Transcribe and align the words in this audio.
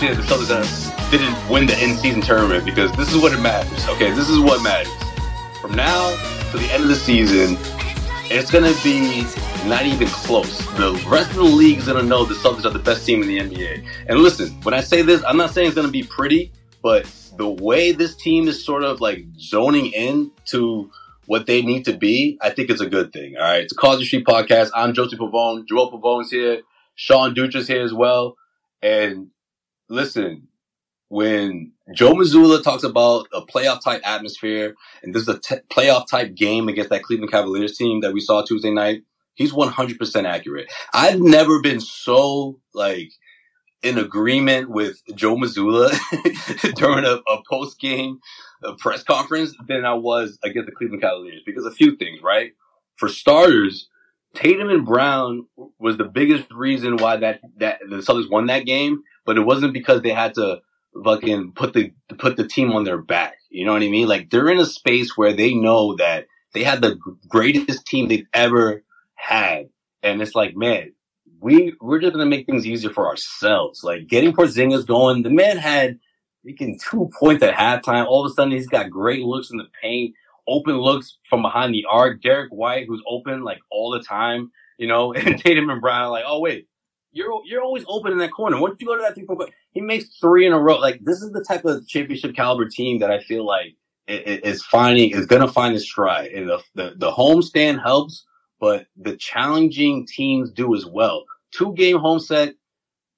the 0.00 0.22
Celtics 0.22 1.10
didn't 1.10 1.48
win 1.48 1.66
the 1.66 1.72
in 1.82 1.96
season 1.96 2.20
tournament 2.20 2.66
because 2.66 2.92
this 2.96 3.12
is 3.12 3.20
what 3.20 3.32
it 3.32 3.40
matters. 3.40 3.88
Okay, 3.88 4.10
this 4.10 4.28
is 4.28 4.38
what 4.38 4.62
matters. 4.62 4.92
From 5.60 5.72
now 5.72 6.10
to 6.50 6.58
the 6.58 6.68
end 6.70 6.82
of 6.82 6.88
the 6.90 6.96
season, 6.96 7.56
it's 8.30 8.50
gonna 8.50 8.74
be 8.84 9.24
not 9.66 9.86
even 9.86 10.06
close. 10.08 10.58
The 10.76 10.92
rest 11.08 11.30
of 11.30 11.36
the 11.36 11.42
league 11.44 11.78
is 11.78 11.86
gonna 11.86 12.02
know 12.02 12.26
the 12.26 12.34
Celtics 12.34 12.66
are 12.66 12.70
the 12.70 12.78
best 12.78 13.06
team 13.06 13.22
in 13.22 13.28
the 13.28 13.38
NBA. 13.38 13.86
And 14.08 14.18
listen, 14.18 14.50
when 14.64 14.74
I 14.74 14.82
say 14.82 15.00
this, 15.00 15.24
I'm 15.24 15.38
not 15.38 15.52
saying 15.52 15.68
it's 15.68 15.76
gonna 15.76 15.88
be 15.88 16.02
pretty, 16.02 16.52
but 16.82 17.06
the 17.38 17.48
way 17.48 17.92
this 17.92 18.14
team 18.16 18.48
is 18.48 18.62
sort 18.62 18.84
of 18.84 19.00
like 19.00 19.24
zoning 19.38 19.86
in 19.86 20.30
to 20.46 20.90
what 21.24 21.46
they 21.46 21.62
need 21.62 21.86
to 21.86 21.96
be, 21.96 22.38
I 22.42 22.50
think 22.50 22.68
it's 22.68 22.82
a 22.82 22.88
good 22.88 23.14
thing. 23.14 23.36
All 23.36 23.42
right. 23.42 23.62
It's 23.62 23.72
a 23.72 23.76
Causeway 23.76 24.04
Street 24.04 24.26
podcast. 24.26 24.70
I'm 24.74 24.92
Josie 24.92 25.16
Pavone. 25.16 25.66
Joel 25.66 25.90
Pavone's 25.90 26.30
here. 26.30 26.60
Sean 26.94 27.34
Dutra's 27.34 27.66
here 27.66 27.82
as 27.82 27.92
well. 27.92 28.36
And 28.82 29.28
listen, 29.88 30.48
when 31.08 31.72
Joe 31.94 32.14
Mazzulla 32.14 32.62
talks 32.62 32.82
about 32.82 33.28
a 33.32 33.42
playoff 33.42 33.82
type 33.82 34.02
atmosphere 34.04 34.74
and 35.02 35.14
this 35.14 35.22
is 35.22 35.28
a 35.28 35.38
t- 35.38 35.56
playoff 35.70 36.08
type 36.08 36.34
game 36.34 36.68
against 36.68 36.90
that 36.90 37.02
Cleveland 37.02 37.30
Cavaliers 37.30 37.76
team 37.76 38.00
that 38.00 38.12
we 38.12 38.20
saw 38.20 38.42
Tuesday 38.42 38.72
night, 38.72 39.02
he's 39.34 39.52
100% 39.52 40.24
accurate. 40.24 40.72
I've 40.92 41.20
never 41.20 41.60
been 41.62 41.80
so 41.80 42.58
like 42.74 43.12
in 43.82 43.98
agreement 43.98 44.70
with 44.70 45.00
Joe 45.14 45.36
Mazzulla 45.36 45.96
during 46.74 47.04
a, 47.04 47.20
a 47.30 47.42
post 47.48 47.78
game 47.78 48.20
press 48.78 49.02
conference 49.02 49.54
than 49.68 49.84
I 49.84 49.94
was 49.94 50.38
against 50.42 50.66
the 50.66 50.72
Cleveland 50.72 51.02
Cavaliers 51.02 51.42
because 51.46 51.66
a 51.66 51.70
few 51.70 51.96
things, 51.96 52.20
right? 52.22 52.52
For 52.96 53.08
starters, 53.08 53.88
Tatum 54.36 54.70
and 54.70 54.84
Brown 54.84 55.46
was 55.78 55.96
the 55.96 56.04
biggest 56.04 56.50
reason 56.52 56.98
why 56.98 57.16
that, 57.16 57.40
that 57.58 57.78
the 57.88 57.96
Celtics 57.96 58.30
won 58.30 58.46
that 58.46 58.66
game, 58.66 59.02
but 59.24 59.36
it 59.36 59.42
wasn't 59.42 59.72
because 59.72 60.02
they 60.02 60.10
had 60.10 60.34
to 60.34 60.60
fucking 61.04 61.52
put 61.52 61.72
the, 61.72 61.92
put 62.18 62.36
the 62.36 62.46
team 62.46 62.72
on 62.72 62.84
their 62.84 62.98
back. 62.98 63.36
You 63.50 63.64
know 63.64 63.72
what 63.72 63.82
I 63.82 63.88
mean? 63.88 64.06
Like 64.06 64.30
they're 64.30 64.50
in 64.50 64.58
a 64.58 64.66
space 64.66 65.16
where 65.16 65.32
they 65.32 65.54
know 65.54 65.96
that 65.96 66.26
they 66.52 66.62
had 66.62 66.82
the 66.82 66.98
greatest 67.28 67.86
team 67.86 68.08
they've 68.08 68.26
ever 68.34 68.82
had. 69.14 69.70
And 70.02 70.20
it's 70.20 70.34
like, 70.34 70.54
man, 70.54 70.92
we, 71.40 71.74
we're 71.80 72.00
just 72.00 72.14
to 72.14 72.26
make 72.26 72.46
things 72.46 72.66
easier 72.66 72.90
for 72.90 73.08
ourselves. 73.08 73.82
Like 73.82 74.06
getting 74.06 74.32
Porzingis 74.32 74.86
going, 74.86 75.22
the 75.22 75.30
man 75.30 75.56
had 75.56 75.98
freaking 76.46 76.80
two 76.80 77.10
points 77.18 77.42
at 77.42 77.54
halftime. 77.54 78.06
All 78.06 78.24
of 78.24 78.30
a 78.30 78.34
sudden 78.34 78.52
he's 78.52 78.68
got 78.68 78.90
great 78.90 79.22
looks 79.22 79.50
in 79.50 79.56
the 79.56 79.68
paint 79.82 80.14
open 80.48 80.76
looks 80.78 81.18
from 81.28 81.42
behind 81.42 81.74
the 81.74 81.84
arc. 81.90 82.22
Derrick 82.22 82.50
White, 82.50 82.86
who's 82.86 83.02
open 83.08 83.42
like 83.42 83.58
all 83.70 83.90
the 83.90 84.02
time, 84.02 84.50
you 84.78 84.86
know, 84.86 85.12
and 85.14 85.38
Tatum 85.38 85.70
and 85.70 85.80
Brown 85.80 86.10
like, 86.10 86.24
oh 86.26 86.40
wait, 86.40 86.68
you're 87.12 87.40
you're 87.46 87.62
always 87.62 87.84
open 87.88 88.12
in 88.12 88.18
that 88.18 88.32
corner. 88.32 88.60
Once 88.60 88.76
you 88.80 88.86
go 88.86 88.96
to 88.96 89.02
that 89.02 89.14
three 89.14 89.24
point, 89.24 89.50
he 89.72 89.80
makes 89.80 90.18
three 90.20 90.46
in 90.46 90.52
a 90.52 90.58
row. 90.58 90.78
Like 90.78 91.00
this 91.04 91.22
is 91.22 91.32
the 91.32 91.44
type 91.44 91.64
of 91.64 91.86
championship 91.88 92.34
caliber 92.34 92.68
team 92.68 92.98
that 93.00 93.10
I 93.10 93.20
feel 93.20 93.44
like 93.44 93.76
is 94.06 94.62
finding 94.64 95.10
is 95.10 95.26
gonna 95.26 95.48
find 95.48 95.74
its 95.74 95.84
stride. 95.84 96.30
And 96.32 96.48
the 96.48 96.62
the, 96.74 96.94
the 96.96 97.10
homestand 97.10 97.82
helps, 97.82 98.24
but 98.60 98.86
the 98.96 99.16
challenging 99.16 100.06
teams 100.06 100.50
do 100.50 100.74
as 100.74 100.86
well. 100.86 101.24
Two 101.52 101.72
game 101.74 101.98
home 101.98 102.20
set. 102.20 102.54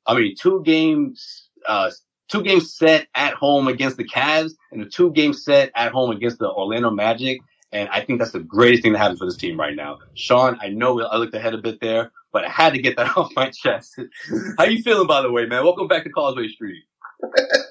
I 0.07 0.14
mean, 0.14 0.35
two 0.41 0.63
games 0.64 1.48
uh, 1.67 1.91
two 2.28 2.42
game 2.42 2.61
set 2.61 3.08
at 3.14 3.34
home 3.34 3.68
against 3.68 3.96
the 3.96 4.05
Cavs 4.05 4.52
and 4.72 4.83
a 4.83 4.86
two 4.86 5.11
game 5.12 5.33
set 5.33 5.70
at 5.74 5.92
home 5.92 6.11
against 6.11 6.39
the 6.39 6.50
Orlando 6.50 6.90
Magic. 6.90 7.40
And 7.72 7.89
I 7.90 8.02
think 8.02 8.18
that's 8.18 8.33
the 8.33 8.40
greatest 8.40 8.83
thing 8.83 8.92
that 8.92 8.98
happens 8.98 9.18
for 9.18 9.27
this 9.27 9.36
team 9.36 9.58
right 9.58 9.74
now. 9.74 9.98
Sean, 10.14 10.58
I 10.62 10.68
know 10.68 11.00
I 11.02 11.16
looked 11.16 11.34
ahead 11.34 11.55
a 11.55 11.58
bit 11.58 11.80
there, 11.80 12.12
but 12.33 12.44
I 12.44 12.48
had 12.48 12.72
to 12.72 12.80
get 12.80 12.96
that 12.96 13.14
off 13.16 13.30
my 13.36 13.50
chest. 13.50 13.98
How 14.56 14.64
you 14.64 14.83
feeling, 14.83 15.06
by 15.06 15.22
the 15.22 15.30
way, 15.30 15.46
man? 15.46 15.64
Welcome 15.64 15.89
back 15.89 16.05
to 16.05 16.11
Causeway 16.11 16.48
Street. 16.48 16.84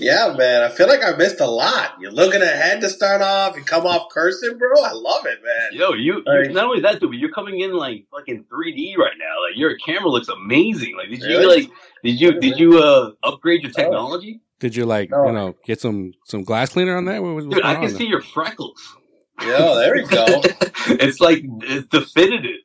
yeah, 0.00 0.34
man. 0.36 0.62
I 0.62 0.68
feel 0.70 0.88
like 0.88 1.04
I 1.04 1.16
missed 1.16 1.40
a 1.40 1.46
lot. 1.46 1.94
You're 2.00 2.10
looking 2.10 2.42
ahead 2.42 2.80
to 2.80 2.88
start 2.88 3.22
off. 3.22 3.56
You 3.56 3.62
come 3.62 3.86
off 3.86 4.08
cursing, 4.10 4.58
bro. 4.58 4.82
I 4.82 4.92
love 4.92 5.26
it, 5.26 5.38
man. 5.44 5.70
Yo, 5.72 5.92
you, 5.92 6.22
like, 6.24 6.50
not 6.50 6.64
only 6.64 6.80
that, 6.80 7.00
dude, 7.00 7.10
but 7.10 7.18
you're 7.18 7.32
coming 7.32 7.60
in 7.60 7.72
like 7.72 8.06
fucking 8.10 8.44
3D 8.44 8.96
right 8.96 9.16
now. 9.18 9.34
Like 9.48 9.56
your 9.56 9.76
camera 9.76 10.08
looks 10.08 10.28
amazing. 10.28 10.96
Like, 10.96 11.10
did 11.10 11.22
you 11.22 11.48
like 11.48 11.70
did 12.02 12.20
you 12.20 12.40
did 12.40 12.58
you 12.58 12.78
uh 12.78 13.12
upgrade 13.22 13.62
your 13.62 13.72
technology? 13.72 14.40
Did 14.58 14.76
you 14.76 14.84
like 14.84 15.10
you 15.10 15.32
know 15.32 15.54
get 15.64 15.80
some 15.80 16.12
some 16.24 16.44
glass 16.44 16.70
cleaner 16.70 16.96
on 16.96 17.06
that? 17.06 17.22
What, 17.22 17.48
Dude, 17.48 17.64
I 17.64 17.76
can 17.76 17.90
see 17.90 18.06
your 18.06 18.20
freckles. 18.22 18.96
Yeah, 19.40 19.74
there 19.74 19.94
we 19.94 20.04
go. 20.04 20.24
it's 20.88 21.20
like 21.20 21.42
it's 21.62 21.86
definitive. 21.88 22.60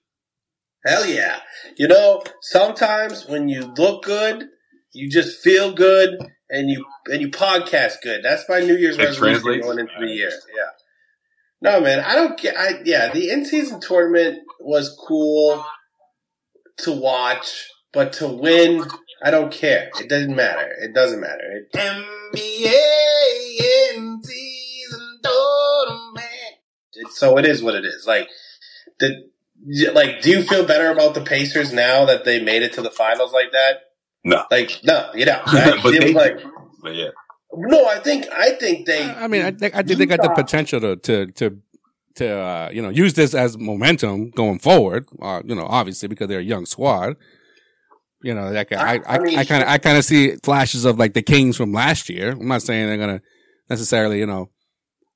Hell 0.85 1.05
yeah! 1.05 1.39
You 1.77 1.87
know, 1.87 2.21
sometimes 2.41 3.25
when 3.27 3.47
you 3.49 3.73
look 3.77 4.03
good, 4.03 4.45
you 4.91 5.09
just 5.09 5.41
feel 5.41 5.73
good, 5.73 6.19
and 6.49 6.69
you 6.69 6.85
and 7.07 7.21
you 7.21 7.29
podcast 7.29 8.01
good. 8.01 8.23
That's 8.23 8.47
my 8.47 8.59
New 8.59 8.75
Year's 8.75 8.97
resolution 8.97 9.61
going 9.61 9.79
into 9.79 9.93
the 9.99 10.07
year. 10.07 10.31
Yeah. 10.55 10.71
No, 11.61 11.81
man, 11.81 11.99
I 11.99 12.15
don't 12.15 12.37
get. 12.37 12.55
I 12.57 12.81
yeah, 12.83 13.11
the 13.11 13.29
in 13.29 13.45
season 13.45 13.79
tournament 13.79 14.39
was 14.59 14.95
cool 15.07 15.65
to 16.77 16.91
watch, 16.91 17.69
but 17.91 18.13
to 18.13 18.27
win 18.27 18.85
I 19.23 19.31
don't 19.31 19.51
care. 19.51 19.89
It 19.99 20.09
doesn't 20.09 20.35
matter. 20.35 20.69
It 20.81 20.93
doesn't 20.93 21.19
matter. 21.19 21.41
It, 21.41 21.71
NBA 21.73 22.73
in 23.95 24.21
season 24.21 25.19
tournament. 25.23 27.11
So 27.11 27.37
it 27.37 27.45
is 27.45 27.63
what 27.63 27.75
it 27.75 27.85
is. 27.85 28.05
Like, 28.05 28.29
the, 28.99 29.29
like, 29.93 30.21
do 30.21 30.29
you 30.29 30.43
feel 30.43 30.65
better 30.65 30.91
about 30.91 31.15
the 31.15 31.21
Pacers 31.21 31.73
now 31.73 32.05
that 32.05 32.25
they 32.25 32.41
made 32.41 32.61
it 32.61 32.73
to 32.73 32.81
the 32.81 32.91
finals 32.91 33.33
like 33.33 33.51
that? 33.51 33.79
No. 34.25 34.43
Like, 34.49 34.79
no, 34.83 35.11
you 35.13 35.25
know. 35.25 35.41
Right? 35.53 35.79
but, 35.81 35.91
they, 35.91 36.13
like, 36.13 36.39
but 36.81 36.95
yeah. 36.95 37.09
No, 37.53 37.85
I 37.85 37.99
think 37.99 38.25
I 38.33 38.49
think 38.51 38.85
they. 38.85 39.03
I 39.03 39.27
mean, 39.27 39.43
I 39.43 39.51
think 39.51 39.75
I 39.75 39.83
think 39.83 39.99
they 39.99 40.05
got 40.05 40.21
the 40.21 40.33
potential 40.35 40.81
to 40.81 40.97
to 40.97 41.27
to 41.33 41.57
to 42.15 42.29
uh, 42.29 42.69
you 42.73 42.81
know 42.81 42.89
use 42.89 43.13
this 43.13 43.33
as 43.33 43.57
momentum 43.57 44.31
going 44.31 44.59
forward. 44.59 45.07
Uh, 45.21 45.41
you 45.45 45.55
know, 45.55 45.65
obviously 45.65 46.09
because 46.09 46.27
they're 46.27 46.39
a 46.39 46.43
young 46.43 46.65
squad. 46.65 47.15
You 48.21 48.33
know, 48.33 48.49
like 48.49 48.73
I, 48.73 48.95
I, 49.05 49.19
I 49.19 49.45
kind 49.45 49.61
of, 49.61 49.69
I 49.69 49.77
kind 49.77 49.97
of 49.97 50.03
see 50.03 50.35
flashes 50.37 50.83
of 50.83 50.97
like 50.97 51.13
the 51.13 51.21
Kings 51.21 51.55
from 51.55 51.71
last 51.71 52.09
year. 52.09 52.31
I'm 52.31 52.47
not 52.47 52.63
saying 52.63 52.87
they're 52.87 52.97
gonna 52.97 53.21
necessarily, 53.69 54.19
you 54.19 54.25
know, 54.25 54.49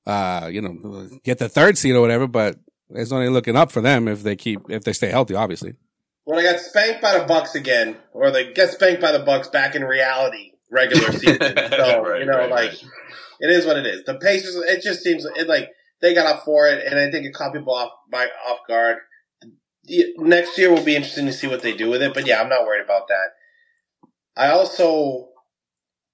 uh, 0.06 0.48
you 0.50 0.62
know, 0.62 1.08
get 1.24 1.38
the 1.38 1.48
third 1.48 1.76
seed 1.76 1.96
or 1.96 2.00
whatever, 2.00 2.26
but 2.26 2.56
it's 2.90 3.12
only 3.12 3.28
looking 3.28 3.56
up 3.56 3.72
for 3.72 3.80
them 3.80 4.06
if 4.08 4.22
they 4.22 4.36
keep, 4.36 4.60
if 4.68 4.84
they 4.84 4.92
stay 4.92 5.08
healthy, 5.08 5.34
obviously. 5.34 5.74
Well, 6.26 6.38
they 6.38 6.44
got 6.44 6.60
spanked 6.60 7.02
by 7.02 7.18
the 7.18 7.24
Bucks 7.24 7.54
again, 7.54 7.96
or 8.12 8.30
they 8.30 8.52
get 8.52 8.70
spanked 8.70 9.00
by 9.00 9.12
the 9.12 9.20
Bucks 9.20 9.48
back 9.48 9.74
in 9.74 9.84
reality 9.84 10.52
regular 10.70 11.12
season. 11.18 11.38
So 11.38 12.02
right, 12.02 12.20
you 12.20 12.26
know, 12.26 12.38
right, 12.38 12.50
like 12.50 12.70
right. 12.70 12.84
it 13.40 13.50
is 13.50 13.66
what 13.66 13.76
it 13.76 13.86
is. 13.86 14.04
The 14.04 14.14
Pacers, 14.14 14.56
it 14.56 14.82
just 14.82 15.02
seems 15.02 15.24
it 15.24 15.48
like 15.48 15.70
they 16.00 16.14
got 16.14 16.26
up 16.26 16.44
for 16.44 16.68
it, 16.68 16.86
and 16.86 16.98
I 16.98 17.10
think 17.10 17.26
it 17.26 17.34
caught 17.34 17.52
people 17.52 17.74
off 17.74 17.90
by 18.10 18.28
off 18.48 18.60
guard 18.68 18.98
next 20.18 20.58
year 20.58 20.72
will 20.72 20.84
be 20.84 20.96
interesting 20.96 21.26
to 21.26 21.32
see 21.32 21.46
what 21.46 21.62
they 21.62 21.76
do 21.76 21.88
with 21.88 22.02
it. 22.02 22.14
But 22.14 22.26
yeah, 22.26 22.40
I'm 22.40 22.48
not 22.48 22.64
worried 22.64 22.84
about 22.84 23.08
that. 23.08 23.30
I 24.36 24.50
also 24.50 25.28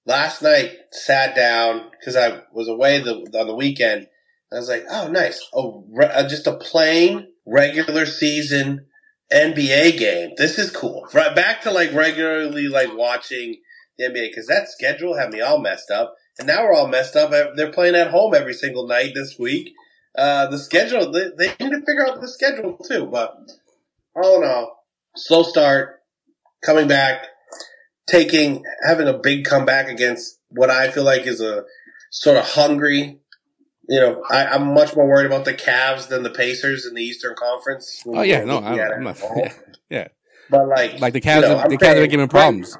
last 0.05 0.41
night 0.41 0.71
sat 0.91 1.35
down 1.35 1.89
because 1.91 2.15
I 2.15 2.41
was 2.53 2.67
away 2.67 2.99
the, 2.99 3.15
on 3.39 3.47
the 3.47 3.55
weekend. 3.55 4.07
I 4.51 4.55
was 4.55 4.69
like, 4.69 4.85
oh, 4.89 5.09
nice. 5.09 5.45
Oh, 5.53 5.85
re- 5.91 6.07
uh, 6.11 6.27
just 6.27 6.47
a 6.47 6.57
plain 6.57 7.27
regular 7.45 8.05
season 8.05 8.86
NBA 9.31 9.97
game. 9.97 10.31
This 10.37 10.57
is 10.57 10.71
cool. 10.71 11.07
Right 11.13 11.35
back 11.35 11.61
to 11.61 11.71
like 11.71 11.93
regularly 11.93 12.67
like 12.67 12.95
watching 12.95 13.57
the 13.97 14.05
NBA 14.05 14.29
because 14.29 14.47
that 14.47 14.69
schedule 14.69 15.17
had 15.17 15.31
me 15.31 15.41
all 15.41 15.59
messed 15.59 15.91
up, 15.91 16.15
and 16.39 16.47
now 16.47 16.63
we're 16.63 16.73
all 16.73 16.87
messed 16.87 17.15
up. 17.15 17.31
They're 17.55 17.71
playing 17.71 17.95
at 17.95 18.11
home 18.11 18.33
every 18.33 18.53
single 18.53 18.87
night 18.87 19.11
this 19.13 19.37
week. 19.37 19.73
Uh, 20.17 20.47
the 20.47 20.57
schedule 20.57 21.11
they, 21.11 21.29
they 21.37 21.47
need 21.59 21.71
to 21.71 21.85
figure 21.85 22.07
out 22.07 22.21
the 22.21 22.27
schedule 22.27 22.77
too, 22.77 23.05
but 23.05 23.37
all 24.15 24.41
in 24.41 24.49
all, 24.49 24.83
slow 25.15 25.43
start, 25.43 25.99
coming 26.63 26.87
back, 26.87 27.27
taking, 28.07 28.63
having 28.85 29.07
a 29.07 29.17
big 29.17 29.45
comeback 29.45 29.87
against 29.87 30.39
what 30.49 30.69
I 30.69 30.89
feel 30.89 31.03
like 31.03 31.27
is 31.27 31.41
a 31.41 31.65
sort 32.11 32.37
of 32.37 32.45
hungry. 32.45 33.19
You 33.89 33.99
know, 33.99 34.23
I, 34.29 34.55
am 34.55 34.73
much 34.73 34.95
more 34.95 35.07
worried 35.07 35.27
about 35.27 35.45
the 35.45 35.53
Cavs 35.53 36.09
than 36.09 36.23
the 36.23 36.29
Pacers 36.29 36.85
in 36.85 36.93
the 36.93 37.01
Eastern 37.01 37.35
Conference. 37.35 38.03
Oh 38.05 38.21
yeah, 38.21 38.43
no, 38.43 38.57
I'm, 38.57 38.79
I'm 38.79 39.03
not. 39.03 39.17
Yeah, 39.35 39.53
yeah, 39.89 40.07
but 40.49 40.67
like, 40.67 40.99
like 40.99 41.13
the 41.13 41.21
Cavs, 41.21 41.43
you 41.43 41.49
know, 41.49 41.69
the 41.69 41.77
Cavs 41.77 42.01
are 42.01 42.07
giving 42.07 42.27
problems. 42.27 42.77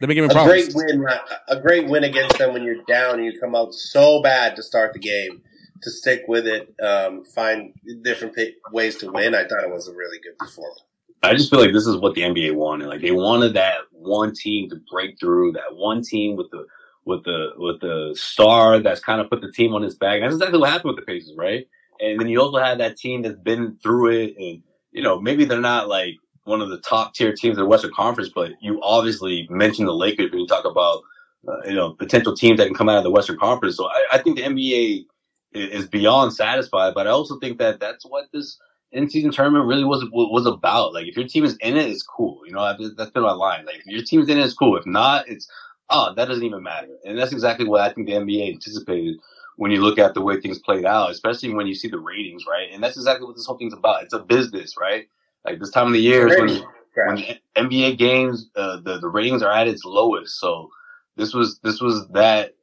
They've 0.00 0.08
been 0.08 0.16
giving 0.16 0.30
a 0.30 0.34
problems. 0.34 0.74
great 0.74 0.92
win, 0.92 1.06
a 1.48 1.60
great 1.60 1.88
win 1.88 2.04
against 2.04 2.38
them 2.38 2.52
when 2.52 2.62
you're 2.62 2.82
down 2.86 3.16
and 3.16 3.24
you 3.24 3.38
come 3.38 3.54
out 3.54 3.74
so 3.74 4.22
bad 4.22 4.56
to 4.56 4.62
start 4.62 4.92
the 4.92 4.98
game 4.98 5.42
to 5.82 5.90
stick 5.90 6.22
with 6.28 6.46
it, 6.46 6.74
um, 6.82 7.24
find 7.24 7.72
different 8.02 8.36
ways 8.72 8.96
to 8.96 9.10
win. 9.10 9.34
I 9.34 9.46
thought 9.46 9.64
it 9.64 9.70
was 9.70 9.88
a 9.88 9.94
really 9.94 10.18
good 10.22 10.38
performance. 10.38 10.82
I 11.22 11.34
just 11.34 11.50
feel 11.50 11.60
like 11.60 11.72
this 11.72 11.86
is 11.86 11.96
what 11.96 12.14
the 12.14 12.22
NBA 12.22 12.54
wanted. 12.54 12.88
Like 12.88 13.02
they 13.02 13.10
wanted 13.10 13.54
that 13.54 13.80
one 13.92 14.34
team 14.34 14.70
to 14.70 14.76
break 14.90 15.18
through, 15.20 15.52
that 15.52 15.74
one 15.74 16.02
team 16.02 16.36
with 16.36 16.50
the 16.50 16.64
with 17.04 17.24
the 17.24 17.50
with 17.56 17.80
the 17.80 18.14
star 18.18 18.80
that's 18.80 19.00
kind 19.00 19.20
of 19.20 19.30
put 19.30 19.40
the 19.40 19.52
team 19.52 19.74
on 19.74 19.82
his 19.82 19.96
back. 19.96 20.20
That's 20.20 20.34
exactly 20.34 20.58
what 20.58 20.70
happened 20.70 20.94
with 20.94 21.04
the 21.04 21.06
Pacers, 21.06 21.34
right? 21.36 21.66
And 22.00 22.20
then 22.20 22.28
you 22.28 22.40
also 22.40 22.58
have 22.58 22.78
that 22.78 22.96
team 22.96 23.22
that's 23.22 23.38
been 23.38 23.76
through 23.82 24.12
it, 24.12 24.34
and 24.38 24.62
you 24.92 25.02
know 25.02 25.20
maybe 25.20 25.44
they're 25.44 25.60
not 25.60 25.88
like 25.88 26.14
one 26.44 26.60
of 26.60 26.70
the 26.70 26.78
top 26.80 27.14
tier 27.14 27.34
teams 27.34 27.58
in 27.58 27.62
the 27.62 27.68
Western 27.68 27.92
Conference, 27.92 28.30
but 28.34 28.52
you 28.60 28.80
obviously 28.82 29.46
mentioned 29.50 29.88
the 29.88 29.92
Lakers 29.94 30.30
when 30.30 30.40
you 30.40 30.46
talk 30.46 30.64
about 30.64 31.02
uh, 31.48 31.66
you 31.66 31.74
know 31.74 31.92
potential 31.94 32.34
teams 32.34 32.58
that 32.58 32.66
can 32.66 32.74
come 32.74 32.88
out 32.88 32.98
of 32.98 33.04
the 33.04 33.10
Western 33.10 33.38
Conference. 33.38 33.76
So 33.76 33.86
I, 33.86 34.06
I 34.12 34.18
think 34.18 34.36
the 34.36 34.44
NBA 34.44 35.04
is 35.52 35.88
beyond 35.88 36.32
satisfied, 36.32 36.94
but 36.94 37.06
I 37.06 37.10
also 37.10 37.38
think 37.38 37.58
that 37.58 37.80
that's 37.80 38.04
what 38.06 38.26
this 38.32 38.58
in-season 38.92 39.30
tournament 39.32 39.66
really 39.66 39.84
was 39.84 40.04
was 40.12 40.46
about. 40.46 40.94
Like 40.94 41.06
if 41.06 41.16
your 41.16 41.26
team 41.26 41.44
is 41.44 41.56
in 41.60 41.76
it, 41.76 41.88
it's 41.88 42.02
cool. 42.02 42.40
You 42.46 42.52
know 42.52 42.76
that's 42.96 43.10
been 43.10 43.22
my 43.22 43.32
line. 43.32 43.64
Like 43.66 43.76
if 43.76 43.86
your 43.86 44.02
team's 44.02 44.28
in 44.28 44.38
it, 44.38 44.44
it's 44.44 44.54
cool. 44.54 44.76
If 44.76 44.86
not, 44.86 45.28
it's 45.28 45.48
oh 45.90 46.14
that 46.14 46.26
doesn't 46.26 46.44
even 46.44 46.62
matter. 46.62 46.88
And 47.04 47.18
that's 47.18 47.32
exactly 47.32 47.66
what 47.66 47.80
I 47.80 47.92
think 47.92 48.06
the 48.06 48.14
NBA 48.14 48.54
anticipated 48.54 49.16
when 49.56 49.70
you 49.70 49.82
look 49.82 49.98
at 49.98 50.14
the 50.14 50.22
way 50.22 50.40
things 50.40 50.58
played 50.58 50.86
out, 50.86 51.10
especially 51.10 51.52
when 51.52 51.66
you 51.66 51.74
see 51.74 51.88
the 51.88 51.98
ratings, 51.98 52.44
right? 52.48 52.68
And 52.72 52.82
that's 52.82 52.96
exactly 52.96 53.26
what 53.26 53.36
this 53.36 53.46
whole 53.46 53.58
thing's 53.58 53.74
about. 53.74 54.02
It's 54.02 54.14
a 54.14 54.20
business, 54.20 54.74
right? 54.80 55.06
Like 55.44 55.58
this 55.58 55.70
time 55.70 55.88
of 55.88 55.92
the 55.92 56.00
year 56.00 56.28
is 56.28 56.38
when, 56.38 56.64
when 57.06 57.38
NBA 57.56 57.98
games, 57.98 58.48
uh, 58.56 58.80
the 58.80 58.98
the 58.98 59.08
ratings 59.08 59.42
are 59.42 59.52
at 59.52 59.68
its 59.68 59.84
lowest. 59.84 60.38
So 60.40 60.70
this 61.16 61.34
was 61.34 61.60
this 61.62 61.80
was 61.80 62.08
that 62.08 62.54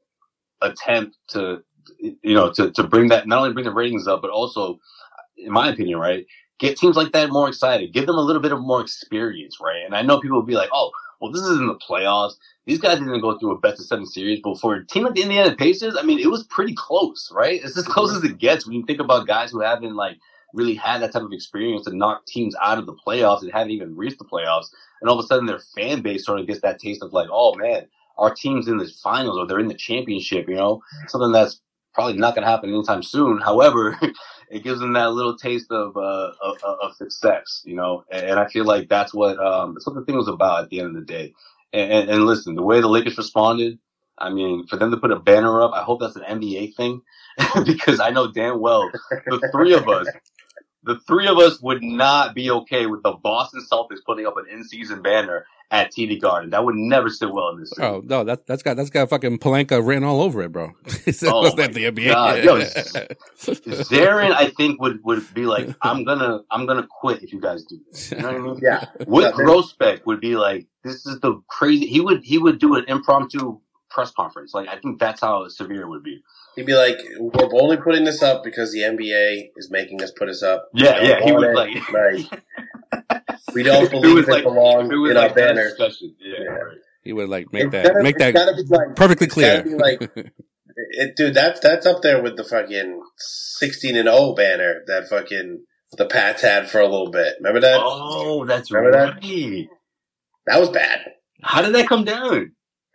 attempt 0.62 1.18
to 1.30 1.64
you 2.00 2.34
know 2.34 2.52
to 2.54 2.72
to 2.72 2.84
bring 2.84 3.10
that 3.10 3.28
not 3.28 3.40
only 3.40 3.54
bring 3.54 3.66
the 3.66 3.74
ratings 3.74 4.08
up, 4.08 4.22
but 4.22 4.32
also, 4.32 4.80
in 5.38 5.52
my 5.52 5.70
opinion, 5.70 6.00
right, 6.00 6.26
get 6.60 6.78
teams 6.78 6.96
like 6.96 7.12
that 7.14 7.30
more 7.30 7.48
excited, 7.48 7.94
give 7.94 8.08
them 8.08 8.18
a 8.18 8.22
little 8.22 8.42
bit 8.42 8.52
of 8.52 8.60
more 8.60 8.82
experience, 8.82 9.58
right? 9.62 9.84
And 9.86 9.96
I 9.96 10.02
know 10.02 10.20
people 10.20 10.38
will 10.38 10.46
be 10.46 10.56
like, 10.56 10.70
oh, 10.74 10.92
well, 11.20 11.32
this 11.32 11.42
isn't 11.42 11.68
the 11.68 11.76
playoffs. 11.76 12.34
These 12.66 12.80
guys 12.80 13.00
didn't 13.00 13.22
go 13.22 13.38
through 13.38 13.52
a 13.52 13.60
best 13.60 13.80
of 13.80 13.86
seven 13.86 14.06
series, 14.06 14.40
but 14.44 14.60
for 14.60 14.76
a 14.76 14.86
team 14.86 15.04
like 15.04 15.16
the 15.16 15.24
Indiana 15.24 15.56
Pacers, 15.56 15.96
I 15.98 16.04
mean, 16.04 16.20
it 16.20 16.30
was 16.30 16.44
pretty 16.44 16.74
close, 16.76 17.32
right? 17.34 17.62
It's 17.64 17.78
as 17.78 17.86
close 17.86 18.16
as 18.16 18.24
it 18.24 18.38
gets 18.38 18.66
when 18.66 18.76
you 18.76 18.84
think 18.86 19.00
about 19.00 19.28
guys 19.28 19.52
who 19.52 19.62
haven't 19.62 19.96
like 19.96 20.18
really 20.54 20.76
had 20.76 21.02
that 21.02 21.12
type 21.12 21.24
of 21.24 21.34
experience 21.34 21.86
to 21.86 21.96
knock 21.96 22.26
teams 22.26 22.56
out 22.64 22.78
of 22.78 22.86
the 22.86 22.96
playoffs 22.96 23.42
and 23.42 23.52
haven't 23.52 23.72
even 23.72 23.96
reached 23.96 24.20
the 24.20 24.26
playoffs. 24.26 24.68
And 25.02 25.10
all 25.10 25.20
of 25.20 25.24
a 25.24 25.28
sudden 25.28 25.46
their 25.46 25.62
fan 25.76 26.02
base 26.02 26.26
sort 26.26 26.40
of 26.40 26.48
gets 26.48 26.62
that 26.62 26.80
taste 26.80 27.04
of 27.04 27.14
like, 27.14 27.28
oh 27.32 27.56
man, 27.56 27.88
our 28.18 28.34
team's 28.34 28.68
in 28.68 28.78
the 28.78 28.90
finals 29.04 29.38
or 29.38 29.46
they're 29.48 29.60
in 29.60 29.68
the 29.68 29.74
championship, 29.74 30.48
you 30.48 30.56
know, 30.56 30.82
something 31.08 31.32
that's 31.32 31.62
probably 31.94 32.14
not 32.14 32.36
going 32.36 32.46
to 32.46 32.52
happen 32.52 32.70
anytime 32.70 33.04
soon. 33.04 33.40
However, 33.40 34.00
it 34.50 34.64
gives 34.64 34.80
them 34.80 34.94
that 34.94 35.12
little 35.12 35.38
taste 35.38 35.72
of, 35.72 35.98
uh, 35.98 36.32
of, 36.42 36.58
of, 36.64 36.96
success, 36.96 37.62
you 37.66 37.76
know, 37.76 38.04
and 38.12 38.40
I 38.40 38.48
feel 38.48 38.66
like 38.66 38.88
that's 38.90 39.14
what, 39.14 39.40
um, 39.40 39.74
that's 39.74 39.86
what 39.86 39.96
the 39.96 40.06
thing 40.06 40.16
was 40.16 40.28
about 40.28 40.64
at 40.64 40.70
the 40.70 40.80
end 40.80 40.90
of 40.90 40.96
the 40.96 41.02
day. 41.02 41.34
And, 41.74 41.92
and, 41.92 42.10
and 42.10 42.26
listen, 42.26 42.56
the 42.56 42.64
way 42.64 42.80
the 42.80 42.88
Lakers 42.88 43.18
responded, 43.18 43.80
I 44.18 44.30
mean, 44.30 44.66
for 44.68 44.78
them 44.78 44.92
to 44.92 44.98
put 44.98 45.12
a 45.12 45.20
banner 45.20 45.62
up, 45.62 45.74
I 45.74 45.84
hope 45.84 46.00
that's 46.00 46.16
an 46.16 46.24
NBA 46.24 46.76
thing 46.76 47.02
because 47.66 48.00
I 48.00 48.10
know 48.10 48.32
damn 48.32 48.60
well 48.60 48.90
the 49.26 49.50
three 49.52 49.74
of 49.74 49.88
us 49.88 50.08
the 50.88 51.00
three 51.06 51.28
of 51.28 51.38
us 51.38 51.62
would 51.62 51.84
not 51.84 52.34
be 52.34 52.50
okay 52.50 52.86
with 52.86 53.04
the 53.04 53.12
Boston 53.12 53.64
Celtics 53.70 54.04
putting 54.06 54.26
up 54.26 54.38
an 54.38 54.46
in-season 54.50 55.02
banner 55.02 55.46
at 55.72 55.92
TD 55.92 56.22
Garden. 56.22 56.52
That 56.52 56.64
would 56.64 56.76
never 56.76 57.10
sit 57.10 57.32
well 57.32 57.50
in 57.50 57.60
this. 57.60 57.70
City. 57.72 57.82
Oh 57.82 58.02
no, 58.06 58.24
that 58.24 58.46
that's 58.48 58.64
got 58.64 58.78
that's 58.78 58.90
got 58.90 59.10
fucking 59.10 59.40
Pelinka 59.40 59.86
written 59.86 60.04
all 60.04 60.22
over 60.22 60.42
it, 60.42 60.52
bro. 60.52 60.66
oh 61.26 61.56
that 61.56 61.74
the 61.74 61.86
NBA? 61.86 62.08
God. 62.08 62.44
Yo, 62.44 62.58
Zarin, 63.84 64.32
I 64.32 64.50
think 64.50 64.82
would 64.82 65.04
would 65.04 65.34
be 65.34 65.46
like, 65.46 65.70
I'm 65.82 66.04
gonna 66.04 66.42
I'm 66.52 66.66
gonna 66.66 66.88
quit 66.90 67.24
if 67.24 67.34
you 67.34 67.42
guys 67.42 67.64
do 67.66 67.80
this. 67.92 68.12
You 68.12 68.20
know 68.20 68.28
what 68.28 68.36
I 68.36 68.40
mean? 68.40 68.60
Yeah. 68.62 68.86
Wyc 69.02 69.34
Grousbeck 69.34 70.06
would 70.06 70.22
be 70.22 70.36
like, 70.36 70.68
this 70.84 71.06
is 71.06 71.20
the 71.20 71.42
crazy. 71.48 71.88
He 71.88 72.00
would 72.00 72.24
he 72.24 72.38
would 72.38 72.60
do 72.60 72.76
an 72.76 72.86
impromptu 72.88 73.60
press 73.90 74.12
conference. 74.12 74.54
Like 74.54 74.70
I 74.70 74.78
think 74.78 75.00
that's 75.00 75.22
how 75.22 75.48
severe 75.48 75.82
it 75.82 75.90
would 75.90 76.04
be. 76.04 76.22
He'd 76.56 76.66
be 76.66 76.74
like, 76.74 76.98
"We're 77.20 77.62
only 77.62 77.78
putting 77.78 78.04
this 78.04 78.24
up 78.24 78.44
because 78.44 78.72
the 78.72 78.80
NBA 78.80 79.50
is 79.58 79.70
making 79.70 80.02
us 80.02 80.12
put 80.12 80.28
this 80.28 80.42
up." 80.42 80.70
Yeah, 80.74 81.02
yeah. 81.02 81.20
He 81.24 81.32
would 81.32 81.54
like, 81.54 81.92
like 81.92 82.44
we 83.54 83.64
don't 83.64 83.90
believe 83.90 84.18
it, 84.18 84.28
it 84.28 84.32
like, 84.32 84.44
belongs 84.44 84.90
in 84.90 85.14
like 85.14 85.30
our 85.30 85.36
banner. 85.36 85.72
Yeah, 85.80 85.88
yeah. 86.20 86.44
Right. 86.44 86.78
He 87.04 87.14
would 87.14 87.30
like 87.30 87.54
make 87.54 87.72
that 87.72 87.86
gotta, 87.86 88.04
make 88.04 88.18
that 88.18 88.36
like, 88.70 88.96
perfectly 88.96 89.28
clear. 89.28 89.64
like, 89.64 90.02
it, 90.76 91.16
dude, 91.16 91.34
that's 91.34 91.60
that's 91.60 91.86
up 91.86 92.02
there 92.02 92.22
with 92.22 92.36
the 92.36 92.44
fucking 92.44 93.02
sixteen 93.18 93.96
and 93.96 94.08
zero 94.08 94.18
oh 94.18 94.36
banner 94.36 94.82
that 94.88 95.08
fucking 95.10 95.64
the 95.98 96.06
Pats 96.06 96.42
had 96.42 96.70
for 96.70 96.82
a 96.82 96.88
little 96.88 97.12
bit. 97.12 97.36
Remember 97.40 97.62
that? 97.62 97.80
Oh, 97.82 98.46
that's 98.46 98.72
Remember 98.72 98.98
right. 98.98 99.22
That? 99.22 99.68
that 100.48 100.60
was 100.60 100.70
bad. 100.70 101.00
How 101.42 101.62
did 101.62 101.74
that 101.76 101.88
come 101.88 102.04
down? 102.04 102.52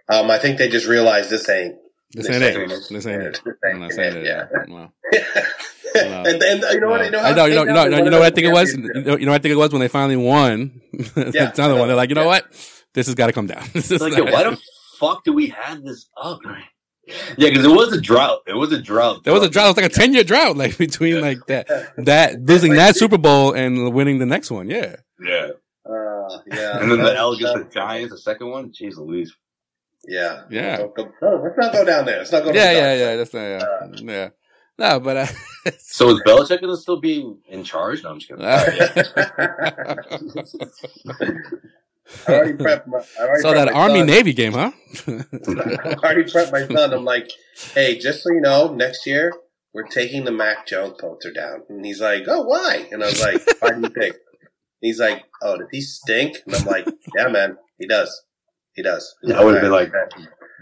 Um, 0.09 0.31
I 0.31 0.39
think 0.39 0.59
they 0.59 0.69
just 0.69 0.87
realized 0.87 1.31
this 1.31 1.49
ain't 1.49 1.77
this, 2.13 2.29
ain't 2.29 2.43
it. 2.43 2.89
This 2.91 3.07
ain't 3.07 3.23
it. 3.23 3.41
I'm 3.65 3.81
not 3.81 3.93
saying 3.93 4.17
it. 4.17 4.27
Yeah. 4.27 4.47
Well. 5.95 6.27
and, 6.27 6.43
and 6.43 6.63
you 6.73 6.81
know 6.81 6.89
what? 6.89 7.03
I 7.03 7.11
know. 7.11 7.19
I 7.19 7.33
know. 7.35 7.45
You 7.45 7.55
know. 7.55 7.65
You 7.65 7.91
know. 7.91 7.97
You 7.99 8.11
know 8.11 8.19
what 8.21 8.33
I 8.33 8.35
think 8.35 8.47
it 8.47 8.53
was. 8.53 8.73
You 8.73 8.79
know, 8.79 9.17
you 9.19 9.27
know 9.27 9.33
what 9.33 9.41
I 9.41 9.43
think 9.43 9.53
it 9.53 9.57
was 9.57 9.73
when 9.73 9.81
they 9.81 9.89
finally 9.89 10.17
won. 10.17 10.81
That's 11.15 11.59
another 11.59 11.77
one. 11.77 11.87
They're 11.87 11.97
like, 11.99 12.09
you 12.09 12.15
know 12.15 12.25
what? 12.25 12.47
This 12.95 13.05
has 13.07 13.15
got 13.15 13.27
to 13.27 13.35
come 13.35 13.47
down. 13.47 13.63
Like, 13.75 14.33
why 14.33 14.45
the 14.45 14.59
fuck 14.99 15.23
do 15.23 15.35
we 15.35 15.49
have 15.49 15.83
this 15.83 16.09
up? 16.17 16.41
Yeah, 17.07 17.51
because 17.51 17.67
it 17.67 17.69
was 17.69 17.93
a 17.93 18.01
drought. 18.01 18.41
It 18.47 18.55
was 18.55 18.73
a 18.73 18.81
drought. 18.81 19.25
There 19.25 19.35
was 19.35 19.43
a 19.43 19.51
drought. 19.51 19.67
It 19.67 19.69
was 19.69 19.77
like 19.77 19.93
a 19.93 19.95
ten 19.95 20.15
year 20.15 20.25
drought, 20.25 20.57
like 20.57 20.79
between 20.79 21.21
like 21.21 21.45
that 21.47 21.67
that 21.99 22.41
losing 22.41 22.73
that 22.75 22.97
Super 22.97 23.19
Bowl 23.19 23.53
and 23.53 23.93
winning 23.93 24.19
the 24.19 24.27
next 24.27 24.51
one. 24.51 24.71
Yeah. 24.71 24.97
Yeah. 25.21 25.49
Uh, 25.85 26.39
yeah. 26.47 26.79
And 26.79 26.91
then 26.91 27.03
the 27.03 27.15
L 27.15 27.37
gets 27.37 27.53
the 27.53 27.65
Giants, 27.65 28.13
the 28.13 28.19
second 28.19 28.49
one. 28.49 28.71
Jeez 28.73 28.97
Louise. 28.97 29.37
Yeah. 30.07 30.43
Yeah. 30.51 30.77
Don't, 30.79 30.95
don't, 30.95 31.13
no, 31.23 31.43
let's 31.43 31.57
not 31.57 31.73
go 31.73 31.85
down 31.85 32.05
there. 32.05 32.19
Let's 32.19 32.33
not 32.33 32.45
go. 32.45 32.53
Yeah, 32.53 32.73
yeah, 32.73 32.95
yeah. 32.95 33.17
That's 33.17 33.35
not. 33.35 33.41
Yeah. 33.41 33.59
Uh, 33.59 33.89
yeah. 34.03 34.29
No, 34.79 35.01
but 35.01 35.17
uh, 35.17 35.27
so 35.79 36.11
is 36.11 36.21
Belichick 36.27 36.61
going 36.61 36.75
to 36.75 36.77
still 36.77 37.01
be 37.01 37.35
in 37.49 37.63
charge? 37.63 38.03
No, 38.03 38.11
I'm 38.11 38.19
just 38.19 38.29
kidding. 38.29 38.45
I 42.27 42.33
already 42.33 42.55
prepped 42.55 42.87
my. 42.87 42.99
I 42.99 43.23
already 43.23 43.43
so 43.43 43.55
that 43.55 43.73
Army 43.73 44.01
son. 44.01 44.07
Navy 44.07 44.33
game, 44.33 44.53
huh? 44.53 44.73
I 45.07 45.95
already 46.03 46.25
prepped 46.25 46.53
my 46.53 46.67
son. 46.67 46.93
I'm 46.93 47.05
like, 47.05 47.31
hey, 47.75 47.99
just 47.99 48.23
so 48.23 48.33
you 48.33 48.41
know, 48.41 48.75
next 48.75 49.07
year 49.07 49.33
we're 49.73 49.87
taking 49.87 50.25
the 50.25 50.33
Mac 50.33 50.67
Jones 50.67 50.97
poster 51.01 51.33
down, 51.33 51.63
and 51.69 51.85
he's 51.85 52.01
like, 52.01 52.25
oh, 52.27 52.43
why? 52.43 52.89
And 52.91 53.03
I 53.03 53.07
was 53.07 53.21
like, 53.21 53.43
why 53.61 53.73
do 53.73 53.83
you 53.83 53.89
think? 53.89 54.17
He's 54.81 54.99
like, 54.99 55.25
oh, 55.43 55.59
does 55.59 55.69
he 55.71 55.81
stink? 55.81 56.39
And 56.47 56.57
I'm 56.57 56.67
like, 56.67 56.87
yeah, 57.17 57.29
man, 57.29 57.57
he 57.79 57.87
does. 57.87 58.25
He 58.75 58.83
does. 58.83 59.15
Yeah, 59.23 59.41
I 59.41 59.45
would 59.45 59.55
have 59.55 59.63
been 59.63 59.73
like, 59.73 59.93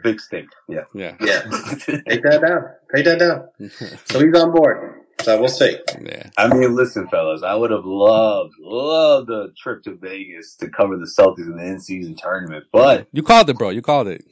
big 0.03 0.21
stink. 0.21 0.49
Yeah. 0.69 0.85
Yeah. 0.95 1.17
Yeah. 1.21 1.43
Take 2.09 2.23
that 2.23 2.43
down. 2.47 2.65
Take 2.95 3.05
that 3.05 3.19
down. 3.19 3.71
so 4.07 4.21
he's 4.21 4.35
on 4.35 4.53
board. 4.53 5.01
So 5.23 5.39
we'll 5.39 5.49
see. 5.49 5.77
Yeah. 6.01 6.31
I 6.39 6.49
mean, 6.49 6.75
listen, 6.75 7.07
fellas, 7.09 7.43
I 7.43 7.55
would 7.55 7.71
have 7.71 7.85
loved, 7.85 8.55
loved 8.59 9.29
a 9.29 9.49
trip 9.57 9.83
to 9.83 9.95
Vegas 9.97 10.55
to 10.57 10.69
cover 10.71 10.97
the 10.97 11.05
Celtics 11.05 11.41
in 11.41 11.57
the 11.57 11.65
in-season 11.65 12.17
tournament, 12.17 12.65
but 12.73 13.07
you 13.13 13.23
called 13.23 13.51
it, 13.51 13.59
bro. 13.59 13.69
You 13.69 13.83
called 13.83 14.09
it. 14.09 14.25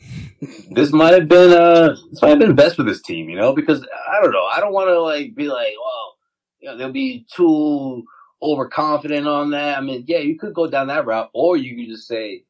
this 0.70 0.92
might 0.92 1.12
have 1.12 1.28
been, 1.28 1.52
uh, 1.52 1.94
this 2.11 2.23
might 2.23 2.30
have 2.30 2.38
been 2.38 2.54
best 2.54 2.76
for 2.76 2.85
this 2.85 3.02
team, 3.02 3.28
you 3.28 3.37
know, 3.37 3.54
because 3.54 3.87
I 4.11 4.23
don't 4.23 4.32
know. 4.32 4.44
I 4.44 4.61
don't 4.61 4.73
want 4.73 4.88
to 4.88 5.00
like 5.00 5.35
be 5.35 5.49
like, 5.49 5.75
well, 5.78 6.16
you 6.61 6.70
know, 6.70 6.78
they'll 6.78 6.92
be 6.92 7.26
too 7.35 8.04
overconfident 8.40 9.26
on 9.26 9.50
that. 9.50 9.76
I 9.76 9.80
mean, 9.82 10.04
yeah, 10.06 10.18
you 10.18 10.38
could 10.38 10.54
go 10.54 10.70
down 10.70 10.87
that 10.87 11.04
route, 11.04 11.28
or 11.35 11.58
you 11.58 11.76
could 11.76 11.92
just 11.92 12.08
say, 12.08 12.44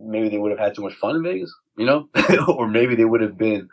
maybe 0.00 0.28
they 0.28 0.38
would 0.38 0.50
have 0.50 0.58
had 0.58 0.74
too 0.74 0.82
much 0.82 0.94
fun 0.94 1.16
in 1.16 1.22
Vegas, 1.22 1.54
you 1.76 1.86
know, 1.86 2.08
or 2.48 2.66
maybe 2.66 2.94
they 2.94 3.04
would 3.04 3.20
have 3.20 3.36
been. 3.36 3.68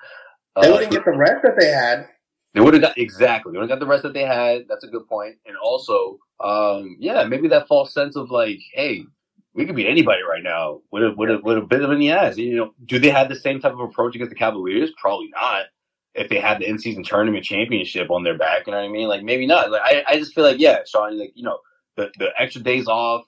Uh, 0.56 0.62
they 0.62 0.72
wouldn't 0.72 0.92
get 0.92 1.06
the 1.06 1.18
rest 1.18 1.44
that 1.44 1.56
they 1.60 1.68
had. 1.68 2.08
They 2.54 2.62
would 2.62 2.74
have 2.74 2.82
got 2.82 2.98
exactly. 2.98 3.52
They 3.52 3.60
would 3.60 3.70
have 3.70 3.80
got 3.80 3.86
the 3.86 3.90
rest 3.90 4.04
that 4.04 4.14
they 4.14 4.24
had. 4.24 4.66
That's 4.68 4.84
a 4.84 4.88
good 4.88 5.08
point. 5.08 5.36
And 5.46 5.56
also, 5.58 6.18
um, 6.44 6.98
yeah, 7.00 7.24
maybe 7.26 7.48
that 7.50 7.68
false 7.68 7.94
sense 7.94 8.16
of 8.16 8.32
like, 8.32 8.60
hey, 8.74 9.06
we 9.54 9.66
could 9.66 9.76
beat 9.76 9.88
anybody 9.88 10.22
right 10.24 10.44
now 10.44 10.82
with 10.92 11.04
a 11.04 11.12
with 11.12 11.30
a 11.30 11.40
with 11.44 11.58
a 11.58 11.62
bit 11.62 11.84
of 11.84 11.90
an 11.90 12.02
ass. 12.04 12.38
You 12.38 12.56
know, 12.56 12.74
do 12.86 13.00
they 13.00 13.10
have 13.10 13.30
the 13.30 13.36
same 13.36 13.60
type 13.60 13.74
of 13.74 13.80
approach 13.80 14.16
against 14.16 14.30
the 14.30 14.36
Cavaliers? 14.36 14.92
Probably 14.98 15.30
not. 15.34 15.66
If 16.14 16.30
they 16.30 16.40
had 16.40 16.60
the 16.60 16.68
in 16.68 16.80
season 16.80 17.04
tournament 17.04 17.44
championship 17.44 18.10
on 18.10 18.24
their 18.24 18.38
back, 18.38 18.66
you 18.66 18.72
know 18.72 18.80
what 18.80 18.86
I 18.86 18.92
mean? 18.92 19.08
Like 19.08 19.24
maybe 19.24 19.46
not. 19.46 19.72
Like 19.72 19.82
I, 19.84 20.04
I 20.08 20.18
just 20.18 20.34
feel 20.34 20.44
like 20.44 20.60
yeah, 20.60 20.80
Sean, 20.86 21.18
like 21.20 21.32
you 21.36 21.44
know, 21.44 21.60
the 21.96 22.12
the 22.18 22.30
extra 22.40 22.62
days 22.62 22.88
off, 22.88 23.26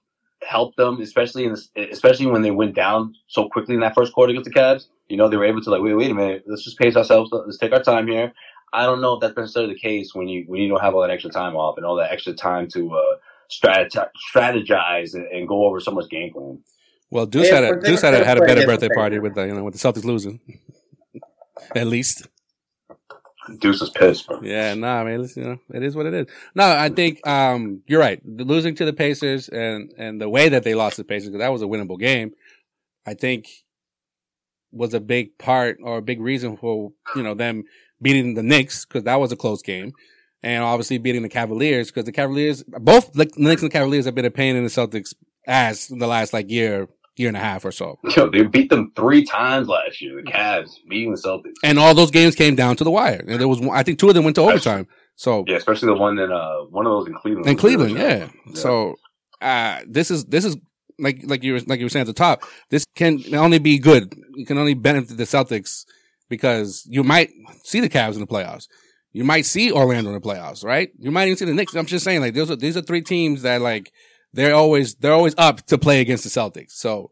helped 0.48 0.78
them, 0.78 1.02
especially 1.02 1.46
in 1.46 1.52
this, 1.52 1.70
especially 1.92 2.28
when 2.28 2.42
they 2.42 2.52
went 2.52 2.76
down 2.76 3.16
so 3.28 3.50
quickly 3.50 3.76
in 3.76 3.82
that 3.82 3.96
first 3.96 4.14
quarter 4.14 4.32
against 4.32 4.50
the 4.50 4.58
Cavs. 4.58 4.88
You 5.08 5.18
know, 5.18 5.28
they 5.28 5.38
were 5.38 5.46
able 5.46 5.62
to 5.62 5.70
like, 5.70 5.82
wait, 5.82 5.94
wait 5.94 6.12
a 6.12 6.14
minute, 6.14 6.44
let's 6.48 6.64
just 6.64 6.78
pace 6.78 6.96
ourselves, 6.96 7.30
let's 7.32 7.58
take 7.58 7.74
our 7.74 7.82
time 7.82 8.08
here. 8.08 8.32
I 8.72 8.84
don't 8.84 9.02
know 9.02 9.14
if 9.16 9.22
that's 9.22 9.36
necessarily 9.36 9.74
the 9.74 9.80
case 9.80 10.14
when 10.14 10.28
you 10.28 10.44
when 10.48 10.62
you 10.62 10.70
don't 10.70 10.82
have 10.82 10.94
all 10.94 11.02
that 11.02 11.10
extra 11.10 11.32
time 11.32 11.56
off 11.56 11.78
and 11.78 11.86
all 11.86 11.96
that 11.96 12.12
extra 12.12 12.34
time 12.34 12.68
to 12.70 12.96
uh, 12.96 13.02
strategize, 13.50 14.10
strategize 14.32 15.14
and, 15.16 15.26
and 15.28 15.48
go 15.48 15.66
over 15.66 15.80
someone's 15.80 16.08
game 16.08 16.32
plan. 16.32 16.60
Well, 17.10 17.26
Deuce 17.26 17.50
had 17.50 17.64
a 17.64 17.80
Deuce 17.80 18.02
had 18.02 18.14
a, 18.14 18.24
had 18.24 18.38
a 18.38 18.42
better 18.42 18.66
birthday 18.66 18.90
party 18.94 19.18
with 19.18 19.34
the 19.34 19.48
you 19.48 19.56
know 19.56 19.64
with 19.64 19.74
the 19.74 19.80
Celtics 19.80 20.04
losing, 20.04 20.40
at 21.76 21.88
least. 21.88 22.28
Deuce 23.58 23.82
is 23.82 23.90
pissed, 23.90 24.28
bro. 24.28 24.42
Yeah, 24.42 24.74
no, 24.74 24.82
nah, 24.82 25.02
I 25.02 25.04
mean, 25.04 25.30
you 25.36 25.44
know, 25.44 25.60
it 25.74 25.84
is 25.84 25.96
what 25.96 26.06
it 26.06 26.14
is. 26.14 26.28
No, 26.56 26.70
I 26.70 26.90
think 26.90 27.26
um, 27.28 27.82
you're 27.88 28.00
right. 28.00 28.22
Losing 28.26 28.76
to 28.76 28.86
the 28.86 28.94
Pacers 28.94 29.50
and 29.50 29.92
and 29.98 30.22
the 30.22 30.30
way 30.30 30.50
that 30.50 30.64
they 30.64 30.76
lost 30.76 30.98
the 30.98 31.04
Pacers, 31.04 31.30
because 31.30 31.42
that 31.42 31.52
was 31.52 31.62
a 31.62 31.66
winnable 31.66 32.00
game, 32.00 32.34
I 33.06 33.14
think 33.14 33.48
was 34.72 34.94
a 34.94 35.00
big 35.00 35.38
part 35.38 35.78
or 35.84 35.98
a 35.98 36.02
big 36.02 36.22
reason 36.22 36.58
for 36.58 36.92
you 37.16 37.24
know 37.24 37.34
them 37.34 37.64
beating 38.02 38.36
the 38.36 38.44
Knicks 38.44 38.86
because 38.86 39.04
that 39.04 39.20
was 39.20 39.32
a 39.32 39.38
close 39.38 39.62
game, 39.62 39.94
and 40.44 40.64
obviously 40.64 40.98
beating 40.98 41.24
the 41.24 41.30
Cavaliers 41.30 41.88
because 41.88 42.06
the 42.06 42.12
Cavaliers, 42.12 42.64
both 42.64 43.14
the 43.14 43.30
Knicks 43.38 43.62
and 43.62 43.72
the 43.72 43.74
Cavaliers 43.74 44.06
have 44.06 44.16
been 44.16 44.26
a 44.26 44.32
pain 44.32 44.56
in 44.56 44.64
the 44.64 44.70
Celtics 44.70 45.14
ass 45.48 45.90
in 45.90 46.00
the 46.00 46.08
last 46.08 46.34
like 46.34 46.50
year, 46.50 46.88
year 47.20 47.28
and 47.28 47.38
a 47.38 47.42
half 47.42 47.66
or 47.66 47.72
so. 47.72 48.00
Yo, 48.16 48.30
they 48.30 48.44
beat 48.44 48.70
them 48.70 48.92
three 48.96 49.24
times 49.24 49.68
last 49.68 50.02
year. 50.02 50.16
The 50.16 50.32
Cavs 50.32 50.72
beating 50.88 51.12
the 51.12 51.18
Celtics, 51.20 51.56
and 51.64 51.78
all 51.78 51.94
those 51.94 52.12
games 52.12 52.36
came 52.36 52.56
down 52.56 52.76
to 52.78 52.84
the 52.84 52.92
wire. 52.92 53.24
And 53.28 53.40
there 53.40 53.48
was, 53.48 53.62
I 53.72 53.84
think, 53.84 54.00
two 54.00 54.08
of 54.08 54.16
them 54.16 54.24
went 54.24 54.36
to 54.36 54.42
overtime. 54.42 54.88
So 55.16 55.44
yeah, 55.48 55.58
especially 55.58 55.88
the 55.88 55.96
one 55.96 56.18
in 56.18 56.32
uh, 56.32 56.62
one 56.70 56.86
of 56.86 56.92
those 56.92 57.08
in 57.08 57.14
Cleveland. 57.16 57.48
In 57.48 57.58
Cleveland, 57.58 57.98
yeah. 57.98 58.30
yeah. 58.48 58.54
So 58.54 58.96
uh, 59.42 59.82
this 59.88 60.10
is 60.10 60.26
this 60.26 60.46
is 60.46 60.58
like 60.98 61.22
like 61.26 61.44
you 61.44 61.54
were 61.54 61.60
like 61.68 61.80
you 61.80 61.86
were 61.86 61.90
saying 61.90 62.02
at 62.02 62.08
the 62.08 62.14
top. 62.14 62.44
This 62.70 62.86
can 62.96 63.22
only 63.36 63.60
be 63.60 63.80
good. 63.80 64.16
You 64.36 64.46
can 64.46 64.58
only 64.58 64.74
benefit 64.74 65.18
the 65.18 65.24
Celtics 65.24 65.86
because 66.30 66.86
you 66.90 67.04
might 67.04 67.32
see 67.64 67.82
the 67.82 67.90
Cavs 67.90 68.14
in 68.14 68.22
the 68.22 68.28
playoffs. 68.28 68.68
You 69.12 69.24
might 69.24 69.46
see 69.46 69.72
Orlando 69.72 70.12
in 70.12 70.14
the 70.14 70.22
playoffs, 70.22 70.64
right? 70.64 70.92
You 71.00 71.12
might 71.12 71.26
even 71.26 71.38
see 71.38 71.46
the 71.46 71.54
Knicks. 71.54 71.74
I'm 71.74 71.88
just 71.88 72.06
saying, 72.06 72.22
like, 72.22 72.36
those 72.36 72.52
are, 72.52 72.56
these 72.56 72.78
are 72.78 72.82
three 72.82 73.02
teams 73.02 73.42
that, 73.42 73.60
like, 73.60 73.92
they're 74.34 74.56
always, 74.56 74.96
they're 74.96 75.14
always 75.14 75.36
up 75.38 75.66
to 75.68 75.78
play 75.78 76.02
against 76.02 76.24
the 76.24 76.30
Celtics. 76.30 76.72
So, 76.72 77.12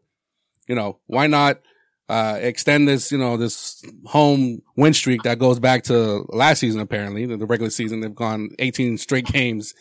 you 0.66 0.74
know, 0.74 0.98
why 1.06 1.26
not, 1.26 1.60
uh, 2.08 2.38
extend 2.40 2.88
this, 2.88 3.12
you 3.12 3.18
know, 3.18 3.36
this 3.36 3.82
home 4.06 4.62
win 4.76 4.94
streak 4.94 5.22
that 5.24 5.38
goes 5.38 5.58
back 5.58 5.84
to 5.84 6.24
last 6.30 6.60
season, 6.60 6.80
apparently, 6.80 7.26
the 7.26 7.46
regular 7.46 7.70
season. 7.70 8.00
They've 8.00 8.14
gone 8.14 8.50
18 8.58 8.96
straight 8.96 9.26
games 9.26 9.74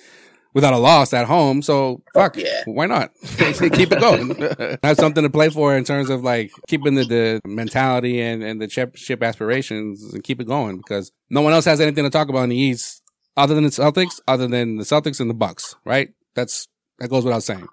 without 0.57 0.73
a 0.73 0.77
loss 0.77 1.13
at 1.13 1.27
home. 1.27 1.61
So 1.61 2.01
fuck, 2.15 2.35
yeah. 2.35 2.63
why 2.65 2.87
not? 2.87 3.11
Keep 3.37 3.91
it 3.91 3.99
going. 3.99 4.77
Have 4.83 4.97
something 4.97 5.23
to 5.23 5.29
play 5.29 5.49
for 5.49 5.77
in 5.77 5.83
terms 5.83 6.09
of 6.09 6.23
like 6.23 6.51
keeping 6.67 6.95
the, 6.95 7.05
the 7.05 7.41
mentality 7.45 8.19
and, 8.21 8.41
and 8.41 8.59
the 8.59 8.67
championship 8.67 9.21
aspirations 9.21 10.03
and 10.13 10.23
keep 10.23 10.41
it 10.41 10.47
going 10.47 10.77
because 10.77 11.11
no 11.29 11.41
one 11.41 11.53
else 11.53 11.65
has 11.65 11.79
anything 11.79 12.05
to 12.05 12.09
talk 12.09 12.29
about 12.29 12.43
in 12.43 12.49
the 12.49 12.57
East 12.57 13.03
other 13.35 13.53
than 13.53 13.65
the 13.65 13.69
Celtics, 13.69 14.19
other 14.27 14.47
than 14.47 14.77
the 14.77 14.83
Celtics 14.83 15.19
and 15.19 15.29
the 15.29 15.35
Bucks, 15.35 15.75
right? 15.85 16.09
That's, 16.33 16.67
that 16.99 17.09
goes 17.09 17.25
without 17.25 17.43
saying. 17.43 17.67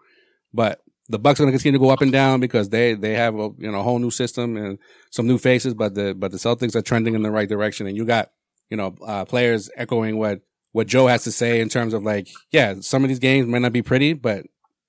But 0.53 0.83
the 1.09 1.19
Bucks 1.19 1.39
are 1.39 1.45
going 1.45 1.53
to 1.53 1.59
continue 1.59 1.79
to 1.79 1.85
go 1.85 1.91
up 1.91 2.01
and 2.01 2.13
down 2.13 2.41
because 2.41 2.71
they, 2.71 2.95
they 2.95 3.15
have 3.15 3.35
a, 3.35 3.51
you 3.59 3.71
know, 3.71 3.81
a 3.81 3.83
whole 3.83 3.99
new 3.99 4.11
system 4.11 4.57
and 4.57 4.79
some 5.11 5.27
new 5.27 5.39
faces, 5.39 5.75
but 5.75 5.95
the, 5.95 6.15
but 6.15 6.31
the 6.31 6.39
Celtics 6.39 6.75
are 6.75 6.83
trending 6.83 7.15
in 7.15 7.23
the 7.23 7.31
right 7.31 7.49
direction. 7.49 7.87
And 7.87 7.97
you 7.97 8.05
got, 8.05 8.31
you 8.71 8.77
know, 8.77 8.95
uh, 9.07 9.25
players 9.25 9.71
echoing 9.77 10.17
what 10.19 10.41
what 10.73 10.89
Joe 10.89 11.07
has 11.07 11.23
to 11.23 11.31
say 11.31 11.61
in 11.61 11.69
terms 11.69 11.95
of 11.95 12.03
like, 12.03 12.29
yeah, 12.51 12.75
some 12.81 13.05
of 13.05 13.09
these 13.09 13.21
games 13.21 13.47
might 13.47 13.63
not 13.63 13.73
be 13.73 13.81
pretty, 13.81 14.13
but 14.13 14.45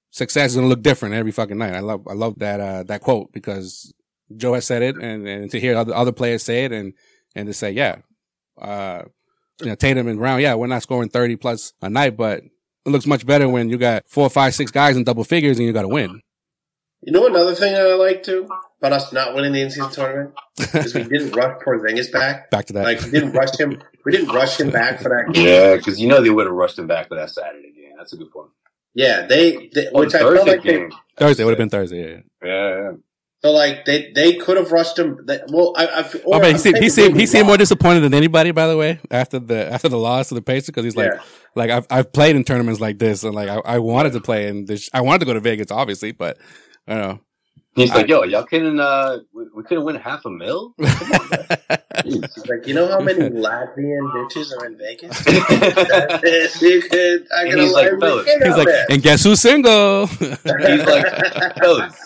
success 0.09 0.51
is 0.51 0.55
going 0.55 0.65
to 0.65 0.69
look 0.69 0.81
different 0.81 1.13
every 1.13 1.31
fucking 1.31 1.59
night. 1.59 1.75
I 1.75 1.81
love, 1.81 2.07
I 2.07 2.13
love 2.13 2.39
that, 2.39 2.59
uh, 2.59 2.81
that 2.83 3.01
quote 3.01 3.31
because 3.31 3.93
Joe 4.35 4.55
has 4.55 4.65
said 4.65 4.81
it 4.81 4.95
and, 4.95 5.27
and 5.27 5.51
to 5.51 5.59
hear 5.59 5.77
other, 5.77 5.93
other 5.93 6.11
players 6.11 6.41
say 6.41 6.65
it 6.65 6.71
and, 6.71 6.93
and 7.35 7.45
to 7.45 7.53
say, 7.53 7.69
yeah, 7.69 7.97
uh, 8.59 9.03
you 9.61 9.67
know, 9.67 9.75
Tatum 9.75 10.07
and 10.07 10.17
Brown, 10.17 10.41
yeah, 10.41 10.55
we're 10.55 10.65
not 10.65 10.81
scoring 10.81 11.09
30 11.09 11.35
plus 11.35 11.73
a 11.83 11.89
night, 11.89 12.17
but 12.17 12.41
it 12.85 12.89
looks 12.89 13.07
much 13.07 13.25
better 13.25 13.49
when 13.49 13.69
you 13.69 13.77
got 13.77 14.07
four, 14.07 14.29
five, 14.29 14.53
six 14.53 14.71
guys 14.71 14.95
in 14.95 15.03
double 15.03 15.23
figures 15.23 15.57
and 15.57 15.65
you 15.65 15.73
got 15.73 15.83
to 15.83 15.87
win. 15.87 16.21
You 17.01 17.11
know 17.11 17.27
another 17.27 17.53
thing 17.53 17.73
that 17.73 17.85
I 17.85 17.93
like 17.93 18.23
too 18.23 18.47
about 18.79 18.93
us 18.93 19.13
not 19.13 19.35
winning 19.35 19.53
the 19.53 19.61
in-season 19.61 19.91
tournament 19.91 20.33
is 20.73 20.93
we 20.93 21.03
didn't 21.03 21.35
rush 21.35 21.61
Porzingis 21.63 22.11
back. 22.11 22.49
Back 22.49 22.65
to 22.65 22.73
that. 22.73 22.83
Like 22.83 23.01
we 23.01 23.11
didn't 23.11 23.33
rush 23.33 23.57
him. 23.59 23.81
We 24.05 24.11
didn't 24.11 24.29
rush 24.29 24.59
him 24.59 24.71
back 24.71 25.01
for 25.01 25.09
that. 25.09 25.33
Game. 25.33 25.45
Yeah, 25.45 25.75
because 25.75 25.99
you 25.99 26.07
know 26.07 26.21
they 26.21 26.29
would 26.29 26.45
have 26.45 26.55
rushed 26.55 26.79
him 26.79 26.87
back 26.87 27.07
for 27.07 27.15
that 27.15 27.29
Saturday 27.29 27.71
game. 27.73 27.91
That's 27.97 28.13
a 28.13 28.17
good 28.17 28.31
point. 28.31 28.49
Yeah, 28.93 29.27
they. 29.27 29.69
they 29.73 29.87
oh, 29.93 29.99
which 29.99 30.15
I 30.15 30.19
felt 30.19 30.47
like 30.47 30.63
game. 30.63 30.89
They, 30.89 30.95
Thursday 31.17 31.43
would 31.43 31.51
have 31.51 31.57
been 31.57 31.69
Thursday. 31.69 32.11
Yeah. 32.11 32.47
Yeah. 32.47 32.69
yeah. 32.69 32.91
So 33.45 33.51
like 33.51 33.85
they 33.85 34.11
they 34.11 34.33
could 34.33 34.57
have 34.57 34.71
rushed 34.71 34.97
him. 34.97 35.19
They, 35.23 35.39
well, 35.49 35.75
I, 35.77 35.85
I 35.85 36.11
oh, 36.25 36.41
he 36.41 36.57
seemed 36.57 36.79
he 36.79 36.89
seemed, 36.89 37.15
he 37.15 37.27
seemed 37.27 37.45
more 37.45 37.57
disappointed 37.57 37.99
than 37.99 38.15
anybody. 38.15 38.49
By 38.49 38.65
the 38.65 38.75
way, 38.75 38.99
after 39.11 39.37
the 39.37 39.71
after 39.71 39.87
the 39.87 39.99
loss 39.99 40.29
to 40.29 40.33
the 40.33 40.41
Pacers, 40.41 40.65
because 40.65 40.83
he's 40.83 40.95
like 40.95 41.11
yeah. 41.13 41.21
like 41.53 41.69
I've 41.69 41.85
I've 41.91 42.11
played 42.11 42.35
in 42.35 42.43
tournaments 42.43 42.81
like 42.81 42.97
this, 42.97 43.23
and 43.23 43.35
like 43.35 43.47
I, 43.47 43.57
I 43.57 43.77
wanted 43.77 44.13
to 44.13 44.19
play 44.19 44.47
in 44.47 44.65
this. 44.65 44.89
I 44.95 45.01
wanted 45.01 45.19
to 45.19 45.25
go 45.27 45.33
to 45.33 45.41
Vegas, 45.41 45.69
obviously, 45.69 46.11
but 46.11 46.39
I 46.87 46.93
don't 46.95 47.03
know. 47.03 47.19
He's 47.75 47.93
like, 47.93 48.07
yo, 48.07 48.23
y'all 48.23 48.45
couldn't, 48.45 48.79
uh, 48.79 49.19
we, 49.33 49.43
we 49.53 49.63
couldn't 49.63 49.83
win 49.83 49.97
half 49.97 50.23
a 50.23 50.29
mil? 50.29 50.73
He's 50.79 52.37
like, 52.49 52.67
you 52.67 52.73
know 52.73 52.87
how 52.87 53.01
many 53.01 53.19
Latvian 53.19 54.13
bitches 54.13 54.57
are 54.57 54.65
in 54.65 54.77
Vegas? 54.77 55.21
could, 55.21 57.27
I 57.35 57.47
and 57.47 57.59
he's 57.59 57.73
like, 57.73 57.99
fellas. 57.99 58.25
He's 58.25 58.57
like, 58.57 58.67
and 58.89 59.01
guess 59.01 59.25
who's 59.25 59.41
single? 59.41 60.07
he's 60.07 60.45
like, 60.45 61.57
fellas, 61.57 62.04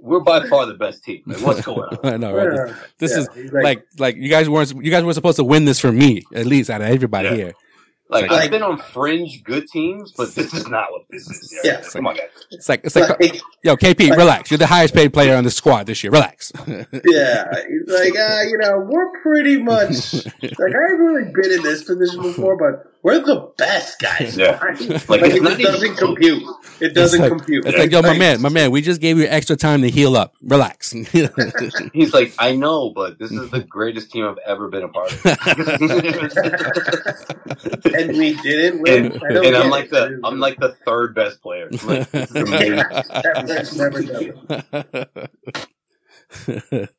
we're 0.00 0.20
by 0.20 0.46
far 0.48 0.66
the 0.66 0.74
best 0.74 1.04
team. 1.04 1.22
Like, 1.26 1.40
what's 1.40 1.62
going 1.62 1.80
on? 1.80 1.98
I 2.04 2.16
know, 2.16 2.34
right? 2.34 2.74
This, 2.98 3.16
this 3.16 3.28
yeah, 3.34 3.42
is 3.42 3.52
like, 3.52 3.64
like, 3.64 3.86
like, 3.98 4.16
you 4.16 4.28
guys 4.28 4.48
weren't, 4.48 4.74
you 4.82 4.90
guys 4.90 5.04
were 5.04 5.12
supposed 5.12 5.36
to 5.36 5.44
win 5.44 5.64
this 5.64 5.80
for 5.80 5.92
me, 5.92 6.24
at 6.34 6.46
least 6.46 6.70
out 6.70 6.80
of 6.80 6.88
everybody 6.88 7.28
yeah. 7.28 7.34
here. 7.34 7.52
Like, 8.10 8.30
like, 8.30 8.44
I've 8.44 8.50
been 8.50 8.62
on 8.62 8.78
fringe 8.78 9.44
good 9.44 9.68
teams, 9.68 10.12
but 10.12 10.34
this 10.34 10.54
is 10.54 10.66
not 10.66 10.90
what 10.92 11.02
this 11.10 11.28
is. 11.28 11.60
Yeah, 11.62 11.72
yeah. 11.72 11.88
come 11.92 12.06
on, 12.06 12.16
guys. 12.16 12.30
It's 12.50 12.68
like 12.68 12.80
it's 12.82 12.96
like, 12.96 13.20
like 13.20 13.40
yo, 13.62 13.76
KP, 13.76 14.08
like, 14.08 14.18
relax. 14.18 14.50
You're 14.50 14.58
the 14.58 14.66
highest 14.66 14.94
paid 14.94 15.12
player 15.12 15.36
on 15.36 15.44
the 15.44 15.50
squad 15.50 15.86
this 15.86 16.02
year. 16.02 16.10
Relax. 16.10 16.50
yeah, 16.66 16.84
he's 17.68 17.86
like, 17.86 18.16
uh, 18.16 18.42
you 18.48 18.56
know, 18.56 18.78
we're 18.88 19.20
pretty 19.20 19.58
much 19.60 20.14
like 20.14 20.74
I've 20.74 20.98
really 20.98 21.30
been 21.32 21.52
in 21.52 21.62
this 21.62 21.84
position 21.84 22.22
before, 22.22 22.56
but 22.56 22.90
we're 23.02 23.20
the 23.20 23.52
best 23.56 24.00
guys. 24.00 24.36
Yeah. 24.36 24.58
like, 25.08 25.08
like 25.08 25.34
it 25.34 25.42
doesn't 25.42 25.60
even, 25.60 25.94
compute. 25.96 26.42
It 26.80 26.94
doesn't 26.94 27.22
it's 27.22 27.30
like, 27.30 27.38
compute. 27.38 27.66
It's 27.66 27.78
like, 27.78 27.92
yo, 27.92 28.02
my 28.02 28.18
man, 28.18 28.40
my 28.40 28.48
man, 28.48 28.70
we 28.70 28.82
just 28.82 29.00
gave 29.00 29.18
you 29.18 29.24
extra 29.24 29.56
time 29.56 29.82
to 29.82 29.90
heal 29.90 30.16
up. 30.16 30.34
Relax. 30.42 30.90
He's 31.92 32.12
like, 32.12 32.34
I 32.38 32.56
know, 32.56 32.90
but 32.90 33.18
this 33.18 33.30
is 33.30 33.50
the 33.50 33.60
greatest 33.60 34.10
team 34.10 34.26
I've 34.26 34.38
ever 34.44 34.68
been 34.68 34.82
a 34.82 34.88
part 34.88 35.12
of. 35.12 35.18
And 37.98 38.16
we 38.16 38.34
didn't 38.34 38.82
win. 38.82 39.06
And, 39.06 39.22
and 39.22 39.56
I'm 39.56 39.70
like 39.70 39.90
the 39.90 40.20
I'm 40.24 40.38
like 40.38 40.58
the 40.58 40.74
third 40.86 41.14
best 41.14 41.42
player. 41.42 41.68
Like, 41.84 42.10
this 42.10 42.30
is 42.30 42.36
amazing. 42.36 42.80
All 46.58 46.64
right. 46.64 46.88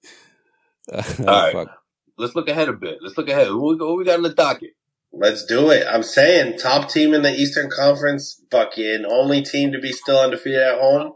Oh, 0.91 1.51
fuck. 1.51 1.77
Let's 2.17 2.35
look 2.35 2.49
ahead 2.49 2.67
a 2.67 2.73
bit. 2.73 2.97
Let's 3.01 3.15
look 3.15 3.29
ahead. 3.29 3.53
What 3.53 3.97
we 3.97 4.03
got 4.03 4.17
in 4.17 4.23
the 4.23 4.33
docket? 4.33 4.71
Let's 5.13 5.45
do 5.45 5.69
it. 5.69 5.85
I'm 5.87 6.01
saying 6.03 6.57
top 6.57 6.89
team 6.89 7.13
in 7.13 7.21
the 7.21 7.31
Eastern 7.31 7.69
Conference, 7.69 8.41
fucking 8.51 9.05
only 9.07 9.43
team 9.43 9.71
to 9.71 9.79
be 9.79 9.91
still 9.91 10.19
undefeated 10.19 10.59
at 10.59 10.79
home. 10.79 11.13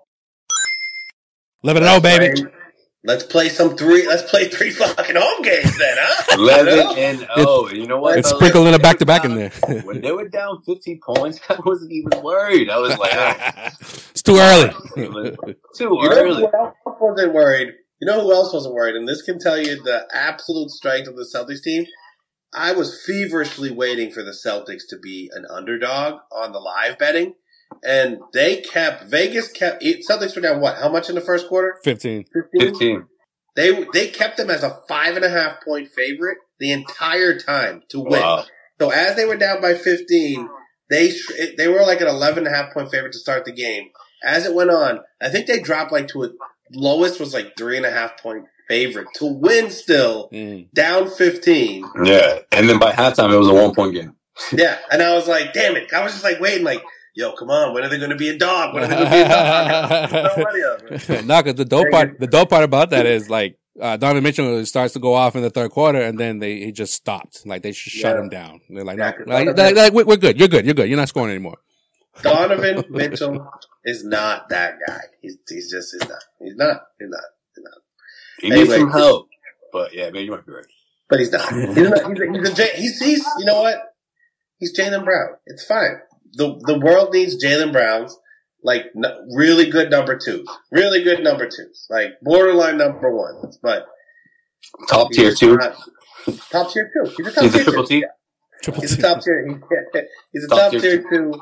Live 1.63 1.77
it 1.77 1.83
out, 1.83 2.03
baby. 2.03 2.43
Let's 3.05 3.23
play 3.23 3.49
some 3.49 3.75
three. 3.75 4.07
Let's 4.07 4.23
play 4.29 4.47
three 4.47 4.71
fucking 4.71 5.17
home 5.17 5.41
games 5.41 5.77
then, 5.77 5.97
huh? 5.99 6.23
Eleven 6.37 6.97
and 6.97 7.27
oh, 7.35 7.69
you 7.69 7.85
know 7.85 7.99
what? 7.99 8.17
It's 8.17 8.29
sprinkling 8.29 8.73
a 8.73 8.79
back 8.79 8.97
to 8.99 9.05
back 9.05 9.25
in 9.25 9.35
there. 9.35 9.49
when 9.83 9.99
they 9.99 10.13
were 10.13 10.29
down 10.29 10.61
15 10.65 11.01
points, 11.05 11.41
I 11.49 11.57
wasn't 11.65 11.91
even 11.91 12.23
worried. 12.23 12.69
I 12.69 12.77
was 12.77 12.97
like, 12.97 13.11
oh. 13.13 13.69
it's 13.81 14.21
too 14.21 14.37
early. 14.37 14.69
too 15.75 15.99
early. 16.01 16.43
You 16.43 16.49
know 16.49 16.49
who 16.49 16.57
else 16.57 16.75
wasn't 17.01 17.33
worried? 17.33 17.73
You 17.99 18.07
know 18.07 18.21
who 18.21 18.31
else 18.33 18.53
wasn't 18.53 18.73
worried? 18.73 18.95
And 18.95 19.05
this 19.07 19.21
can 19.21 19.37
tell 19.37 19.57
you 19.57 19.83
the 19.83 20.07
absolute 20.13 20.69
strength 20.69 21.09
of 21.09 21.17
the 21.17 21.25
Celtics 21.25 21.61
team. 21.61 21.85
I 22.53 22.71
was 22.71 23.03
feverishly 23.05 23.71
waiting 23.71 24.11
for 24.11 24.23
the 24.23 24.31
Celtics 24.31 24.83
to 24.89 24.97
be 24.97 25.29
an 25.33 25.45
underdog 25.49 26.19
on 26.31 26.53
the 26.53 26.59
live 26.59 26.97
betting. 26.97 27.33
And 27.85 28.19
they 28.33 28.61
kept, 28.61 29.05
Vegas 29.05 29.51
kept, 29.51 29.83
Celtics 29.83 30.35
were 30.35 30.41
down 30.41 30.61
what? 30.61 30.77
How 30.77 30.89
much 30.89 31.09
in 31.09 31.15
the 31.15 31.21
first 31.21 31.47
quarter? 31.47 31.77
15. 31.83 32.25
15. 32.33 32.61
15. 32.61 33.05
They, 33.55 33.85
they 33.93 34.07
kept 34.07 34.37
them 34.37 34.49
as 34.49 34.63
a 34.63 34.79
five 34.87 35.15
and 35.15 35.25
a 35.25 35.29
half 35.29 35.63
point 35.63 35.89
favorite 35.89 36.37
the 36.59 36.71
entire 36.71 37.37
time 37.37 37.83
to 37.89 37.99
win. 37.99 38.21
Wow. 38.21 38.45
So 38.79 38.89
as 38.89 39.15
they 39.15 39.25
were 39.25 39.37
down 39.37 39.61
by 39.61 39.75
15, 39.75 40.49
they, 40.89 41.13
they 41.57 41.67
were 41.67 41.81
like 41.81 42.01
an 42.01 42.07
11 42.07 42.45
and 42.45 42.53
a 42.53 42.57
half 42.57 42.73
point 42.73 42.89
favorite 42.89 43.13
to 43.13 43.19
start 43.19 43.45
the 43.45 43.51
game. 43.51 43.89
As 44.23 44.45
it 44.45 44.55
went 44.55 44.71
on, 44.71 45.01
I 45.21 45.29
think 45.29 45.47
they 45.47 45.59
dropped 45.59 45.91
like 45.91 46.07
to 46.09 46.23
a 46.23 46.29
lowest 46.71 47.19
was 47.19 47.33
like 47.33 47.55
three 47.57 47.77
and 47.77 47.85
a 47.85 47.91
half 47.91 48.17
point 48.21 48.45
favorite 48.67 49.07
to 49.15 49.25
win 49.25 49.69
still 49.69 50.29
mm. 50.31 50.71
down 50.73 51.09
15. 51.09 51.85
Yeah. 52.05 52.39
And 52.51 52.69
then 52.69 52.79
by 52.79 52.91
halftime, 52.91 53.33
it 53.33 53.37
was 53.37 53.49
a 53.49 53.53
one 53.53 53.75
point 53.75 53.93
game. 53.93 54.15
yeah. 54.51 54.77
And 54.91 55.01
I 55.01 55.13
was 55.13 55.27
like, 55.27 55.53
damn 55.53 55.75
it. 55.75 55.93
I 55.93 56.03
was 56.03 56.13
just 56.13 56.23
like 56.23 56.39
waiting, 56.39 56.63
like, 56.63 56.83
yo, 57.15 57.33
come 57.33 57.49
on. 57.49 57.73
When 57.73 57.83
are 57.83 57.89
they 57.89 57.97
going 57.97 58.11
to 58.11 58.15
be 58.15 58.29
a 58.29 58.37
dog? 58.37 58.73
When 58.73 58.83
are 58.83 58.87
they 58.87 58.95
going 58.95 59.05
to 59.05 59.11
be 59.11 60.61
a 60.61 61.07
dog? 61.07 61.25
no, 61.25 61.43
because 61.43 61.55
the 61.55 61.65
dope 61.65 61.89
part, 61.91 62.19
the 62.19 62.27
dope 62.27 62.49
part 62.49 62.63
about 62.63 62.89
that 62.91 63.05
is 63.05 63.29
like, 63.29 63.57
uh, 63.79 63.97
Donovan 63.97 64.23
Mitchell 64.23 64.65
starts 64.65 64.93
to 64.93 64.99
go 64.99 65.13
off 65.13 65.35
in 65.35 65.41
the 65.41 65.49
third 65.49 65.71
quarter, 65.71 65.99
and 65.99 66.19
then 66.19 66.37
they 66.37 66.59
he 66.59 66.71
just 66.71 66.93
stopped. 66.93 67.43
Like 67.45 67.63
they 67.63 67.71
just 67.71 67.81
shut 67.81 68.15
him 68.15 68.29
down. 68.29 68.61
They're 68.69 68.83
like, 68.83 68.99
yeah, 68.99 69.13
no, 69.25 69.33
like, 69.33 69.57
like, 69.57 69.75
like, 69.75 69.93
we're 69.93 70.15
good. 70.15 70.37
You're 70.37 70.47
good. 70.47 70.63
You're 70.63 70.75
good. 70.75 70.87
You're 70.87 70.97
not 70.97 71.09
scoring 71.09 71.31
anymore. 71.31 71.57
Donovan 72.21 72.83
Mitchell 72.91 73.49
is 73.83 74.05
not 74.05 74.49
that 74.49 74.75
guy. 74.87 74.99
He's 75.21 75.37
he's 75.49 75.71
just 75.71 75.91
he's 75.91 76.07
not. 76.07 76.23
He's 76.39 76.55
not. 76.55 76.81
He's 76.99 77.09
not. 77.09 77.23
He's 77.55 77.63
not. 77.63 77.73
He 78.41 78.51
anyway, 78.51 78.67
needs 78.67 78.77
some 78.77 78.91
help. 78.91 79.27
But 79.71 79.95
yeah, 79.95 80.11
man, 80.11 80.23
you 80.23 80.31
might 80.31 80.45
be 80.45 80.51
right. 80.51 80.65
But 81.09 81.19
he's 81.19 81.31
not. 81.31 81.51
He's 81.51 81.75
not. 81.75 81.75
He's, 81.75 82.19
a, 82.19 82.31
he's, 82.31 82.59
a, 82.59 82.65
he's, 82.77 82.99
he's 82.99 83.25
you 83.39 83.45
know 83.45 83.61
what? 83.61 83.79
He's 84.59 84.77
Jaylen 84.77 85.03
Brown. 85.03 85.29
It's 85.47 85.65
fine. 85.65 85.99
The 86.33 86.59
the 86.65 86.79
world 86.79 87.13
needs 87.13 87.43
Jaylen 87.43 87.71
Browns, 87.71 88.17
like 88.63 88.85
n- 88.95 89.27
really 89.35 89.69
good 89.69 89.91
number 89.91 90.17
twos, 90.17 90.47
really 90.71 91.03
good 91.03 91.23
number 91.23 91.45
twos, 91.47 91.87
like 91.89 92.19
borderline 92.21 92.77
number 92.77 93.15
ones, 93.15 93.57
but 93.61 93.85
top 94.87 95.11
tier 95.11 95.33
two. 95.33 95.57
Not, 95.57 95.75
top 96.49 96.71
tier 96.71 96.91
two. 96.93 97.11
He's 97.17 97.27
a 97.27 97.31
top 97.31 97.43
he's 97.43 97.53
tier 97.53 97.61
a 97.61 97.65
triple 97.65 97.83
two. 97.83 97.95
T. 97.95 98.01
Yeah. 98.01 98.07
Triple 98.63 98.81
he's 98.81 98.97
a 98.97 99.01
top 99.01 99.21
tier. 99.23 99.47
He's, 99.47 100.01
he's 100.33 100.43
a 100.45 100.47
top, 100.47 100.59
top 100.59 100.71
tier, 100.71 100.79
tier 100.81 101.03
two. 101.09 101.33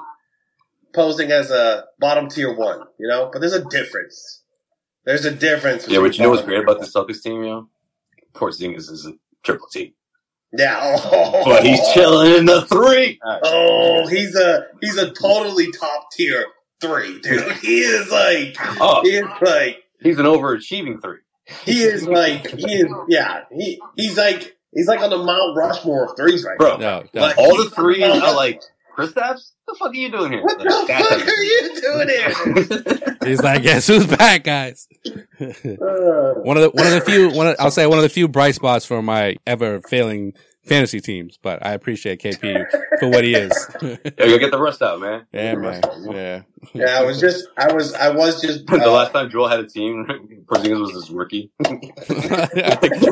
posing 0.93 1.31
as 1.31 1.51
a 1.51 1.85
bottom 1.99 2.27
tier 2.29 2.53
one, 2.53 2.81
you 2.99 3.07
know. 3.07 3.29
But 3.31 3.39
there's 3.39 3.53
a 3.53 3.63
difference. 3.65 4.43
There's 5.05 5.25
a 5.25 5.31
difference. 5.31 5.87
Yeah, 5.87 5.99
but 5.99 6.17
you 6.17 6.23
know 6.23 6.29
what's 6.29 6.43
great 6.43 6.61
about 6.63 6.79
the 6.79 6.85
Celtics 6.85 7.21
team, 7.23 7.43
you 7.43 7.49
know? 7.49 7.69
Porzingis 8.33 8.89
is 8.91 9.05
a 9.07 9.13
triple 9.43 9.67
T. 9.71 9.95
Yeah, 10.53 10.79
oh. 10.81 11.43
but 11.45 11.63
he's 11.63 11.79
chilling 11.93 12.33
in 12.33 12.45
the 12.45 12.61
three. 12.63 13.19
Oh, 13.23 14.07
he's 14.07 14.35
a 14.35 14.67
he's 14.81 14.97
a 14.97 15.11
totally 15.11 15.71
top 15.71 16.11
tier 16.11 16.45
three, 16.81 17.19
dude. 17.21 17.53
He 17.57 17.79
is 17.79 18.11
like 18.11 18.57
oh, 18.81 19.01
he 19.03 19.11
is 19.11 19.25
like 19.41 19.83
he's 20.01 20.19
an 20.19 20.25
overachieving 20.25 21.01
three. 21.01 21.19
He 21.63 21.83
is 21.83 22.05
like 22.07 22.47
he 22.47 22.73
is 22.73 22.93
yeah 23.07 23.43
he 23.51 23.81
he's 23.95 24.17
like 24.17 24.57
he's 24.73 24.87
like 24.87 24.99
on 24.99 25.09
the 25.09 25.17
Mount 25.17 25.55
Rushmore 25.55 26.05
of 26.05 26.17
threes 26.17 26.43
right 26.43 26.57
bro. 26.57 26.77
No, 26.77 27.03
no. 27.13 27.21
Like, 27.21 27.37
all 27.37 27.57
the 27.57 27.69
threes 27.69 28.03
are 28.03 28.35
like 28.35 28.61
Kristaps. 28.95 29.51
What 29.65 29.67
the 29.67 29.75
fuck 29.79 29.91
are 29.91 29.95
you 29.95 30.11
doing 30.11 30.31
here? 30.33 30.43
What 30.43 30.59
the 30.59 30.65
fuck 30.87 31.27
are 31.27 31.43
you 31.43 31.81
doing 31.81 32.09
here? 32.09 32.33
he's 33.29 33.41
like, 33.41 33.63
guess 33.63 33.87
who's 33.87 34.05
back, 34.07 34.43
guys? 34.43 34.87
Uh. 35.39 35.45
one 36.43 36.57
of 36.57 36.63
the 36.63 36.69
one 36.73 36.85
of 36.87 36.93
the 36.93 37.01
few 37.05 37.29
one 37.29 37.47
of, 37.47 37.55
I'll 37.59 37.71
say 37.71 37.87
one 37.87 37.97
of 37.97 38.03
the 38.03 38.09
few 38.09 38.27
bright 38.27 38.55
spots 38.55 38.85
for 38.85 39.01
my 39.01 39.37
ever 39.47 39.79
failing 39.81 40.33
fantasy 40.65 40.99
teams, 40.99 41.37
but 41.41 41.65
I 41.65 41.71
appreciate 41.73 42.21
KP 42.21 42.65
for 42.99 43.09
what 43.09 43.23
he 43.23 43.33
is. 43.35 43.51
yeah, 43.81 43.95
go 44.17 44.37
get 44.37 44.51
the 44.51 44.59
rust 44.59 44.81
out, 44.81 44.99
man. 44.99 45.25
Yeah, 45.33 45.55
man. 45.55 45.81
Yeah. 46.03 46.41
Yeah, 46.73 46.99
I 46.99 47.03
was 47.03 47.19
just, 47.19 47.47
I 47.57 47.73
was, 47.73 47.93
I 47.95 48.09
was 48.09 48.41
just. 48.41 48.61
Uh, 48.71 48.77
the 48.77 48.89
last 48.89 49.11
time 49.11 49.29
Joel 49.29 49.49
had 49.49 49.59
a 49.59 49.67
team, 49.67 50.07
Porzingis 50.45 50.79
was 50.79 50.91
his 50.91 51.09
rookie. 51.09 51.51
I 51.59 51.63
think, 51.65 51.91
I 51.99 52.05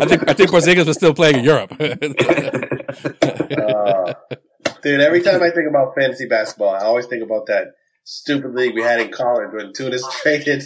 think, 0.05 0.29
I 0.29 0.33
think 0.33 0.51
Porzingis 0.51 0.85
was 0.85 0.95
still 0.95 1.13
playing 1.13 1.39
in 1.39 1.43
Europe. 1.43 1.73
uh, 1.79 1.85
dude, 4.81 5.01
every 5.01 5.21
time 5.21 5.41
I 5.41 5.49
think 5.49 5.67
about 5.69 5.95
fantasy 5.95 6.27
basketball, 6.27 6.69
I 6.69 6.83
always 6.83 7.05
think 7.05 7.23
about 7.23 7.47
that 7.47 7.73
stupid 8.03 8.55
league 8.55 8.75
we 8.75 8.81
had 8.81 8.99
in 8.99 9.11
college 9.11 9.49
when 9.53 9.73
Tunis 9.73 10.03
traded 10.21 10.63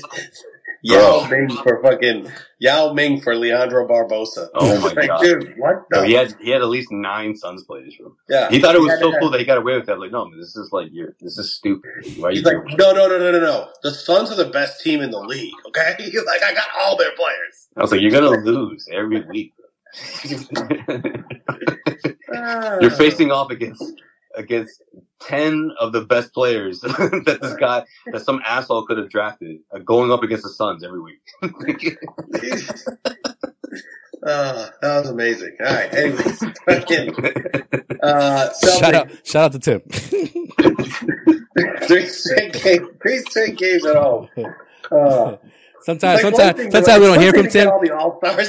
Yao 0.84 1.26
Ming 1.30 1.50
for 1.50 1.82
fucking 1.82 2.30
Yao 2.60 2.94
Ming 2.94 3.22
for 3.22 3.36
Leandro 3.36 3.88
Barbosa. 3.88 4.50
Oh 4.54 4.80
my 4.82 4.88
like, 4.94 5.08
god, 5.08 5.22
dude, 5.22 5.54
what? 5.58 5.86
The? 5.90 6.06
he 6.06 6.14
had 6.14 6.36
he 6.42 6.50
had 6.50 6.62
at 6.62 6.68
least 6.68 6.90
nine 6.92 7.36
Suns 7.36 7.64
players 7.64 7.96
from. 7.96 8.18
Yeah, 8.30 8.50
he 8.50 8.60
thought 8.60 8.76
it 8.76 8.82
was 8.82 9.00
so 9.00 9.18
cool 9.20 9.30
that 9.32 9.40
he 9.40 9.46
got 9.46 9.58
away 9.58 9.76
with 9.76 9.86
that. 9.86 10.00
Like, 10.00 10.12
no, 10.12 10.26
man, 10.26 10.40
this 10.40 10.56
is 10.58 10.70
like 10.74 10.90
you're 10.92 11.16
this 11.22 11.38
is 11.38 11.56
stupid. 11.56 11.90
Why 12.18 12.32
He's 12.32 12.44
like, 12.44 12.58
no, 12.78 12.92
no, 12.92 13.08
no, 13.08 13.18
no, 13.18 13.32
no, 13.32 13.40
no. 13.40 13.70
The 13.82 13.92
Suns 13.92 14.30
are 14.30 14.36
the 14.36 14.50
best 14.50 14.82
team 14.82 15.02
in 15.02 15.12
the 15.12 15.20
league. 15.20 15.54
Okay, 15.68 15.96
He's 16.00 16.26
like 16.26 16.44
I 16.44 16.54
got 16.54 16.68
all 16.78 16.98
their 16.98 17.16
players. 17.16 17.70
I 17.78 17.82
was 17.82 17.92
like, 17.92 18.02
you're 18.02 18.12
gonna 18.12 18.30
lose 18.30 18.88
every 18.92 19.22
week. 19.26 19.54
you're 22.82 22.92
facing 22.92 23.32
off 23.32 23.52
against 23.52 23.84
against 24.36 24.82
10 25.22 25.72
of 25.80 25.92
the 25.92 26.02
best 26.02 26.34
players 26.34 26.82
that 26.82 27.40
this 27.42 27.54
guy, 27.56 27.86
that 28.12 28.22
some 28.22 28.42
asshole 28.46 28.86
could 28.86 28.98
have 28.98 29.10
drafted, 29.10 29.60
uh, 29.74 29.80
going 29.80 30.12
up 30.12 30.24
against 30.24 30.44
the 30.44 30.50
Suns 30.50 30.84
every 30.84 31.02
week. 31.02 31.22
uh, 31.44 31.50
that 34.82 35.00
was 35.00 35.10
amazing. 35.10 35.56
All 35.64 35.74
right. 35.74 35.94
Anyways, 35.94 36.44
uh, 38.02 38.50
shout 38.80 38.96
out, 38.96 39.12
shout 39.26 39.46
out 39.46 39.52
to 39.54 39.60
Tim. 39.60 39.82
three 41.88 42.08
straight 42.08 42.54
games, 42.54 42.88
three 43.02 43.20
straight 43.20 43.58
games 43.58 43.86
at 43.86 43.96
home. 43.96 44.30
Uh, 44.92 45.38
sometimes, 45.84 46.24
like 46.24 46.36
sometimes, 46.36 46.72
sometimes 46.72 47.00
we 47.00 47.06
don't 47.06 47.22
hear 47.22 47.34
from 47.34 47.48
Tim. 47.48 47.70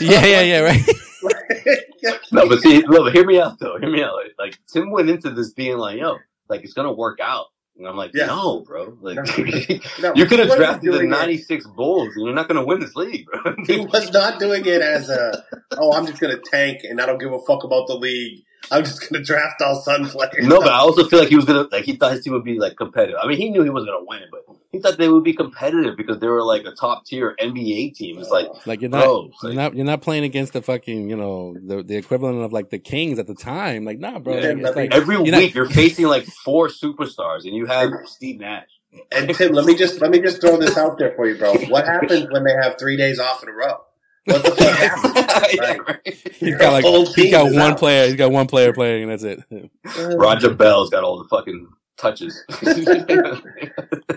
Yeah, 0.00 0.24
yeah, 0.26 0.40
yeah, 0.40 0.60
right. 0.60 0.82
no, 2.32 2.48
but 2.48 2.60
see, 2.60 2.82
look, 2.86 3.12
hear 3.12 3.24
me 3.24 3.40
out 3.40 3.58
though. 3.58 3.78
Hear 3.78 3.90
me 3.90 4.02
out. 4.02 4.12
Like 4.38 4.58
Tim 4.66 4.90
went 4.90 5.10
into 5.10 5.30
this 5.30 5.52
being 5.52 5.78
like, 5.78 5.98
"Yo, 5.98 6.16
like 6.48 6.62
it's 6.64 6.74
gonna 6.74 6.92
work 6.92 7.18
out. 7.20 7.46
And 7.76 7.88
I'm 7.88 7.96
like, 7.96 8.12
yeah. 8.14 8.26
no, 8.26 8.60
bro. 8.60 8.96
Like 9.00 9.16
no. 9.16 9.24
you 10.14 10.26
could 10.26 10.38
have 10.38 10.56
drafted 10.56 10.92
the 10.92 11.02
'96 11.02 11.66
Bulls, 11.68 12.14
and 12.14 12.24
you're 12.24 12.34
not 12.34 12.46
gonna 12.46 12.64
win 12.64 12.80
this 12.80 12.94
league, 12.94 13.26
bro. 13.26 13.54
he 13.66 13.80
was 13.80 14.12
not 14.12 14.38
doing 14.38 14.64
it 14.64 14.80
as 14.80 15.08
a, 15.10 15.44
oh, 15.76 15.92
I'm 15.92 16.06
just 16.06 16.20
gonna 16.20 16.38
tank 16.38 16.82
and 16.84 17.00
I 17.00 17.06
don't 17.06 17.18
give 17.18 17.32
a 17.32 17.40
fuck 17.40 17.64
about 17.64 17.88
the 17.88 17.96
league. 17.96 18.44
I'm 18.70 18.84
just 18.84 19.08
gonna 19.08 19.24
draft 19.24 19.60
all 19.60 19.80
Sun 19.80 20.06
players. 20.06 20.46
No, 20.46 20.60
but 20.60 20.72
I 20.72 20.78
also 20.78 21.04
feel 21.08 21.18
like 21.18 21.28
he 21.28 21.36
was 21.36 21.44
gonna 21.44 21.66
like 21.70 21.84
he 21.84 21.96
thought 21.96 22.12
his 22.12 22.22
team 22.22 22.32
would 22.34 22.44
be 22.44 22.58
like 22.60 22.76
competitive. 22.76 23.16
I 23.20 23.26
mean, 23.26 23.38
he 23.38 23.50
knew 23.50 23.62
he 23.62 23.70
wasn't 23.70 23.90
gonna 23.92 24.04
win, 24.06 24.22
it, 24.22 24.28
but 24.30 24.56
he 24.74 24.80
thought 24.80 24.98
they 24.98 25.08
would 25.08 25.22
be 25.22 25.32
competitive 25.32 25.96
because 25.96 26.18
they 26.18 26.26
were 26.26 26.42
like 26.42 26.64
a 26.64 26.72
top 26.72 27.06
tier 27.06 27.36
NBA 27.40 27.94
team. 27.94 28.18
It's 28.18 28.28
like 28.28 28.48
like 28.66 28.80
you're 28.80 28.90
not 28.90 29.04
bro, 29.04 29.30
you're 29.42 29.50
like, 29.50 29.56
not 29.56 29.76
you're 29.76 29.86
not 29.86 30.02
playing 30.02 30.24
against 30.24 30.52
the 30.52 30.62
fucking 30.62 31.08
you 31.08 31.16
know 31.16 31.54
the 31.64 31.84
the 31.84 31.96
equivalent 31.96 32.42
of 32.42 32.52
like 32.52 32.70
the 32.70 32.80
Kings 32.80 33.20
at 33.20 33.28
the 33.28 33.36
time. 33.36 33.84
Like 33.84 34.00
nah, 34.00 34.18
bro. 34.18 34.36
Yeah, 34.36 34.70
like, 34.70 34.92
every 34.92 35.14
you're 35.14 35.22
week 35.22 35.32
not, 35.32 35.54
you're 35.54 35.70
facing 35.70 36.06
like 36.06 36.24
four 36.24 36.66
superstars, 36.68 37.44
and 37.44 37.54
you 37.54 37.66
have 37.66 37.92
Steve 38.06 38.40
Nash. 38.40 38.68
And 39.12 39.32
Tim, 39.32 39.52
let 39.52 39.64
me 39.64 39.76
just 39.76 40.00
let 40.00 40.10
me 40.10 40.20
just 40.20 40.40
throw 40.40 40.56
this 40.56 40.76
out 40.76 40.98
there 40.98 41.14
for 41.14 41.28
you, 41.28 41.38
bro. 41.38 41.54
What 41.68 41.86
happens 41.86 42.26
when 42.32 42.42
they 42.42 42.54
have 42.60 42.76
three 42.76 42.96
days 42.96 43.20
off 43.20 43.44
in 43.44 43.48
a 43.48 43.52
row? 43.52 43.80
What 44.24 44.42
the 44.42 44.50
fuck 44.50 44.76
happened? 44.76 45.54
yeah, 45.54 45.76
right. 45.86 46.34
He's 46.34 46.56
got 46.56 46.72
like 46.72 47.14
he's 47.14 47.30
got 47.30 47.44
one 47.44 47.72
out. 47.72 47.78
player. 47.78 48.06
He's 48.06 48.16
got 48.16 48.32
one 48.32 48.48
player 48.48 48.72
playing, 48.72 49.04
and 49.04 49.12
that's 49.12 49.22
it. 49.22 49.40
Uh, 49.52 50.16
Raja 50.16 50.50
Bell's 50.50 50.90
got 50.90 51.04
all 51.04 51.18
the 51.18 51.28
fucking 51.28 51.68
touches. 51.96 52.42
uh, 52.50 53.40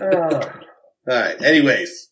all 0.02 0.40
right. 1.06 1.42
Anyways, 1.42 2.10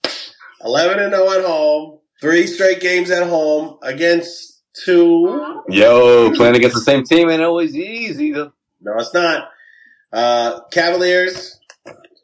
eleven 0.65 0.99
and 0.99 1.15
zero 1.15 1.31
at 1.33 1.45
home. 1.45 2.01
Three 2.21 2.47
straight 2.47 2.81
games 2.81 3.11
at 3.11 3.29
home 3.29 3.79
against 3.83 4.63
two. 4.85 5.63
Yo, 5.69 6.33
playing 6.33 6.57
against 6.57 6.75
the 6.75 6.83
same 6.83 7.05
team 7.05 7.29
ain't 7.29 7.43
always 7.43 7.75
easy. 7.77 8.33
Though. 8.33 8.53
No, 8.81 8.95
it's 8.99 9.13
not. 9.13 9.51
Uh, 10.13 10.61
Cavaliers 10.71 11.59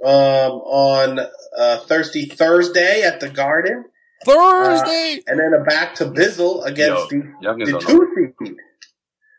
um, 0.05 0.11
on 0.11 1.21
uh, 1.59 1.79
Thirsty 1.81 2.27
Thursday 2.27 3.03
at 3.03 3.21
the 3.21 3.29
Garden. 3.29 3.85
Thursday, 4.25 5.19
uh, 5.19 5.23
and 5.27 5.41
then 5.41 5.53
a 5.53 5.65
back 5.65 5.95
to 5.97 6.07
Bizzle 6.07 6.65
against 6.65 7.11
Yo, 7.13 7.57
the, 7.57 7.65
the 7.65 7.79
two 7.81 8.35
seed. 8.39 8.57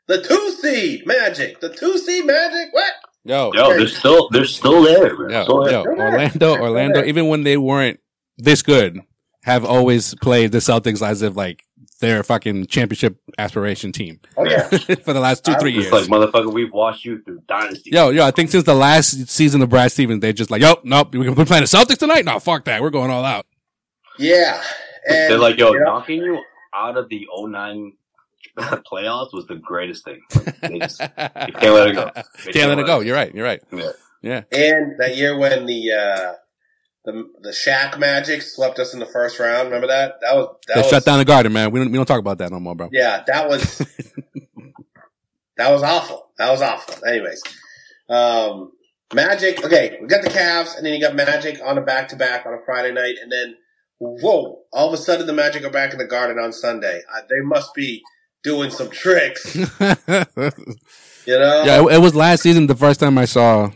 The 0.08 0.22
two 0.22 0.52
seed 0.52 1.08
Magic. 1.08 1.62
The 1.62 1.70
two 1.70 1.98
seed 1.98 2.26
Magic. 2.26 2.74
What? 2.74 2.94
Yo, 3.26 3.52
yo, 3.54 3.70
they're 3.70 3.88
still 3.88 4.28
they're 4.30 4.46
still 4.46 4.84
there. 4.84 5.30
Yo, 5.30 5.44
still 5.44 5.72
yo, 5.72 5.84
Orlando, 5.86 6.58
Orlando. 6.58 7.04
Even 7.04 7.28
when 7.28 7.44
they 7.44 7.56
weren't 7.56 8.00
this 8.38 8.62
good, 8.62 9.00
have 9.44 9.64
always 9.64 10.14
played 10.16 10.52
the 10.52 10.58
Celtics 10.58 11.02
as 11.02 11.22
if 11.22 11.36
like 11.36 11.64
they're 12.02 12.22
fucking 12.22 12.66
championship 12.66 13.18
aspiration 13.38 13.94
team. 13.94 14.20
Oh 14.36 14.44
yeah, 14.44 14.68
for 15.06 15.14
the 15.14 15.22
last 15.22 15.46
two, 15.46 15.54
three 15.56 15.72
years. 15.72 15.90
Like 15.90 16.08
motherfucker, 16.08 16.52
we've 16.52 16.74
watched 16.74 17.06
you 17.06 17.22
through 17.22 17.42
dynasty. 17.48 17.92
Yo, 17.92 18.10
yo, 18.10 18.26
I 18.26 18.32
think 18.32 18.50
since 18.50 18.66
the 18.66 18.74
last 18.74 19.30
season 19.30 19.62
of 19.62 19.70
Brad 19.70 19.92
Stevens, 19.94 20.20
they're 20.20 20.34
just 20.34 20.52
like, 20.52 20.62
yo, 20.62 20.76
nope, 20.84 21.16
we're 21.16 21.34
playing 21.34 21.64
the 21.64 21.70
Celtics 21.70 22.00
tonight. 22.00 22.26
No, 22.26 22.40
fuck 22.40 22.66
that, 22.66 22.82
we're 22.82 22.90
going 22.90 23.10
all 23.10 23.24
out. 23.24 23.46
Yeah, 24.20 24.62
and, 25.08 25.32
they're 25.32 25.38
like, 25.38 25.58
yo, 25.58 25.72
you 25.72 25.80
know, 25.80 25.86
knocking 25.86 26.22
you 26.22 26.44
out 26.74 26.98
of 26.98 27.08
the 27.08 27.26
09 27.34 27.94
playoffs 28.58 29.34
was 29.34 29.48
the 29.48 29.56
greatest 29.56 30.06
thing. 30.06 30.22
Just, 30.80 31.00
you 31.02 31.08
can't 31.08 31.74
let 31.74 31.88
it 31.88 31.96
go. 31.96 32.10
Can't, 32.12 32.28
can't, 32.54 32.70
let 32.70 32.80
it 32.80 32.86
go. 32.86 33.00
You're 33.00 33.16
right. 33.16 33.34
You're 33.34 33.46
right. 33.46 33.62
Yeah. 33.72 33.92
Yeah. 34.22 34.44
And 34.52 35.00
that 35.00 35.18
year 35.18 35.38
when 35.38 35.66
the 35.66 35.92
uh, 35.92 36.34
the 37.06 37.30
the 37.42 37.50
Shaq 37.50 38.00
Magic 38.00 38.42
swept 38.42 38.80
us 38.80 38.94
in 38.94 39.00
the 39.00 39.06
first 39.06 39.40
round, 39.40 39.66
remember 39.66 39.88
that? 39.88 40.16
That 40.22 40.36
was 40.36 40.56
that 40.68 40.76
they 40.76 40.82
was, 40.82 40.90
shut 40.90 41.06
down 41.06 41.20
the 41.20 41.26
Garden, 41.26 41.52
man. 41.52 41.72
We 41.72 41.80
don't 41.80 41.92
we 41.92 41.98
don't 41.98 42.06
talk 42.06 42.20
about 42.20 42.38
that 42.38 42.52
no 42.52 42.60
more, 42.60 42.76
bro. 42.76 42.90
Yeah, 42.92 43.24
that 43.28 43.50
was 43.50 43.78
that 45.58 45.72
was 45.72 45.84
awful. 45.84 46.30
That 46.38 46.52
was 46.52 46.62
awful. 46.62 47.06
Anyways, 47.06 47.44
um, 48.10 48.72
Magic. 49.14 49.64
Okay, 49.64 49.98
we 50.02 50.08
got 50.08 50.24
the 50.24 50.30
Cavs, 50.30 50.78
and 50.78 50.86
then 50.86 50.94
you 50.94 51.02
got 51.02 51.16
Magic 51.16 51.60
on 51.64 51.78
a 51.78 51.82
back 51.82 52.08
to 52.10 52.16
back 52.16 52.46
on 52.46 52.54
a 52.54 52.60
Friday 52.66 52.94
night, 52.94 53.16
and 53.22 53.30
then 53.30 53.58
whoa! 54.00 54.62
All 54.72 54.88
of 54.88 54.94
a 54.94 54.98
sudden, 54.98 55.28
the 55.28 55.34
Magic 55.34 55.66
are 55.66 55.70
back 55.70 55.92
in 55.92 55.98
the 55.98 56.08
Garden 56.08 56.40
on 56.40 56.54
Sunday. 56.54 57.02
Uh, 57.14 57.22
they 57.30 57.42
must 57.42 57.74
be 57.74 58.02
doing 58.44 58.70
some 58.70 58.90
tricks. 58.90 59.56
you 59.56 59.66
know? 61.28 61.64
Yeah, 61.66 61.82
it, 61.82 61.94
it, 61.94 62.02
was 62.02 62.16
last 62.16 62.44
season 62.44 62.68
the 62.68 62.76
first 62.76 63.00
time 63.00 63.18
I 63.18 63.26
saw, 63.26 63.72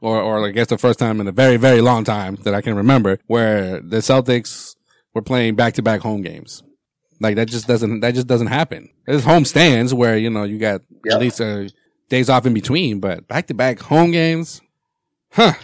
or 0.00 0.20
or 0.20 0.46
I 0.46 0.50
guess 0.50 0.68
the 0.68 0.78
first 0.78 0.98
time 0.98 1.20
in 1.20 1.28
a 1.28 1.32
very 1.32 1.56
very 1.56 1.80
long 1.80 2.04
time 2.04 2.36
that 2.44 2.54
I 2.54 2.60
can 2.60 2.74
remember, 2.74 3.18
where 3.26 3.80
the 3.80 3.98
Celtics 3.98 4.74
were 5.14 5.22
playing 5.22 5.54
back 5.54 5.74
to 5.74 5.82
back 5.82 6.00
home 6.00 6.22
games. 6.22 6.62
Like 7.20 7.36
that 7.36 7.46
just 7.46 7.66
doesn't 7.66 8.00
that 8.00 8.14
just 8.14 8.26
doesn't 8.26 8.48
happen. 8.48 8.90
There's 9.06 9.24
home 9.24 9.44
stands 9.44 9.94
where 9.94 10.18
you 10.18 10.30
know 10.30 10.44
you 10.44 10.58
got 10.58 10.82
yep. 11.04 11.14
at 11.14 11.20
least 11.20 11.40
uh, 11.40 11.68
days 12.08 12.28
off 12.28 12.46
in 12.46 12.54
between, 12.54 13.00
but 13.00 13.26
back 13.28 13.46
to 13.46 13.54
back 13.54 13.80
home 13.80 14.10
games, 14.10 14.60
huh? 15.32 15.54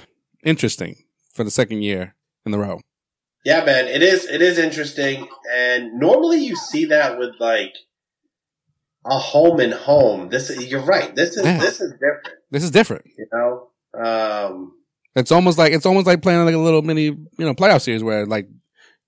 Interesting 0.45 0.97
for 1.33 1.45
the 1.45 1.51
second 1.51 1.83
year 1.83 2.14
in 2.47 2.53
the 2.53 2.59
row. 2.59 2.81
Yeah, 3.45 3.64
man, 3.64 3.88
it 3.88 4.03
is. 4.03 4.27
It 4.27 4.43
is 4.43 4.59
interesting, 4.59 5.29
and 5.53 5.99
normally 5.99 6.45
you 6.45 6.57
see 6.57 6.85
that 6.87 7.19
with 7.19 7.35
like 7.40 7.75
a 9.04 9.18
home 9.18 9.60
and 9.60 9.72
home. 9.72 10.28
This 10.28 10.50
is, 10.50 10.66
you're 10.66 10.82
right. 10.82 11.14
This 11.14 11.36
is 11.36 11.44
yeah. 11.44 11.58
this 11.58 11.80
is 11.80 11.92
different. 11.92 12.38
This 12.50 12.64
is 12.64 12.70
different. 12.70 13.06
You 13.16 13.26
know, 13.32 13.68
um, 13.94 14.74
it's 15.14 15.32
almost 15.32 15.58
like 15.58 15.72
it's 15.72 15.86
almost 15.86 16.06
like 16.06 16.22
playing 16.22 16.44
like 16.44 16.54
a 16.54 16.58
little 16.58 16.82
mini 16.82 17.04
you 17.04 17.28
know 17.38 17.54
playoff 17.54 17.82
series 17.82 18.02
where 18.02 18.26
like 18.26 18.48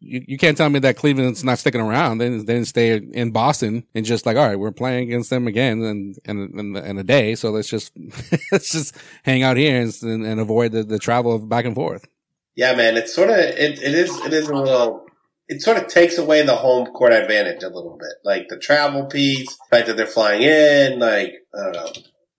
you, 0.03 0.25
you 0.27 0.39
can't 0.39 0.57
tell 0.57 0.69
me 0.69 0.79
that 0.81 0.97
Cleveland's 0.97 1.45
not 1.45 1.59
sticking 1.59 1.81
around. 1.81 2.19
Then 2.19 2.39
they 2.45 2.55
didn't 2.55 2.69
stay 2.69 2.97
in 2.97 3.31
Boston 3.31 3.85
and 3.95 4.05
just 4.05 4.27
like, 4.27 4.37
all 4.37 4.47
right, 4.47 4.59
we're 4.59 4.73
playing 4.73 5.09
against 5.09 5.31
them 5.31 5.47
again 5.47 5.83
in 5.83 6.15
in, 6.25 6.59
in, 6.59 6.77
in 6.77 6.99
a 6.99 7.05
day. 7.05 7.35
So 7.35 7.51
let's 7.51 7.69
just 7.69 7.93
let's 8.53 8.73
just 8.73 8.97
hang 9.23 9.43
out 9.43 9.57
here 9.57 9.81
and, 9.81 10.25
and 10.25 10.41
avoid 10.41 10.73
the, 10.73 10.83
the 10.83 10.99
travel 10.99 11.35
of 11.35 11.49
back 11.49 11.65
and 11.65 11.75
forth. 11.75 12.07
Yeah, 12.55 12.75
man, 12.75 12.97
it's 12.97 13.15
sort 13.15 13.31
of 13.31 13.37
it, 13.37 13.83
it 13.83 13.95
is 13.95 14.17
it 14.27 14.33
is 14.33 14.49
a 14.49 14.55
little 14.55 15.07
it 15.49 15.63
sort 15.63 15.77
of 15.77 15.89
takes 15.89 16.19
away 16.19 16.43
the 16.43 16.57
home 16.57 16.87
court 16.87 17.13
advantage 17.13 17.63
a 17.63 17.69
little 17.69 17.99
bit. 17.99 18.15
Like 18.25 18.49
the 18.49 18.59
travel 18.59 19.07
piece, 19.07 19.49
the 19.49 19.77
fact 19.77 19.87
that 19.89 19.97
they're 19.97 20.07
flying 20.07 20.43
in, 20.43 20.99
like 20.99 21.33
I 21.55 21.63
don't 21.63 21.73
know. 21.73 21.93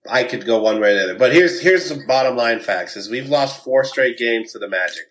I 0.08 0.24
could 0.24 0.44
go 0.44 0.60
one 0.60 0.80
way 0.80 0.92
or 0.92 0.94
the 0.94 1.04
other. 1.04 1.18
But 1.18 1.32
here's 1.32 1.60
here's 1.60 1.88
the 1.88 2.04
bottom 2.06 2.36
line 2.36 2.60
facts 2.60 2.96
is 2.96 3.10
we've 3.10 3.28
lost 3.28 3.64
four 3.64 3.84
straight 3.84 4.18
games 4.18 4.52
to 4.52 4.58
the 4.58 4.68
Magic 4.68 5.06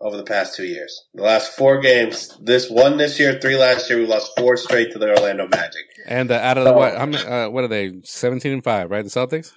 over 0.00 0.16
the 0.16 0.24
past 0.24 0.54
two 0.54 0.66
years. 0.66 1.06
The 1.14 1.22
last 1.22 1.52
four 1.52 1.80
games, 1.80 2.36
this 2.42 2.68
one 2.68 2.98
this 2.98 3.18
year, 3.18 3.38
three 3.40 3.56
last 3.56 3.88
year, 3.88 3.98
we 3.98 4.06
lost 4.06 4.32
four 4.36 4.56
straight 4.56 4.92
to 4.92 4.98
the 4.98 5.08
Orlando 5.08 5.48
Magic. 5.48 5.82
And 6.06 6.30
uh, 6.30 6.34
out 6.34 6.58
of 6.58 6.66
so, 6.66 6.72
the 6.72 6.76
what? 6.76 6.96
How 6.96 7.06
many, 7.06 7.24
uh, 7.24 7.48
what 7.48 7.64
are 7.64 7.68
they? 7.68 8.00
Seventeen 8.02 8.52
and 8.52 8.64
five, 8.64 8.90
right? 8.90 9.02
The 9.02 9.10
Celtics. 9.10 9.52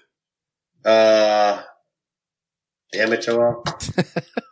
Uh, 0.86 1.62
damn 2.94 3.12
it, 3.12 3.22
Joel. 3.22 3.64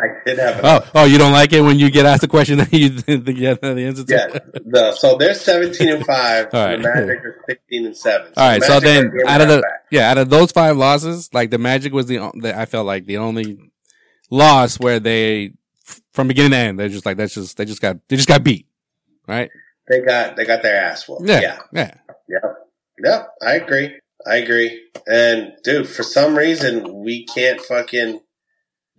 I 0.00 0.06
did 0.24 0.38
have. 0.38 0.60
Oh, 0.62 0.90
oh, 0.94 1.04
you 1.04 1.18
don't 1.18 1.32
like 1.32 1.52
it 1.52 1.60
when 1.60 1.78
you 1.78 1.90
get 1.90 2.06
asked 2.06 2.22
a 2.22 2.28
question 2.28 2.58
that 2.58 2.72
you 2.72 2.88
think 3.00 3.28
you 3.28 3.48
have 3.48 3.60
the 3.60 3.84
answer 3.84 4.04
to? 4.04 4.12
Yeah, 4.12 4.60
no. 4.64 4.92
So 4.92 5.16
they're 5.16 5.34
seventeen 5.34 5.90
and 5.90 6.06
five. 6.06 6.48
All 6.54 6.64
right. 6.64 6.76
The 6.76 6.82
Magic 6.82 7.24
are 7.24 7.44
sixteen 7.48 7.86
and 7.86 7.96
seven. 7.96 8.32
So 8.34 8.40
All 8.40 8.48
right. 8.48 8.62
So 8.62 8.80
then, 8.80 9.12
out 9.26 9.40
of 9.40 9.48
the 9.48 9.60
back. 9.60 9.84
yeah, 9.90 10.10
out 10.10 10.18
of 10.18 10.30
those 10.30 10.52
five 10.52 10.76
losses, 10.76 11.28
like 11.34 11.50
the 11.50 11.58
Magic 11.58 11.92
was 11.92 12.06
the, 12.06 12.30
the 12.36 12.58
I 12.58 12.64
felt 12.66 12.86
like 12.86 13.06
the 13.06 13.18
only 13.18 13.70
loss 14.30 14.78
where 14.80 15.00
they 15.00 15.52
from 16.12 16.28
beginning 16.28 16.52
to 16.52 16.56
end 16.56 16.78
they're 16.78 16.88
just 16.88 17.04
like 17.04 17.16
that's 17.16 17.34
just 17.34 17.56
they 17.56 17.64
just 17.64 17.82
got 17.82 17.96
they 18.08 18.16
just 18.16 18.28
got 18.28 18.42
beat, 18.42 18.66
right? 19.26 19.50
They 19.88 20.00
got 20.00 20.36
they 20.36 20.44
got 20.44 20.62
their 20.62 20.82
ass 20.82 21.08
whooped. 21.08 21.26
Yeah, 21.26 21.40
yeah, 21.40 21.58
yeah. 21.72 21.94
Yeah, 22.28 22.52
yeah. 23.04 23.22
I 23.42 23.54
agree. 23.54 23.98
I 24.26 24.36
agree. 24.36 24.82
And 25.06 25.52
dude, 25.64 25.88
for 25.88 26.02
some 26.02 26.36
reason 26.36 27.02
we 27.02 27.24
can't 27.26 27.60
fucking 27.60 28.20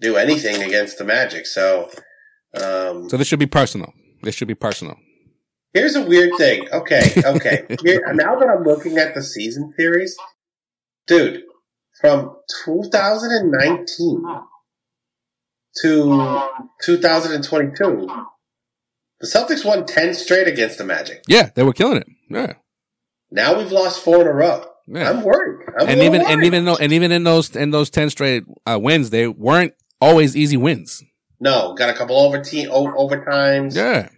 do 0.01 0.17
anything 0.17 0.61
against 0.61 0.97
the 0.97 1.05
Magic. 1.05 1.45
So, 1.45 1.89
um, 2.55 3.09
so 3.09 3.17
this 3.17 3.27
should 3.27 3.39
be 3.39 3.45
personal. 3.45 3.93
This 4.23 4.35
should 4.35 4.47
be 4.47 4.55
personal. 4.55 4.97
Here's 5.73 5.95
a 5.95 6.03
weird 6.03 6.31
thing. 6.37 6.67
Okay, 6.71 7.13
okay. 7.23 7.65
Here, 7.83 8.03
now 8.13 8.35
that 8.37 8.49
I'm 8.49 8.63
looking 8.63 8.97
at 8.97 9.15
the 9.15 9.23
season 9.23 9.73
series, 9.77 10.17
dude, 11.07 11.43
from 12.01 12.35
2019 12.65 14.23
to 15.81 16.49
2022, 16.83 18.09
the 19.21 19.27
Celtics 19.27 19.63
won 19.63 19.85
10 19.85 20.13
straight 20.15 20.47
against 20.47 20.77
the 20.77 20.83
Magic. 20.83 21.23
Yeah, 21.27 21.51
they 21.55 21.63
were 21.63 21.73
killing 21.73 21.97
it. 21.97 22.07
Yeah. 22.29 22.53
Now 23.29 23.57
we've 23.57 23.71
lost 23.71 24.03
four 24.03 24.21
in 24.21 24.27
a 24.27 24.33
row. 24.33 24.65
Yeah. 24.87 25.09
I'm 25.09 25.23
worried. 25.23 25.65
I'm 25.79 25.87
and 25.87 26.01
even 26.01 26.21
worried. 26.21 26.33
and 26.33 26.43
even 26.43 26.65
though 26.65 26.75
and 26.75 26.91
even 26.91 27.11
in 27.13 27.23
those 27.23 27.55
in 27.55 27.71
those 27.71 27.89
ten 27.89 28.09
straight 28.09 28.43
uh, 28.65 28.77
wins, 28.81 29.09
they 29.09 29.27
weren't 29.27 29.73
always 30.01 30.35
easy 30.35 30.57
wins. 30.57 31.03
No, 31.39 31.73
got 31.75 31.89
a 31.89 31.93
couple 31.93 32.17
over 32.17 32.41
team 32.41 32.69
overtimes. 32.69 33.75
Yeah, 33.75 34.09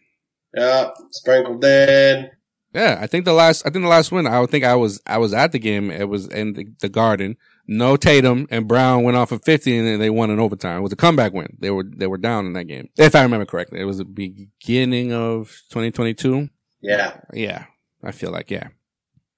yeah, 0.55 0.91
sprinkled 1.11 1.63
in. 1.63 2.31
Yeah, 2.73 2.97
I 2.99 3.07
think 3.07 3.25
the 3.25 3.33
last 3.33 3.65
I 3.65 3.69
think 3.69 3.83
the 3.83 3.89
last 3.89 4.11
win. 4.11 4.25
I 4.25 4.39
would 4.39 4.49
think 4.49 4.65
I 4.65 4.75
was 4.75 4.99
I 5.05 5.19
was 5.19 5.33
at 5.33 5.51
the 5.51 5.59
game. 5.59 5.91
It 5.91 6.09
was 6.09 6.27
in 6.27 6.53
the, 6.53 6.67
the 6.81 6.89
Garden. 6.89 7.37
No 7.67 7.95
Tatum 7.95 8.47
and 8.49 8.67
Brown 8.67 9.03
went 9.03 9.15
off 9.15 9.31
of 9.31 9.43
fifty, 9.43 9.77
and 9.77 10.01
they 10.01 10.09
won 10.09 10.31
in 10.31 10.39
overtime. 10.39 10.79
It 10.79 10.83
was 10.83 10.91
a 10.91 10.97
comeback 10.97 11.33
win. 11.33 11.55
They 11.59 11.69
were 11.69 11.85
they 11.85 12.07
were 12.07 12.17
down 12.17 12.45
in 12.45 12.53
that 12.53 12.65
game, 12.65 12.89
if 12.97 13.15
I 13.15 13.21
remember 13.21 13.45
correctly. 13.45 13.79
It 13.79 13.85
was 13.85 13.99
the 13.99 14.05
beginning 14.05 15.13
of 15.13 15.49
2022. 15.69 16.49
Yeah, 16.81 17.19
yeah, 17.31 17.65
I 18.03 18.11
feel 18.11 18.31
like 18.31 18.49
yeah. 18.49 18.69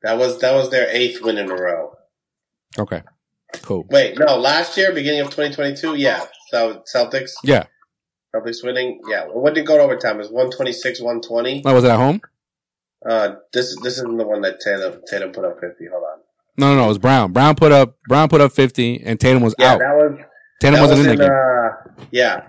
That 0.01 0.17
was 0.17 0.39
that 0.39 0.53
was 0.53 0.71
their 0.71 0.87
eighth 0.89 1.21
win 1.21 1.37
in 1.37 1.51
a 1.51 1.55
row. 1.55 1.93
Okay. 2.79 3.03
Cool. 3.61 3.85
Wait, 3.89 4.17
no, 4.19 4.37
last 4.37 4.77
year, 4.77 4.91
beginning 4.93 5.21
of 5.21 5.27
2022, 5.27 5.95
yeah. 5.95 6.25
Celtics. 6.55 7.31
Yeah. 7.43 7.65
Celtics 8.35 8.63
winning. 8.63 9.01
Yeah. 9.09 9.25
What 9.25 9.53
did 9.53 9.61
it 9.61 9.67
go 9.67 9.77
to 9.77 9.83
overtime? 9.83 10.15
It 10.15 10.19
was 10.19 10.29
126, 10.29 11.01
120. 11.01 11.63
Oh, 11.65 11.73
was 11.73 11.83
it 11.83 11.89
at 11.89 11.97
home? 11.97 12.21
Uh, 13.07 13.35
this 13.53 13.75
this 13.83 13.97
isn't 13.97 14.17
the 14.17 14.25
one 14.25 14.41
that 14.41 14.59
Tatum 14.59 15.01
Tatum 15.07 15.31
put 15.31 15.45
up 15.45 15.59
50. 15.59 15.85
Hold 15.91 16.03
on. 16.03 16.19
No, 16.57 16.73
no, 16.73 16.81
no. 16.81 16.85
It 16.85 16.89
was 16.89 16.97
Brown. 16.97 17.33
Brown 17.33 17.55
put 17.55 17.71
up 17.71 17.97
Brown 18.07 18.29
put 18.29 18.41
up 18.41 18.51
50, 18.51 19.03
and 19.03 19.19
Tatum 19.19 19.43
was 19.43 19.53
yeah, 19.59 19.73
out. 19.73 19.79
that 19.79 19.93
was 19.93 20.19
Tatum 20.59 20.75
that 20.75 20.81
wasn't 20.81 20.99
was 20.99 21.07
in, 21.07 21.21
in 21.21 21.29
uh, 21.29 21.69
yeah. 22.11 22.47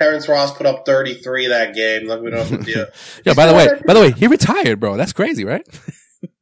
Terrence 0.00 0.28
Ross 0.28 0.56
put 0.56 0.64
up 0.64 0.86
33 0.86 1.48
that 1.48 1.74
game. 1.74 2.06
Look, 2.06 2.22
we 2.22 2.30
don't 2.30 2.64
to 2.64 2.90
yeah, 3.26 3.34
by 3.34 3.44
the 3.44 3.52
way, 3.52 3.68
by 3.86 3.92
the 3.92 4.00
way, 4.00 4.12
he 4.12 4.28
retired, 4.28 4.80
bro. 4.80 4.96
That's 4.96 5.12
crazy, 5.12 5.44
right? 5.44 5.66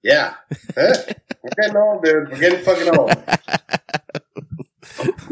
Yeah. 0.03 0.35
We're 0.77 0.95
getting 1.61 1.77
old, 1.77 2.05
dude. 2.05 2.31
We're 2.31 2.39
getting 2.39 2.65
fucking 2.65 2.97
old. 2.97 3.11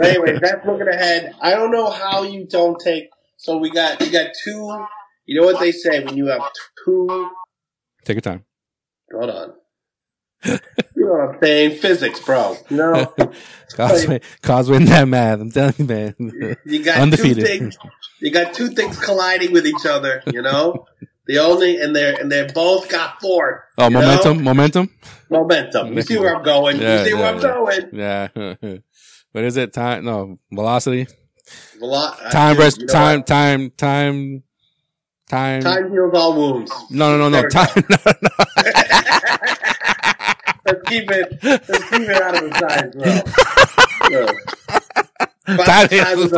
anyway, 0.03 0.39
that's 0.41 0.67
looking 0.67 0.89
ahead. 0.89 1.35
I 1.41 1.51
don't 1.51 1.71
know 1.71 1.91
how 1.91 2.23
you 2.23 2.47
don't 2.47 2.79
take. 2.79 3.09
So 3.37 3.59
we 3.59 3.71
got 3.71 4.01
you 4.01 4.11
got 4.11 4.31
two. 4.45 4.87
You 5.27 5.41
know 5.41 5.47
what 5.47 5.61
they 5.61 5.73
say 5.73 6.05
when 6.05 6.17
you 6.17 6.27
have 6.27 6.43
two. 6.85 7.31
Take 8.05 8.17
your 8.17 8.21
time. 8.23 8.45
Hold 9.13 9.31
on. 9.31 9.53
you 10.45 10.59
know 10.97 11.13
what 11.13 11.35
I'm 11.35 11.39
saying? 11.43 11.79
Physics, 11.79 12.21
bro. 12.21 12.57
You 12.71 12.77
know, 12.77 13.15
Causeway, 13.75 14.21
Causeway, 14.43 14.79
that 14.85 15.09
math. 15.09 15.41
I'm 15.41 15.51
telling 15.51 15.75
you, 15.79 15.85
man. 15.85 16.57
You 16.65 16.85
got 16.85 17.01
undefeated. 17.01 17.45
Two 17.45 17.59
things, 17.59 17.79
you 18.21 18.31
got 18.31 18.55
two 18.55 18.69
things 18.69 18.99
colliding 18.99 19.53
with 19.53 19.67
each 19.67 19.85
other. 19.87 20.23
You 20.27 20.43
know, 20.43 20.87
the 21.27 21.39
only 21.39 21.81
and 21.81 21.95
they're 21.95 22.19
and 22.19 22.31
they 22.31 22.47
both 22.55 22.89
got 22.89 23.21
four. 23.21 23.65
Oh, 23.79 23.91
momentum, 23.91 24.39
know? 24.39 24.45
momentum, 24.45 24.91
momentum. 25.29 25.93
You 25.93 26.03
see 26.03 26.19
where 26.19 26.37
I'm 26.37 26.43
going? 26.43 26.81
Yeah, 26.81 26.99
you 26.99 27.05
see 27.05 27.11
yeah, 27.11 27.21
where 27.21 27.35
I'm 27.35 27.41
yeah. 27.93 28.29
going? 28.33 28.59
Yeah. 28.63 28.79
what 29.33 29.45
is 29.45 29.57
it? 29.57 29.73
Time? 29.73 30.05
No, 30.05 30.39
velocity. 30.53 31.07
Velo- 31.79 31.97
uh, 31.97 32.31
time, 32.31 32.59
rest, 32.59 32.81
you 32.81 32.87
know 32.87 32.93
time, 32.93 33.23
time, 33.23 33.71
time, 33.77 34.43
time. 35.29 35.63
Time 35.63 35.91
heals 35.91 36.15
all 36.15 36.35
wounds. 36.35 36.73
No, 36.91 37.17
no, 37.17 37.29
no, 37.29 37.43
no. 37.43 37.49
Time. 37.49 37.69
No, 37.91 38.13
no. 38.23 38.31
let's 40.67 40.89
keep 40.89 41.11
it. 41.11 41.39
Let's 41.43 41.91
keep 41.91 42.09
it 42.09 42.23
out 42.23 42.43
of 42.43 42.51
the 42.51 42.59
sides, 42.59 42.97
bro. 44.11 45.27
That 45.47 45.93
is 45.93 46.31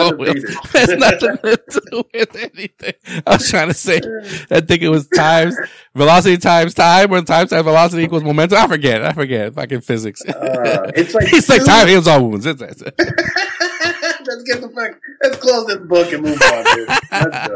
There's 0.73 0.88
nothing 0.99 1.38
to 1.38 1.83
do 1.90 2.05
with 2.12 2.37
anything. 2.37 2.92
I 3.27 3.37
was 3.37 3.49
trying 3.49 3.68
to 3.68 3.75
say, 3.75 3.97
I 4.51 4.61
think 4.61 4.83
it 4.83 4.90
was 4.90 5.09
times, 5.09 5.57
velocity 5.94 6.37
times 6.37 6.75
time, 6.75 7.12
or 7.12 7.23
times 7.23 7.51
times 7.51 7.64
velocity 7.64 8.03
equals 8.03 8.23
momentum. 8.23 8.59
I 8.59 8.66
forget. 8.66 9.03
I 9.03 9.12
forget. 9.12 9.55
Fucking 9.55 9.81
physics. 9.81 10.23
Uh, 10.27 10.90
it's 10.94 11.14
like, 11.14 11.27
it's 11.33 11.49
like 11.49 11.64
time 11.64 11.88
heals 11.88 12.07
all 12.07 12.29
wounds. 12.29 12.44
It's, 12.44 12.61
it's, 12.61 12.83
let's 12.83 14.42
get 14.44 14.61
the 14.61 14.71
fuck, 14.75 15.01
let's 15.23 15.37
close 15.38 15.66
this 15.66 15.79
book 15.79 16.12
and 16.12 16.23
move 16.23 16.42
on, 16.42 16.64
dude. 16.75 16.88
That's 17.11 17.49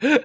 good. 0.00 0.24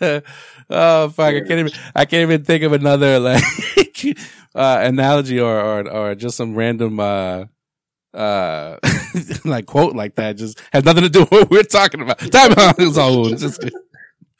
uh, 0.00 0.20
oh 0.70 1.08
fuck! 1.10 1.34
I 1.34 1.40
can't 1.40 1.60
even. 1.60 1.72
I 1.94 2.04
can't 2.04 2.22
even 2.22 2.44
think 2.44 2.62
of 2.64 2.72
another 2.72 3.18
like 3.20 4.04
uh, 4.54 4.80
analogy 4.82 5.40
or, 5.40 5.60
or 5.60 5.88
or 5.90 6.14
just 6.14 6.36
some 6.36 6.54
random 6.54 7.00
uh 7.00 7.46
uh 8.14 8.76
like 9.44 9.66
quote 9.66 9.94
like 9.94 10.14
that. 10.16 10.36
Just 10.36 10.60
has 10.72 10.84
nothing 10.84 11.04
to 11.04 11.08
do 11.08 11.20
with 11.30 11.30
what 11.30 11.50
we're 11.50 11.62
talking 11.62 12.00
about. 12.00 12.18
Time 12.18 12.52
out 12.56 12.78
is 12.78 12.98
all. 12.98 13.28
Just 13.30 13.64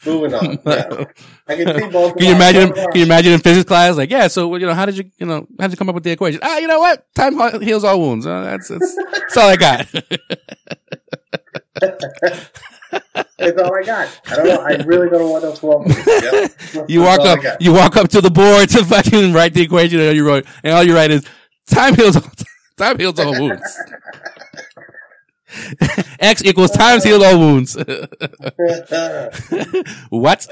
moving 0.04 0.34
on. 0.34 0.58
Yeah. 0.64 1.04
I 1.48 1.56
can 1.56 1.80
see 1.80 1.88
both. 1.88 2.16
Can 2.16 2.26
you 2.26 2.34
imagine? 2.34 2.72
Can 2.72 2.94
you 2.94 3.04
imagine 3.04 3.32
in 3.32 3.40
physics 3.40 3.66
class? 3.66 3.96
Like, 3.96 4.10
yeah. 4.10 4.28
So 4.28 4.54
you 4.56 4.66
know, 4.66 4.74
how 4.74 4.86
did 4.86 4.98
you 4.98 5.10
you 5.18 5.26
know 5.26 5.46
how 5.58 5.66
did 5.66 5.72
you 5.72 5.76
come 5.76 5.88
up 5.88 5.94
with 5.94 6.04
the 6.04 6.10
equation? 6.10 6.40
Ah, 6.42 6.58
you 6.58 6.66
know 6.66 6.80
what? 6.80 7.06
Time 7.14 7.60
heals 7.62 7.84
all 7.84 8.00
wounds. 8.00 8.26
Uh, 8.26 8.42
that's, 8.42 8.68
that's 8.68 8.96
that's 9.12 9.36
all 9.36 9.48
I 9.48 9.56
got. 9.56 9.86
That's 12.92 13.60
all 13.60 13.74
I 13.74 13.82
got. 13.82 14.20
I 14.26 14.36
don't 14.36 14.46
know. 14.46 14.60
I 14.60 14.74
really 14.84 15.08
don't 15.08 15.20
know 15.20 15.30
what 15.30 15.42
else 15.42 15.62
wrong. 15.62 15.84
Yep. 15.88 16.88
you 16.88 17.02
walk 17.02 17.20
up. 17.20 17.40
You 17.60 17.72
walk 17.72 17.96
up 17.96 18.08
to 18.10 18.20
the 18.20 18.30
board 18.30 18.68
to 18.70 18.84
fucking 18.84 19.32
write 19.32 19.54
the 19.54 19.62
equation, 19.62 20.00
and 20.00 20.16
you 20.16 20.26
write, 20.26 20.46
and 20.62 20.74
all 20.74 20.84
you 20.84 20.94
write 20.94 21.10
is 21.10 21.26
time 21.66 21.94
heals. 21.94 22.16
All, 22.16 22.22
time 22.76 22.98
heals 22.98 23.18
all 23.18 23.32
wounds. 23.32 23.78
X 26.20 26.42
equals 26.44 26.70
times 26.70 27.04
heal 27.04 27.22
all 27.22 27.38
wounds. 27.38 27.76
what? 30.08 30.46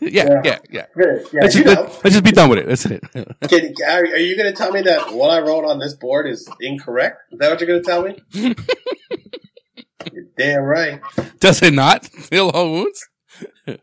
yeah, 0.00 0.40
yeah, 0.42 0.42
yeah. 0.44 0.58
yeah. 0.70 0.86
let's, 0.94 1.54
just, 1.54 1.66
let's, 1.66 2.02
just, 2.02 2.24
be 2.24 2.30
done 2.30 2.48
with 2.50 2.60
it. 2.60 2.66
That's 2.66 2.86
it. 2.86 3.02
Can, 3.48 3.74
are, 3.86 4.02
are 4.02 4.16
you 4.16 4.36
going 4.36 4.52
to 4.52 4.56
tell 4.56 4.70
me 4.70 4.82
that 4.82 5.12
what 5.12 5.30
I 5.30 5.40
wrote 5.40 5.64
on 5.64 5.78
this 5.78 5.94
board 5.94 6.28
is 6.28 6.48
incorrect? 6.60 7.32
Is 7.32 7.38
that 7.40 7.50
what 7.50 7.60
you're 7.60 7.68
going 7.68 7.82
to 7.82 7.88
tell 7.88 8.02
me? 8.02 8.22
You're 10.12 10.24
damn 10.36 10.62
right. 10.62 11.00
Does 11.40 11.62
it 11.62 11.74
not 11.74 12.08
heal 12.30 12.50
all 12.50 12.70
wounds? 12.70 13.08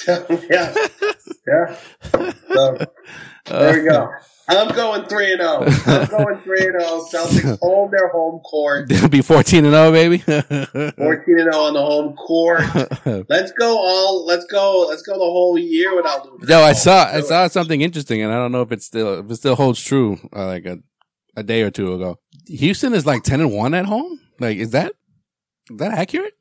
yeah, 0.08 0.74
yeah. 1.46 1.76
So, 2.52 2.78
there 3.46 3.82
we 3.82 3.88
go. 3.88 4.10
I'm 4.48 4.74
going 4.74 5.06
three 5.08 5.32
and 5.32 5.40
zero. 5.40 5.64
Oh. 5.66 6.00
I'm 6.00 6.08
going 6.08 6.40
three 6.42 6.62
and 6.62 6.80
zero. 6.80 6.84
Oh. 6.84 7.08
Celtics 7.12 7.58
hold 7.60 7.92
their 7.92 8.08
home 8.08 8.40
court. 8.40 8.88
They'll 8.88 9.08
be 9.08 9.20
fourteen 9.20 9.64
and 9.64 9.74
zero, 9.74 9.88
oh, 9.88 9.92
baby. 9.92 10.18
fourteen 10.18 11.38
and 11.38 11.52
zero 11.52 11.64
on 11.64 11.74
the 11.74 11.80
home 11.80 12.16
court. 12.16 12.62
Let's 13.28 13.52
go 13.52 13.78
all. 13.78 14.26
Let's 14.26 14.46
go. 14.46 14.86
Let's 14.88 15.02
go 15.02 15.14
the 15.14 15.18
whole 15.18 15.58
year 15.58 15.94
without 15.94 16.26
losing. 16.26 16.48
Yo, 16.48 16.60
I 16.60 16.72
saw 16.72 17.04
I 17.04 17.20
saw 17.20 17.48
something 17.48 17.80
interesting, 17.80 18.22
and 18.22 18.32
I 18.32 18.36
don't 18.36 18.52
know 18.52 18.62
if 18.62 18.72
it 18.72 18.82
still 18.82 19.20
if 19.20 19.30
it 19.30 19.36
still 19.36 19.56
holds 19.56 19.82
true. 19.82 20.18
Uh, 20.34 20.46
like 20.46 20.64
a 20.64 20.78
a 21.36 21.42
day 21.42 21.62
or 21.62 21.70
two 21.70 21.92
ago, 21.92 22.18
Houston 22.46 22.94
is 22.94 23.06
like 23.06 23.22
ten 23.22 23.40
and 23.40 23.52
one 23.52 23.74
at 23.74 23.86
home. 23.86 24.18
Like, 24.40 24.56
is 24.56 24.70
that 24.70 24.92
is 25.70 25.76
that 25.76 25.92
accurate? 25.92 26.34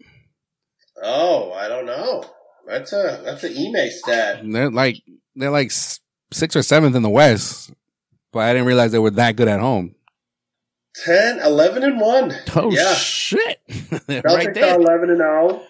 Oh, 1.01 1.53
I 1.53 1.67
don't 1.67 1.85
know. 1.85 2.23
That's 2.67 2.93
a 2.93 3.21
that's 3.23 3.43
an 3.43 3.55
Ime 3.55 3.89
stat. 3.91 4.41
They're 4.43 4.71
like 4.71 5.03
they're 5.35 5.51
like 5.51 5.71
sixth 5.71 6.55
or 6.55 6.63
seventh 6.63 6.95
in 6.95 7.03
the 7.03 7.09
West 7.09 7.71
but 8.31 8.39
I 8.39 8.53
didn't 8.53 8.67
realize 8.67 8.91
they 8.91 8.99
were 8.99 9.09
that 9.11 9.35
good 9.35 9.47
at 9.47 9.59
home. 9.59 9.95
10, 11.03 11.39
11 11.39 11.83
and 11.83 11.99
1. 11.99 12.35
Oh, 12.55 12.71
yeah. 12.71 12.93
shit. 12.93 13.61
Celtics 13.69 14.23
right 14.23 14.57
are 14.57 14.79
11 14.79 15.09
and 15.09 15.17
0. 15.19 15.61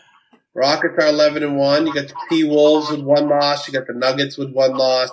Rockets 0.55 0.95
are 0.97 1.07
11 1.07 1.43
and 1.43 1.57
1. 1.57 1.87
You 1.87 1.93
got 1.93 2.07
the 2.07 2.15
T 2.29 2.43
Wolves 2.43 2.89
with 2.89 3.01
one 3.01 3.29
loss. 3.29 3.67
You 3.67 3.73
got 3.73 3.87
the 3.87 3.93
Nuggets 3.93 4.37
with 4.37 4.51
one 4.51 4.75
loss. 4.75 5.09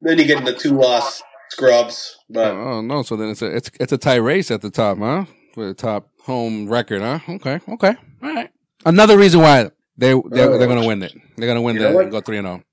Then 0.00 0.18
you 0.18 0.24
get 0.24 0.44
the 0.44 0.54
two 0.54 0.72
loss 0.72 1.22
scrubs. 1.50 2.16
But 2.28 2.52
oh, 2.52 2.80
no, 2.80 3.02
so 3.02 3.16
then 3.16 3.30
it's 3.30 3.42
a 3.42 3.46
it's 3.46 3.70
it's 3.80 3.92
a 3.92 3.98
tie 3.98 4.16
race 4.16 4.50
at 4.50 4.60
the 4.60 4.70
top, 4.70 4.98
huh? 4.98 5.24
For 5.54 5.66
the 5.66 5.74
top 5.74 6.07
home 6.28 6.68
record, 6.68 7.02
huh? 7.02 7.18
Okay, 7.28 7.58
okay, 7.68 7.96
all 8.22 8.34
right. 8.34 8.50
Another 8.86 9.18
reason 9.18 9.40
why 9.40 9.64
they 9.64 9.70
they're, 10.12 10.22
they're, 10.24 10.58
they're 10.58 10.68
going 10.68 10.80
to 10.80 10.86
win 10.86 11.02
it. 11.02 11.12
They're 11.36 11.48
going 11.48 11.56
to 11.56 11.62
win 11.62 11.76
you 11.76 11.82
the, 11.82 11.98
and 11.98 12.10
go 12.12 12.20
three 12.20 12.38
and 12.38 12.46
zero. 12.46 12.60
Oh. 12.62 12.64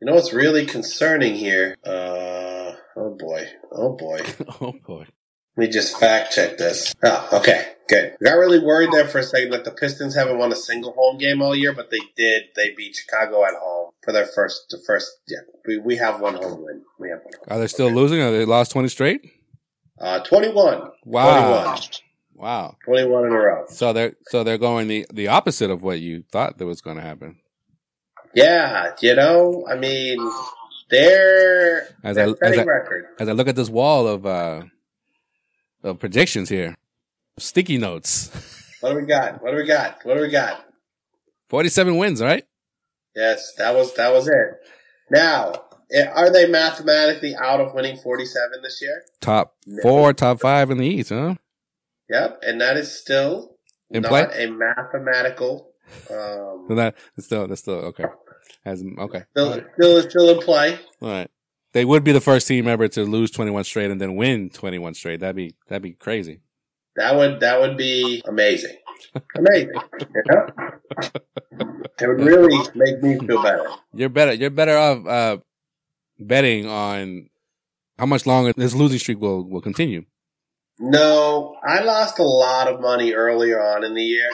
You 0.00 0.06
know 0.08 0.14
what's 0.14 0.32
really 0.32 0.66
concerning 0.66 1.36
here? 1.36 1.76
Uh, 1.86 2.24
Oh 2.96 3.16
boy. 3.18 3.48
Oh 3.72 3.96
boy. 3.96 4.20
oh 4.60 4.74
boy. 4.86 5.06
Let 5.56 5.66
me 5.66 5.68
just 5.68 5.98
fact 5.98 6.32
check 6.32 6.58
this. 6.58 6.94
Oh, 7.04 7.28
okay. 7.34 7.72
Good. 7.88 8.16
We 8.20 8.24
got 8.24 8.34
really 8.34 8.58
worried 8.58 8.90
there 8.90 9.06
for 9.06 9.18
a 9.18 9.22
second 9.22 9.50
that 9.50 9.64
the 9.64 9.70
Pistons 9.70 10.16
haven't 10.16 10.38
won 10.38 10.50
a 10.50 10.56
single 10.56 10.92
home 10.92 11.18
game 11.18 11.42
all 11.42 11.54
year, 11.54 11.72
but 11.72 11.90
they 11.90 12.00
did. 12.16 12.44
They 12.56 12.74
beat 12.74 12.96
Chicago 12.96 13.44
at 13.44 13.54
home 13.54 13.90
for 14.02 14.10
their 14.12 14.26
first, 14.26 14.66
the 14.70 14.82
first, 14.84 15.12
yeah. 15.28 15.38
We, 15.66 15.78
we 15.78 15.96
have 15.96 16.20
one 16.20 16.34
home 16.34 16.64
win. 16.64 16.82
We 16.98 17.10
have 17.10 17.20
one 17.22 17.34
Are 17.48 17.60
they 17.60 17.68
still 17.68 17.86
okay. 17.86 17.94
losing? 17.94 18.20
Are 18.20 18.32
they 18.32 18.44
lost 18.44 18.72
20 18.72 18.88
straight? 18.88 19.20
Uh, 20.00 20.20
21. 20.20 20.90
Wow. 21.04 21.64
21. 21.64 21.80
Wow. 22.44 22.76
21 22.84 23.24
in 23.24 23.32
a 23.32 23.36
row. 23.36 23.64
So 23.68 23.94
they're, 23.94 24.12
so 24.26 24.44
they're 24.44 24.58
going 24.58 24.86
the, 24.86 25.06
the 25.10 25.28
opposite 25.28 25.70
of 25.70 25.82
what 25.82 26.00
you 26.00 26.24
thought 26.30 26.58
that 26.58 26.66
was 26.66 26.82
going 26.82 26.96
to 26.96 27.02
happen. 27.02 27.38
Yeah. 28.34 28.92
You 29.00 29.14
know, 29.14 29.66
I 29.66 29.76
mean, 29.76 30.18
they're 30.90 31.88
as 32.02 32.18
I, 32.18 32.24
as 32.42 32.58
I, 32.58 32.64
as 33.18 33.28
I 33.30 33.32
look 33.32 33.48
at 33.48 33.56
this 33.56 33.70
wall 33.70 34.06
of 34.06 34.26
uh 34.26 34.64
of 35.82 35.98
predictions 35.98 36.50
here, 36.50 36.74
sticky 37.38 37.78
notes. 37.78 38.30
What 38.80 38.90
do 38.90 38.96
we 38.96 39.06
got? 39.06 39.42
What 39.42 39.52
do 39.52 39.56
we 39.56 39.64
got? 39.64 40.04
What 40.04 40.16
do 40.16 40.20
we 40.20 40.28
got? 40.28 40.62
Forty-seven 41.48 41.96
wins, 41.96 42.20
right? 42.20 42.44
Yes, 43.16 43.54
that 43.54 43.74
was 43.74 43.94
that 43.94 44.12
was 44.12 44.28
it. 44.28 44.60
Now, 45.10 45.54
eh, 45.90 46.04
are 46.04 46.30
they 46.30 46.46
mathematically 46.46 47.34
out 47.34 47.62
of 47.62 47.72
winning 47.72 47.96
forty-seven 47.96 48.60
this 48.62 48.82
year? 48.82 49.02
Top 49.22 49.54
four, 49.80 50.12
top 50.12 50.38
five 50.38 50.70
in 50.70 50.76
the 50.76 50.86
East, 50.86 51.08
huh? 51.08 51.36
Yep, 52.14 52.42
and 52.46 52.60
that 52.60 52.76
is 52.76 52.96
still 52.96 53.56
in 53.90 54.02
not 54.02 54.08
play? 54.08 54.44
a 54.44 54.48
mathematical. 54.48 55.72
Um, 56.08 56.66
that 56.76 56.94
still 57.18 57.48
that's 57.48 57.62
still 57.62 57.74
okay. 57.90 58.04
Has 58.64 58.84
okay. 58.98 59.24
Still, 59.32 59.50
right. 59.50 59.64
still, 59.74 60.02
still 60.08 60.30
in 60.30 60.38
play. 60.38 60.78
All 61.02 61.08
right. 61.08 61.30
They 61.72 61.84
would 61.84 62.04
be 62.04 62.12
the 62.12 62.20
first 62.20 62.46
team 62.46 62.68
ever 62.68 62.86
to 62.86 63.02
lose 63.02 63.32
21 63.32 63.64
straight 63.64 63.90
and 63.90 64.00
then 64.00 64.14
win 64.14 64.48
21 64.48 64.94
straight. 64.94 65.20
That'd 65.20 65.34
be 65.34 65.56
that'd 65.68 65.82
be 65.82 65.94
crazy. 65.94 66.40
That 66.94 67.16
would 67.16 67.40
that 67.40 67.60
would 67.60 67.76
be 67.76 68.22
amazing. 68.28 68.76
Amazing. 69.36 69.72
yeah. 70.00 70.70
It 72.00 72.06
would 72.06 72.20
really 72.20 72.64
make 72.76 73.02
me 73.02 73.18
feel 73.26 73.42
better. 73.42 73.66
You're 73.92 74.08
better. 74.08 74.34
You're 74.34 74.50
better 74.50 74.76
off 74.76 75.04
uh, 75.04 75.38
betting 76.20 76.68
on 76.68 77.28
how 77.98 78.06
much 78.06 78.24
longer 78.24 78.52
this 78.56 78.72
losing 78.72 79.00
streak 79.00 79.20
will 79.20 79.42
will 79.48 79.60
continue. 79.60 80.04
No, 80.78 81.56
I 81.66 81.82
lost 81.82 82.18
a 82.18 82.24
lot 82.24 82.68
of 82.68 82.80
money 82.80 83.12
earlier 83.12 83.62
on 83.62 83.84
in 83.84 83.94
the 83.94 84.02
year, 84.02 84.30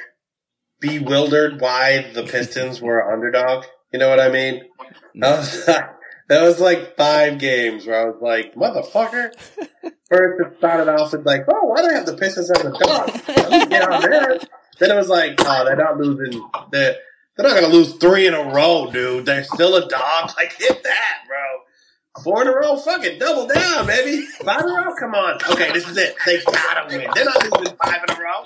bewildered 0.81 1.61
why 1.61 2.11
the 2.14 2.22
Pistons 2.22 2.81
were 2.81 3.12
underdog. 3.12 3.66
You 3.92 3.98
know 3.98 4.09
what 4.09 4.20
I 4.20 4.31
mean? 4.31 4.62
Mm. 4.81 5.20
That 5.20 5.38
was, 5.38 5.66
that 6.29 6.42
was 6.42 6.61
like 6.61 6.96
five 6.96 7.38
games 7.38 7.87
where 7.87 8.00
I 8.00 8.05
was 8.05 8.20
like, 8.22 8.55
motherfucker. 8.55 9.33
First 10.09 10.40
it 10.40 10.59
started 10.59 10.88
off 10.88 11.12
with 11.12 11.26
like, 11.26 11.42
oh, 11.48 11.66
why 11.66 11.83
do 11.83 11.88
they 11.88 11.94
have 11.94 12.07
the 12.07 12.16
Pistons 12.16 12.50
as 12.50 12.61
a 12.61 12.70
dog? 12.70 13.12
get 13.68 13.88
on 13.88 14.00
there. 14.03 14.38
Then 14.79 14.90
it 14.90 14.96
was 14.96 15.09
like, 15.09 15.35
oh, 15.40 15.64
they're 15.64 15.76
not 15.76 15.98
losing. 15.98 16.42
They're, 16.72 16.96
they're 17.37 17.48
not 17.48 17.61
going 17.61 17.70
to 17.70 17.76
lose 17.76 17.94
three 17.96 18.26
in 18.26 18.35
a 18.35 18.42
row, 18.42 18.90
dude. 18.90 19.26
They're 19.26 19.44
still 19.44 19.76
a 19.76 19.87
dog. 19.88 20.31
Like, 20.37 20.55
hit 20.59 20.83
that, 20.83 21.14
bro. 21.29 21.39
Four 22.22 22.42
in 22.42 22.48
a 22.48 22.52
row, 22.52 22.76
fuck 22.76 23.04
it, 23.04 23.18
double 23.18 23.46
down, 23.46 23.87
baby. 23.87 24.26
Five 24.44 24.62
in 24.62 24.70
a 24.70 24.74
row, 24.74 24.94
come 24.98 25.14
on. 25.14 25.38
Okay, 25.50 25.72
this 25.72 25.88
is 25.88 25.96
it. 25.96 26.14
They 26.26 26.40
gotta 26.44 26.96
win. 26.96 27.09
They're 27.14 27.24
not 27.24 27.59
losing 27.59 27.76
five 27.76 28.00
in 28.09 28.14
a 28.14 28.18
row. 28.18 28.44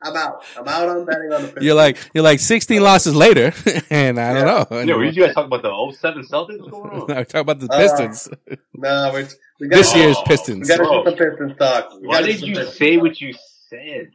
I'm 0.00 0.16
out. 0.16 0.44
I'm 0.56 0.68
out 0.68 0.88
on 0.88 1.04
betting 1.04 1.32
on 1.32 1.42
the 1.42 1.48
Pistons. 1.48 1.64
You're 1.64 1.74
like 1.74 1.98
you're 2.14 2.22
like 2.22 2.38
16 2.38 2.80
losses 2.80 3.16
later, 3.16 3.52
and 3.90 4.20
I 4.20 4.32
don't 4.32 4.70
know. 4.70 4.80
Yeah, 4.80 4.94
were 4.94 5.04
you 5.04 5.24
guys 5.24 5.34
talking 5.34 5.52
about 5.52 5.62
the 5.62 5.92
07 5.98 6.22
Celtics? 6.22 6.60
What's 6.60 6.70
going 6.70 6.90
on? 6.90 7.06
no, 7.08 7.24
talking 7.24 7.40
about 7.40 7.58
the 7.58 7.68
uh, 7.72 7.78
Pistons. 7.78 8.28
Uh, 8.50 8.56
no, 8.80 9.10
we're, 9.12 9.28
we 9.58 9.66
got 9.66 9.76
this 9.78 9.94
year's 9.96 10.16
Pistons. 10.24 10.68
We 10.68 10.76
got 10.76 11.04
to 11.04 11.10
do 11.10 11.16
some 11.16 11.28
Pistons 11.28 11.58
talk. 11.58 12.00
We 12.00 12.06
Why 12.06 12.22
did 12.22 12.40
you 12.40 12.54
Pistons 12.54 12.78
say 12.78 12.94
talk. 12.94 13.02
what 13.02 13.20
you 13.20 13.34
said? 13.68 14.10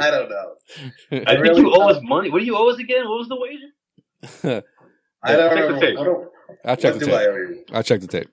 I 0.00 0.10
don't 0.10 0.30
know. 0.30 0.54
I, 1.12 1.16
I 1.16 1.24
think 1.34 1.40
really 1.40 1.60
you 1.60 1.74
owe 1.74 1.88
us 1.90 2.02
money. 2.02 2.30
What 2.30 2.38
do 2.38 2.46
you 2.46 2.56
owe 2.56 2.70
us 2.70 2.78
again? 2.78 3.06
What 3.06 3.18
was 3.18 3.28
the 3.28 3.36
wager? 3.36 4.64
I 5.22 5.36
don't 5.36 5.56
check 5.56 5.68
know. 5.68 5.74
The 5.74 5.80
tape. 5.80 5.98
I 5.98 6.04
don't, 6.04 6.28
I'll 6.64 6.76
check 6.76 6.94
the 6.94 7.06
tape. 7.06 7.66
I'll 7.72 7.82
check 7.82 8.00
the 8.00 8.06
tape. 8.06 8.28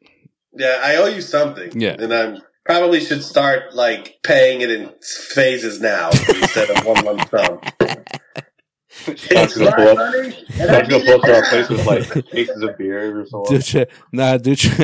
Yeah, 0.54 0.80
I 0.82 0.96
owe 0.96 1.08
you 1.08 1.22
something. 1.22 1.80
Yeah, 1.80 1.96
and 2.00 2.14
I'm 2.14 2.42
Probably 2.68 3.00
should 3.00 3.24
start 3.24 3.74
like 3.74 4.20
paying 4.24 4.60
it 4.60 4.70
in 4.70 4.92
phases 5.02 5.80
now 5.80 6.10
instead 6.10 6.70
of 6.70 6.86
one 6.86 7.06
lump 7.06 7.30
sum. 7.30 7.62
Scott's 9.16 9.58
gonna 9.58 9.72
pull 9.74 9.98
up. 9.98 10.14
Scott's 10.50 10.90
gonna 10.90 11.06
pull 11.06 11.14
up 11.14 11.22
to 11.22 11.34
our 11.34 11.46
place 11.48 11.70
with 11.70 11.86
like 11.86 12.26
cases 12.26 12.62
of 12.62 12.78
beer 12.78 13.22
or 13.22 13.26
something. 13.26 13.60
Dude, 13.60 13.88
nah, 14.12 14.36
dude, 14.36 14.62
and 14.66 14.78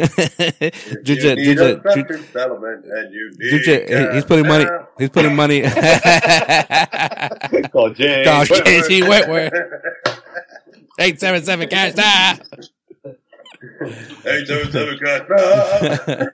you 3.11 3.31
dude, 3.37 4.13
he's 4.13 4.23
putting 4.23 4.47
money. 4.47 4.65
He's 4.97 5.09
putting 5.09 5.35
money. 5.35 5.63
Call 7.69 7.89
James. 7.89 8.27
Call 8.27 8.45
JG 8.45 9.09
Wentworth. 9.09 9.51
Eight 10.99 11.19
seven 11.19 11.43
seven 11.43 11.67
cash. 11.69 11.93
Eight 14.25 14.47
seven 14.47 14.71
seven 14.71 14.99
cash. 14.99 15.27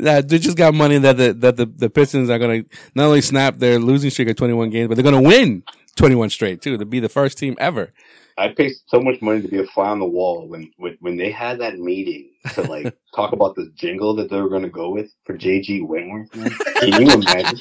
nah 0.00 0.20
they 0.20 0.38
just 0.38 0.56
got 0.56 0.74
money 0.74 0.98
that 0.98 1.16
the 1.16 1.32
that 1.34 1.56
the, 1.56 1.66
the 1.66 1.90
Pistons 1.90 2.30
are 2.30 2.38
gonna 2.38 2.64
not 2.94 3.06
only 3.06 3.20
snap 3.20 3.58
their 3.58 3.78
losing 3.78 4.10
streak 4.10 4.28
of 4.28 4.36
21 4.36 4.70
games, 4.70 4.88
but 4.88 4.94
they're 4.94 5.04
gonna 5.04 5.20
win 5.20 5.62
21 5.96 6.30
straight 6.30 6.62
too 6.62 6.78
to 6.78 6.84
be 6.84 7.00
the 7.00 7.08
first 7.08 7.38
team 7.38 7.56
ever. 7.58 7.92
I 8.38 8.48
paid 8.48 8.72
so 8.86 9.00
much 9.00 9.20
money 9.20 9.42
to 9.42 9.48
be 9.48 9.58
a 9.58 9.66
fly 9.66 9.88
on 9.88 9.98
the 9.98 10.06
wall 10.06 10.46
when 10.46 10.70
when, 10.76 10.96
when 11.00 11.16
they 11.16 11.30
had 11.30 11.58
that 11.60 11.78
meeting 11.78 12.30
to 12.54 12.62
like 12.62 12.96
talk 13.14 13.32
about 13.32 13.56
the 13.56 13.70
jingle 13.74 14.14
that 14.14 14.30
they 14.30 14.40
were 14.40 14.48
going 14.48 14.62
to 14.62 14.68
go 14.68 14.90
with 14.90 15.10
for 15.24 15.36
JG 15.36 15.86
Wentworth. 15.86 16.30
Can 16.30 17.02
you 17.02 17.10
imagine? 17.12 17.58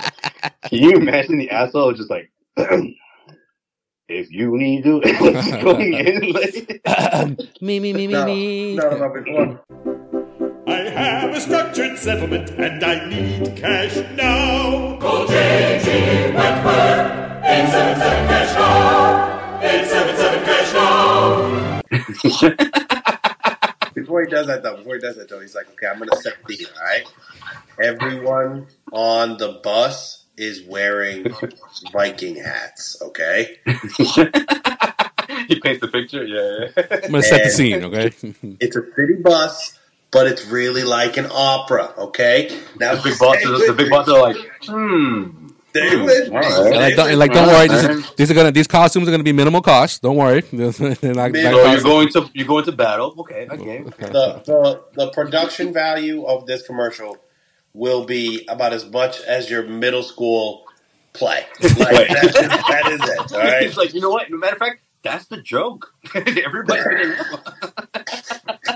Can 0.63 0.83
you 0.83 0.91
imagine 0.91 1.39
the 1.39 1.49
asshole 1.49 1.93
just 1.93 2.11
like, 2.11 2.31
if 4.09 4.31
you 4.31 4.57
need 4.57 4.83
to 4.83 5.01
going 5.61 5.93
in, 5.93 6.31
like, 6.31 7.61
me 7.61 7.79
me 7.79 7.93
me 7.93 8.07
me 8.07 8.23
me. 8.25 8.75
No, 8.75 8.89
no, 8.91 8.97
no, 8.97 9.09
before. 9.09 9.61
I 10.65 10.89
have 10.89 11.35
a 11.35 11.41
structured 11.41 11.97
settlement 11.97 12.51
and 12.51 12.83
I 12.83 13.09
need 13.09 13.57
cash 13.57 13.95
now. 14.15 14.97
Call 14.99 15.27
JG 15.27 16.33
Wentworth, 16.33 17.43
877 17.43 18.27
cash 18.27 18.55
now. 18.55 19.59
877 19.61 20.45
cash 20.45 20.73
now. 20.73 21.81
before 23.93 24.23
he 24.23 24.29
does 24.29 24.47
that 24.47 24.63
though, 24.63 24.77
before 24.77 24.95
he 24.95 25.01
does 25.01 25.17
that 25.17 25.27
though, 25.29 25.41
he's 25.41 25.55
like, 25.55 25.69
okay, 25.71 25.87
I'm 25.87 25.99
gonna 25.99 26.15
set 26.17 26.35
the 26.47 26.55
theme, 26.55 26.67
alright? 26.77 27.07
Everyone 27.79 28.67
on 28.91 29.37
the 29.37 29.59
bus 29.63 30.16
is 30.37 30.63
wearing 30.63 31.25
Viking 31.91 32.35
hats, 32.35 33.01
okay? 33.01 33.57
he 33.65 35.59
paints 35.59 35.81
the 35.81 35.89
picture, 35.91 36.23
yeah. 36.23 36.69
yeah. 36.77 36.99
I'm 37.03 37.11
gonna 37.11 37.23
set 37.23 37.43
the 37.43 37.49
scene, 37.49 37.83
okay? 37.83 38.07
it's 38.59 38.75
a 38.75 38.83
city 38.95 39.15
bus 39.21 39.77
but 40.09 40.25
it's 40.25 40.45
really 40.45 40.83
like 40.83 41.17
an 41.17 41.27
opera. 41.29 41.93
Okay, 41.97 42.49
now 42.79 42.95
the 42.95 43.01
big 43.03 43.19
bosses, 43.19 43.67
the 43.67 43.73
big 43.73 43.89
bosses 43.89 44.13
are 44.13 44.21
like, 44.21 44.37
hmm. 44.63 45.47
They 45.73 45.95
would. 45.95 46.31
Right. 46.31 46.71
Like, 46.71 46.95
don't, 46.95 47.19
like, 47.19 47.33
don't 47.33 47.47
worry. 47.47 47.67
Is, 47.67 48.11
these 48.15 48.31
are 48.31 48.33
gonna. 48.33 48.51
These 48.51 48.67
costumes 48.67 49.07
are 49.07 49.11
gonna 49.11 49.23
be 49.23 49.33
minimal 49.33 49.61
cost. 49.61 50.01
Don't 50.01 50.15
worry. 50.15 50.43
not, 50.51 50.73
so 50.73 50.87
you're 50.87 51.81
going 51.81 52.09
to 52.09 52.29
you're 52.33 52.47
going 52.47 52.65
to 52.65 52.71
battle. 52.71 53.13
Okay. 53.19 53.47
Okay. 53.51 53.83
The, 53.83 54.41
the 54.45 54.83
the 54.93 55.11
production 55.11 55.73
value 55.73 56.23
of 56.23 56.45
this 56.45 56.65
commercial 56.65 57.17
will 57.77 58.05
be 58.05 58.43
about 58.49 58.73
as 58.73 58.89
much 58.89 59.21
as 59.21 59.49
your 59.49 59.63
middle 59.63 60.03
school 60.03 60.65
play. 61.13 61.45
Like, 61.61 62.07
that, 62.09 62.65
that 62.69 62.91
is 62.91 63.09
it. 63.09 63.33
All 63.33 63.39
right. 63.43 63.63
It's 63.63 63.77
like 63.77 63.93
you 63.93 64.01
know 64.01 64.09
what? 64.09 64.29
Matter 64.31 64.53
of 64.53 64.59
fact, 64.59 64.81
that's 65.03 65.27
the 65.27 65.41
joke. 65.41 65.93
Everybody's 66.15 66.83
gonna 66.83 67.15
know. 67.15 67.39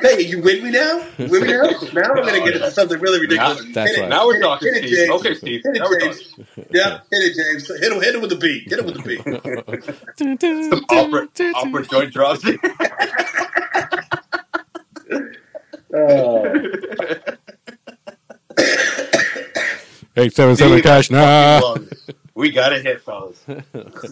hey, 0.02 0.22
you 0.22 0.42
with 0.42 0.64
me 0.64 0.70
now? 0.72 1.04
With 1.18 1.32
me 1.32 1.40
now? 1.48 1.64
Now 1.94 2.14
we're 2.14 2.26
gonna 2.26 2.40
get 2.40 2.56
into 2.56 2.72
something 2.72 3.00
really 3.00 3.20
ridiculous. 3.20 3.64
Now, 3.66 3.72
that's 3.74 4.00
right. 4.00 4.10
Now 4.10 4.28
we're 4.28 4.40
talking, 4.40 4.74
hit 4.74 4.86
it, 4.86 4.90
Steve. 4.90 5.12
Okay, 5.12 5.34
Steve. 5.36 5.62
Hit 5.64 5.76
it, 5.78 6.00
James. 6.00 6.34
Yeah, 6.72 7.00
hit 7.12 7.24
it, 7.24 7.36
James. 7.36 7.68
Hit 7.68 7.92
him, 7.92 8.02
hit 8.02 8.16
him 8.16 8.22
with 8.22 8.30
the 8.30 8.38
beat. 8.38 8.70
Hit 8.70 8.80
him 8.80 8.86
with 8.86 8.96
the 8.96 9.04
beat. 9.04 10.70
Some 10.70 10.86
opera, 10.90 11.28
opera 11.56 11.86
joint 11.88 12.14
drops. 12.14 12.46
oh. 15.94 17.38
Eight 20.18 20.34
seven 20.34 20.56
seven 20.56 20.82
cash 20.82 21.10
now. 21.10 21.76
We 22.34 22.50
got 22.50 22.74
it 22.74 22.86
hit, 22.86 23.02
fellas. 23.02 23.44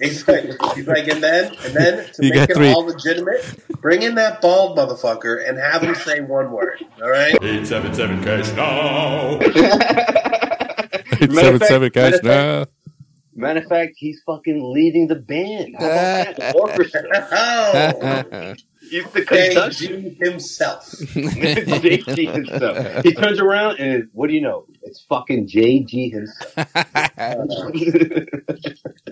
he's, 0.01 0.27
like, 0.27 0.43
he's 0.75 0.87
like, 0.87 1.07
and 1.07 1.23
then, 1.23 1.53
and 1.63 1.73
then 1.73 2.05
to 2.13 2.25
you 2.25 2.33
make 2.33 2.49
it 2.49 2.55
three. 2.55 2.71
all 2.71 2.85
legitimate, 2.85 3.41
bring 3.81 4.01
in 4.01 4.15
that 4.15 4.41
bald 4.41 4.77
motherfucker 4.77 5.47
and 5.47 5.57
have 5.57 5.81
him 5.81 5.95
say 5.95 6.19
one 6.19 6.51
word. 6.51 6.85
All 7.01 7.09
right. 7.09 7.35
Eight 7.41 7.65
seven 7.65 7.93
seven 7.93 8.21
cash 8.23 8.51
now. 8.55 9.39
Eight 11.21 11.31
seven 11.31 11.59
seven 11.61 11.89
cash 11.91 12.21
now. 12.21 12.65
Matter 13.35 13.61
of 13.61 13.67
fact, 13.67 13.93
he's 13.95 14.21
fucking 14.25 14.73
leading 14.73 15.07
the 15.07 15.15
band. 15.15 15.75
How 15.79 15.85
about 15.85 16.35
that? 16.35 16.55
orchestra. 16.59 18.57
He's 18.89 19.05
the 19.11 19.21
JG 19.21 20.17
himself. 20.23 20.85
JG 20.91 22.33
himself. 22.33 23.03
He 23.05 23.13
turns 23.13 23.39
around 23.39 23.79
and 23.79 24.09
what 24.13 24.27
do 24.27 24.33
you 24.33 24.41
know? 24.41 24.65
It's 24.81 25.05
fucking 25.07 25.47
JG 25.47 26.11
himself. 26.11 26.67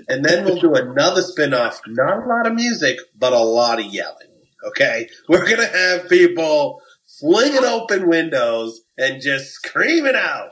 and 0.09 0.25
then 0.25 0.45
we'll 0.45 0.59
do 0.59 0.73
another 0.73 1.21
spin-off. 1.21 1.79
Not 1.87 2.23
a 2.23 2.27
lot 2.27 2.47
of 2.47 2.53
music, 2.53 2.97
but 3.17 3.33
a 3.33 3.39
lot 3.39 3.79
of 3.79 3.85
yelling. 3.85 4.27
Okay? 4.65 5.09
We're 5.29 5.47
gonna 5.47 5.67
have 5.67 6.09
people 6.09 6.81
flinging 7.19 7.63
open 7.63 8.07
windows 8.09 8.81
and 8.97 9.21
just 9.21 9.51
screaming 9.51 10.15
out, 10.15 10.49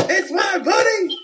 It's 0.00 0.30
my 0.30 0.58
buddy! 0.58 1.16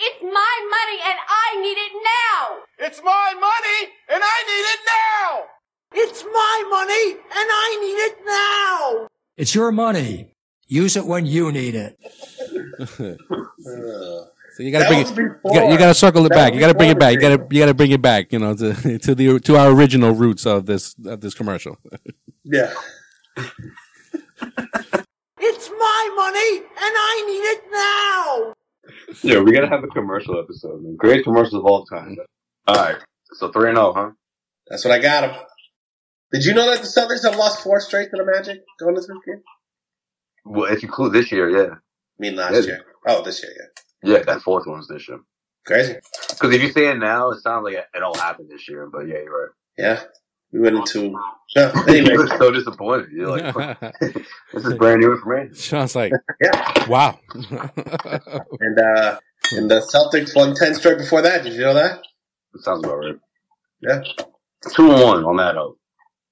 It's 0.00 0.22
my 0.22 0.30
money 0.30 0.98
and 1.04 1.18
I 1.28 1.60
need 1.60 1.76
it 1.76 1.92
now! 1.92 2.86
It's 2.86 3.02
my 3.02 3.34
money 3.34 3.92
and 4.08 4.22
I 4.22 4.38
need 4.46 4.66
it 4.74 4.80
now! 4.86 5.44
It's 5.92 6.22
my 6.24 6.64
money 6.70 7.12
and 7.12 7.48
I 7.50 7.78
need 7.80 7.98
it 8.06 8.18
now! 8.24 9.08
It's 9.36 9.54
your 9.56 9.72
money. 9.72 10.34
Use 10.68 10.96
it 10.96 11.04
when 11.04 11.26
you 11.26 11.50
need 11.50 11.74
it. 11.74 11.98
so 12.88 13.16
you 14.58 14.70
gotta 14.70 14.86
bring 14.86 15.00
it, 15.00 15.16
you, 15.16 15.34
got, 15.44 15.72
you 15.72 15.78
gotta 15.78 15.94
circle 15.94 16.24
it 16.26 16.28
that 16.28 16.34
back. 16.34 16.54
You 16.54 16.60
gotta 16.60 16.74
bring 16.74 16.90
it 16.90 16.98
back. 16.98 17.14
You 17.14 17.20
gotta 17.20 17.46
you 17.50 17.58
gotta 17.58 17.74
bring 17.74 17.90
it 17.90 18.02
back. 18.02 18.32
You 18.32 18.38
know 18.38 18.54
to 18.54 18.98
to 18.98 19.14
the 19.16 19.40
to 19.40 19.56
our 19.56 19.70
original 19.70 20.12
roots 20.12 20.46
of 20.46 20.66
this 20.66 20.94
of 21.06 21.22
this 21.22 21.34
commercial. 21.34 21.76
yeah. 22.44 22.72
it's 25.40 25.70
my 25.70 26.10
money 26.14 26.58
and 26.58 26.66
I 26.78 27.24
need 27.26 27.44
it 27.56 27.64
now. 27.72 28.54
Yeah, 29.22 29.40
we 29.40 29.52
gotta 29.52 29.68
have 29.68 29.84
a 29.84 29.88
commercial 29.88 30.38
episode. 30.38 30.82
Man. 30.82 30.96
Great 30.96 31.24
commercials 31.24 31.54
of 31.54 31.64
all 31.64 31.84
time. 31.84 32.16
All 32.66 32.76
right, 32.76 32.96
so 33.32 33.50
three 33.50 33.68
and 33.68 33.76
zero, 33.76 33.88
oh, 33.88 33.92
huh? 33.92 34.10
That's 34.68 34.84
what 34.84 34.92
I 34.92 34.98
got 34.98 35.24
him. 35.24 35.36
Did 36.32 36.44
you 36.44 36.54
know 36.54 36.70
that 36.70 36.82
the 36.82 36.86
Celtics 36.86 37.24
have 37.24 37.38
lost 37.38 37.62
four 37.62 37.80
straight 37.80 38.10
to 38.10 38.16
the 38.18 38.24
Magic 38.24 38.62
going 38.78 38.96
into 38.96 39.00
this 39.00 39.18
game? 39.26 39.42
Well, 40.44 40.70
if 40.70 40.82
you 40.82 40.88
include 40.88 41.14
this 41.14 41.32
year, 41.32 41.48
yeah. 41.48 41.74
I 41.74 42.18
mean 42.18 42.36
last 42.36 42.54
yeah. 42.54 42.60
year. 42.60 42.84
Oh, 43.06 43.22
this 43.22 43.42
year, 43.42 43.52
yeah. 44.02 44.12
Yeah, 44.12 44.22
that 44.24 44.42
fourth 44.42 44.66
one's 44.66 44.88
this 44.88 45.08
year. 45.08 45.20
Crazy. 45.66 45.96
Because 46.30 46.54
if 46.54 46.62
you 46.62 46.70
say 46.70 46.90
it 46.90 46.98
now, 46.98 47.30
it 47.30 47.40
sounds 47.40 47.64
like 47.64 47.74
it 47.74 48.02
all 48.02 48.16
happened 48.16 48.48
this 48.50 48.68
year. 48.68 48.88
But 48.90 49.06
yeah, 49.06 49.18
you're 49.24 49.40
right. 49.40 49.50
Yeah, 49.76 50.00
we 50.52 50.60
went 50.60 50.76
into. 50.76 51.18
Yeah, 51.54 51.72
anyway. 51.88 52.12
you 52.12 52.18
were 52.18 52.26
so 52.26 52.50
disappointed. 52.50 53.10
You're 53.10 53.28
like, 53.28 53.54
this 54.00 54.64
is 54.64 54.74
brand 54.74 55.00
new 55.00 55.12
information. 55.12 55.54
Sean's 55.54 55.96
like, 55.96 56.12
yeah, 56.42 56.88
wow. 56.88 57.18
and 57.34 58.78
uh, 58.78 59.18
and 59.52 59.70
the 59.70 59.80
Celtics 59.80 60.36
won 60.36 60.54
ten 60.54 60.74
straight 60.74 60.98
before 60.98 61.22
that. 61.22 61.44
Did 61.44 61.54
you 61.54 61.60
know 61.60 61.74
that? 61.74 62.00
It 62.54 62.62
sounds 62.62 62.84
about 62.84 62.98
right. 62.98 63.16
Yeah, 63.80 64.02
two 64.74 64.90
and 64.90 65.02
one 65.02 65.24
on 65.24 65.36
that. 65.36 65.56
Oh. 65.56 65.76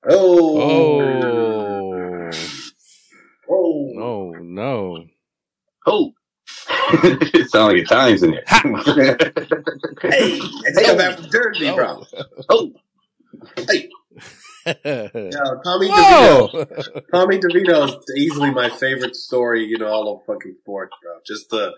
Oh. 0.09 1.01
Oh. 3.49 3.93
Oh 3.99 4.33
no. 4.41 5.05
Oh. 5.87 6.13
it 7.03 7.51
sounds 7.51 7.73
like 7.73 7.83
Italians 7.83 8.23
in 8.23 8.33
here. 8.33 8.45
hey, 8.49 10.41
I 10.41 10.73
take 10.75 10.99
back 10.99 11.17
from 11.19 11.31
Jersey, 11.31 11.73
bro. 11.73 12.05
Oh. 12.49 12.73
Hey. 13.69 13.89
No, 14.67 14.73
Tommy 15.65 15.89
DeVito. 15.89 17.03
Tommy 17.13 17.39
DeVito 17.39 17.89
is 17.89 17.97
easily 18.17 18.51
my 18.51 18.69
favorite 18.69 19.15
story, 19.15 19.65
you 19.65 19.79
know, 19.79 19.89
all 19.89 20.15
of 20.15 20.27
fucking 20.27 20.57
sports, 20.61 20.93
bro. 21.03 21.19
Just 21.27 21.51
the 21.51 21.73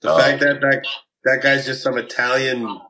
the 0.00 0.12
oh. 0.12 0.18
fact 0.18 0.40
that, 0.40 0.60
that 0.60 0.86
that 1.24 1.42
guy's 1.42 1.66
just 1.66 1.82
some 1.82 1.98
Italian 1.98 2.80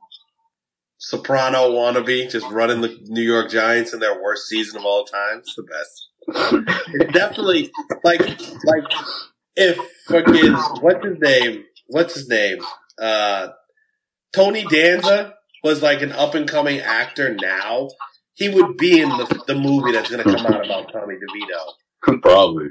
soprano 0.98 1.70
wannabe, 1.70 2.30
just 2.30 2.46
running 2.50 2.80
the 2.80 2.98
New 3.06 3.22
York 3.22 3.50
Giants 3.50 3.92
in 3.92 4.00
their 4.00 4.22
worst 4.22 4.46
season 4.48 4.78
of 4.78 4.86
all 4.86 5.04
time. 5.04 5.38
It's 5.38 5.54
the 5.56 5.64
best. 5.64 6.08
it's 6.94 7.12
definitely 7.12 7.70
like 8.04 8.20
like 8.64 8.84
if 9.56 9.76
fucking 10.08 10.52
what's 10.80 11.04
his 11.04 11.18
name? 11.18 11.64
What's 11.88 12.14
his 12.14 12.28
name? 12.28 12.58
Uh, 12.98 13.48
Tony 14.32 14.64
Danza 14.64 15.34
was 15.64 15.82
like 15.82 16.02
an 16.02 16.12
up 16.12 16.34
and 16.34 16.48
coming 16.48 16.78
actor 16.80 17.34
now 17.34 17.88
he 18.34 18.48
would 18.48 18.76
be 18.76 19.00
in 19.00 19.08
the, 19.08 19.42
the 19.46 19.54
movie 19.54 19.92
that's 19.92 20.10
going 20.10 20.24
to 20.24 20.34
come 20.34 20.46
out 20.46 20.64
about 20.64 20.92
Tommy 20.92 21.14
DeVito. 21.14 22.20
Probably. 22.22 22.68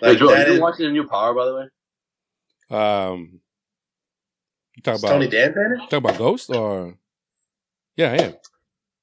Like, 0.00 0.12
hey, 0.12 0.16
Joel, 0.16 0.38
you 0.38 0.44
been 0.44 0.60
watching 0.60 0.86
the 0.86 0.92
new 0.92 1.08
Power, 1.08 1.34
by 1.34 1.44
the 1.46 1.54
way? 1.54 2.78
Um, 2.78 3.40
you 4.76 4.82
talk 4.82 4.98
about 4.98 5.08
Tony 5.08 5.28
Danza 5.28 5.76
Talk 5.90 5.92
about 5.92 6.18
Ghost 6.18 6.50
or 6.50 6.94
yeah, 7.96 8.12
I 8.12 8.16
am. 8.16 8.34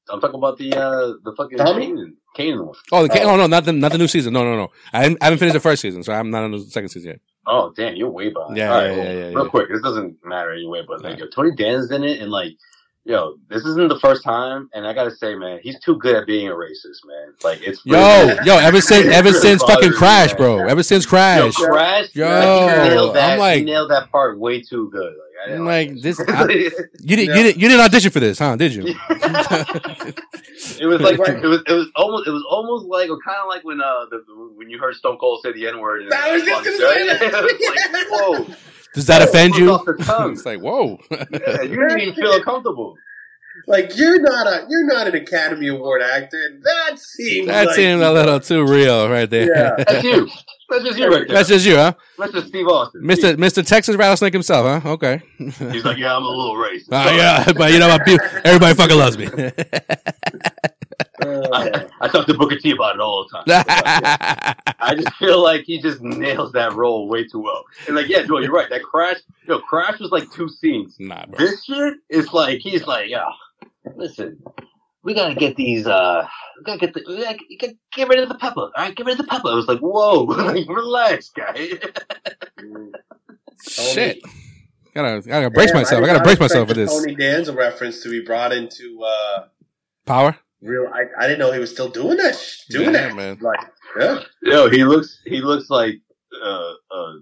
I'm 0.10 0.20
talking 0.20 0.40
about 0.40 0.58
the 0.58 0.74
uh 0.74 1.14
the 1.24 1.34
fucking 1.38 1.60
Kanan, 1.60 2.14
Kanan 2.36 2.66
one. 2.66 2.76
Oh, 2.92 3.06
the 3.06 3.22
oh. 3.22 3.30
oh 3.30 3.38
no, 3.38 3.46
not 3.46 3.66
the 3.66 3.74
not 3.74 3.92
the 3.92 4.00
new 4.00 4.08
season. 4.08 4.34
No, 4.34 4.44
no, 4.44 4.56
no. 4.56 4.70
I 4.92 5.04
haven't, 5.04 5.18
I 5.22 5.26
haven't 5.26 5.40
finished 5.40 5.54
the 5.54 5.60
first 5.60 5.84
season, 5.84 6.02
so 6.02 6.14
I'm 6.14 6.32
not 6.32 6.44
on 6.44 6.52
the 6.52 6.60
second 6.62 6.90
season 6.90 7.12
yet. 7.12 7.20
Oh 7.46 7.72
damn, 7.76 7.96
you're 7.96 8.10
way 8.10 8.30
behind. 8.30 8.58
Yeah, 8.58 8.70
yeah, 8.70 8.76
right, 8.76 8.98
yeah, 8.98 9.04
yeah, 9.04 9.12
yeah, 9.12 9.36
Real 9.36 9.50
quick, 9.50 9.70
this 9.70 9.82
doesn't 9.82 10.18
matter 10.26 10.52
anyway, 10.52 10.82
but 10.88 11.04
like, 11.04 11.20
yo, 11.20 11.28
Tony 11.28 11.52
Danza's 11.56 11.92
in 11.92 12.04
it, 12.04 12.22
and 12.22 12.32
like 12.32 12.54
yo, 13.10 13.40
this 13.50 13.66
isn't 13.66 13.90
the 13.90 14.00
first 14.00 14.24
time, 14.24 14.70
and 14.74 14.86
I 14.86 14.94
gotta 14.94 15.10
say, 15.10 15.34
man, 15.34 15.60
he's 15.64 15.80
too 15.80 15.98
good 15.98 16.16
at 16.16 16.28
being 16.28 16.48
a 16.48 16.52
racist, 16.52 17.04
man. 17.06 17.34
Like 17.44 17.60
it's 17.64 17.84
yo, 17.84 17.98
really, 17.98 18.38
yo, 18.46 18.58
ever 18.58 18.80
since 18.90 19.08
ever 19.08 19.34
since 19.34 19.64
fucking 19.64 19.94
Crash, 19.94 20.34
bro, 20.36 20.68
ever 20.68 20.84
since 20.84 21.08
Crash, 21.08 21.58
yo, 21.58 21.66
Crash, 21.66 22.10
yo, 22.14 22.28
nailed 22.28 23.16
that, 23.16 23.34
I'm 23.34 23.40
like, 23.40 23.64
nailed 23.66 23.90
that 23.90 24.12
part 24.12 24.38
way 24.38 24.62
too 24.62 24.90
good. 24.92 25.12
Like, 25.12 25.52
I'm 25.52 25.66
like, 25.66 25.90
like 25.90 26.02
this, 26.02 26.20
I, 26.28 26.44
you 26.44 27.16
didn't, 27.16 27.36
you 27.36 27.44
didn't, 27.44 27.58
you 27.58 27.68
didn't 27.68 27.82
audition 27.82 28.12
for 28.12 28.20
this, 28.20 28.38
huh? 28.38 28.56
Did 28.56 28.76
you? 28.76 28.84
it 29.10 30.86
was 30.86 31.02
like 31.02 31.18
it 31.18 31.48
was 31.48 31.64
it 31.66 31.74
was 31.74 31.90
almost 31.96 32.28
it 32.28 32.32
was 32.32 32.46
almost 32.48 32.86
like 32.86 33.10
or 33.10 33.18
kind 33.26 33.40
of 33.42 33.48
like 33.48 33.64
when 33.64 33.82
uh 33.82 34.06
the, 34.12 34.24
when 34.56 34.70
you 34.70 34.78
heard 34.78 34.94
Stone 34.96 35.18
Cold 35.18 35.42
say 35.44 35.52
the 35.54 35.68
N 35.68 35.80
word. 35.80 36.04
I 36.14 36.34
was 36.34 36.44
just 36.44 36.64
gonna 36.64 36.78
say 36.78 37.08
that. 37.08 37.34
like, 37.34 38.08
whoa. 38.12 38.56
Does 38.94 39.06
that 39.08 39.22
offend 39.22 39.56
you? 39.56 39.76
it's 39.88 40.46
like 40.46 40.62
whoa. 40.62 41.00
yeah, 41.12 41.62
you 41.62 41.76
didn't 41.76 42.00
even 42.02 42.14
feel 42.16 42.42
comfortable. 42.44 42.98
Like 43.68 43.98
you're 43.98 44.22
not 44.22 44.48
a 44.48 44.66
you're 44.70 44.86
not 44.86 45.08
an 45.08 45.16
Academy 45.16 45.68
Award 45.68 46.02
actor, 46.02 46.60
that 46.64 46.98
seems 46.98 47.48
that 47.48 47.68
like 47.68 47.76
seems 47.76 48.02
a 48.02 48.12
little 48.12 48.40
too 48.40 48.66
real 48.66 49.10
right 49.10 49.30
there. 49.30 49.48
Yeah, 49.48 49.76
that's 49.88 50.04
you. 50.04 50.30
That's 50.70 50.84
just 50.84 51.00
you 51.00 51.08
right 51.08 51.28
there. 51.28 51.36
That's 51.36 51.50
just 51.50 51.66
you, 51.66 51.76
huh? 51.76 51.94
That's 52.18 52.32
just 52.32 52.48
Steve 52.48 52.68
Austin. 52.68 53.02
Mr. 53.04 53.36
Mr. 53.36 53.66
Texas 53.66 53.96
Rattlesnake 53.96 54.34
himself, 54.34 54.84
huh? 54.84 54.90
Okay. 54.92 55.22
He's 55.38 55.84
like, 55.84 55.98
yeah, 55.98 56.16
I'm 56.16 56.24
a 56.24 56.30
little 56.30 56.56
racist. 56.56 56.92
Uh, 56.92 57.12
yeah, 57.16 57.52
but 57.54 57.72
you 57.72 57.80
know 57.80 57.90
what? 57.90 58.08
Everybody 58.46 58.76
fucking 58.76 58.98
loves 58.98 59.18
me. 59.18 59.28
I, 61.22 61.86
I, 62.02 62.08
talk 62.08 62.26
to 62.28 62.34
Booker 62.34 62.58
T 62.58 62.72
about 62.72 62.96
it 62.96 63.02
all 63.02 63.26
the 63.26 63.38
time. 63.38 63.44
I 64.80 64.96
just 64.96 65.14
feel 65.16 65.42
like 65.42 65.64
he 65.64 65.82
just 65.82 66.02
nails 66.02 66.52
that 66.54 66.74
role 66.74 67.08
way 67.08 67.26
too 67.26 67.40
well. 67.40 67.64
And 67.88 67.96
like, 67.96 68.08
yeah, 68.08 68.24
Joel, 68.24 68.44
you're 68.44 68.52
right. 68.52 68.70
That 68.70 68.84
crash, 68.84 69.18
you 69.44 69.50
know, 69.50 69.60
crash 69.60 70.00
was 70.00 70.12
like 70.12 70.32
two 70.32 70.50
scenes. 70.50 70.96
Nah, 71.00 71.26
bro. 71.26 71.38
This 71.38 71.64
shit 71.64 71.96
is 72.10 72.34
like 72.34 72.60
he's 72.60 72.86
like, 72.88 73.10
yeah, 73.10 73.26
listen, 73.96 74.42
we 75.04 75.14
gotta 75.14 75.36
get 75.36 75.56
these. 75.56 75.88
uh 75.88 76.28
We 76.58 76.64
gotta 76.64 76.80
get 76.80 76.94
the. 76.94 77.04
We 77.08 77.24
gotta 77.24 77.38
get, 77.58 77.76
get 77.94 78.08
rid 78.08 78.20
of 78.20 78.30
the 78.30 78.36
pepper. 78.36 78.62
All 78.62 78.72
right, 78.78 78.96
get 78.96 79.06
rid 79.06 79.20
of 79.20 79.26
the 79.26 79.30
pepper. 79.30 79.50
I 79.50 79.56
was 79.56 79.68
like, 79.68 79.80
whoa, 79.80 80.24
like, 80.24 80.68
relax, 80.68 81.30
guy. 81.30 81.54
Shit. 83.62 84.22
Gotta, 84.94 85.22
gotta 85.28 85.50
brace 85.50 85.72
Damn, 85.72 85.82
myself. 85.82 86.02
I, 86.02 86.04
I 86.04 86.08
gotta 86.08 86.24
brace 86.24 86.40
myself 86.40 86.68
for 86.68 86.74
this. 86.74 86.92
Tony 86.92 87.16
Danza 87.16 87.54
reference 87.54 88.02
to 88.04 88.10
be 88.10 88.22
brought 88.22 88.52
into 88.52 89.04
uh, 89.04 89.46
power. 90.06 90.38
Real, 90.62 90.92
I, 90.94 91.06
I 91.18 91.28
didn't 91.28 91.40
know 91.40 91.52
he 91.52 91.60
was 91.60 91.72
still 91.72 91.90
doing 91.90 92.18
that. 92.18 92.38
Doing 92.70 92.86
yeah, 92.88 92.92
that, 92.92 93.16
man. 93.16 93.38
Like, 93.40 93.60
yeah. 94.00 94.20
Yo, 94.42 94.70
he 94.70 94.84
looks, 94.84 95.22
he 95.26 95.42
looks 95.42 95.70
like, 95.70 95.96
uh, 96.44 96.74
uh, 96.92 97.14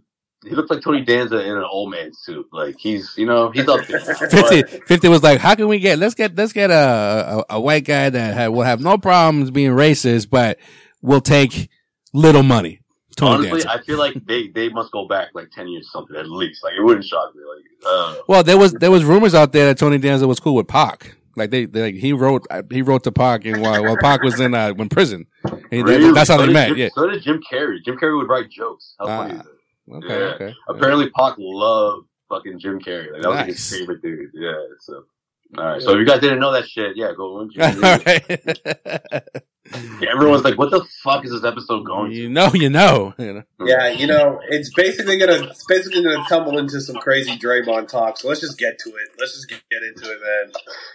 he 0.43 0.55
looks 0.55 0.69
like 0.69 0.81
Tony 0.81 1.01
Danza 1.01 1.39
in 1.39 1.55
an 1.55 1.63
old 1.63 1.91
man 1.91 2.11
suit. 2.13 2.47
Like 2.51 2.75
he's, 2.79 3.13
you 3.17 3.25
know, 3.25 3.51
he's 3.51 3.67
up 3.67 3.85
there. 3.85 3.99
50, 4.29 4.63
50 4.81 5.07
was 5.07 5.21
like, 5.21 5.39
how 5.39 5.55
can 5.55 5.67
we 5.67 5.79
get, 5.79 5.99
let's 5.99 6.15
get, 6.15 6.35
let's 6.35 6.53
get 6.53 6.71
a, 6.71 7.45
a, 7.49 7.55
a 7.55 7.61
white 7.61 7.85
guy 7.85 8.09
that 8.09 8.51
will 8.51 8.63
have 8.63 8.79
no 8.79 8.97
problems 8.97 9.51
being 9.51 9.71
racist, 9.71 10.29
but 10.29 10.57
will 11.01 11.21
take 11.21 11.69
little 12.13 12.43
money. 12.43 12.81
Tony 13.15 13.49
Honestly, 13.49 13.61
Danza. 13.61 13.71
I 13.71 13.81
feel 13.83 13.97
like 13.97 14.13
they, 14.25 14.47
they 14.49 14.69
must 14.69 14.91
go 14.91 15.07
back 15.07 15.29
like 15.33 15.49
10 15.51 15.67
years 15.67 15.87
or 15.87 15.99
something 15.99 16.15
at 16.15 16.29
least. 16.29 16.63
Like 16.63 16.73
it 16.73 16.83
wouldn't 16.83 17.05
shock 17.05 17.35
me. 17.35 17.41
Like, 17.43 17.65
uh, 17.85 18.15
well, 18.27 18.43
there 18.43 18.57
was, 18.57 18.73
there 18.73 18.91
was 18.91 19.03
rumors 19.03 19.33
out 19.33 19.51
there 19.51 19.67
that 19.67 19.77
Tony 19.77 19.97
Danza 19.97 20.27
was 20.27 20.39
cool 20.39 20.55
with 20.55 20.67
Pac. 20.67 21.15
Like 21.37 21.51
they, 21.51 21.65
they 21.65 21.81
like 21.83 21.95
he 21.95 22.13
wrote 22.13 22.47
he 22.71 22.81
wrote 22.81 23.03
to 23.03 23.11
Pac 23.11 23.45
and 23.45 23.61
while, 23.61 23.83
while 23.83 23.95
Pac 23.97 24.23
was 24.23 24.39
in 24.39 24.55
uh, 24.55 24.73
in 24.75 24.89
prison. 24.89 25.27
really? 25.71 26.11
That's 26.11 26.29
how 26.29 26.37
so 26.37 26.47
they 26.47 26.51
met. 26.51 26.69
Jim, 26.69 26.77
yeah. 26.77 26.89
So 26.95 27.07
did 27.07 27.21
Jim 27.21 27.41
Carrey. 27.49 27.77
Jim 27.85 27.95
Carrey 27.95 28.17
would 28.17 28.27
write 28.27 28.49
jokes. 28.49 28.95
How 28.99 29.05
funny 29.05 29.35
is 29.35 29.41
it? 29.41 29.93
Okay. 29.93 30.19
Yeah. 30.19 30.25
Okay. 30.33 30.53
Apparently, 30.67 31.11
Pac 31.11 31.35
loved 31.37 32.07
fucking 32.27 32.59
Jim 32.59 32.79
Carrey. 32.79 33.13
Like 33.13 33.21
that 33.21 33.29
nice. 33.29 33.47
was 33.47 33.69
his 33.69 33.79
favorite 33.79 34.01
dude. 34.01 34.31
Yeah. 34.33 34.53
So. 34.79 35.03
All 35.57 35.63
right. 35.63 35.81
So 35.81 35.91
if 35.91 35.99
you 35.99 36.05
guys 36.05 36.21
didn't 36.21 36.39
know 36.39 36.51
that 36.51 36.67
shit, 36.67 36.97
yeah, 36.97 37.11
go 37.15 37.33
watch 37.33 37.53
it. 37.55 39.43
Yeah, 39.99 40.11
everyone's 40.11 40.43
like, 40.43 40.57
"What 40.57 40.71
the 40.71 40.85
fuck 41.03 41.25
is 41.25 41.31
this 41.31 41.43
episode 41.43 41.85
going?" 41.85 42.11
You 42.11 42.29
know, 42.29 42.51
you 42.53 42.69
know. 42.69 43.13
Yeah, 43.17 43.87
you 43.89 44.07
know, 44.07 44.39
it's 44.49 44.73
basically 44.73 45.17
gonna 45.17 45.47
it's 45.49 45.65
basically 45.65 46.03
gonna 46.03 46.23
tumble 46.29 46.57
into 46.57 46.79
some 46.81 46.95
crazy 46.97 47.37
Draymond 47.37 47.87
talk. 47.87 48.17
So 48.17 48.27
let's 48.27 48.41
just 48.41 48.57
get 48.57 48.79
to 48.79 48.89
it. 48.89 49.09
Let's 49.19 49.33
just 49.33 49.49
get, 49.49 49.61
get 49.69 49.83
into 49.83 50.11
it, 50.11 50.19
man. 50.21 50.53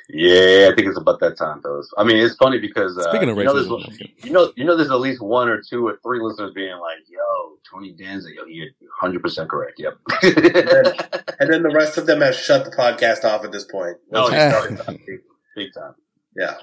Yeah, 0.09 0.71
I 0.71 0.75
think 0.75 0.89
it's 0.89 0.99
about 0.99 1.21
that 1.21 1.37
time, 1.37 1.61
though. 1.63 1.83
I 1.99 2.05
mean, 2.05 2.17
it's 2.17 2.37
funny 2.37 2.59
because 2.59 2.97
uh, 2.97 3.09
speaking 3.11 3.31
of 3.31 3.37
you 3.37 3.45
know, 3.45 3.81
you 4.23 4.31
know, 4.31 4.53
you 4.57 4.65
know, 4.65 4.77
there's 4.77 4.91
at 4.91 5.01
least 5.01 5.21
one 5.21 5.49
or 5.49 5.61
two 5.61 5.87
or 5.87 5.99
three 6.03 6.21
listeners 6.21 6.53
being 6.55 6.77
like, 6.79 6.99
"Yo, 7.09 7.19
Tony 7.71 7.93
Danza, 7.93 8.29
yo, 8.35 8.45
you're 8.47 8.69
100 9.01 9.23
percent 9.23 9.49
correct." 9.49 9.79
Yep. 9.79 9.95
and, 10.23 10.35
then, 10.37 10.85
and, 11.41 11.53
then, 11.53 11.63
the 11.63 11.73
rest 11.75 11.99
of 11.99 12.07
them 12.07 12.21
have 12.21 12.35
shut 12.35 12.65
the 12.65 12.71
podcast 12.71 13.25
off 13.25 13.45
at 13.45 13.53
this 13.53 13.65
point. 13.65 13.97
Oh, 14.13 14.31
yeah. 14.31 14.67
big 15.57 15.75
time. 15.75 15.95
Yeah, 16.37 16.55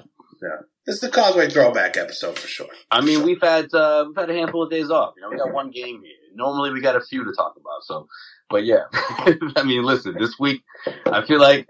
yeah. 0.42 0.58
This 0.86 0.96
is 0.96 1.02
the 1.02 1.10
Causeway 1.10 1.50
throwback 1.50 1.98
episode 1.98 2.38
for 2.38 2.48
sure. 2.48 2.70
I 2.90 3.02
mean, 3.02 3.24
we've 3.24 3.42
had 3.42 3.74
uh, 3.74 4.06
we've 4.08 4.18
had 4.18 4.30
a 4.30 4.34
handful 4.34 4.64
of 4.64 4.72
days 4.72 4.90
off. 4.90 5.14
You 5.16 5.22
know, 5.22 5.30
we 5.30 5.38
got 5.38 5.54
one 5.54 5.72
game 5.72 6.02
here. 6.04 6.14
Normally, 6.34 6.72
we 6.72 6.82
got 6.82 6.96
a 6.96 7.02
few 7.02 7.24
to 7.24 7.32
talk 7.34 7.56
about. 7.58 7.84
So, 7.84 8.08
but 8.50 8.66
yeah, 8.66 8.84
I 8.94 9.64
mean, 9.64 9.84
listen, 9.84 10.16
this 10.18 10.40
week 10.40 10.62
I 11.06 11.26
feel 11.26 11.40
like, 11.40 11.68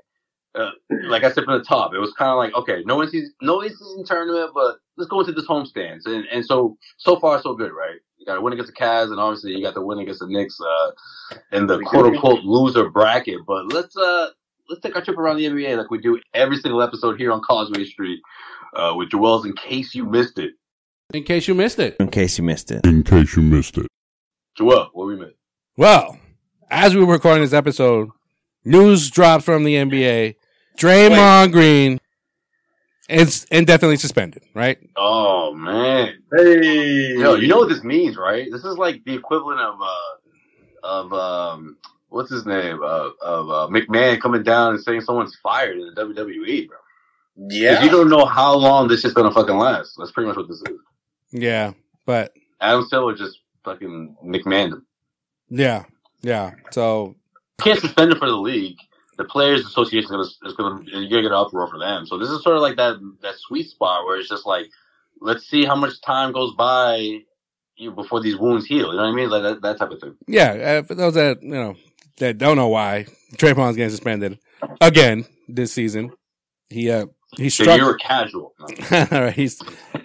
uh, 0.55 0.71
like 1.07 1.23
I 1.23 1.31
said 1.31 1.45
from 1.45 1.57
the 1.57 1.65
top, 1.65 1.93
it 1.93 1.99
was 1.99 2.13
kind 2.13 2.31
of 2.31 2.37
like 2.37 2.53
okay, 2.55 2.83
no 2.85 3.01
in 3.01 3.09
season, 3.09 3.33
no 3.41 3.61
in 3.61 3.73
tournament, 4.05 4.51
but 4.53 4.77
let's 4.97 5.09
go 5.09 5.19
into 5.19 5.33
this 5.33 5.47
homestands. 5.47 6.05
And 6.05 6.25
and 6.31 6.45
so 6.45 6.77
so 6.97 7.19
far 7.19 7.41
so 7.41 7.55
good, 7.55 7.71
right? 7.71 7.99
You 8.17 8.25
got 8.25 8.35
to 8.35 8.41
win 8.41 8.53
against 8.53 8.71
the 8.73 8.79
Cavs, 8.79 9.11
and 9.11 9.19
obviously 9.19 9.51
you 9.51 9.63
got 9.63 9.73
to 9.75 9.81
win 9.81 9.99
against 9.99 10.19
the 10.19 10.27
Knicks 10.27 10.59
uh, 10.59 11.35
in 11.51 11.67
the 11.67 11.79
quote 11.79 12.05
unquote 12.05 12.43
loser 12.43 12.89
bracket. 12.89 13.39
But 13.47 13.73
let's 13.73 13.97
uh 13.97 14.27
let's 14.69 14.81
take 14.81 14.95
our 14.95 15.03
trip 15.03 15.17
around 15.17 15.37
the 15.37 15.45
NBA 15.45 15.77
like 15.77 15.89
we 15.89 15.97
do 15.97 16.19
every 16.33 16.57
single 16.57 16.81
episode 16.81 17.17
here 17.17 17.31
on 17.31 17.41
Causeway 17.41 17.85
Street 17.85 18.21
uh, 18.75 18.93
with 18.95 19.11
Joel's 19.11 19.45
In 19.45 19.53
Case 19.53 19.95
You 19.95 20.05
Missed 20.05 20.39
It. 20.39 20.53
In 21.13 21.23
case 21.23 21.47
you 21.47 21.55
missed 21.55 21.79
it. 21.79 21.95
In 21.99 22.09
case 22.09 22.37
you 22.37 22.43
missed 22.43 22.71
it. 22.71 22.85
In 22.85 23.03
case 23.03 23.35
you 23.35 23.41
missed 23.41 23.77
it. 23.77 23.87
Joel, 24.55 24.89
what 24.93 25.07
we 25.07 25.15
missed? 25.15 25.35
Well, 25.75 26.17
as 26.69 26.93
we 26.93 27.03
were 27.03 27.13
recording 27.13 27.41
this 27.41 27.53
episode, 27.53 28.09
news 28.63 29.09
dropped 29.09 29.43
from 29.43 29.63
the 29.63 29.75
NBA. 29.75 30.35
Draymond 30.77 31.45
Wait. 31.45 31.51
Green 31.51 31.99
is 33.09 33.45
indefinitely 33.45 33.97
suspended, 33.97 34.43
right? 34.53 34.77
Oh 34.95 35.53
man. 35.53 36.13
Hey. 36.31 37.15
Yo, 37.17 37.35
you 37.35 37.47
know 37.47 37.57
what 37.57 37.69
this 37.69 37.83
means, 37.83 38.17
right? 38.17 38.47
This 38.51 38.63
is 38.63 38.77
like 38.77 39.03
the 39.03 39.15
equivalent 39.15 39.59
of 39.59 39.75
uh 39.81 40.87
of 40.87 41.13
um 41.13 41.77
what's 42.09 42.31
his 42.31 42.45
name? 42.45 42.81
Uh, 42.83 43.09
of 43.21 43.49
uh, 43.49 43.67
McMahon 43.71 44.21
coming 44.21 44.43
down 44.43 44.75
and 44.75 44.83
saying 44.83 45.01
someone's 45.01 45.35
fired 45.41 45.77
in 45.77 45.93
the 45.93 46.01
WWE, 46.01 46.67
bro. 46.67 46.77
Yeah. 47.47 47.81
You 47.83 47.89
don't 47.89 48.09
know 48.09 48.25
how 48.25 48.55
long 48.55 48.87
this 48.87 49.05
is 49.05 49.13
gonna 49.13 49.31
fucking 49.31 49.57
last. 49.57 49.95
That's 49.97 50.11
pretty 50.11 50.27
much 50.27 50.37
what 50.37 50.47
this 50.49 50.57
is. 50.57 50.77
Yeah, 51.31 51.73
but 52.05 52.33
Adam 52.59 52.83
Silver 52.85 53.15
just 53.15 53.39
fucking 53.63 54.17
McMahon. 54.25 54.81
Yeah, 55.49 55.85
yeah. 56.21 56.51
So 56.71 57.15
you 57.59 57.63
can't 57.63 57.79
suspend 57.79 58.11
it 58.11 58.17
for 58.17 58.27
the 58.27 58.35
league. 58.35 58.77
The 59.17 59.23
Players 59.25 59.65
Association 59.65 60.05
is 60.05 60.37
gonna, 60.41 60.49
is 60.49 60.53
gonna 60.55 60.83
you're 60.85 61.09
gonna 61.09 61.21
get 61.21 61.31
an 61.31 61.33
uproar 61.33 61.67
for 61.67 61.79
them. 61.79 62.05
So 62.05 62.17
this 62.17 62.29
is 62.29 62.43
sort 62.43 62.55
of 62.55 62.61
like 62.61 62.77
that 62.77 62.97
that 63.21 63.35
sweet 63.37 63.69
spot 63.69 64.05
where 64.05 64.19
it's 64.19 64.29
just 64.29 64.45
like, 64.45 64.65
let's 65.21 65.47
see 65.47 65.65
how 65.65 65.75
much 65.75 66.01
time 66.01 66.33
goes 66.33 66.53
by 66.55 67.19
you 67.77 67.91
before 67.91 68.21
these 68.21 68.37
wounds 68.37 68.65
heal. 68.65 68.91
You 68.91 68.97
know 68.97 69.03
what 69.03 69.13
I 69.13 69.15
mean? 69.15 69.29
Like 69.29 69.43
that, 69.43 69.61
that 69.61 69.77
type 69.77 69.91
of 69.91 70.01
thing. 70.01 70.15
Yeah, 70.27 70.51
uh, 70.51 70.83
for 70.83 70.95
those 70.95 71.13
that 71.13 71.41
you 71.41 71.49
know 71.49 71.75
that 72.17 72.37
don't 72.37 72.57
know 72.57 72.67
why 72.67 73.05
Draymond's 73.35 73.77
getting 73.77 73.91
suspended 73.91 74.39
again 74.81 75.25
this 75.47 75.71
season, 75.71 76.11
he 76.69 76.91
uh 76.91 77.05
he 77.37 77.49
struck. 77.49 77.67
So 77.67 77.75
you're 77.75 77.97
casual. 77.97 78.53
he's 79.33 79.61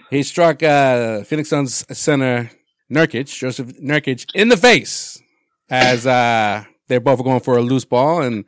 he 0.09 0.23
struck 0.23 0.61
uh, 0.63 1.23
Phoenix 1.23 1.49
Suns 1.49 1.85
center 1.97 2.51
Nurkic, 2.91 3.27
Joseph 3.27 3.67
Nurkic, 3.79 4.27
in 4.33 4.49
the 4.49 4.57
face 4.57 5.21
as 5.69 6.05
uh, 6.05 6.63
they're 6.87 6.99
both 6.99 7.23
going 7.23 7.39
for 7.39 7.57
a 7.57 7.61
loose 7.61 7.85
ball, 7.85 8.21
and 8.21 8.45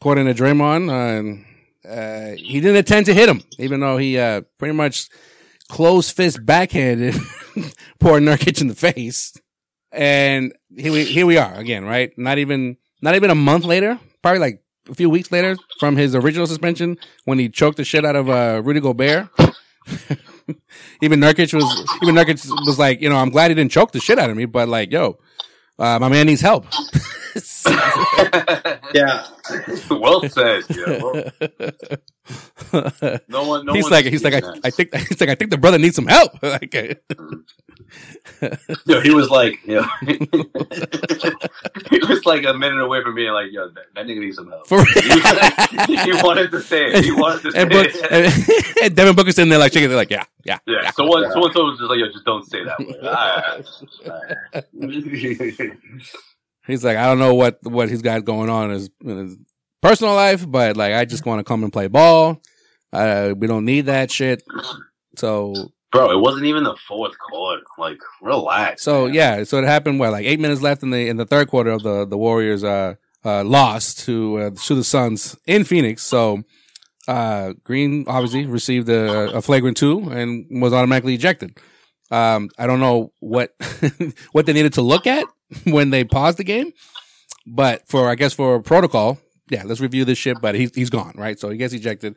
according 0.00 0.26
to 0.26 0.34
Draymond, 0.34 0.90
uh, 0.90 1.88
uh, 1.88 2.34
he 2.36 2.60
didn't 2.60 2.76
intend 2.76 3.06
to 3.06 3.14
hit 3.14 3.28
him, 3.28 3.42
even 3.58 3.80
though 3.80 3.96
he 3.96 4.18
uh, 4.18 4.42
pretty 4.58 4.74
much 4.74 5.08
closed 5.68 6.14
fist 6.14 6.44
backhanded 6.44 7.14
poor 8.00 8.20
Nurkic 8.20 8.60
in 8.60 8.68
the 8.68 8.74
face. 8.74 9.32
And 9.92 10.52
here 10.76 10.92
we 10.92 11.04
here 11.04 11.26
we 11.26 11.36
are 11.36 11.54
again, 11.54 11.84
right? 11.84 12.16
Not 12.16 12.38
even 12.38 12.76
not 13.02 13.14
even 13.16 13.30
a 13.30 13.34
month 13.34 13.64
later, 13.64 13.98
probably 14.22 14.38
like 14.40 14.62
a 14.90 14.94
few 14.94 15.08
weeks 15.08 15.30
later 15.30 15.56
from 15.78 15.96
his 15.96 16.14
original 16.14 16.46
suspension 16.46 16.98
when 17.24 17.38
he 17.38 17.48
choked 17.48 17.76
the 17.76 17.84
shit 17.84 18.04
out 18.04 18.16
of 18.16 18.28
uh, 18.28 18.60
Rudy 18.64 18.80
Gobert. 18.80 19.28
even 21.00 21.20
Nurkic 21.20 21.54
was 21.54 21.98
even 22.02 22.14
Nurkic 22.14 22.46
was 22.66 22.78
like, 22.78 23.00
you 23.00 23.08
know, 23.08 23.16
I'm 23.16 23.30
glad 23.30 23.50
he 23.50 23.54
didn't 23.54 23.72
choke 23.72 23.92
the 23.92 24.00
shit 24.00 24.18
out 24.18 24.30
of 24.30 24.36
me, 24.36 24.44
but 24.44 24.68
like, 24.68 24.90
yo, 24.90 25.18
uh, 25.78 25.98
my 25.98 26.08
man 26.08 26.26
needs 26.26 26.40
help. 26.40 26.66
yeah. 28.94 29.26
well 29.90 30.28
said. 30.28 30.64
Yeah. 30.70 31.02
Well, 31.02 31.30
no 33.28 33.48
one. 33.48 33.66
No 33.66 33.72
he's 33.72 33.90
like. 33.90 34.04
He's 34.06 34.22
like. 34.22 34.34
I, 34.34 34.40
I, 34.64 34.70
think. 34.70 34.94
He's 35.08 35.20
like. 35.20 35.30
I 35.30 35.34
think 35.34 35.50
the 35.50 35.58
brother 35.58 35.78
needs 35.78 35.96
some 35.96 36.06
help. 36.06 36.40
like, 36.42 36.74
uh, 36.74 36.94
yo, 38.86 39.00
he 39.00 39.10
was 39.10 39.30
like, 39.30 39.58
yo, 39.66 39.82
he 40.06 40.18
was 42.08 42.24
like 42.26 42.44
a 42.44 42.54
minute 42.54 42.80
away 42.80 43.02
from 43.02 43.14
being 43.14 43.32
like, 43.32 43.48
yo, 43.50 43.68
that, 43.68 43.86
that 43.94 44.06
nigga 44.06 44.20
needs 44.20 44.36
some 44.36 44.48
help. 44.48 44.66
For 44.66 44.84
he, 44.84 45.96
he 45.96 46.12
wanted 46.22 46.50
to 46.52 46.60
say 46.60 46.86
it. 46.86 47.04
He 47.04 47.12
wanted 47.12 47.42
to 47.42 47.52
say 47.52 47.62
and, 47.62 47.70
Book, 47.70 47.86
it. 47.90 48.82
And, 48.82 48.96
Devin 48.96 49.16
Booker's 49.16 49.34
sitting 49.34 49.50
there 49.50 49.58
like 49.58 49.72
shaking. 49.72 49.88
They're 49.88 49.96
like, 49.96 50.10
yeah, 50.10 50.24
yeah, 50.44 50.58
yeah. 50.66 50.82
yeah. 50.82 50.90
Someone, 50.92 51.22
yeah. 51.22 51.30
someone 51.30 51.52
told 51.52 51.72
him 51.72 51.78
just 51.78 51.90
like, 51.90 51.98
yo, 51.98 52.06
just 52.12 52.24
don't 52.24 52.44
say 52.48 52.64
that 52.64 52.78
way. 52.78 52.94
All 53.02 54.64
right. 56.04 56.24
He's 56.70 56.84
like, 56.84 56.96
I 56.96 57.06
don't 57.06 57.18
know 57.18 57.34
what 57.34 57.58
what 57.62 57.88
he's 57.88 58.02
got 58.02 58.24
going 58.24 58.50
on 58.50 58.66
in 58.66 58.70
his, 58.70 58.90
in 59.04 59.16
his 59.16 59.36
personal 59.82 60.14
life, 60.14 60.48
but 60.48 60.76
like, 60.76 60.94
I 60.94 61.04
just 61.04 61.26
want 61.26 61.40
to 61.40 61.44
come 61.44 61.62
and 61.62 61.72
play 61.72 61.88
ball. 61.88 62.40
Uh, 62.92 63.34
we 63.36 63.46
don't 63.46 63.64
need 63.64 63.86
that 63.86 64.10
shit. 64.10 64.42
So, 65.16 65.54
bro, 65.92 66.10
it 66.10 66.20
wasn't 66.20 66.46
even 66.46 66.64
the 66.64 66.76
fourth 66.88 67.14
quarter. 67.18 67.62
Like, 67.78 67.98
relax. 68.20 68.82
So 68.82 69.06
man. 69.06 69.14
yeah, 69.14 69.44
so 69.44 69.58
it 69.58 69.64
happened. 69.64 70.00
What, 70.00 70.12
like 70.12 70.26
eight 70.26 70.40
minutes 70.40 70.60
left 70.60 70.82
in 70.82 70.90
the 70.90 71.08
in 71.08 71.16
the 71.16 71.26
third 71.26 71.48
quarter 71.48 71.70
of 71.70 71.82
the 71.82 72.06
the 72.06 72.18
Warriors 72.18 72.64
uh 72.64 72.94
uh 73.24 73.44
lost 73.44 74.00
to 74.06 74.38
uh, 74.38 74.50
to 74.50 74.74
the 74.74 74.84
Suns 74.84 75.36
in 75.46 75.64
Phoenix. 75.64 76.02
So. 76.02 76.42
Uh, 77.08 77.54
Green 77.64 78.04
obviously 78.06 78.46
received 78.46 78.88
a, 78.88 79.38
a 79.38 79.42
flagrant 79.42 79.76
two 79.76 80.10
and 80.10 80.62
was 80.62 80.72
automatically 80.72 81.14
ejected. 81.14 81.58
Um, 82.10 82.50
I 82.56 82.68
don't 82.68 82.78
know 82.78 83.12
what 83.18 83.54
what 84.32 84.46
they 84.46 84.52
needed 84.52 84.74
to 84.74 84.82
look 84.82 85.08
at 85.08 85.24
when 85.64 85.90
they 85.90 86.04
paused 86.04 86.38
the 86.38 86.44
game. 86.44 86.72
But 87.46 87.88
for, 87.88 88.08
I 88.08 88.14
guess 88.14 88.32
for 88.32 88.60
protocol, 88.60 89.18
yeah, 89.48 89.62
let's 89.64 89.80
review 89.80 90.04
this 90.04 90.18
shit, 90.18 90.40
but 90.40 90.54
he's, 90.54 90.74
he's 90.74 90.90
gone, 90.90 91.14
right? 91.16 91.38
So 91.38 91.48
he 91.48 91.56
gets 91.56 91.74
ejected. 91.74 92.16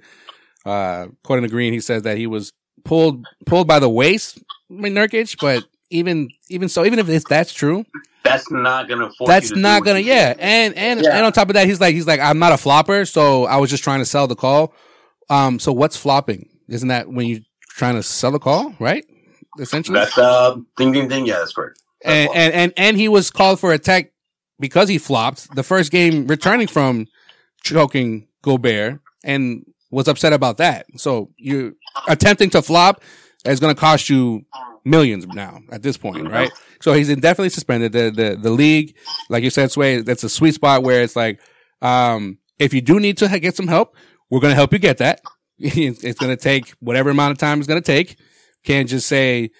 Uh, 0.66 1.08
according 1.24 1.44
to 1.44 1.50
Green, 1.50 1.74
he 1.74 1.80
says 1.80 2.04
that 2.04 2.18
he 2.18 2.28
was 2.28 2.54
pulled, 2.84 3.26
pulled 3.46 3.68
by 3.68 3.80
the 3.80 3.90
waist 3.90 4.40
by 4.70 4.90
Nurkic, 4.90 5.38
but 5.40 5.64
even, 5.90 6.30
even 6.50 6.70
so, 6.70 6.86
even 6.86 7.00
if 7.00 7.24
that's 7.26 7.54
true, 7.54 7.86
that's 8.24 8.50
not 8.50 8.88
gonna. 8.88 9.12
that's 9.26 9.54
not 9.54 9.84
gonna. 9.84 10.00
Yeah, 10.00 10.34
and 10.40 10.74
and 10.76 11.02
yeah. 11.02 11.18
and 11.18 11.26
on 11.26 11.34
top 11.34 11.50
of 11.50 11.56
that, 11.56 11.68
he's 11.68 11.82
like 11.82 11.94
he's 11.94 12.08
like 12.08 12.22
I'm 12.22 12.40
not 12.40 12.54
a 12.54 12.58
flopper, 12.58 13.04
so 13.06 13.46
I 13.46 13.58
was 13.58 13.70
just 13.70 13.84
trying 13.84 14.00
to 14.00 14.06
sell 14.06 14.28
the 14.28 14.36
call. 14.36 14.74
Um, 15.30 15.60
so 15.60 15.74
what's 15.74 15.98
flopping? 15.98 16.50
Isn't 16.70 16.88
that 16.88 17.10
when 17.10 17.28
you're 17.28 17.42
trying 17.68 17.96
to 17.96 18.04
sell 18.04 18.32
the 18.32 18.40
call, 18.40 18.74
right? 18.80 19.06
Essentially, 19.60 20.00
that's 20.00 20.18
uh, 20.18 20.56
ding 20.78 20.94
ding 20.94 21.10
ding. 21.10 21.26
Yeah, 21.26 21.40
that's 21.40 21.52
correct 21.52 21.83
and, 22.04 22.30
and, 22.34 22.54
and 22.54 22.74
and 22.78 22.98
he 22.98 23.08
was 23.08 23.32
called 23.32 23.60
for 23.60 23.74
a 23.74 23.80
tech 23.80 24.12
because 24.60 24.90
he 24.90 24.98
flopped 24.98 25.54
the 25.56 25.64
first 25.64 25.92
game 25.92 26.28
returning 26.28 26.68
from 26.68 27.08
choking 27.64 28.28
Gobert 28.42 29.00
and 29.24 29.66
was 29.92 30.08
upset 30.08 30.34
about 30.34 30.58
that. 30.58 30.86
So 30.98 31.32
you 31.38 31.78
attempting 32.08 32.50
to 32.52 32.62
flop 32.62 33.02
is 33.46 33.60
going 33.60 33.74
to 33.74 33.80
cost 33.80 34.10
you 34.10 34.46
millions 34.86 35.26
now 35.28 35.60
at 35.72 35.82
this 35.82 35.98
point, 35.98 36.30
right? 36.30 36.52
So 36.82 36.94
he's 36.94 37.10
indefinitely 37.10 37.50
suspended. 37.50 37.94
The, 37.94 38.12
the, 38.12 38.38
the 38.42 38.50
league, 38.50 38.96
like 39.30 39.44
you 39.44 39.50
said, 39.50 39.72
Sway, 39.72 40.02
that's 40.02 40.24
a 40.24 40.30
sweet 40.30 40.54
spot 40.54 40.84
where 40.84 41.04
it's 41.04 41.16
like, 41.16 41.40
um, 41.82 42.40
if 42.60 42.74
you 42.74 42.82
do 42.82 43.00
need 43.00 43.18
to 43.18 43.40
get 43.40 43.56
some 43.56 43.68
help, 43.68 43.96
we're 44.30 44.40
going 44.40 44.52
to 44.52 44.56
help 44.56 44.74
you 44.74 44.80
get 44.80 44.98
that. 44.98 45.22
it's 45.60 46.20
going 46.20 46.36
to 46.36 46.42
take 46.42 46.70
whatever 46.80 47.10
amount 47.10 47.32
of 47.32 47.38
time 47.38 47.60
it's 47.60 47.68
going 47.68 47.82
to 47.82 47.86
take. 47.86 48.18
Can't 48.64 48.90
just 48.90 49.08
say, 49.08 49.52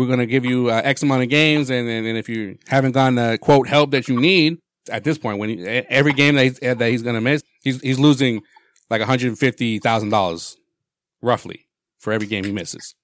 we're 0.00 0.06
going 0.06 0.18
to 0.18 0.26
give 0.26 0.46
you 0.46 0.70
uh, 0.70 0.80
X 0.82 1.02
amount 1.02 1.22
of 1.22 1.28
games. 1.28 1.68
And, 1.68 1.86
and, 1.86 2.06
and 2.06 2.16
if 2.16 2.26
you 2.26 2.56
haven't 2.68 2.92
gotten 2.92 3.16
the 3.16 3.38
quote 3.38 3.68
help 3.68 3.90
that 3.90 4.08
you 4.08 4.18
need 4.18 4.58
at 4.90 5.04
this 5.04 5.18
point, 5.18 5.38
when 5.38 5.50
he, 5.50 5.62
every 5.66 6.14
game 6.14 6.36
that 6.36 6.44
he's, 6.44 6.58
that 6.58 6.80
he's 6.80 7.02
going 7.02 7.16
to 7.16 7.20
miss, 7.20 7.42
he's, 7.62 7.82
he's 7.82 7.98
losing 7.98 8.40
like 8.88 9.02
$150,000 9.02 10.56
roughly 11.20 11.66
for 11.98 12.14
every 12.14 12.26
game 12.26 12.44
he 12.44 12.50
misses. 12.50 12.94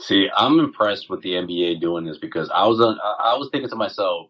See, 0.00 0.28
I'm 0.36 0.58
impressed 0.58 1.08
with 1.08 1.22
the 1.22 1.34
NBA 1.34 1.80
doing 1.80 2.04
this 2.04 2.18
because 2.18 2.50
I 2.52 2.66
was 2.66 2.80
on, 2.80 2.98
I 3.00 3.36
was 3.36 3.48
thinking 3.52 3.70
to 3.70 3.76
myself, 3.76 4.26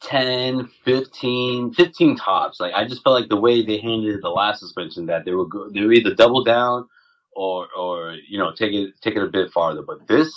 10, 0.00 0.68
15, 0.84 1.74
15 1.74 2.16
tops. 2.16 2.58
Like 2.58 2.74
I 2.74 2.84
just 2.84 3.04
felt 3.04 3.20
like 3.20 3.28
the 3.28 3.36
way 3.36 3.64
they 3.64 3.78
handled 3.78 4.18
the 4.22 4.28
last 4.28 4.58
suspension 4.58 5.06
that 5.06 5.24
they 5.24 5.30
were 5.30 5.46
go- 5.46 5.70
they 5.70 5.82
were 5.82 5.92
either 5.92 6.16
double 6.16 6.42
down 6.42 6.88
or 7.36 7.68
or 7.76 8.16
you 8.28 8.38
know 8.38 8.52
take 8.52 8.72
it 8.72 8.94
take 9.00 9.14
it 9.14 9.22
a 9.22 9.28
bit 9.28 9.52
farther. 9.52 9.82
But 9.82 10.08
this 10.08 10.32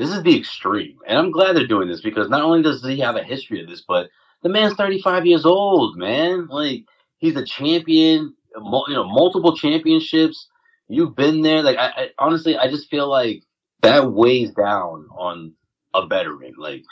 this 0.00 0.10
is 0.10 0.22
the 0.22 0.38
extreme, 0.38 0.96
and 1.06 1.18
I'm 1.18 1.30
glad 1.30 1.54
they're 1.54 1.66
doing 1.66 1.88
this 1.88 2.00
because 2.00 2.30
not 2.30 2.42
only 2.42 2.62
does 2.62 2.82
he 2.82 3.00
have 3.00 3.16
a 3.16 3.22
history 3.22 3.60
of 3.60 3.68
this, 3.68 3.82
but 3.86 4.08
the 4.42 4.48
man's 4.48 4.74
35 4.74 5.26
years 5.26 5.44
old, 5.44 5.98
man. 5.98 6.46
Like 6.46 6.84
he's 7.18 7.36
a 7.36 7.44
champion, 7.44 8.34
you 8.56 8.94
know, 8.94 9.04
multiple 9.04 9.54
championships. 9.54 10.48
You've 10.88 11.14
been 11.14 11.42
there. 11.42 11.62
Like 11.62 11.76
I, 11.76 11.86
I 11.88 12.08
honestly, 12.18 12.56
I 12.56 12.68
just 12.70 12.88
feel 12.88 13.08
like 13.08 13.42
that 13.82 14.10
weighs 14.10 14.52
down 14.52 15.06
on 15.16 15.52
a 15.94 16.06
veteran. 16.06 16.54
Like, 16.56 16.82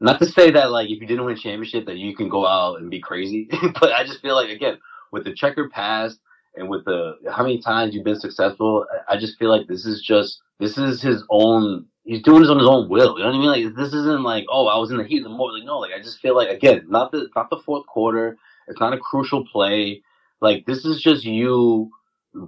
not 0.00 0.18
to 0.20 0.26
say 0.26 0.50
that 0.50 0.70
like 0.70 0.90
if 0.90 1.00
you 1.00 1.06
didn't 1.06 1.24
win 1.24 1.36
a 1.36 1.38
championship 1.38 1.86
that 1.86 1.96
you 1.96 2.14
can 2.14 2.28
go 2.28 2.46
out 2.46 2.80
and 2.80 2.90
be 2.90 3.00
crazy, 3.00 3.48
but 3.80 3.92
I 3.92 4.04
just 4.04 4.20
feel 4.20 4.34
like 4.34 4.50
again 4.50 4.78
with 5.10 5.24
the 5.24 5.34
checkered 5.34 5.70
past 5.70 6.18
and 6.56 6.68
with 6.68 6.84
the 6.84 7.14
how 7.30 7.42
many 7.42 7.60
times 7.60 7.94
you've 7.94 8.04
been 8.04 8.20
successful, 8.20 8.86
I 9.08 9.16
just 9.16 9.38
feel 9.38 9.48
like 9.48 9.68
this 9.68 9.86
is 9.86 10.02
just 10.02 10.40
this 10.60 10.76
is 10.76 11.00
his 11.00 11.24
own. 11.30 11.86
He's 12.04 12.22
doing 12.22 12.42
this 12.42 12.50
on 12.50 12.58
his 12.58 12.68
own 12.68 12.88
will. 12.88 13.16
You 13.16 13.24
know 13.24 13.30
what 13.30 13.36
I 13.36 13.38
mean? 13.38 13.66
Like 13.66 13.76
this 13.76 13.92
isn't 13.92 14.22
like 14.22 14.44
oh 14.48 14.66
I 14.66 14.76
was 14.78 14.90
in 14.90 14.96
the 14.96 15.04
heat. 15.04 15.18
Of 15.18 15.24
the 15.24 15.30
more 15.30 15.52
like 15.52 15.64
no, 15.64 15.78
like 15.78 15.92
I 15.92 16.02
just 16.02 16.20
feel 16.20 16.36
like 16.36 16.48
again 16.48 16.86
not 16.88 17.12
the 17.12 17.28
not 17.36 17.50
the 17.50 17.62
fourth 17.64 17.86
quarter. 17.86 18.36
It's 18.68 18.80
not 18.80 18.92
a 18.92 18.98
crucial 18.98 19.46
play. 19.46 20.02
Like 20.40 20.66
this 20.66 20.84
is 20.84 21.00
just 21.00 21.24
you 21.24 21.90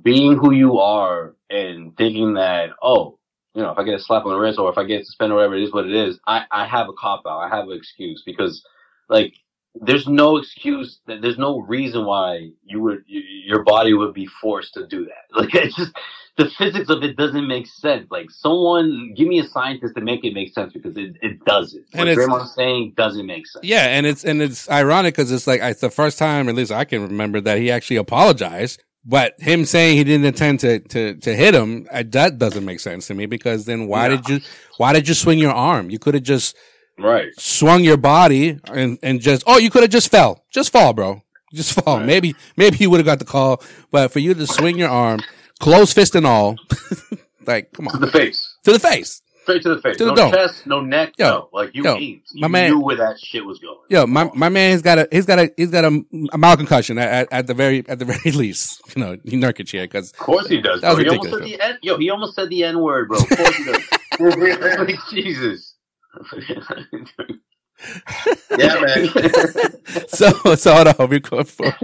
being 0.03 0.37
who 0.37 0.53
you 0.53 0.79
are 0.79 1.37
and 1.51 1.97
thinking 1.97 2.35
that 2.35 2.71
oh 2.83 3.19
you 3.55 3.63
know, 3.63 3.71
if 3.71 3.79
I 3.79 3.85
get 3.85 3.95
a 3.95 4.01
slap 4.01 4.25
on 4.25 4.33
the 4.33 4.39
wrist 4.39 4.59
or 4.59 4.71
if 4.71 4.79
I 4.79 4.85
get 4.85 5.07
suspended 5.07 5.33
or 5.33 5.37
whatever 5.37 5.55
it 5.55 5.63
is 5.63 5.73
what 5.73 5.87
it 5.87 5.95
is, 5.95 6.19
I, 6.27 6.45
I 6.51 6.67
have 6.67 6.89
a 6.89 6.93
cop 6.93 7.23
out. 7.25 7.39
I 7.39 7.49
have 7.49 7.69
an 7.69 7.77
excuse 7.77 8.23
because 8.27 8.65
like 9.09 9.35
there's 9.75 10.07
no 10.07 10.37
excuse 10.37 11.01
that 11.07 11.21
there's 11.21 11.39
no 11.39 11.61
reason 11.61 12.05
why 12.05 12.51
you 12.65 12.81
would 12.81 13.03
your 13.07 13.63
body 13.65 13.93
would 13.93 14.15
be 14.15 14.27
forced 14.27 14.75
to 14.75 14.87
do 14.87 15.05
that. 15.05 15.25
Like 15.37 15.55
it's 15.55 15.77
just 15.77 15.93
the 16.37 16.49
physics 16.51 16.89
of 16.89 17.03
it 17.03 17.17
doesn't 17.17 17.47
make 17.47 17.67
sense. 17.67 18.11
Like 18.11 18.31
someone 18.31 19.15
give 19.17 19.29
me 19.29 19.41
a 19.41 19.45
scientist 19.45 19.95
to 19.97 20.01
make 20.01 20.25
it 20.25 20.33
make 20.33 20.53
sense 20.53 20.73
because 20.73 20.97
it, 20.97 21.17
it 21.23 21.45
doesn't. 21.45 21.85
And 21.93 22.09
what 22.09 22.19
Draymond's 22.19 22.55
saying 22.55 22.95
doesn't 22.97 23.27
make 23.27 23.47
sense. 23.47 23.65
Yeah, 23.65 23.87
and 23.87 24.07
it's 24.07 24.25
and 24.25 24.41
it's 24.41 24.71
ironic 24.71 25.15
because 25.15 25.33
it's 25.33 25.47
like 25.47 25.61
it's 25.61 25.81
the 25.81 25.91
first 25.91 26.19
time, 26.19 26.49
at 26.49 26.55
least 26.55 26.73
I 26.73 26.85
can 26.85 27.03
remember, 27.03 27.41
that 27.41 27.59
he 27.59 27.71
actually 27.71 27.97
apologized 27.97 28.83
but 29.05 29.39
him 29.39 29.65
saying 29.67 29.99
he 29.99 30.05
didn't 30.05 30.25
intend 30.25 30.61
to, 30.61 30.79
to, 30.81 31.15
to 31.17 31.37
hit 31.37 31.55
him, 31.55 31.87
uh, 31.93 32.03
that 32.09 32.39
doesn't 32.39 32.65
make 32.65 32.81
sense 32.81 33.07
to 33.09 33.15
me 33.15 33.27
because 33.27 33.67
then 33.67 33.87
why 33.87 34.09
did 34.09 34.27
you, 34.29 34.41
why 34.79 34.95
did 34.95 35.07
you 35.07 35.15
swing 35.15 35.39
your 35.39 35.53
arm? 35.53 35.91
You 35.91 35.99
could 35.99 36.15
have 36.15 36.23
just 36.23 36.57
right 36.99 37.33
swung 37.39 37.83
your 37.85 37.97
body 37.97 38.59
and, 38.73 38.99
and 39.03 39.21
just, 39.21 39.45
oh, 39.47 39.59
you 39.59 39.71
could 39.71 39.83
have 39.83 39.91
just 39.91 40.11
fell. 40.11 40.45
Just 40.51 40.73
fall, 40.73 40.93
bro. 40.93 41.23
Just 41.53 41.73
fall. 41.73 41.99
Right. 41.99 42.07
Maybe, 42.07 42.35
maybe 42.57 42.79
you 42.79 42.91
would 42.91 42.99
have 42.99 43.07
got 43.07 43.19
the 43.19 43.25
call, 43.25 43.63
but 43.91 44.13
for 44.13 44.19
you 44.19 44.35
to 44.35 44.47
swing 44.47 44.79
your 44.79 44.89
arm, 44.89 45.21
close 45.61 45.93
fist 45.93 46.15
and 46.15 46.27
all, 46.27 46.57
like, 47.47 47.73
come 47.73 47.89
on. 47.89 47.95
To 47.95 48.07
the 48.07 48.13
face. 48.13 48.57
To 48.65 48.73
the 48.73 48.79
face. 48.79 49.23
Straight 49.45 49.63
to 49.63 49.75
the 49.75 49.81
face. 49.83 49.99
To 49.99 50.07
no 50.07 50.15
the 50.15 50.31
chest, 50.31 50.67
no 50.67 50.81
neck. 50.81 51.13
Yo, 51.19 51.29
no. 51.29 51.49
Like 51.53 51.75
you, 51.75 51.85
yo, 51.85 51.97
you 51.97 52.21
my 52.37 52.49
man, 52.49 52.71
knew 52.71 52.81
where 52.81 52.97
that 52.97 53.21
shit 53.21 53.45
was 53.45 53.59
going. 53.59 53.77
Yo, 53.91 54.07
my 54.07 54.31
my 54.35 54.49
man 54.49 54.71
has 54.71 54.81
got 54.81 54.99
a 54.99 55.07
he's 55.13 55.27
got 55.27 55.39
a 55.39 55.53
he's 55.55 55.71
got 55.71 55.85
a, 55.85 56.03
a 56.33 56.39
mild 56.39 56.61
concussion 56.61 56.97
at, 56.97 57.13
at, 57.13 57.29
at, 57.31 57.47
the 57.47 57.53
very 57.53 57.87
at 57.87 57.99
the 57.99 58.05
very 58.07 58.31
least. 58.31 58.81
You 58.97 59.03
know, 59.03 59.19
he 59.23 59.37
Nurkic 59.37 59.71
here 59.71 59.85
because 59.85 60.13
of 60.13 60.17
course 60.19 60.49
he 60.49 60.63
does. 60.63 60.81
That 60.81 60.97
was 60.97 61.05
he 61.05 61.11
almost 61.11 61.31
said 61.31 61.43
the 61.43 61.61
N, 61.61 61.79
yo, 61.83 61.99
he 61.99 62.09
almost 62.09 62.35
said 62.37 62.49
the 62.49 62.65
N 62.65 62.81
word, 62.81 63.09
bro. 63.09 63.19
Of 63.19 63.29
course 63.29 63.57
he 63.57 63.65
does. 63.65 64.79
like, 64.79 64.97
Jesus. 65.11 65.74
yeah, 68.59 68.81
man. 68.81 69.09
so, 70.09 70.31
so 70.55 70.75
hold 70.75 70.89
on, 70.89 71.11
record 71.11 71.49
for. 71.49 71.75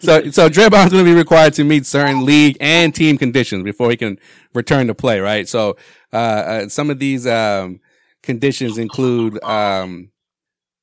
So, 0.00 0.30
so 0.30 0.48
Draymond's 0.48 0.92
going 0.92 1.04
to 1.04 1.04
be 1.04 1.14
required 1.14 1.54
to 1.54 1.64
meet 1.64 1.86
certain 1.86 2.24
league 2.24 2.56
and 2.60 2.94
team 2.94 3.18
conditions 3.18 3.62
before 3.62 3.90
he 3.90 3.96
can 3.96 4.18
return 4.54 4.86
to 4.88 4.94
play, 4.94 5.20
right? 5.20 5.48
So, 5.48 5.76
uh, 6.12 6.16
uh, 6.16 6.68
some 6.68 6.90
of 6.90 6.98
these, 6.98 7.26
um, 7.26 7.80
conditions 8.22 8.78
include, 8.78 9.42
um, 9.44 10.10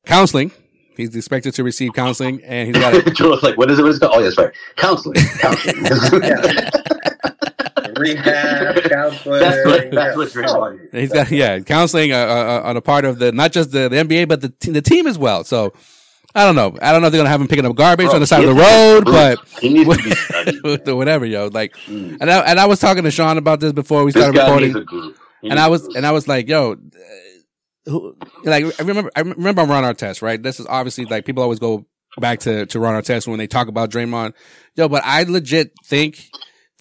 counseling. 0.05 0.51
He's 0.95 1.15
expected 1.15 1.55
to 1.55 1.63
receive 1.63 1.93
counseling 1.93 2.43
and 2.43 2.67
he's 2.67 2.77
got 2.77 2.91
to. 2.91 3.11
Joel's 3.11 3.41
like, 3.41 3.57
what 3.57 3.71
is 3.71 3.79
it? 3.79 3.81
What 3.81 3.91
is 3.91 4.01
it? 4.01 4.09
Oh, 4.11 4.19
yes, 4.19 4.37
right. 4.37 4.53
Counseling. 4.75 5.15
Counseling. 5.39 7.32
Rehab, 7.99 8.83
counseling. 8.89 9.39
That's 9.39 9.65
what, 9.65 9.91
that's 9.91 10.17
what 10.17 10.29
Draymond 10.29 10.93
He's 10.93 11.11
got, 11.11 11.31
yeah, 11.31 11.59
counseling 11.59 12.11
uh, 12.11 12.17
uh, 12.17 12.61
on 12.65 12.77
a 12.77 12.81
part 12.81 13.05
of 13.05 13.19
the, 13.19 13.31
not 13.31 13.51
just 13.51 13.71
the, 13.71 13.89
the 13.89 13.95
NBA, 13.95 14.27
but 14.27 14.41
the, 14.41 14.49
t- 14.49 14.71
the 14.71 14.81
team 14.81 15.07
as 15.07 15.17
well. 15.17 15.43
So, 15.43 15.73
I 16.35 16.45
don't 16.45 16.55
know. 16.55 16.75
I 16.81 16.91
don't 16.91 17.01
know 17.01 17.07
if 17.07 17.11
they're 17.11 17.19
gonna 17.19 17.29
have 17.29 17.41
him 17.41 17.47
picking 17.47 17.65
up 17.65 17.75
garbage 17.75 18.07
Bro, 18.07 18.15
on 18.15 18.21
the 18.21 18.27
side 18.27 18.43
of 18.43 18.55
the 18.55 18.55
road, 18.55 19.05
but 19.05 20.87
whatever, 20.95 21.25
yo. 21.25 21.47
Like, 21.47 21.75
mm. 21.85 22.17
and 22.19 22.31
I 22.31 22.39
and 22.39 22.59
I 22.59 22.65
was 22.65 22.79
talking 22.79 23.03
to 23.03 23.11
Sean 23.11 23.37
about 23.37 23.59
this 23.59 23.71
before 23.71 24.03
we 24.03 24.11
started 24.11 24.39
recording, 24.39 25.13
and 25.43 25.59
I 25.59 25.67
was 25.67 25.85
and 25.95 26.07
I 26.07 26.11
was 26.11 26.27
like, 26.27 26.47
yo, 26.47 26.77
who, 27.85 28.15
like 28.43 28.65
I 28.79 28.83
remember 28.83 29.11
I 29.15 29.21
remember 29.21 29.63
Ron 29.63 29.83
Artest, 29.83 30.23
right? 30.23 30.41
This 30.41 30.59
is 30.59 30.65
obviously 30.65 31.05
like 31.05 31.25
people 31.25 31.43
always 31.43 31.59
go 31.59 31.85
back 32.19 32.39
to 32.41 32.65
to 32.65 32.79
Ron 32.79 33.01
Artest 33.01 33.27
when 33.27 33.37
they 33.37 33.47
talk 33.47 33.67
about 33.67 33.91
Draymond, 33.91 34.33
yo. 34.75 34.89
But 34.89 35.03
I 35.05 35.23
legit 35.23 35.71
think 35.85 36.31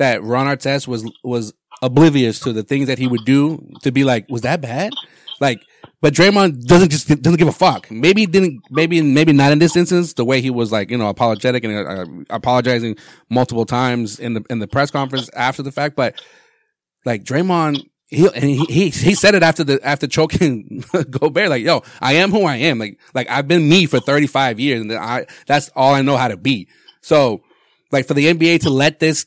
that 0.03 0.23
Ron 0.23 0.47
Artest 0.47 0.87
was 0.87 1.11
was 1.23 1.55
oblivious 1.81 2.41
to 2.41 2.53
the 2.53 2.63
things 2.63 2.89
that 2.89 2.99
he 2.99 3.07
would 3.07 3.25
do 3.25 3.65
to 3.83 3.91
be 3.91 4.05
like, 4.05 4.29
was 4.29 4.43
that 4.43 4.61
bad? 4.61 4.93
Like 5.41 5.63
but 6.03 6.15
Draymond 6.15 6.67
doesn't 6.67 6.91
just 6.91 7.07
doesn't 7.07 7.39
give 7.39 7.47
a 7.47 7.53
fuck. 7.53 7.89
Maybe 7.89 8.27
didn't 8.27 8.61
maybe 8.71 9.01
maybe 9.01 9.33
not 9.33 9.53
in 9.53 9.61
this 9.61 9.77
instance 9.77 10.15
the 10.15 10.25
way 10.25 10.41
he 10.41 10.51
was 10.51 10.73
like 10.73 10.91
you 10.91 10.99
know 10.99 11.09
apologetic 11.09 11.63
and 11.63 11.73
uh, 11.87 12.35
apologizing 12.35 12.97
multiple 13.31 13.65
times 13.65 14.19
in 14.19 14.35
the 14.35 14.45
in 14.51 14.59
the 14.59 14.67
press 14.67 14.91
conference 14.91 15.31
after 15.35 15.63
the 15.63 15.71
fact. 15.71 15.95
But 15.95 16.21
like 17.05 17.23
Draymond, 17.23 17.89
he 18.09 18.27
and 18.27 18.45
he 18.45 18.65
he, 18.65 18.91
he 18.91 19.15
said 19.15 19.37
it 19.37 19.45
after 19.45 19.63
the 19.63 19.81
after 19.85 20.09
choking 20.09 20.83
Gobert 21.11 21.51
like 21.51 21.63
yo 21.63 21.83
I 22.01 22.15
am 22.15 22.33
who 22.33 22.43
I 22.47 22.57
am 22.57 22.81
like 22.81 22.99
like 23.15 23.31
I've 23.31 23.47
been 23.47 23.69
me 23.69 23.87
for 23.87 24.01
thirty 24.01 24.27
five 24.27 24.59
years 24.59 24.81
and 24.81 24.93
I 24.93 25.27
that's 25.47 25.71
all 25.77 25.95
I 25.95 26.03
know 26.03 26.17
how 26.17 26.27
to 26.27 26.37
be. 26.37 26.67
So 27.01 27.43
like 27.93 28.09
for 28.09 28.15
the 28.15 28.27
NBA 28.27 28.63
to 28.63 28.71
let 28.71 28.99
this 28.99 29.25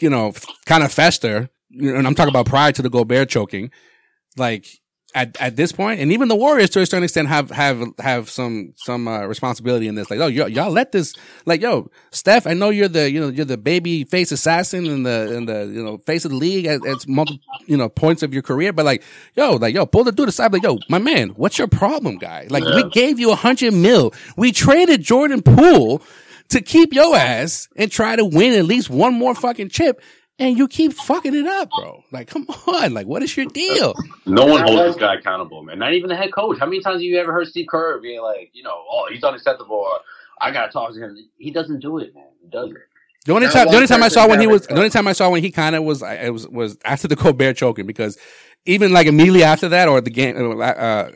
you 0.00 0.10
know 0.10 0.32
kind 0.66 0.82
of 0.82 0.92
fester, 0.92 1.50
and 1.70 2.06
I'm 2.06 2.14
talking 2.14 2.32
about 2.32 2.46
prior 2.46 2.72
to 2.72 2.82
the 2.82 2.90
Gobert 2.90 3.28
choking, 3.28 3.70
like 4.36 4.66
at, 5.14 5.40
at 5.40 5.54
this 5.54 5.70
point, 5.70 6.00
and 6.00 6.12
even 6.12 6.26
the 6.26 6.34
Warriors 6.34 6.70
to 6.70 6.80
a 6.80 6.86
certain 6.86 7.04
extent 7.04 7.28
have 7.28 7.50
have 7.50 7.84
have 8.00 8.28
some 8.28 8.74
some 8.76 9.06
uh, 9.06 9.24
responsibility 9.26 9.86
in 9.86 9.94
this. 9.94 10.10
Like, 10.10 10.18
oh, 10.18 10.26
y- 10.26 10.48
y'all 10.48 10.72
let 10.72 10.90
this, 10.90 11.14
like, 11.46 11.60
yo, 11.60 11.88
Steph, 12.10 12.48
I 12.48 12.54
know 12.54 12.70
you're 12.70 12.88
the 12.88 13.10
you 13.10 13.20
know 13.20 13.28
you're 13.28 13.44
the 13.44 13.56
baby 13.56 14.02
face 14.04 14.32
assassin 14.32 14.86
and 14.86 15.06
the 15.06 15.36
and 15.36 15.48
the 15.48 15.66
you 15.66 15.82
know 15.84 15.98
face 15.98 16.24
of 16.24 16.32
the 16.32 16.36
league 16.36 16.66
at, 16.66 16.84
at 16.84 17.06
multiple 17.06 17.40
you 17.66 17.76
know 17.76 17.88
points 17.88 18.24
of 18.24 18.34
your 18.34 18.42
career, 18.42 18.72
but 18.72 18.84
like, 18.84 19.04
yo, 19.36 19.54
like, 19.54 19.74
yo, 19.74 19.86
pull 19.86 20.02
the 20.02 20.10
dude 20.10 20.28
aside, 20.28 20.52
like, 20.52 20.64
yo, 20.64 20.78
my 20.88 20.98
man, 20.98 21.30
what's 21.30 21.58
your 21.58 21.68
problem, 21.68 22.18
guy? 22.18 22.48
Like, 22.50 22.64
yeah. 22.64 22.74
we 22.74 22.90
gave 22.90 23.20
you 23.20 23.30
a 23.30 23.36
hundred 23.36 23.72
mil, 23.72 24.12
we 24.36 24.50
traded 24.50 25.02
Jordan 25.02 25.42
Poole 25.42 26.02
to 26.50 26.60
keep 26.60 26.92
your 26.92 27.16
ass 27.16 27.68
and 27.76 27.90
try 27.90 28.16
to 28.16 28.24
win 28.24 28.54
at 28.54 28.64
least 28.64 28.90
one 28.90 29.14
more 29.14 29.34
fucking 29.34 29.68
chip 29.68 30.00
and 30.38 30.58
you 30.58 30.66
keep 30.66 30.92
fucking 30.92 31.34
it 31.34 31.46
up, 31.46 31.70
bro. 31.70 32.02
Like, 32.10 32.28
come 32.28 32.46
on, 32.66 32.92
like, 32.92 33.06
what 33.06 33.22
is 33.22 33.36
your 33.36 33.46
deal? 33.46 33.94
No 34.26 34.46
one 34.46 34.62
holds 34.62 34.94
this 34.94 34.96
guy 34.96 35.14
accountable, 35.14 35.62
man. 35.62 35.78
Not 35.78 35.94
even 35.94 36.08
the 36.08 36.16
head 36.16 36.32
coach. 36.32 36.58
How 36.58 36.66
many 36.66 36.80
times 36.80 36.96
have 36.96 37.02
you 37.02 37.18
ever 37.18 37.32
heard 37.32 37.46
Steve 37.46 37.66
Kerr 37.68 38.00
being 38.00 38.20
like, 38.20 38.50
you 38.52 38.62
know, 38.62 38.84
oh, 38.90 39.06
he's 39.10 39.22
unacceptable, 39.22 39.76
or 39.76 40.00
I 40.40 40.50
gotta 40.50 40.72
talk 40.72 40.92
to 40.94 41.00
him? 41.00 41.16
He 41.38 41.50
doesn't 41.50 41.80
do 41.80 41.98
it, 41.98 42.14
man. 42.14 42.24
He 42.40 42.48
doesn't. 42.48 42.76
The 43.26 43.32
only 43.32 43.48
time, 43.48 43.68
the 43.68 43.76
only 43.76 43.86
time 43.86 44.02
I 44.02 44.08
saw 44.08 44.28
when 44.28 44.40
he 44.40 44.46
was, 44.46 44.66
the 44.66 44.76
only 44.76 44.90
time 44.90 45.06
I 45.06 45.12
saw 45.12 45.30
when 45.30 45.42
he 45.42 45.50
kind 45.50 45.74
of 45.74 45.84
was, 45.84 46.02
it 46.02 46.30
was, 46.30 46.46
was 46.48 46.76
after 46.84 47.08
the 47.08 47.16
Gobert 47.16 47.56
choking 47.56 47.86
because 47.86 48.18
even 48.66 48.92
like 48.92 49.06
immediately 49.06 49.44
after 49.44 49.68
that 49.70 49.88
or 49.88 50.00
the 50.02 50.10
game, 50.10 50.60
uh, 50.60 50.64
uh 50.64 51.10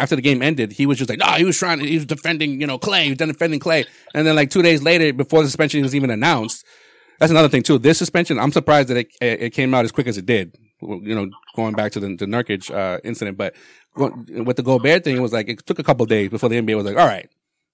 after 0.00 0.16
the 0.16 0.22
game 0.22 0.42
ended, 0.42 0.72
he 0.72 0.86
was 0.86 0.98
just 0.98 1.10
like, 1.10 1.18
no, 1.18 1.26
he 1.32 1.44
was 1.44 1.58
trying 1.58 1.78
to, 1.78 1.86
he 1.86 1.96
was 1.96 2.06
defending, 2.06 2.60
you 2.60 2.66
know, 2.66 2.78
Klay, 2.78 3.04
he 3.04 3.08
was 3.10 3.18
defending 3.18 3.60
Klay. 3.60 3.86
And 4.14 4.26
then 4.26 4.34
like 4.34 4.50
two 4.50 4.62
days 4.62 4.82
later, 4.82 5.12
before 5.12 5.42
the 5.42 5.48
suspension 5.48 5.82
was 5.82 5.94
even 5.94 6.10
announced, 6.10 6.64
that's 7.18 7.30
another 7.30 7.48
thing 7.48 7.62
too. 7.62 7.78
This 7.78 7.98
suspension, 7.98 8.38
I'm 8.38 8.50
surprised 8.50 8.88
that 8.88 8.96
it, 8.96 9.08
it 9.20 9.52
came 9.52 9.74
out 9.74 9.84
as 9.84 9.92
quick 9.92 10.06
as 10.06 10.16
it 10.16 10.24
did. 10.24 10.56
You 10.80 11.14
know, 11.14 11.28
going 11.54 11.74
back 11.74 11.92
to 11.92 12.00
the, 12.00 12.16
the 12.16 12.24
Nurkic, 12.24 12.74
uh, 12.74 12.98
incident, 13.04 13.36
but 13.36 13.54
with 13.94 14.56
the 14.56 14.62
Gobert 14.62 15.04
thing, 15.04 15.16
it 15.16 15.20
was 15.20 15.32
like, 15.32 15.48
it 15.48 15.66
took 15.66 15.78
a 15.78 15.84
couple 15.84 16.06
days 16.06 16.30
before 16.30 16.48
the 16.48 16.60
NBA 16.60 16.74
was 16.76 16.86
like, 16.86 16.96
all 16.96 17.06
right, 17.06 17.28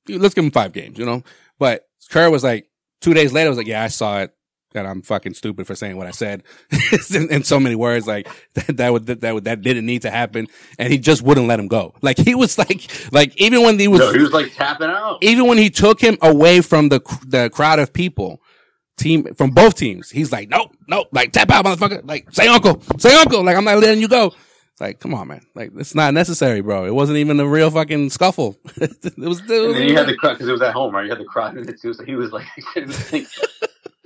let's 0.08 0.34
give 0.34 0.44
him 0.44 0.50
five 0.50 0.72
games, 0.72 0.98
you 0.98 1.06
know? 1.06 1.22
But 1.60 1.86
Kerr 2.10 2.28
was 2.28 2.42
like, 2.42 2.68
two 3.00 3.14
days 3.14 3.32
later, 3.32 3.48
was 3.48 3.58
like, 3.58 3.68
yeah, 3.68 3.84
I 3.84 3.88
saw 3.88 4.22
it 4.22 4.35
that 4.76 4.86
I'm 4.86 5.02
fucking 5.02 5.34
stupid 5.34 5.66
for 5.66 5.74
saying 5.74 5.96
what 5.96 6.06
I 6.06 6.12
said 6.12 6.44
in, 7.14 7.30
in, 7.30 7.42
so 7.42 7.58
many 7.58 7.74
words. 7.74 8.06
Like 8.06 8.28
that, 8.54 8.76
that 8.76 8.92
would, 8.92 9.06
that, 9.06 9.20
that, 9.22 9.44
that 9.44 9.62
didn't 9.62 9.86
need 9.86 10.02
to 10.02 10.10
happen. 10.10 10.46
And 10.78 10.92
he 10.92 10.98
just 10.98 11.22
wouldn't 11.22 11.46
let 11.46 11.58
him 11.58 11.68
go. 11.68 11.94
Like 12.02 12.18
he 12.18 12.34
was 12.34 12.58
like, 12.58 12.88
like 13.12 13.36
even 13.36 13.62
when 13.62 13.78
he 13.78 13.88
was, 13.88 14.00
no, 14.00 14.12
he 14.12 14.20
was 14.20 14.32
like 14.32 14.54
tapping 14.54 14.88
out. 14.88 15.18
Even 15.22 15.46
when 15.46 15.58
he 15.58 15.70
took 15.70 16.00
him 16.00 16.16
away 16.22 16.60
from 16.60 16.88
the, 16.88 17.00
the 17.26 17.50
crowd 17.50 17.78
of 17.78 17.92
people, 17.92 18.40
team 18.96 19.34
from 19.34 19.50
both 19.50 19.74
teams, 19.74 20.10
he's 20.10 20.32
like, 20.32 20.48
nope, 20.48 20.74
nope, 20.88 21.08
like 21.12 21.32
tap 21.32 21.50
out, 21.50 21.64
motherfucker. 21.64 22.06
Like 22.06 22.32
say 22.32 22.46
uncle, 22.46 22.80
say 22.98 23.14
uncle. 23.14 23.42
Like 23.42 23.56
I'm 23.56 23.64
not 23.64 23.78
letting 23.78 24.00
you 24.00 24.08
go. 24.08 24.32
It's 24.76 24.80
like, 24.82 25.00
come 25.00 25.14
on, 25.14 25.28
man. 25.28 25.40
Like, 25.54 25.70
it's 25.78 25.94
not 25.94 26.12
necessary, 26.12 26.60
bro. 26.60 26.84
It 26.84 26.94
wasn't 26.94 27.16
even 27.16 27.40
a 27.40 27.48
real 27.48 27.70
fucking 27.70 28.10
scuffle. 28.10 28.58
it 28.76 28.90
was, 28.92 29.08
it 29.08 29.16
was, 29.16 29.40
and 29.40 29.74
then 29.74 29.88
you 29.88 29.96
had 29.96 30.06
the 30.06 30.14
crowd, 30.14 30.34
because 30.34 30.48
it 30.48 30.52
was 30.52 30.60
at 30.60 30.74
home, 30.74 30.94
right? 30.94 31.04
You 31.04 31.08
had 31.08 31.18
the 31.18 31.24
crowd 31.24 31.56
in 31.56 31.66
it 31.66 31.80
too, 31.80 31.94
so 31.94 32.04
he 32.04 32.14
was 32.14 32.30
like, 32.30 32.44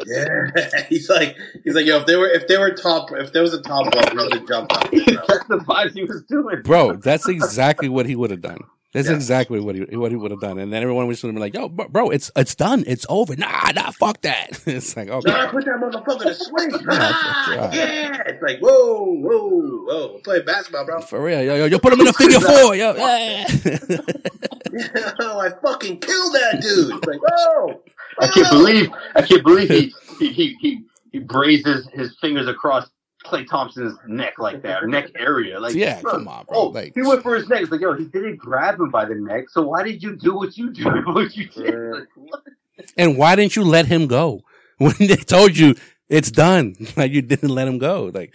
yeah, 0.07 0.83
he's 0.89 1.09
like, 1.09 1.37
he's 1.65 1.75
like, 1.75 1.87
yo, 1.87 1.99
if 1.99 2.07
they 2.07 2.17
were, 2.17 2.29
if 2.29 2.47
they 2.49 2.59
were 2.59 2.71
top, 2.71 3.11
if 3.13 3.33
there 3.33 3.43
was 3.43 3.55
a 3.55 3.63
top 3.63 3.95
one, 3.95 4.17
we 4.17 4.23
would 4.25 4.35
have 4.35 4.49
jumped. 4.49 4.73
That's 4.73 5.47
the 5.47 5.63
vibes 5.67 5.95
he 5.95 6.05
was 6.05 6.23
doing, 6.25 6.63
bro. 6.63 6.97
That's 6.97 7.29
exactly 7.29 7.89
what 7.89 8.07
he 8.07 8.17
would 8.17 8.31
have 8.31 8.41
done. 8.41 8.61
That's 8.93 9.09
yeah. 9.09 9.15
exactly 9.15 9.61
what 9.61 9.77
he 9.77 9.83
what 9.97 10.11
he 10.11 10.17
would 10.17 10.33
have 10.33 10.41
done, 10.41 10.59
and 10.59 10.73
then 10.73 10.83
everyone 10.83 11.07
was 11.07 11.23
going 11.23 11.33
to 11.33 11.39
be 11.39 11.41
like, 11.41 11.55
"Yo, 11.55 11.69
bro, 11.69 12.11
it's 12.11 12.33
it's 12.35 12.57
done, 12.57 12.83
it's 12.89 13.07
over." 13.09 13.37
Nah, 13.37 13.71
nah, 13.73 13.93
fuck 13.93 14.21
that. 14.23 14.61
it's 14.67 14.97
like, 14.97 15.09
okay, 15.09 15.31
nah, 15.31 15.49
put 15.49 15.65
that 15.65 15.77
motherfucker 15.77 16.23
to 16.23 16.35
sleep. 16.35 16.73
ah, 16.91 17.71
yeah, 17.73 18.21
it's 18.27 18.43
like, 18.43 18.59
whoa, 18.59 19.05
whoa, 19.05 19.49
whoa, 19.49 20.21
we're 20.27 20.43
basketball, 20.43 20.87
bro. 20.87 21.01
For 21.03 21.23
real, 21.23 21.41
yo, 21.41 21.55
yo, 21.55 21.65
yo, 21.67 21.79
put 21.79 21.93
him 21.93 22.01
in 22.01 22.09
a 22.09 22.13
figure 22.13 22.41
four, 22.41 22.75
yo, 22.75 22.95
yeah. 22.97 23.47
yo, 25.21 25.39
I 25.39 25.51
fucking 25.63 26.01
killed 26.01 26.35
that 26.35 26.59
dude. 26.61 26.97
It's 26.97 27.07
like, 27.07 27.21
whoa, 27.23 27.81
I 28.21 28.29
can't 28.29 28.51
believe, 28.51 28.91
I 29.15 29.23
can't 29.23 29.43
believe 29.43 29.69
he 29.69 29.95
he 30.19 30.33
he 30.33 30.57
he, 30.61 30.85
he 31.13 31.19
braces 31.19 31.89
his 31.93 32.17
fingers 32.21 32.49
across 32.49 32.89
Klay 33.25 33.47
Thompson's 33.47 33.99
neck 34.07 34.39
like 34.39 34.63
that, 34.63 34.83
or 34.83 34.87
neck 34.87 35.11
area. 35.17 35.61
Like, 35.61 35.75
yeah, 35.75 36.01
bro, 36.01 36.13
come 36.13 36.29
on, 36.29 36.45
bro. 36.47 36.57
Oh, 36.57 36.67
like, 36.69 36.93
he 36.95 37.03
went 37.03 37.23
for 37.23 37.35
his 37.35 37.49
neck. 37.49 37.63
It's 37.63 37.71
like, 37.71 37.81
yo, 37.81 37.93
he 37.95 38.05
didn't 38.05 38.37
grab 38.37 38.81
him 38.81 38.91
by 38.91 39.05
the 39.05 39.15
neck. 39.15 39.51
So 39.51 39.63
why 39.63 39.83
did 39.83 40.03
you 40.03 40.17
do 40.17 40.35
what 40.37 40.57
you 40.57 40.73
do? 40.73 40.85
What 41.07 41.37
you 41.37 41.47
did? 41.47 42.07
Like, 42.17 42.43
and 42.97 43.19
why 43.19 43.37
didn't 43.37 43.57
you 43.57 43.65
let 43.65 43.87
him 43.87 44.07
go 44.07 44.43
when 44.79 44.95
they 44.99 45.17
told 45.17 45.57
you 45.57 45.75
it's 46.09 46.31
done? 46.31 46.77
Like 46.97 47.13
you 47.13 47.23
didn't 47.23 47.51
let 47.51 47.69
him 47.69 47.79
go. 47.79 48.11
Like, 48.13 48.35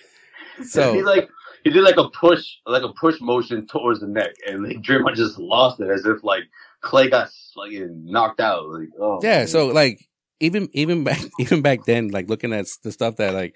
so 0.64 0.94
he 0.94 1.04
like 1.04 1.30
he 1.64 1.72
did 1.72 1.84
like 1.84 1.98
a 1.98 2.10
push, 2.10 2.46
like 2.66 2.84
a 2.84 2.94
push 2.94 3.20
motion 3.22 3.66
towards 3.66 4.02
the 4.02 4.08
neck, 4.08 4.34
and 4.48 4.64
like, 4.64 4.78
Draymond 4.78 5.16
just 5.16 5.40
lost 5.40 5.80
it 5.80 5.90
as 5.90 6.06
if 6.06 6.24
like 6.24 6.44
Klay 6.86 7.10
got 7.10 7.30
like 7.56 7.72
knocked 7.90 8.40
out. 8.40 8.70
Like, 8.70 8.90
oh 9.00 9.20
yeah. 9.24 9.40
Man. 9.40 9.48
So 9.48 9.68
like 9.68 10.08
even 10.40 10.70
even 10.74 11.04
back 11.04 11.22
even 11.40 11.62
back 11.62 11.86
then, 11.86 12.10
like 12.10 12.30
looking 12.30 12.54
at 12.54 12.68
the 12.84 12.92
stuff 12.92 13.18
that 13.18 13.34
like 13.34 13.56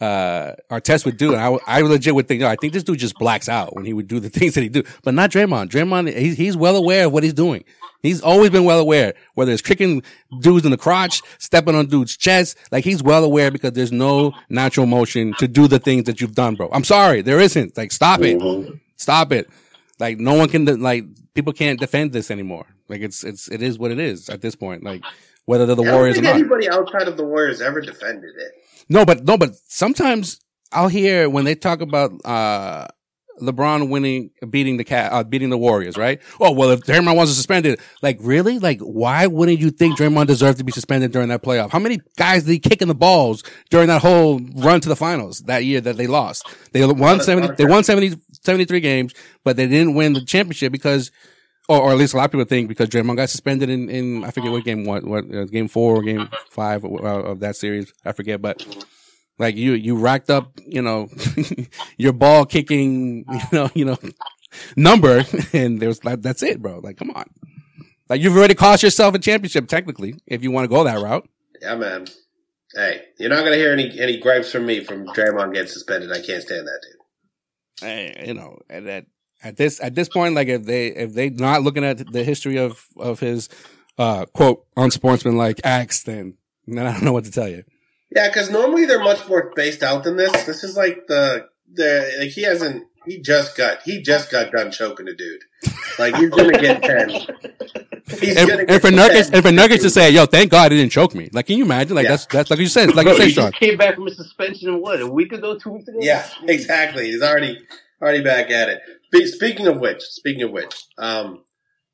uh, 0.00 0.54
Artest 0.70 1.04
would 1.04 1.16
do. 1.16 1.34
And 1.34 1.40
I, 1.40 1.58
I 1.66 1.80
legit 1.82 2.14
would 2.14 2.26
think, 2.26 2.40
no, 2.40 2.48
I 2.48 2.56
think 2.56 2.72
this 2.72 2.82
dude 2.82 2.98
just 2.98 3.16
blacks 3.16 3.48
out 3.48 3.76
when 3.76 3.84
he 3.84 3.92
would 3.92 4.08
do 4.08 4.18
the 4.18 4.30
things 4.30 4.54
that 4.54 4.62
he 4.62 4.68
do, 4.68 4.82
but 5.02 5.14
not 5.14 5.30
Draymond. 5.30 5.68
Draymond, 5.68 6.16
he's, 6.16 6.36
he's 6.36 6.56
well 6.56 6.76
aware 6.76 7.06
of 7.06 7.12
what 7.12 7.22
he's 7.22 7.34
doing. 7.34 7.64
He's 8.02 8.22
always 8.22 8.48
been 8.48 8.64
well 8.64 8.80
aware, 8.80 9.12
whether 9.34 9.52
it's 9.52 9.60
kicking 9.60 10.02
dudes 10.40 10.64
in 10.64 10.70
the 10.70 10.78
crotch, 10.78 11.20
stepping 11.38 11.74
on 11.74 11.86
dudes' 11.86 12.16
chest. 12.16 12.56
Like 12.72 12.82
he's 12.82 13.02
well 13.02 13.24
aware 13.24 13.50
because 13.50 13.72
there's 13.72 13.92
no 13.92 14.32
natural 14.48 14.86
motion 14.86 15.34
to 15.34 15.46
do 15.46 15.68
the 15.68 15.78
things 15.78 16.04
that 16.04 16.18
you've 16.18 16.34
done, 16.34 16.54
bro. 16.54 16.70
I'm 16.72 16.84
sorry. 16.84 17.20
There 17.20 17.38
isn't. 17.38 17.76
Like, 17.76 17.92
stop 17.92 18.22
it. 18.22 18.40
Stop 18.96 19.32
it. 19.32 19.50
Like 19.98 20.18
no 20.18 20.32
one 20.32 20.48
can, 20.48 20.64
like, 20.80 21.04
people 21.34 21.52
can't 21.52 21.78
defend 21.78 22.12
this 22.12 22.30
anymore. 22.30 22.66
Like 22.88 23.00
it's, 23.00 23.24
it's, 23.24 23.48
it 23.48 23.62
is 23.62 23.78
what 23.78 23.90
it 23.90 23.98
is 23.98 24.28
at 24.28 24.40
this 24.40 24.54
point. 24.54 24.84
Like 24.84 25.02
whether 25.46 25.66
they're 25.66 25.76
the 25.76 25.84
I 25.84 25.92
Warriors 25.92 26.18
or 26.18 26.22
not. 26.22 26.34
Anybody 26.34 26.68
outside 26.68 27.08
of 27.08 27.16
the 27.16 27.24
Warriors 27.24 27.60
ever 27.60 27.80
defended 27.80 28.34
it. 28.36 28.52
No, 28.88 29.04
but 29.04 29.24
no, 29.24 29.36
but 29.36 29.54
sometimes 29.68 30.40
I'll 30.72 30.88
hear 30.88 31.28
when 31.28 31.44
they 31.44 31.54
talk 31.54 31.80
about 31.80 32.12
uh 32.24 32.88
LeBron 33.40 33.88
winning, 33.88 34.30
beating 34.48 34.76
the 34.76 34.84
cat, 34.84 35.12
uh, 35.12 35.24
beating 35.24 35.50
the 35.50 35.58
Warriors, 35.58 35.96
right? 35.96 36.20
Oh, 36.38 36.52
well, 36.52 36.70
if 36.70 36.80
Draymond 36.80 37.16
wasn't 37.16 37.36
suspended, 37.36 37.80
like 38.02 38.18
really, 38.20 38.58
like 38.58 38.80
why 38.80 39.26
wouldn't 39.26 39.58
you 39.58 39.70
think 39.70 39.98
Draymond 39.98 40.26
deserved 40.26 40.58
to 40.58 40.64
be 40.64 40.72
suspended 40.72 41.12
during 41.12 41.28
that 41.28 41.42
playoff? 41.42 41.70
How 41.70 41.78
many 41.78 42.00
guys 42.16 42.44
did 42.44 42.52
he 42.52 42.58
kick 42.58 42.82
in 42.82 42.88
the 42.88 42.94
balls 42.94 43.42
during 43.70 43.88
that 43.88 44.02
whole 44.02 44.40
run 44.56 44.80
to 44.82 44.88
the 44.88 44.96
finals 44.96 45.40
that 45.40 45.64
year 45.64 45.80
that 45.80 45.96
they 45.96 46.06
lost? 46.06 46.46
They 46.72 46.84
won 46.84 47.20
70, 47.20 47.54
they 47.56 47.64
won 47.64 47.82
70, 47.82 48.16
73 48.42 48.80
games, 48.80 49.14
but 49.44 49.56
they 49.56 49.66
didn't 49.66 49.94
win 49.94 50.12
the 50.12 50.24
championship 50.24 50.72
because, 50.72 51.10
or, 51.68 51.80
or 51.80 51.92
at 51.92 51.98
least 51.98 52.14
a 52.14 52.16
lot 52.16 52.26
of 52.26 52.30
people 52.32 52.44
think 52.44 52.68
because 52.68 52.88
Draymond 52.88 53.16
got 53.16 53.30
suspended 53.30 53.68
in, 53.68 53.88
in, 53.88 54.24
I 54.24 54.30
forget 54.30 54.50
what 54.50 54.64
game, 54.64 54.84
what, 54.84 55.04
what, 55.04 55.24
uh, 55.34 55.44
game 55.44 55.68
four 55.68 55.96
or 55.96 56.02
game 56.02 56.28
five 56.50 56.84
uh, 56.84 56.88
of 56.88 57.40
that 57.40 57.56
series. 57.56 57.92
I 58.04 58.12
forget, 58.12 58.40
but 58.40 58.64
like 59.38 59.56
you, 59.56 59.72
you 59.72 59.96
racked 59.96 60.30
up, 60.30 60.52
you 60.66 60.82
know, 60.82 61.08
your 61.96 62.12
ball 62.12 62.46
kicking, 62.46 63.24
you 63.30 63.40
know, 63.52 63.70
you 63.74 63.84
know, 63.84 63.98
number, 64.76 65.24
and 65.52 65.80
there 65.80 65.88
was 65.88 66.04
like, 66.04 66.22
that's 66.22 66.42
it, 66.42 66.60
bro. 66.60 66.78
Like, 66.78 66.96
come 66.96 67.10
on. 67.10 67.24
Like 68.08 68.20
you've 68.20 68.36
already 68.36 68.54
cost 68.54 68.82
yourself 68.82 69.14
a 69.14 69.20
championship, 69.20 69.68
technically, 69.68 70.16
if 70.26 70.42
you 70.42 70.50
want 70.50 70.64
to 70.64 70.68
go 70.68 70.82
that 70.82 71.00
route. 71.00 71.28
Yeah, 71.62 71.76
man. 71.76 72.06
Hey, 72.74 73.02
you're 73.18 73.30
not 73.30 73.44
gonna 73.44 73.56
hear 73.56 73.72
any 73.72 73.98
any 74.00 74.18
gripes 74.18 74.52
from 74.52 74.66
me 74.66 74.82
from 74.82 75.06
Draymond 75.06 75.54
getting 75.54 75.68
suspended. 75.68 76.12
I 76.12 76.20
can't 76.20 76.42
stand 76.42 76.66
that 76.66 76.80
dude. 76.82 76.99
Hey, 77.80 78.24
you 78.26 78.34
know, 78.34 78.58
at, 78.68 78.86
at 78.86 79.06
at 79.42 79.56
this 79.56 79.80
at 79.80 79.94
this 79.94 80.08
point, 80.08 80.34
like 80.34 80.48
if 80.48 80.64
they 80.64 80.88
if 80.88 81.14
they 81.14 81.30
not 81.30 81.62
looking 81.62 81.84
at 81.84 82.12
the 82.12 82.24
history 82.24 82.58
of 82.58 82.86
of 82.96 83.20
his 83.20 83.48
uh 83.98 84.26
quote 84.26 84.66
unsportsmanlike 84.76 85.60
acts, 85.64 86.02
then 86.02 86.36
then 86.66 86.86
I 86.86 86.92
don't 86.92 87.04
know 87.04 87.12
what 87.12 87.24
to 87.24 87.30
tell 87.30 87.48
you. 87.48 87.64
Yeah, 88.14 88.28
because 88.28 88.50
normally 88.50 88.86
they're 88.86 89.02
much 89.02 89.26
more 89.28 89.50
spaced 89.52 89.82
out 89.82 90.04
than 90.04 90.16
this. 90.16 90.32
This 90.44 90.64
is 90.64 90.76
like 90.76 91.06
the 91.06 91.48
the 91.72 92.12
like 92.18 92.30
he 92.30 92.42
hasn't 92.42 92.84
he 93.06 93.20
just 93.20 93.56
got 93.56 93.82
he 93.82 94.02
just 94.02 94.30
got 94.30 94.52
done 94.52 94.70
choking 94.70 95.08
a 95.08 95.14
dude. 95.14 95.42
Like 95.98 96.16
he's 96.16 96.30
gonna 96.30 96.52
get 96.52 96.82
ten. 96.82 97.08
He's 97.08 98.36
and, 98.36 98.48
gonna 98.48 98.64
and 98.68 98.80
for 98.80 98.88
Nurkic 98.88 99.32
and 99.32 99.42
for 99.42 99.50
Nurkic 99.50 99.80
to 99.82 99.90
say, 99.90 100.10
"Yo, 100.10 100.26
thank 100.26 100.50
God 100.50 100.72
he 100.72 100.78
didn't 100.78 100.92
choke 100.92 101.14
me." 101.14 101.30
Like, 101.32 101.46
can 101.46 101.56
you 101.56 101.64
imagine? 101.64 101.96
Like 101.96 102.04
yeah. 102.04 102.10
that's 102.10 102.26
that's 102.26 102.50
like 102.50 102.58
you 102.58 102.66
said, 102.66 102.94
like 102.94 103.06
Bro, 103.06 103.14
you 103.14 103.30
said, 103.30 103.32
Sean. 103.32 103.52
came 103.52 103.76
back 103.76 103.94
from 103.94 104.06
a 104.06 104.14
suspension 104.14 104.80
what 104.80 105.00
a 105.00 105.06
week 105.06 105.32
ago, 105.32 105.58
two 105.58 105.70
weeks 105.70 105.88
ago. 105.88 105.98
Yeah, 106.00 106.26
exactly. 106.44 107.10
He's 107.10 107.22
already 107.22 107.58
already 108.02 108.22
back 108.22 108.50
at 108.50 108.68
it. 108.68 109.28
Speaking 109.28 109.66
of 109.66 109.78
which, 109.78 110.02
speaking 110.02 110.42
of 110.42 110.50
which, 110.50 110.74
um, 110.98 111.42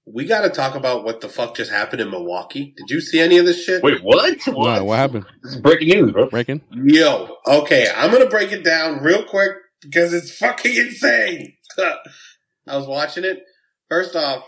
we 0.07 0.25
got 0.25 0.43
to 0.43 0.51
talk 0.51 0.75
about 0.75 1.05
what 1.05 1.21
the 1.21 1.29
fuck 1.29 1.57
just 1.57 1.71
happened 1.71 2.01
in 2.01 2.11
Milwaukee. 2.11 2.75
Did 2.77 2.91
you 2.91 3.01
see 3.01 3.21
any 3.21 3.39
of 3.39 3.47
this 3.47 3.65
shit? 3.65 3.83
Wait, 3.83 4.03
what? 4.03 4.39
What, 4.47 4.77
no, 4.77 4.85
what 4.85 4.99
happened? 4.99 5.25
This 5.43 5.55
is 5.55 5.61
breaking 5.61 5.89
news, 5.89 6.13
bro. 6.13 6.29
Breaking? 6.29 6.63
Yo, 6.71 7.37
okay, 7.47 7.89
I'm 7.95 8.11
gonna 8.11 8.29
break 8.29 8.53
it 8.53 8.63
down 8.65 9.03
real 9.03 9.25
quick 9.25 9.53
because 9.87 10.13
it's 10.13 10.37
fucking 10.37 10.77
insane. 10.77 11.55
I 11.79 12.77
was 12.77 12.87
watching 12.87 13.25
it. 13.25 13.43
First 13.89 14.17
off, 14.17 14.45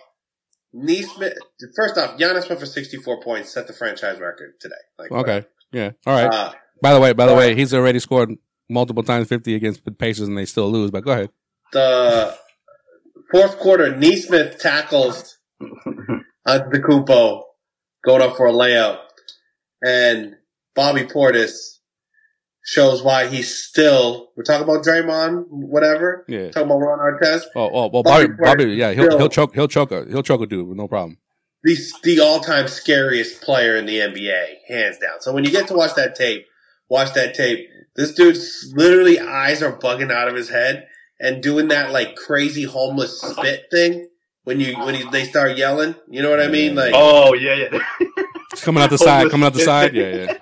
Nesmith. 0.73 1.39
First 1.77 1.97
off, 1.97 2.19
Giannis 2.19 2.49
went 2.49 2.61
for 2.61 2.67
64 2.67 3.23
points, 3.23 3.53
set 3.53 3.67
the 3.67 3.73
franchise 3.73 4.19
record 4.21 4.55
today. 4.61 4.75
Like, 4.99 5.13
okay, 5.13 5.47
yeah, 5.73 5.93
all 6.07 6.15
right. 6.15 6.33
Uh, 6.33 6.53
by 6.83 6.93
the 6.93 7.01
way, 7.01 7.13
by 7.13 7.27
the 7.27 7.35
way, 7.35 7.55
he's 7.55 7.73
already 7.73 7.99
scored 7.99 8.35
multiple 8.69 9.03
times 9.03 9.29
50 9.29 9.55
against 9.55 9.85
the 9.85 9.93
Pacers, 9.93 10.29
and 10.29 10.37
they 10.37 10.45
still 10.45 10.71
lose. 10.71 10.91
But 10.91 11.05
go 11.05 11.13
ahead. 11.13 11.31
The 11.73 12.37
fourth 13.31 13.59
quarter, 13.59 13.97
Nesmith 13.97 14.59
tackles 14.59 15.39
Antetokounmpo 16.47 17.43
going 18.05 18.23
up 18.23 18.37
for 18.37 18.47
a 18.47 18.53
layup, 18.53 19.01
and 19.85 20.35
Bobby 20.75 21.05
Portis 21.05 21.78
shows 22.65 23.03
why 23.03 23.27
he's 23.27 23.55
still. 23.55 24.31
We're 24.37 24.45
talking 24.45 24.65
about 24.65 24.85
Draymond, 24.85 25.47
whatever. 25.49 26.25
Yeah. 26.29 26.51
Talking 26.51 26.71
about 26.71 26.79
Ron 26.79 26.99
Artest. 26.99 27.45
Oh, 27.57 27.71
oh 27.73 27.89
well, 27.89 28.03
Bobby, 28.03 28.29
Bobby, 28.29 28.35
Bobby 28.39 28.65
yeah, 28.75 28.93
he'll 28.93 29.17
he'll 29.19 29.29
choke, 29.29 29.55
he'll 29.55 29.69
choke 29.69 29.93
a 29.93 30.05
he'll 30.09 30.23
choke 30.23 30.43
a 30.43 30.47
dude 30.47 30.69
with 30.69 30.77
no 30.77 30.89
problem. 30.89 31.19
The 31.65 31.77
the 32.03 32.21
all 32.21 32.41
time 32.41 32.69
scariest 32.69 33.41
player 33.43 33.77
in 33.77 33.87
the 33.87 33.99
NBA, 33.99 34.59
hands 34.69 34.99
down. 34.99 35.21
So 35.21 35.33
when 35.33 35.45
you 35.45 35.51
get 35.51 35.69
to 35.69 35.75
watch 35.75 35.95
that 35.95 36.15
tape, 36.15 36.47
watch 36.89 37.15
that 37.15 37.35
tape. 37.35 37.69
This 37.97 38.15
dude's 38.15 38.73
literally 38.77 39.19
eyes 39.19 39.63
are 39.63 39.77
bugging 39.77 40.13
out 40.13 40.29
of 40.29 40.37
his 40.37 40.51
head 40.51 40.87
and 41.19 41.43
doing 41.43 41.69
that 41.69 41.91
like 41.91 42.15
crazy 42.15 42.63
homeless 42.63 43.21
spit 43.21 43.67
thing 43.73 44.09
when 44.45 44.61
you 44.61 44.79
when 44.79 44.95
he, 44.95 45.09
they 45.11 45.25
start 45.25 45.57
yelling. 45.57 45.97
You 46.09 46.23
know 46.23 46.31
what 46.31 46.41
I 46.41 46.49
mean? 46.49 46.75
Like 46.75 46.93
oh 46.95 47.35
yeah, 47.35 47.69
yeah. 47.71 47.79
coming 48.61 48.83
out 48.83 48.91
the 48.91 48.99
side, 48.99 49.31
coming 49.31 49.47
out 49.47 49.55
the 49.55 49.61
side. 49.61 49.95
Yeah, 49.95 50.15
yeah. 50.15 50.39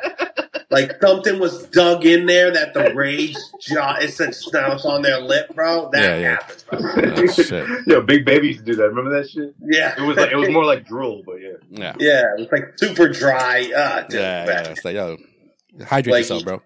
Like 0.71 1.01
something 1.01 1.39
was 1.39 1.67
dug 1.67 2.05
in 2.05 2.27
there 2.27 2.51
that 2.51 2.75
the 2.75 2.93
rage 2.95 3.37
jaw 3.61 3.97
it 3.97 4.09
said 4.09 4.35
snout 4.35 4.85
on 4.85 5.03
their 5.03 5.21
lip, 5.21 5.55
bro. 5.55 5.91
That 5.93 6.03
yeah, 6.03 6.17
yeah. 6.19 6.31
happened, 6.31 6.65
bro. 6.69 7.13
oh, 7.25 7.27
shit. 7.27 7.87
Yo, 7.87 8.01
Big 8.01 8.25
Baby 8.25 8.49
used 8.49 8.61
to 8.61 8.73
do 8.73 8.75
that. 8.77 8.89
Remember 8.89 9.17
that 9.21 9.31
shit? 9.31 9.55
Yeah. 9.61 9.95
It 9.97 10.07
was 10.07 10.17
like 10.17 10.33
it 10.33 10.37
was 10.37 10.51
more 10.51 10.65
like 10.65 10.87
drool, 10.87 11.23
but 11.25 11.37
yeah. 11.37 11.53
Yeah. 11.71 11.95
Yeah, 11.99 12.23
it 12.37 12.41
was 12.41 12.49
like 12.51 12.79
super 12.79 13.09
dry. 13.09 13.71
Uh, 13.75 14.05
yeah, 14.11 14.47
yeah. 14.47 14.69
It's 14.69 14.85
like 14.85 14.97
yo, 14.97 15.17
hydrate 15.85 16.13
like, 16.13 16.21
yourself, 16.23 16.45
bro. 16.45 16.63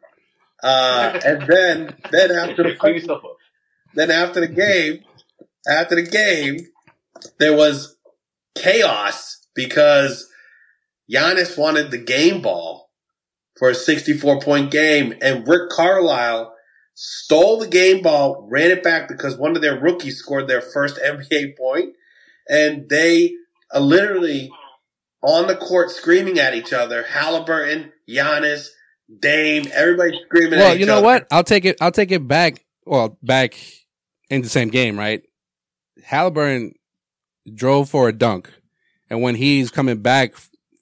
Uh, 0.62 1.20
and 1.24 1.42
then 1.46 1.96
then 2.10 2.30
after 2.32 2.62
the 2.62 2.76
clean 2.76 2.94
yourself 2.94 3.24
up. 3.24 3.36
Then 3.94 4.10
after 4.10 4.40
the 4.40 4.48
game, 4.48 5.00
after 5.68 5.96
the 5.96 6.02
game, 6.02 6.58
there 7.38 7.56
was 7.56 7.96
chaos 8.54 9.46
because 9.54 10.28
Giannis 11.12 11.58
wanted 11.58 11.90
the 11.90 11.98
game 11.98 12.40
ball 12.40 12.89
for 13.60 13.68
a 13.68 13.74
64 13.74 14.40
point 14.40 14.70
game, 14.70 15.14
and 15.20 15.46
Rick 15.46 15.68
Carlisle 15.68 16.54
stole 16.94 17.60
the 17.60 17.68
game 17.68 18.02
ball, 18.02 18.48
ran 18.50 18.70
it 18.70 18.82
back 18.82 19.06
because 19.06 19.36
one 19.36 19.54
of 19.54 19.60
their 19.60 19.78
rookies 19.78 20.16
scored 20.16 20.48
their 20.48 20.62
first 20.62 20.98
NBA 21.04 21.58
point, 21.58 21.94
and 22.48 22.88
they 22.88 23.34
are 23.72 23.80
literally 23.80 24.50
on 25.22 25.46
the 25.46 25.56
court 25.56 25.90
screaming 25.90 26.38
at 26.38 26.54
each 26.54 26.72
other. 26.72 27.02
Halliburton, 27.02 27.92
Giannis, 28.08 28.68
Dame, 29.20 29.66
everybody 29.74 30.18
screaming. 30.24 30.58
Well, 30.58 30.74
you 30.74 30.86
know 30.86 30.98
other. 30.98 31.04
what? 31.04 31.26
I'll 31.30 31.44
take 31.44 31.66
it. 31.66 31.76
I'll 31.82 31.92
take 31.92 32.12
it 32.12 32.26
back. 32.26 32.64
Well, 32.86 33.18
back 33.22 33.54
in 34.30 34.40
the 34.40 34.48
same 34.48 34.70
game, 34.70 34.98
right? 34.98 35.22
Halliburton 36.02 36.72
drove 37.54 37.90
for 37.90 38.08
a 38.08 38.12
dunk, 38.14 38.50
and 39.10 39.20
when 39.20 39.34
he's 39.34 39.70
coming 39.70 40.00
back 40.00 40.32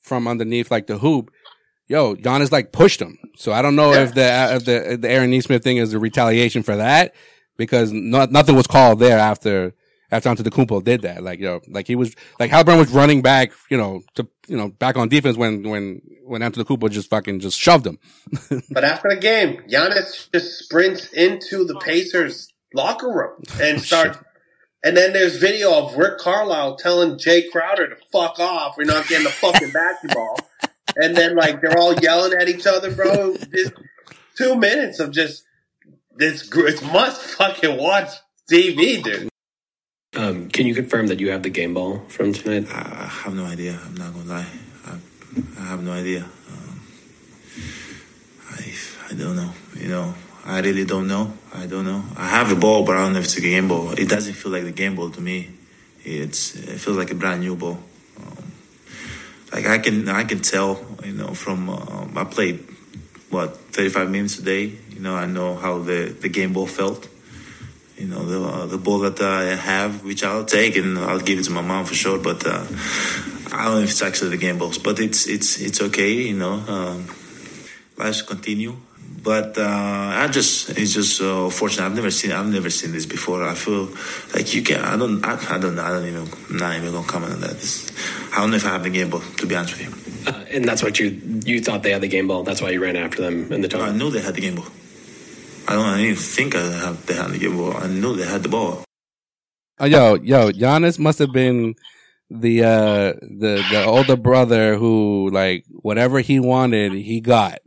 from 0.01 0.29
underneath 0.29 0.71
like 0.71 0.87
the 0.87 0.99
hoop, 0.99 1.33
yo, 1.89 2.15
Giannis 2.15 2.53
like 2.53 2.73
pushed 2.73 3.01
him. 3.01 3.19
So 3.37 3.53
I 3.53 3.63
don't 3.63 3.77
know 3.77 3.93
yeah. 3.93 4.03
if 4.05 4.15
the 4.15 4.55
if 4.57 4.65
the 4.65 4.93
if 4.93 5.01
the 5.01 5.11
Aaron 5.11 5.31
Nesmith 5.31 5.63
thing 5.63 5.79
is 5.79 5.93
a 5.95 5.99
retaliation 5.99 6.63
for 6.63 6.77
that 6.77 7.15
because 7.57 7.93
not, 7.93 8.31
nothing 8.31 8.55
was 8.55 8.67
called 8.67 9.01
there 9.01 9.19
after 9.19 9.75
after 10.11 10.31
Antetokounmpo 10.31 10.83
did 10.83 11.03
that. 11.03 11.23
Like, 11.23 11.39
you 11.39 11.47
know, 11.47 11.61
like 11.69 11.87
he 11.87 11.97
was, 11.97 12.15
like 12.39 12.51
Halliburton 12.51 12.79
was 12.79 12.91
running 12.91 13.23
back, 13.23 13.53
you 13.71 13.77
know, 13.77 14.03
to, 14.15 14.27
you 14.47 14.57
know, 14.57 14.69
back 14.69 14.97
on 14.97 15.09
defense 15.09 15.37
when, 15.37 15.63
when, 15.69 16.01
when 16.25 16.41
Antetokounmpo 16.41 16.91
just 16.91 17.11
fucking 17.11 17.41
just 17.41 17.59
shoved 17.59 17.87
him. 17.87 17.99
but 18.71 18.85
after 18.85 19.11
the 19.11 19.17
game, 19.17 19.63
Giannis 19.69 20.31
just 20.33 20.59
sprints 20.61 21.13
into 21.13 21.65
the 21.65 21.79
Pacers 21.79 22.49
locker 22.75 23.09
room 23.09 23.43
and 23.61 23.79
oh, 23.79 23.81
starts, 23.81 24.19
and 24.85 24.97
then 24.97 25.13
there's 25.13 25.37
video 25.37 25.75
of 25.75 25.97
Rick 25.97 26.19
Carlisle 26.19 26.77
telling 26.77 27.19
Jae 27.19 27.51
Crowder 27.51 27.89
to 27.89 27.97
fuck 28.13 28.39
off. 28.39 28.77
We're 28.79 28.85
not 28.85 29.09
getting 29.09 29.25
the 29.25 29.31
fucking 29.31 29.73
basketball. 29.73 30.39
And 30.97 31.17
then 31.17 31.37
like 31.37 31.61
they're 31.61 31.79
all 31.79 31.95
yelling 31.95 32.33
at 32.35 32.49
each 32.49 32.67
other, 32.67 32.91
bro. 32.91 33.37
Just 33.37 33.73
two 34.37 34.57
minutes 34.57 35.01
of 35.01 35.11
just 35.11 35.45
this. 36.17 36.51
It's 36.55 36.83
must 36.83 37.21
fucking 37.21 37.77
watch 37.77 38.11
TV, 38.51 39.03
dude. 39.03 39.29
Um, 40.17 40.49
can 40.49 40.67
you 40.67 40.75
confirm 40.75 41.09
that 41.09 41.21
you 41.21 41.31
have 41.31 41.43
the 41.43 41.51
game 41.51 41.75
ball 41.75 42.01
from 42.09 42.33
tonight? 42.33 42.67
I 42.73 43.07
have 43.07 43.35
no 43.35 43.45
idea. 43.45 43.79
I'm 43.85 43.95
not 43.95 44.13
gonna 44.15 44.29
lie. 44.29 44.47
I, 44.87 44.99
I 45.61 45.65
have 45.67 45.83
no 45.83 45.93
idea. 45.93 46.25
Um, 46.49 46.81
I 48.51 48.75
I 49.11 49.15
don't 49.15 49.37
know. 49.37 49.53
You 49.77 49.89
know, 49.89 50.15
I 50.45 50.61
really 50.61 50.85
don't 50.85 51.09
know. 51.09 51.35
I 51.55 51.67
don't 51.67 51.85
know. 51.85 52.03
I 52.17 52.27
have 52.27 52.51
a 52.51 52.57
ball, 52.57 52.85
but 52.85 52.97
I 52.97 53.01
don't 53.03 53.13
know 53.13 53.19
if 53.19 53.27
it's 53.27 53.37
a 53.37 53.41
game 53.41 53.69
ball. 53.69 53.93
It 53.93 54.09
doesn't 54.09 54.35
feel 54.35 54.51
like 54.51 54.65
the 54.65 54.73
game 54.73 54.97
ball 54.97 55.11
to 55.11 55.21
me. 55.21 55.51
It's 56.05 56.55
it 56.55 56.81
feels 56.81 56.97
like 56.97 57.11
a 57.11 57.15
brand 57.15 57.43
new 57.43 57.55
ball. 57.55 57.79
Um, 59.53 59.63
like 59.63 59.67
I 59.67 59.79
can 59.79 60.09
I 60.09 60.25
can 60.25 60.41
tell. 60.41 60.85
You 61.05 61.13
know, 61.13 61.35
from 61.35 61.71
uh, 61.71 62.07
I 62.17 62.25
played 62.25 62.65
what 63.31 63.57
35 63.73 64.11
minutes 64.11 64.39
a 64.39 64.43
day. 64.43 64.73
You 64.91 65.01
know, 65.01 65.15
I 65.15 65.27
know 65.27 65.55
how 65.55 65.79
the 65.79 66.15
the 66.21 66.29
game 66.29 66.53
ball 66.53 66.67
felt 66.67 67.09
you 67.99 68.07
know 68.07 68.25
the 68.25 68.41
uh, 68.41 68.67
the 68.67 68.79
ball 68.79 69.01
that 69.01 69.21
I 69.21 69.57
have, 69.57 70.05
which 70.05 70.23
I'll 70.23 70.45
take 70.45 70.77
and 70.77 70.99
I'll 70.99 71.21
give 71.21 71.39
it 71.39 71.45
to 71.45 71.51
my 71.51 71.63
mom 71.63 71.85
for 71.85 71.95
sure. 71.95 72.19
But 72.19 72.47
uh, 72.47 72.65
I 73.53 73.65
don't 73.65 73.75
know 73.75 73.81
if 73.81 73.91
it's 73.91 74.03
actually 74.03 74.31
the 74.31 74.37
game 74.37 74.59
balls, 74.59 74.79
but 74.79 75.01
it's 75.01 75.27
it's 75.27 75.61
it's 75.61 75.81
okay. 75.81 76.13
You 76.13 76.37
know, 76.37 76.53
um, 76.53 77.09
continue. 78.27 78.77
But 79.23 79.59
uh, 79.59 79.63
I 79.65 80.29
just 80.29 80.71
it's 80.71 80.95
just 80.95 81.21
uh, 81.21 81.51
fortunate. 81.51 81.87
I've 81.87 81.95
never 81.95 82.11
seen 82.11 82.33
I've 82.33 82.47
never 82.47 82.71
seen 82.71 82.93
this 82.93 83.07
before. 83.07 83.43
I 83.43 83.55
feel 83.55 83.89
like 84.35 84.55
you 84.55 84.63
can. 84.63 84.81
I 84.85 84.97
don't 84.97 85.25
I, 85.25 85.35
I 85.55 85.59
don't 85.59 85.75
know, 85.75 85.83
I 85.83 85.91
don't 85.91 86.07
even 86.07 86.29
I'm 86.51 86.57
not 86.57 86.77
even 86.77 86.93
gonna 86.93 87.07
comment 87.07 87.33
on 87.33 87.41
that. 87.41 87.59
This, 87.59 87.91
I 88.33 88.41
don't 88.41 88.51
know 88.51 88.57
if 88.57 88.67
I 88.67 88.71
have 88.71 88.85
the 88.85 88.91
game 88.91 89.11
ball 89.11 89.21
to 89.39 89.47
be 89.47 89.57
honest 89.57 89.77
with 89.77 89.87
you. 89.87 90.33
Uh, 90.33 90.45
and 90.53 90.65
that's 90.65 90.83
what 90.83 91.01
you 91.01 91.21
you 91.45 91.61
thought 91.61 91.83
they 91.83 91.91
had 91.91 92.03
the 92.03 92.09
game 92.09 92.29
ball. 92.29 92.45
That's 92.45 92.63
why 92.63 92.71
you 92.71 92.81
ran 92.81 92.97
after 92.97 93.23
them 93.23 93.53
in 93.53 93.61
the 93.61 93.69
tunnel. 93.69 93.87
I 93.87 93.93
knew 93.93 94.11
they 94.11 94.21
had 94.21 94.35
the 94.35 94.41
game 94.41 94.55
ball. 94.55 94.67
I 95.67 95.73
don't. 95.75 95.85
I 95.85 95.99
didn't 95.99 96.19
think 96.19 96.55
I 96.55 96.63
had, 96.63 96.97
they 96.99 97.15
had 97.15 97.31
the 97.31 97.39
game 97.39 97.57
ball. 97.57 97.77
I 97.77 97.89
knew 97.89 98.15
they 98.15 98.27
had 98.27 98.43
the 98.43 98.49
ball. 98.49 98.85
Oh, 99.81 99.85
yo, 99.85 100.15
yo, 100.15 100.51
Giannis 100.51 100.99
must 100.99 101.19
have 101.19 101.33
been 101.33 101.75
the 102.31 102.63
uh 102.63 103.13
the 103.23 103.65
the 103.71 103.85
older 103.85 104.17
brother 104.17 104.77
who 104.77 105.31
like 105.33 105.65
whatever 105.71 106.21
he 106.21 106.39
wanted 106.39 106.93
he 106.93 107.21
got 107.21 107.59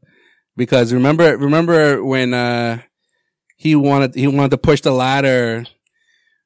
because 0.62 0.94
remember 0.94 1.36
remember 1.38 2.04
when 2.04 2.36
uh 2.36 2.80
he 3.58 3.76
wanted 3.76 4.14
he 4.14 4.28
wanted 4.28 4.52
to 4.52 4.60
push 4.60 4.82
the 4.82 4.92
ladder 4.92 5.66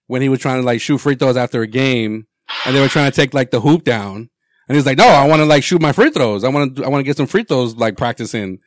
when 0.07 0.22
he 0.22 0.30
was 0.30 0.39
trying 0.39 0.61
to 0.61 0.66
like 0.66 0.80
shoot 0.80 0.99
free 0.99 1.16
throws 1.16 1.36
after 1.36 1.61
a 1.61 1.68
game 1.68 2.26
and 2.66 2.74
they 2.74 2.80
were 2.80 2.88
trying 2.88 3.11
to 3.11 3.16
take 3.16 3.34
like 3.34 3.51
the 3.51 3.59
hoop 3.59 3.84
down 3.84 4.30
and 4.70 4.76
he's 4.78 4.86
like 4.86 4.97
no 4.97 5.05
I 5.05 5.28
want 5.28 5.41
to 5.41 5.45
like 5.45 5.66
shoot 5.66 5.82
my 5.82 5.91
free 5.91 6.11
throws 6.11 6.45
I 6.45 6.47
want 6.47 6.78
to 6.78 6.86
I 6.86 6.88
want 6.88 7.01
to 7.01 7.03
get 7.03 7.18
some 7.18 7.28
free 7.28 7.43
throws 7.43 7.76
like 7.76 7.97
practicing 7.97 8.59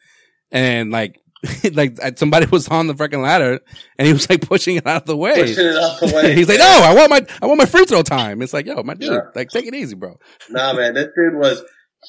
and 0.53 0.91
like 0.91 1.19
like 1.73 1.99
somebody 2.19 2.45
was 2.45 2.69
on 2.69 2.89
the 2.89 2.95
freaking 2.95 3.23
ladder 3.23 3.59
and 3.99 4.07
he 4.07 4.13
was 4.13 4.29
like 4.29 4.47
pushing 4.47 4.77
it 4.77 4.87
out 4.87 5.03
of 5.03 5.07
the 5.07 5.17
way. 5.17 5.35
Pushing 5.35 5.67
it 5.67 5.77
out 5.77 6.01
the 6.01 6.13
way. 6.13 6.35
He's 6.35 6.49
like, 6.49 6.59
no, 6.59 6.67
I 6.67 6.93
want 6.93 7.11
my, 7.11 7.25
I 7.41 7.47
want 7.47 7.59
my 7.59 7.65
free 7.65 7.85
throw 7.85 8.03
time. 8.03 8.43
It's 8.43 8.53
like, 8.53 8.67
yo, 8.67 8.83
my 8.83 8.95
dude, 8.95 9.13
yeah. 9.13 9.21
like 9.37 9.49
take 9.49 9.65
it 9.65 9.73
easy, 9.73 9.95
bro. 9.95 10.19
Nah, 10.51 10.73
man, 10.73 10.95
this 10.95 11.07
dude 11.15 11.37
was 11.37 11.63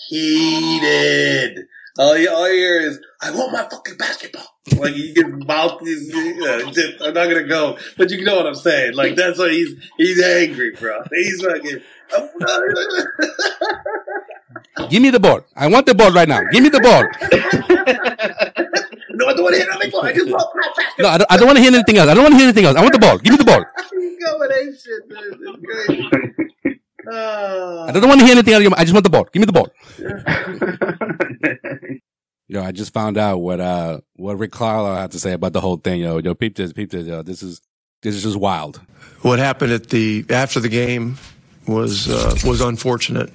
heated. 0.08 1.60
All 2.00 2.18
you, 2.18 2.34
all 2.34 2.48
you 2.48 2.56
hear 2.56 2.80
is, 2.80 3.00
I 3.22 3.30
want 3.32 3.52
my 3.52 3.68
fucking 3.70 3.98
basketball. 3.98 4.46
Like 4.80 4.96
you 4.96 5.14
can 5.16 5.40
mouth 5.46 5.82
these, 5.84 6.08
you 6.14 6.38
know, 6.40 6.72
I'm 7.02 7.14
not 7.14 7.28
gonna 7.28 7.48
go, 7.48 7.78
but 7.98 8.10
you 8.12 8.24
know 8.24 8.36
what 8.38 8.46
I'm 8.46 8.54
saying. 8.56 8.94
Like 8.94 9.16
that's 9.16 9.38
what 9.40 9.52
he's, 9.52 9.74
he's 9.98 10.22
angry, 10.24 10.72
bro. 10.72 11.02
He's 11.12 11.42
fucking, 11.44 11.82
Give 14.90 15.02
me 15.02 15.10
the 15.10 15.20
ball. 15.20 15.42
I 15.56 15.68
want 15.68 15.86
the 15.88 15.96
ball 15.96 16.12
right 16.12 16.28
now. 16.30 16.40
Give 16.52 16.62
me 16.64 16.70
the 16.70 16.80
ball. 16.80 17.02
no, 19.12 19.26
I 19.28 19.34
don't 19.34 19.44
want 19.44 19.56
to 19.56 19.60
hear 19.60 19.68
nothing. 19.68 19.92
I 20.02 20.14
just 20.14 20.30
want 20.32 20.56
my 20.56 20.68
basketball. 20.78 20.86
No, 21.00 21.10
I 21.10 21.18
don't, 21.18 21.32
I 21.32 21.38
don't 21.38 21.48
want 21.48 21.58
to 21.58 21.64
hear 21.64 21.74
anything 21.74 21.98
else. 21.98 22.10
I 22.10 22.14
don't 22.14 22.24
want 22.24 22.34
to 22.34 22.38
hear 22.38 22.46
anything 22.46 22.66
else. 22.66 22.78
I 22.78 22.82
want 22.82 22.94
the 22.94 23.00
ball. 23.00 23.18
Give 23.18 23.32
me 23.32 23.38
the 23.38 23.44
ball. 23.44 23.66
going 23.92 24.52
ape 24.54 24.76
shit, 24.80 25.10
man. 25.10 25.34
It's 26.64 26.80
Uh, 27.12 27.86
I 27.90 27.92
don't 27.92 28.08
want 28.08 28.20
to 28.22 28.26
hear 28.26 28.36
anything 28.36 28.54
else. 28.54 28.64
I 28.78 28.84
just 28.84 28.94
want 28.94 29.04
the 29.04 29.10
ball. 29.10 29.26
Give 29.34 29.42
me 29.42 29.46
the 29.46 29.52
ball. 29.52 29.68
Yo, 32.50 32.64
I 32.64 32.72
just 32.74 32.92
found 32.92 33.18
out 33.18 33.38
what 33.38 33.62
uh 33.62 34.02
what 34.16 34.38
Rick 34.38 34.52
Carlisle 34.52 34.96
had 34.98 35.12
to 35.12 35.20
say 35.20 35.32
about 35.32 35.54
the 35.54 35.62
whole 35.62 35.78
thing. 35.78 36.02
Yo, 36.02 36.18
yo, 36.18 36.36
peep 36.36 36.58
this, 36.58 36.74
peep 36.74 36.92
this. 36.92 37.08
Yo, 37.08 37.22
this 37.22 37.42
is 37.42 37.62
this 38.02 38.16
is 38.16 38.24
just 38.24 38.38
wild. 38.38 38.82
What 39.22 39.40
happened 39.40 39.72
at 39.72 39.90
the 39.90 40.26
after 40.30 40.60
the 40.60 40.68
game 40.68 41.18
was 41.68 42.10
uh, 42.10 42.36
was 42.44 42.60
unfortunate. 42.60 43.32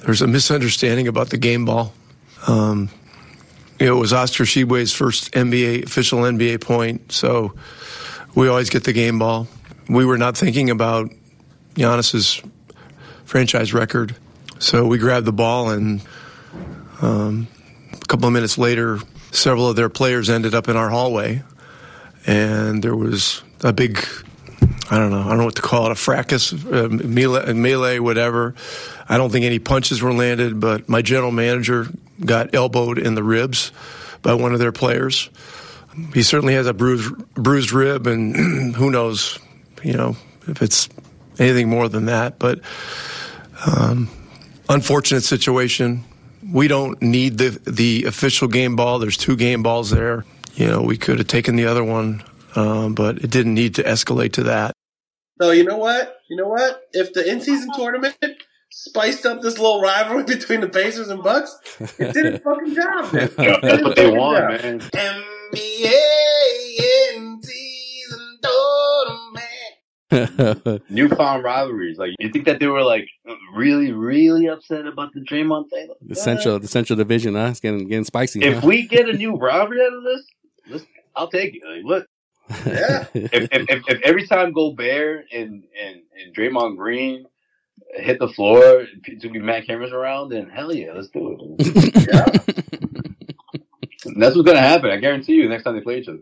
There's 0.00 0.20
a 0.20 0.26
misunderstanding 0.26 1.08
about 1.08 1.30
the 1.30 1.38
game 1.38 1.64
ball. 1.64 1.94
Um, 2.46 2.90
it 3.78 3.90
was 3.92 4.12
Oscar 4.12 4.44
Tshiebwe's 4.44 4.92
first 4.92 5.32
NBA 5.32 5.84
official 5.84 6.20
NBA 6.20 6.60
point, 6.60 7.12
so 7.12 7.54
we 8.34 8.48
always 8.48 8.70
get 8.70 8.84
the 8.84 8.92
game 8.92 9.18
ball. 9.18 9.46
We 9.88 10.04
were 10.04 10.18
not 10.18 10.36
thinking 10.36 10.70
about 10.70 11.10
Giannis's 11.74 12.42
franchise 13.24 13.72
record, 13.72 14.16
so 14.58 14.86
we 14.86 14.98
grabbed 14.98 15.26
the 15.26 15.32
ball, 15.32 15.70
and 15.70 16.02
um, 17.02 17.46
couple 18.10 18.26
of 18.26 18.32
minutes 18.32 18.58
later, 18.58 18.98
several 19.30 19.68
of 19.68 19.76
their 19.76 19.88
players 19.88 20.28
ended 20.28 20.52
up 20.52 20.68
in 20.68 20.76
our 20.76 20.90
hallway, 20.90 21.44
and 22.26 22.82
there 22.82 22.96
was 22.96 23.40
a 23.62 23.72
big 23.72 24.04
I 24.90 24.98
don't 24.98 25.12
know. 25.12 25.20
I 25.20 25.28
don't 25.28 25.38
know 25.38 25.44
what 25.44 25.54
to 25.56 25.62
call 25.62 25.86
it. 25.86 25.92
A 25.92 25.94
fracas, 25.94 26.52
uh, 26.52 26.88
melee, 26.90 27.52
melee, 27.52 28.00
whatever. 28.00 28.56
I 29.08 29.16
don't 29.16 29.30
think 29.30 29.44
any 29.44 29.60
punches 29.60 30.02
were 30.02 30.12
landed, 30.12 30.58
but 30.58 30.88
my 30.88 31.00
general 31.00 31.30
manager 31.30 31.86
got 32.24 32.52
elbowed 32.56 32.98
in 32.98 33.14
the 33.14 33.22
ribs 33.22 33.70
by 34.22 34.34
one 34.34 34.52
of 34.52 34.58
their 34.58 34.72
players. 34.72 35.30
He 36.12 36.24
certainly 36.24 36.54
has 36.54 36.66
a 36.66 36.74
bruised, 36.74 37.16
bruised 37.34 37.70
rib, 37.72 38.08
and 38.08 38.74
who 38.74 38.90
knows, 38.90 39.38
you 39.84 39.92
know, 39.92 40.16
if 40.48 40.60
it's 40.60 40.88
anything 41.38 41.68
more 41.68 41.88
than 41.88 42.06
that. 42.06 42.40
But 42.40 42.60
um, 43.64 44.10
unfortunate 44.68 45.22
situation. 45.22 46.04
We 46.52 46.68
don't 46.68 47.00
need 47.00 47.38
the 47.38 47.50
the 47.70 48.04
official 48.04 48.48
game 48.48 48.76
ball. 48.76 48.98
There's 48.98 49.16
two 49.16 49.36
game 49.36 49.62
balls 49.62 49.90
there. 49.90 50.24
You 50.54 50.66
know, 50.66 50.82
we 50.82 50.96
could 50.96 51.18
have 51.18 51.28
taken 51.28 51.56
the 51.56 51.66
other 51.66 51.84
one, 51.84 52.22
um, 52.56 52.94
but 52.94 53.18
it 53.18 53.30
didn't 53.30 53.54
need 53.54 53.74
to 53.76 53.82
escalate 53.82 54.32
to 54.32 54.42
that. 54.44 54.72
So 55.40 55.52
you 55.52 55.64
know 55.64 55.78
what? 55.78 56.18
You 56.28 56.36
know 56.36 56.48
what? 56.48 56.82
If 56.92 57.12
the 57.12 57.28
in 57.28 57.40
season 57.40 57.70
tournament 57.74 58.16
spiced 58.70 59.26
up 59.26 59.42
this 59.42 59.58
little 59.58 59.80
rivalry 59.80 60.22
between 60.26 60.60
the 60.60 60.68
Pacers 60.68 61.08
and 61.08 61.22
Bucks. 61.22 61.56
It 61.98 62.14
did 62.14 62.26
its 62.26 62.44
fucking 62.44 62.74
job. 62.74 63.12
Man. 63.12 63.30
That's 63.62 63.82
what 63.82 63.96
they 63.96 64.10
want, 64.10 64.62
man. 64.62 64.80
NBA 64.80 66.00
in 67.14 67.42
season 67.42 68.38
tournament. 68.42 69.49
Newfound 70.90 71.44
rivalries. 71.44 71.98
Like 71.98 72.10
you 72.18 72.30
think 72.30 72.44
that 72.46 72.58
they 72.60 72.66
were 72.66 72.82
like 72.82 73.08
really, 73.54 73.92
really 73.92 74.46
upset 74.46 74.86
about 74.86 75.12
the 75.12 75.20
Draymond 75.20 75.70
thing? 75.70 75.88
Like, 75.88 75.98
the 76.00 76.14
central, 76.14 76.58
the 76.58 76.68
central 76.68 76.96
division, 76.96 77.34
huh? 77.34 77.48
It's 77.50 77.60
getting 77.60 77.88
getting 77.88 78.04
spicy. 78.04 78.42
If 78.42 78.58
huh? 78.58 78.66
we 78.66 78.86
get 78.86 79.08
a 79.08 79.12
new 79.12 79.36
rivalry 79.36 79.80
out 79.82 79.92
of 79.92 80.02
this, 80.04 80.86
I'll 81.14 81.28
take 81.28 81.56
it. 81.56 81.62
Like, 81.64 81.84
look, 81.84 82.06
Yeah. 82.66 83.06
if, 83.14 83.32
if, 83.32 83.48
if, 83.52 83.82
if 83.88 84.02
every 84.02 84.26
time 84.26 84.52
Gobert 84.52 85.26
and, 85.32 85.64
and, 85.80 86.00
and 86.18 86.34
Draymond 86.34 86.76
Green 86.76 87.26
hit 87.94 88.18
the 88.18 88.28
floor 88.28 88.86
to 89.20 89.28
be 89.28 89.38
Matt 89.38 89.66
Cameron's 89.66 89.92
around, 89.92 90.30
then 90.30 90.48
hell 90.48 90.72
yeah, 90.72 90.92
let's 90.92 91.08
do 91.08 91.56
it. 91.58 92.56
And 94.04 94.22
that's 94.22 94.34
what's 94.34 94.46
gonna 94.46 94.60
happen. 94.60 94.90
I 94.90 94.96
guarantee 94.96 95.34
you. 95.34 95.48
Next 95.48 95.64
time 95.64 95.74
they 95.74 95.82
play 95.82 95.98
each 95.98 96.08
other, 96.08 96.20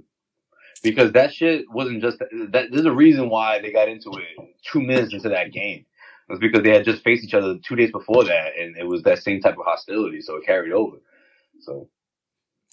because 0.82 1.12
that 1.12 1.32
shit 1.32 1.64
wasn't 1.70 2.02
just 2.02 2.18
that. 2.18 2.68
There's 2.70 2.86
a 2.86 2.92
reason 2.92 3.30
why 3.30 3.60
they 3.60 3.72
got 3.72 3.88
into 3.88 4.10
it 4.10 4.54
two 4.62 4.80
minutes 4.80 5.12
into 5.12 5.28
that 5.28 5.52
game. 5.52 5.84
It 6.28 6.32
was 6.32 6.40
because 6.40 6.62
they 6.62 6.74
had 6.74 6.84
just 6.84 7.02
faced 7.02 7.24
each 7.24 7.34
other 7.34 7.56
two 7.66 7.76
days 7.76 7.90
before 7.90 8.24
that, 8.24 8.52
and 8.58 8.76
it 8.76 8.86
was 8.86 9.02
that 9.04 9.18
same 9.18 9.40
type 9.40 9.56
of 9.58 9.64
hostility, 9.64 10.20
so 10.20 10.36
it 10.36 10.44
carried 10.44 10.72
over. 10.72 10.98
So, 11.60 11.88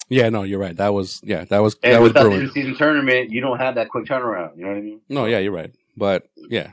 yeah, 0.09 0.29
no, 0.29 0.43
you're 0.43 0.59
right. 0.59 0.75
That 0.75 0.93
was 0.93 1.21
yeah, 1.23 1.45
that 1.45 1.59
was 1.59 1.77
and 1.81 1.93
that 1.93 2.01
was 2.01 2.13
the 2.13 2.29
in-season 2.31 2.75
tournament, 2.75 3.31
you 3.31 3.41
don't 3.41 3.59
have 3.59 3.75
that 3.75 3.89
quick 3.89 4.05
turnaround. 4.05 4.57
You 4.57 4.63
know 4.63 4.71
what 4.71 4.77
I 4.77 4.81
mean? 4.81 5.01
No, 5.09 5.25
yeah, 5.25 5.39
you're 5.39 5.53
right. 5.53 5.73
But 5.95 6.27
yeah, 6.49 6.71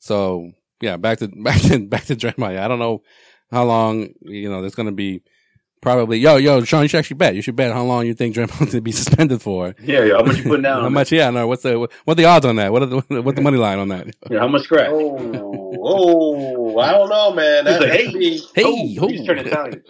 so 0.00 0.50
yeah, 0.80 0.96
back 0.96 1.18
to 1.18 1.28
back 1.42 1.60
to 1.62 1.86
back 1.86 2.04
to 2.06 2.16
Draymond. 2.16 2.58
I 2.58 2.68
don't 2.68 2.80
know 2.80 3.02
how 3.50 3.64
long 3.64 4.08
you 4.20 4.50
know 4.50 4.60
there's 4.60 4.74
going 4.74 4.86
to 4.86 4.92
be. 4.92 5.22
Probably, 5.80 6.18
yo, 6.18 6.36
yo, 6.36 6.64
Sean, 6.64 6.82
you 6.82 6.88
should 6.88 6.98
actually 6.98 7.16
bet. 7.18 7.34
You 7.36 7.42
should 7.42 7.54
bet 7.56 7.72
how 7.72 7.84
long 7.84 8.04
you 8.06 8.12
think 8.14 8.34
Draymond's 8.34 8.70
to 8.72 8.80
be 8.80 8.90
suspended 8.92 9.40
for. 9.40 9.74
Yeah, 9.82 10.04
yeah. 10.04 10.14
How 10.16 10.22
much 10.24 10.38
you 10.38 10.42
putting 10.42 10.62
down? 10.62 10.82
How 10.82 10.88
much? 10.88 11.12
Yeah, 11.12 11.30
no. 11.30 11.46
What's 11.46 11.62
the 11.62 11.88
what 12.04 12.16
the 12.16 12.24
odds 12.24 12.44
on 12.46 12.56
that? 12.56 12.72
What 12.72 12.82
are 12.82 12.86
the 12.86 13.22
what 13.22 13.36
the 13.36 13.42
money 13.42 13.58
line 13.58 13.78
on 13.78 13.88
that? 13.88 14.06
that? 14.06 14.14
Yeah, 14.30 14.40
how 14.40 14.48
much 14.48 14.62
scratch? 14.64 14.90
Oh, 14.92 15.76
oh, 15.80 16.78
I 16.78 16.90
don't 16.92 17.08
know, 17.08 17.32
man. 17.32 17.64
That, 17.64 17.82
He's 18.00 18.42
like, 18.44 18.54
that'd 18.54 18.54
Hey, 18.54 18.96
oh, 18.98 19.00
ho. 19.00 19.08
he's 19.08 19.24
turning 19.26 19.46
Italian. 19.46 19.82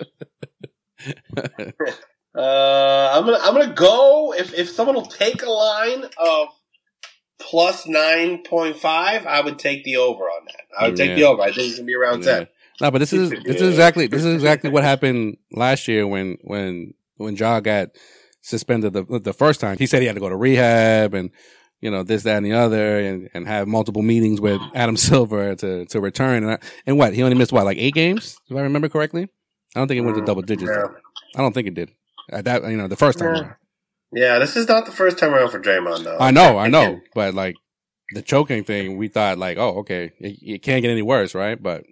Uh, 2.37 3.11
I'm 3.15 3.25
gonna 3.25 3.39
I'm 3.41 3.55
gonna 3.55 3.75
go 3.75 4.33
if 4.37 4.55
if 4.55 4.69
someone 4.71 4.95
will 4.95 5.07
take 5.07 5.43
a 5.43 5.51
line 5.51 6.05
of 6.19 6.49
plus 7.41 7.87
nine 7.87 8.43
point 8.45 8.77
five, 8.77 9.27
I 9.27 9.41
would 9.41 9.59
take 9.59 9.85
the 9.85 9.97
over 9.97 10.25
on 10.25 10.45
that. 10.47 10.61
I 10.79 10.89
would 10.89 10.97
take 10.97 11.17
the 11.17 11.25
over. 11.25 11.43
I 11.43 11.47
think 11.47 11.69
it's 11.69 11.77
gonna 11.77 11.87
be 11.87 11.95
around 11.95 12.25
Yeah. 12.25 12.39
ten. 12.41 12.49
No, 12.81 12.91
but 12.91 12.99
this 12.99 13.13
is 13.13 13.31
this 13.45 13.61
is 13.61 13.71
exactly 13.71 14.07
this 14.07 14.25
is 14.25 14.35
exactly 14.35 14.71
what 14.71 14.85
happened 14.85 15.37
last 15.53 15.89
year 15.89 16.07
when 16.07 16.39
when 16.43 16.95
when 17.17 17.37
Ja 17.37 17.61
got 17.61 17.89
suspended 18.43 18.93
the 18.93 19.05
the 19.21 19.33
first 19.33 19.61
time. 19.61 19.79
He 19.79 19.87
said 19.87 20.01
he 20.01 20.07
had 20.07 20.15
to 20.15 20.21
go 20.21 20.29
to 20.29 20.37
rehab 20.37 21.15
and 21.15 21.31
you 21.81 21.91
know 21.91 22.03
this 22.03 22.23
that 22.25 22.37
and 22.37 22.47
the 22.47 22.53
other 22.53 22.99
and 22.99 23.29
and 23.35 23.47
have 23.47 23.69
multiple 23.69 24.03
meetings 24.03 24.41
with 24.41 24.61
Adam 24.75 24.97
Silver 25.09 25.55
to 25.57 25.87
to 25.87 26.01
return 26.01 26.45
and 26.45 26.53
I, 26.53 26.59
and 26.87 26.99
what 26.99 27.15
he 27.15 27.23
only 27.23 27.37
missed 27.37 27.53
what 27.53 27.65
like 27.65 27.79
eight 27.79 27.95
games 27.95 28.39
if 28.49 28.57
I 28.57 28.61
remember 28.61 28.89
correctly. 28.89 29.29
I 29.77 29.81
don't 29.81 29.89
think 29.89 29.99
it 29.99 30.03
went 30.03 30.17
to 30.17 30.23
mm, 30.23 30.27
double 30.27 30.43
digits. 30.43 30.71
Yeah. 30.75 30.87
I 31.37 31.43
don't 31.43 31.53
think 31.53 31.69
it 31.69 31.75
did. 31.75 31.91
At 32.31 32.45
that 32.47 32.65
you 32.65 32.77
know 32.77 32.89
the 32.89 32.97
first 32.97 33.19
time. 33.19 33.35
Yeah. 33.35 33.41
around. 33.41 33.55
Yeah, 34.11 34.39
this 34.39 34.57
is 34.57 34.67
not 34.67 34.87
the 34.87 34.93
first 34.93 35.19
time 35.19 35.35
around 35.35 35.51
for 35.51 35.61
Draymond 35.61 36.05
though. 36.05 36.17
I 36.19 36.31
know, 36.31 36.59
I 36.59 36.69
know, 36.69 37.01
but 37.15 37.35
like 37.35 37.57
the 38.15 38.23
choking 38.23 38.65
thing, 38.65 38.97
we 38.97 39.09
thought 39.09 39.39
like, 39.39 39.59
oh, 39.59 39.81
okay, 39.81 40.13
it, 40.19 40.39
it 40.41 40.63
can't 40.63 40.83
get 40.83 40.91
any 40.91 41.03
worse, 41.03 41.35
right? 41.35 41.63
But 41.63 41.85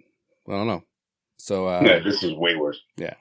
I 0.47 0.51
don't 0.51 0.67
know. 0.67 0.83
So 1.37 1.67
uh, 1.67 1.81
yeah, 1.85 1.99
this 1.99 2.23
is 2.23 2.33
way 2.33 2.55
worse. 2.55 2.79
Yeah. 2.97 3.13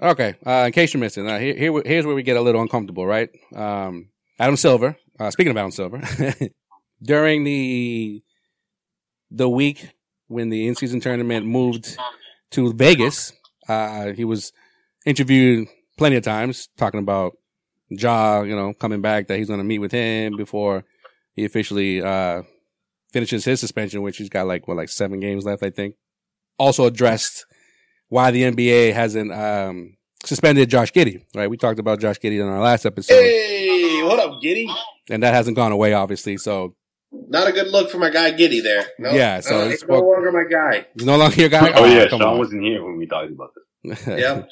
Okay. 0.00 0.34
Uh, 0.46 0.64
in 0.66 0.72
case 0.72 0.94
you're 0.94 1.00
missing, 1.00 1.28
uh, 1.28 1.38
here, 1.38 1.54
here, 1.54 1.82
here's 1.84 2.06
where 2.06 2.14
we 2.14 2.22
get 2.22 2.36
a 2.36 2.40
little 2.40 2.60
uncomfortable, 2.60 3.06
right? 3.06 3.28
Um, 3.54 4.10
Adam 4.38 4.56
Silver. 4.56 4.96
Uh, 5.18 5.30
speaking 5.30 5.50
of 5.50 5.56
Adam 5.56 5.70
Silver, 5.70 6.00
during 7.02 7.44
the 7.44 8.22
the 9.30 9.48
week 9.48 9.90
when 10.28 10.48
the 10.48 10.66
in-season 10.66 11.00
tournament 11.00 11.44
moved 11.44 11.96
to 12.52 12.72
Vegas, 12.72 13.32
uh, 13.68 14.12
he 14.12 14.24
was 14.24 14.52
interviewed 15.04 15.68
plenty 15.98 16.16
of 16.16 16.22
times 16.22 16.68
talking 16.78 17.00
about 17.00 17.36
Ja, 17.90 18.42
you 18.42 18.54
know, 18.54 18.72
coming 18.72 19.02
back 19.02 19.26
that 19.26 19.38
he's 19.38 19.48
going 19.48 19.58
to 19.58 19.64
meet 19.64 19.80
with 19.80 19.92
him 19.92 20.36
before 20.36 20.84
he 21.34 21.44
officially 21.44 22.00
uh, 22.00 22.42
finishes 23.12 23.44
his 23.44 23.60
suspension, 23.60 24.02
which 24.02 24.16
he's 24.16 24.28
got 24.28 24.46
like 24.46 24.68
what, 24.68 24.76
like 24.76 24.88
seven 24.88 25.20
games 25.20 25.44
left, 25.44 25.62
I 25.62 25.70
think. 25.70 25.96
Also 26.60 26.84
addressed 26.84 27.46
why 28.10 28.30
the 28.30 28.42
NBA 28.42 28.92
hasn't 28.92 29.32
um, 29.32 29.96
suspended 30.24 30.68
Josh 30.68 30.92
Giddey. 30.92 31.22
Right, 31.34 31.48
we 31.48 31.56
talked 31.56 31.78
about 31.78 32.00
Josh 32.00 32.18
Giddey 32.18 32.38
in 32.40 32.46
our 32.46 32.60
last 32.60 32.84
episode, 32.84 33.14
Hey, 33.14 34.02
what 34.02 34.18
up, 34.18 34.42
Giddey? 34.42 34.66
and 35.08 35.22
that 35.22 35.32
hasn't 35.32 35.56
gone 35.56 35.72
away, 35.72 35.94
obviously. 35.94 36.36
So 36.36 36.74
Not 37.12 37.48
a 37.48 37.52
good 37.52 37.68
look 37.68 37.90
for 37.90 37.96
my 37.98 38.10
guy 38.10 38.32
Giddey 38.32 38.62
there. 38.62 38.84
No, 38.98 39.10
Yeah, 39.10 39.40
so 39.40 39.54
Uh, 39.54 39.58
it's- 39.64 39.80
he's 39.80 39.88
no 39.88 40.00
longer 40.00 40.32
my 40.32 40.44
guy. 40.50 40.86
he's 40.94 41.06
no 41.06 41.16
longer 41.16 41.40
your 41.40 41.48
guy. 41.48 41.72
Oh, 41.74 41.86
yeah, 41.86 42.08
come 42.08 42.20
Sean 42.20 42.34
on. 42.34 42.38
wasn't 42.38 42.62
here 42.62 42.84
when 42.84 42.98
we 42.98 43.06
talked 43.06 43.32
about 43.32 43.52
this. 43.84 44.06
yeah. 44.06 44.42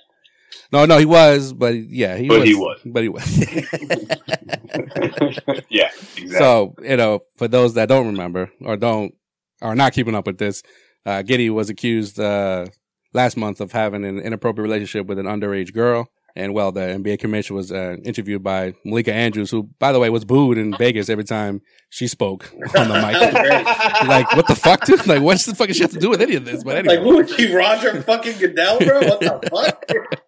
no, 0.72 0.86
no, 0.86 0.96
he 0.96 1.04
was, 1.04 1.52
but 1.52 1.74
yeah, 1.74 2.16
he 2.16 2.26
But 2.28 2.40
was, 2.40 2.48
he 2.48 2.54
was. 2.54 2.80
but 2.86 3.02
he 3.02 3.08
was. 3.10 3.38
yeah, 5.68 5.90
exactly. 6.16 6.30
So, 6.30 6.74
you 6.82 6.96
know, 6.96 7.20
for 7.36 7.48
those 7.48 7.74
that 7.74 7.90
don't 7.90 8.06
remember 8.06 8.50
or 8.62 8.78
don't, 8.78 9.14
are 9.60 9.74
not 9.74 9.92
keeping 9.92 10.14
up 10.14 10.26
with 10.26 10.38
this, 10.38 10.62
uh, 11.06 11.22
Giddey 11.22 11.50
was 11.50 11.70
accused, 11.70 12.18
uh, 12.18 12.66
last 13.14 13.36
month 13.36 13.60
of 13.60 13.72
having 13.72 14.04
an 14.04 14.18
inappropriate 14.18 14.62
relationship 14.62 15.06
with 15.06 15.18
an 15.18 15.26
underage 15.26 15.72
girl. 15.72 16.08
And 16.36 16.54
well, 16.54 16.70
the 16.70 16.80
NBA 16.80 17.18
commission 17.18 17.56
was, 17.56 17.72
uh, 17.72 17.96
interviewed 18.04 18.44
by 18.44 18.74
Malika 18.84 19.12
Andrews, 19.12 19.50
who, 19.50 19.64
by 19.80 19.90
the 19.92 19.98
way, 19.98 20.08
was 20.08 20.24
booed 20.24 20.56
in 20.56 20.76
Vegas 20.76 21.08
every 21.08 21.24
time 21.24 21.62
she 21.90 22.06
spoke 22.06 22.52
on 22.76 22.88
the 22.88 22.94
mic. 22.94 24.08
like, 24.08 24.36
what 24.36 24.46
the 24.46 24.54
fuck, 24.54 24.84
dude? 24.84 25.04
Like, 25.06 25.22
what's 25.22 25.46
the 25.46 25.54
fucking 25.54 25.74
shit 25.74 25.82
have 25.82 25.92
to 25.92 25.98
do 25.98 26.10
with 26.10 26.22
any 26.22 26.36
of 26.36 26.44
this? 26.44 26.62
But 26.62 26.76
anyway. 26.76 26.96
Like, 26.98 27.04
who 27.04 27.20
is 27.20 27.34
he, 27.34 27.54
Roger 27.54 28.00
fucking 28.02 28.38
Goodell, 28.38 28.78
bro? 28.78 29.00
What 29.00 29.20
the 29.20 29.48
fuck? 29.50 30.22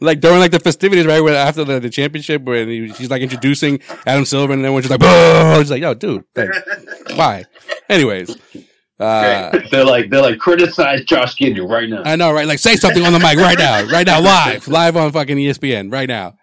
like 0.00 0.20
during 0.20 0.38
like 0.38 0.50
the 0.50 0.60
festivities, 0.60 1.06
right? 1.06 1.20
Where 1.20 1.36
after 1.36 1.64
the, 1.64 1.80
the 1.80 1.90
championship, 1.90 2.42
where 2.42 2.66
he, 2.66 2.92
she's 2.94 3.10
like 3.10 3.22
introducing 3.22 3.80
Adam 4.06 4.24
Silver, 4.24 4.52
and 4.52 4.64
then 4.64 4.72
when 4.72 4.82
she's 4.82 4.90
like, 4.90 5.00
"Boo!" 5.00 5.60
She's 5.60 5.70
like, 5.70 5.82
"Yo, 5.82 5.94
dude, 5.94 6.24
like, 6.34 6.50
why?" 7.14 7.44
Anyways, 7.88 8.36
uh, 9.00 9.58
they're 9.70 9.84
like 9.84 10.10
they're 10.10 10.20
like 10.22 10.38
criticize 10.38 11.02
Josh 11.04 11.36
Giddey 11.36 11.66
right 11.68 11.88
now. 11.88 12.02
I 12.04 12.16
know, 12.16 12.32
right? 12.32 12.46
Like, 12.46 12.58
say 12.58 12.76
something 12.76 13.02
on 13.04 13.12
the 13.12 13.18
mic 13.18 13.36
right 13.38 13.58
now, 13.58 13.84
right 13.86 14.06
now, 14.06 14.20
live, 14.20 14.68
live 14.68 14.96
on 14.96 15.10
fucking 15.12 15.36
ESPN, 15.36 15.90
right 15.92 16.08
now. 16.08 16.34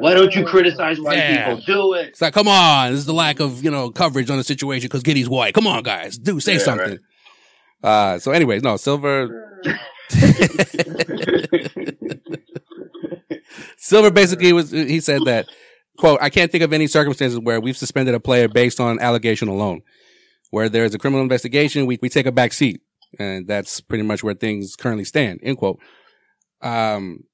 Why 0.00 0.12
don't 0.12 0.34
you 0.34 0.44
criticize 0.44 1.00
white 1.00 1.16
Yeah. 1.16 1.54
people? 1.54 1.62
Do 1.64 1.94
it. 1.94 2.08
It's 2.08 2.20
like, 2.20 2.34
come 2.34 2.46
on, 2.48 2.90
this 2.90 3.00
is 3.00 3.06
the 3.06 3.14
lack 3.14 3.40
of 3.40 3.64
you 3.64 3.70
know 3.70 3.90
coverage 3.90 4.28
on 4.30 4.36
the 4.36 4.44
situation 4.44 4.86
because 4.88 5.02
Giddey's 5.02 5.28
white. 5.28 5.54
Come 5.54 5.66
on, 5.66 5.82
guys, 5.82 6.18
do 6.18 6.38
say 6.40 6.54
Yeah, 6.54 6.58
something. 6.58 6.98
Uh, 7.82 8.18
so, 8.18 8.30
anyways, 8.32 8.62
no, 8.62 8.76
Silver. 8.76 9.48
Silver 13.76 14.10
basically 14.10 14.52
was, 14.52 14.70
he 14.70 15.00
said 15.00 15.22
that, 15.26 15.48
quote, 15.98 16.18
I 16.22 16.30
can't 16.30 16.50
think 16.50 16.62
of 16.64 16.72
any 16.72 16.86
circumstances 16.86 17.38
where 17.38 17.60
we've 17.60 17.76
suspended 17.76 18.14
a 18.14 18.20
player 18.20 18.48
based 18.48 18.80
on 18.80 19.00
allegation 19.00 19.48
alone. 19.48 19.82
Where 20.52 20.68
there's 20.68 20.94
a 20.94 20.98
criminal 20.98 21.22
investigation, 21.22 21.86
we, 21.86 21.98
we 22.02 22.10
take 22.10 22.26
a 22.26 22.30
back 22.30 22.52
seat. 22.52 22.82
And 23.18 23.48
that's 23.48 23.80
pretty 23.80 24.04
much 24.04 24.22
where 24.22 24.34
things 24.34 24.76
currently 24.76 25.04
stand, 25.04 25.40
end 25.42 25.56
quote. 25.56 25.80
Um, 26.60 27.24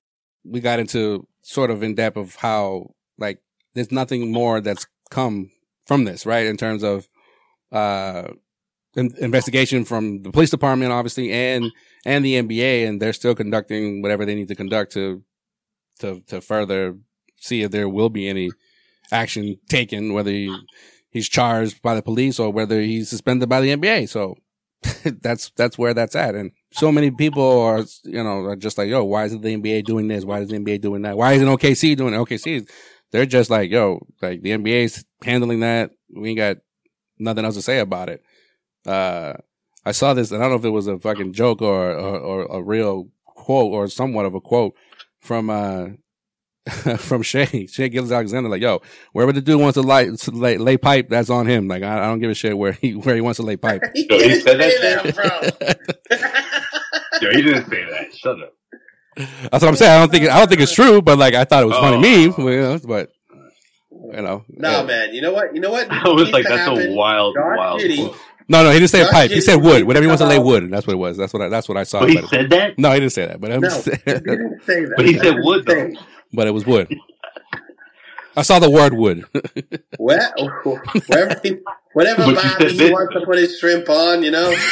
we 0.44 0.60
got 0.60 0.78
into 0.78 1.26
sort 1.42 1.72
of 1.72 1.82
in 1.82 1.96
depth 1.96 2.16
of 2.16 2.36
how, 2.36 2.94
like, 3.18 3.40
there's 3.74 3.90
nothing 3.90 4.30
more 4.30 4.60
that's 4.60 4.86
come 5.10 5.50
from 5.84 6.04
this, 6.04 6.24
right? 6.26 6.46
In 6.46 6.56
terms 6.56 6.84
of, 6.84 7.08
uh, 7.72 8.28
in- 8.94 9.16
investigation 9.18 9.84
from 9.84 10.22
the 10.22 10.30
police 10.30 10.50
department, 10.50 10.92
obviously, 10.92 11.32
and, 11.32 11.72
and 12.06 12.24
the 12.24 12.34
NBA, 12.40 12.86
and 12.86 13.02
they're 13.02 13.12
still 13.12 13.34
conducting 13.34 14.00
whatever 14.00 14.24
they 14.24 14.36
need 14.36 14.48
to 14.48 14.54
conduct 14.54 14.92
to, 14.92 15.24
to, 15.98 16.20
to 16.28 16.40
further 16.40 16.96
see 17.36 17.62
if 17.62 17.72
there 17.72 17.88
will 17.88 18.10
be 18.10 18.28
any 18.28 18.50
action 19.10 19.58
taken, 19.68 20.12
whether 20.12 20.30
he, 20.30 20.56
he's 21.18 21.28
charged 21.28 21.82
by 21.82 21.94
the 21.94 22.02
police 22.02 22.38
or 22.38 22.50
whether 22.50 22.80
he's 22.80 23.08
suspended 23.08 23.48
by 23.48 23.60
the 23.60 23.74
NBA. 23.74 24.08
So 24.08 24.36
that's, 25.22 25.50
that's 25.56 25.76
where 25.76 25.92
that's 25.92 26.14
at. 26.14 26.34
And 26.34 26.52
so 26.70 26.92
many 26.92 27.10
people 27.10 27.60
are, 27.60 27.84
you 28.04 28.22
know, 28.22 28.44
are 28.44 28.56
just 28.56 28.78
like, 28.78 28.88
yo, 28.88 29.04
why 29.04 29.24
isn't 29.24 29.42
the 29.42 29.56
NBA 29.56 29.84
doing 29.84 30.06
this? 30.08 30.24
Why 30.24 30.40
is 30.40 30.48
the 30.48 30.58
NBA 30.58 30.80
doing 30.80 31.02
that? 31.02 31.16
Why 31.16 31.32
isn't 31.32 31.48
OKC 31.48 31.96
doing 31.96 32.14
it? 32.14 32.18
OKC, 32.18 32.68
they're 33.10 33.26
just 33.26 33.50
like, 33.50 33.70
yo, 33.70 34.06
like 34.22 34.42
the 34.42 34.50
NBA's 34.50 35.04
handling 35.24 35.60
that. 35.60 35.90
We 36.14 36.30
ain't 36.30 36.38
got 36.38 36.58
nothing 37.18 37.44
else 37.44 37.56
to 37.56 37.62
say 37.62 37.80
about 37.80 38.08
it. 38.08 38.22
Uh, 38.86 39.34
I 39.84 39.92
saw 39.92 40.14
this, 40.14 40.30
and 40.30 40.40
I 40.40 40.44
don't 40.44 40.52
know 40.52 40.58
if 40.58 40.64
it 40.64 40.70
was 40.70 40.86
a 40.86 40.98
fucking 40.98 41.32
joke 41.32 41.62
or, 41.62 41.92
or, 41.92 42.18
or 42.18 42.58
a 42.58 42.62
real 42.62 43.08
quote 43.24 43.72
or 43.72 43.88
somewhat 43.88 44.26
of 44.26 44.34
a 44.34 44.40
quote 44.40 44.74
from, 45.20 45.50
uh, 45.50 45.88
from 46.98 47.22
Shai, 47.22 47.66
Shay 47.70 47.88
Gillis 47.88 48.10
Alexander, 48.10 48.48
like, 48.48 48.62
yo, 48.62 48.82
wherever 49.12 49.32
the 49.32 49.40
dude 49.40 49.60
wants 49.60 49.74
to 49.74 49.82
lay, 49.82 50.14
to 50.14 50.30
lay, 50.30 50.58
lay 50.58 50.76
pipe, 50.76 51.08
that's 51.08 51.30
on 51.30 51.46
him. 51.46 51.68
Like, 51.68 51.82
I, 51.82 51.98
I 51.98 52.06
don't 52.06 52.18
give 52.18 52.30
a 52.30 52.34
shit 52.34 52.56
where 52.56 52.72
he, 52.72 52.94
where 52.94 53.14
he 53.14 53.20
wants 53.20 53.38
to 53.38 53.42
lay 53.42 53.56
pipe. 53.58 53.82
So 53.84 54.18
he 54.18 54.40
said 54.40 54.60
that 54.60 55.78
shit? 56.10 57.22
Yo, 57.22 57.30
he 57.30 57.42
didn't 57.42 57.68
say 57.68 57.84
that. 57.84 58.14
Shut 58.14 58.40
up. 58.40 58.54
That's 59.16 59.64
what 59.64 59.64
I'm 59.64 59.76
saying. 59.76 59.90
I 59.90 59.98
don't 59.98 60.12
think 60.12 60.30
I 60.30 60.38
don't 60.38 60.48
think 60.48 60.60
it's 60.60 60.72
true, 60.72 61.02
but 61.02 61.18
like 61.18 61.34
I 61.34 61.42
thought 61.44 61.64
it 61.64 61.66
was 61.66 61.76
funny 61.76 61.96
oh. 61.96 62.34
meme. 62.38 62.80
But 62.86 63.10
you 63.90 64.22
know, 64.22 64.44
no 64.48 64.70
yeah. 64.70 64.82
man. 64.84 65.14
You 65.14 65.22
know 65.22 65.32
what? 65.32 65.52
You 65.52 65.60
know 65.60 65.72
what? 65.72 65.90
I 65.90 66.08
was 66.08 66.30
like, 66.30 66.44
that's 66.44 66.68
happen? 66.68 66.92
a 66.92 66.94
wild, 66.94 67.34
Josh 67.34 67.56
wild. 67.56 67.80
No, 68.50 68.62
no, 68.62 68.70
he 68.70 68.78
didn't 68.78 68.90
say 68.90 69.02
Josh 69.02 69.10
pipe. 69.10 69.30
He 69.30 69.40
said 69.40 69.56
wood. 69.56 69.84
Whatever 69.84 70.04
he 70.04 70.06
wants 70.06 70.22
to 70.22 70.28
lay 70.28 70.38
wood. 70.38 70.70
That's 70.70 70.86
what 70.86 70.94
it 70.94 70.98
was. 70.98 71.16
That's 71.16 71.32
what 71.32 71.42
I, 71.42 71.48
that's 71.48 71.68
what 71.68 71.76
I 71.76 71.82
saw. 71.82 72.00
But 72.00 72.10
he 72.10 72.26
said 72.28 72.48
that. 72.50 72.78
No, 72.78 72.92
he 72.92 73.00
didn't 73.00 73.12
say 73.12 73.26
that. 73.26 73.40
But 73.40 73.52
I'm 73.52 73.60
no, 73.60 73.68
he 73.68 73.90
didn't 73.90 74.62
say 74.62 74.84
that. 74.84 74.94
But 74.96 75.06
he 75.06 75.18
said 75.18 75.34
wood 75.40 75.66
though. 75.66 75.90
But 76.32 76.46
it 76.46 76.50
was 76.50 76.66
wood. 76.66 76.94
I 78.36 78.42
saw 78.42 78.58
the 78.58 78.70
word 78.70 78.94
wood. 78.94 79.24
Where, 79.98 80.32
wherever, 81.06 81.40
he, 81.42 81.58
whatever 81.92 82.22
Bobby 82.22 82.72
he 82.72 82.92
wants 82.92 83.14
to 83.14 83.22
put 83.24 83.38
his 83.38 83.58
shrimp 83.58 83.88
on, 83.88 84.22
you 84.22 84.30
know. 84.30 84.54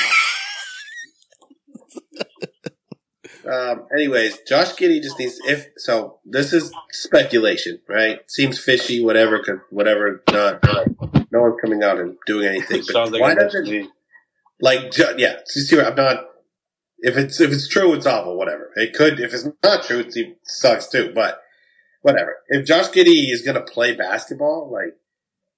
Um, 3.46 3.86
anyways, 3.94 4.38
Josh 4.40 4.72
Giddey 4.72 5.00
just 5.00 5.18
needs 5.18 5.38
if 5.46 5.68
so. 5.76 6.18
This 6.24 6.52
is 6.52 6.72
speculation, 6.90 7.78
right? 7.88 8.18
Seems 8.28 8.58
fishy, 8.58 9.00
whatever, 9.00 9.64
whatever. 9.70 10.22
Not 10.32 10.64
no 11.30 11.42
one's 11.42 11.60
coming 11.62 11.82
out 11.82 12.00
and 12.00 12.16
doing 12.26 12.48
anything. 12.48 12.82
But 12.92 13.12
like 13.12 13.20
why 13.20 13.34
doesn't 13.34 13.88
like 14.60 14.96
yeah? 15.16 15.36
See, 15.46 15.80
I'm 15.80 15.94
not. 15.94 16.24
If 16.98 17.16
it's 17.16 17.40
if 17.40 17.52
it's 17.52 17.68
true, 17.68 17.92
it's 17.94 18.06
awful. 18.06 18.36
Whatever. 18.36 18.72
It 18.74 18.94
could. 18.94 19.20
If 19.20 19.32
it's 19.32 19.46
not 19.62 19.84
true, 19.84 20.00
it 20.00 20.38
sucks 20.42 20.88
too. 20.88 21.12
But 21.14 21.40
whatever. 22.06 22.36
If 22.48 22.64
Josh 22.64 22.88
Giddey 22.90 23.32
is 23.32 23.42
gonna 23.42 23.62
play 23.62 23.92
basketball, 23.92 24.70
like, 24.72 24.94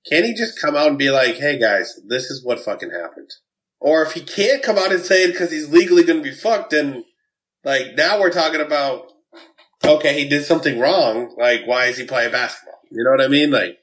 can 0.08 0.24
he 0.24 0.32
just 0.32 0.58
come 0.58 0.74
out 0.74 0.88
and 0.88 0.96
be 0.96 1.10
like, 1.10 1.36
"Hey 1.36 1.58
guys, 1.58 2.00
this 2.06 2.30
is 2.30 2.42
what 2.42 2.58
fucking 2.58 2.90
happened"? 2.90 3.30
Or 3.80 4.02
if 4.02 4.12
he 4.12 4.22
can't 4.22 4.62
come 4.62 4.78
out 4.78 4.90
and 4.90 5.04
say 5.04 5.24
it 5.24 5.32
because 5.32 5.50
he's 5.50 5.68
legally 5.68 6.04
gonna 6.04 6.22
be 6.22 6.32
fucked, 6.32 6.70
then 6.70 7.04
like 7.64 7.96
now 7.96 8.18
we're 8.18 8.30
talking 8.30 8.62
about 8.62 9.12
okay, 9.84 10.18
he 10.18 10.26
did 10.26 10.44
something 10.44 10.78
wrong. 10.78 11.34
Like 11.36 11.66
why 11.66 11.86
is 11.86 11.98
he 11.98 12.04
playing 12.04 12.32
basketball? 12.32 12.80
You 12.90 13.04
know 13.04 13.10
what 13.10 13.20
I 13.20 13.28
mean? 13.28 13.50
Like 13.50 13.78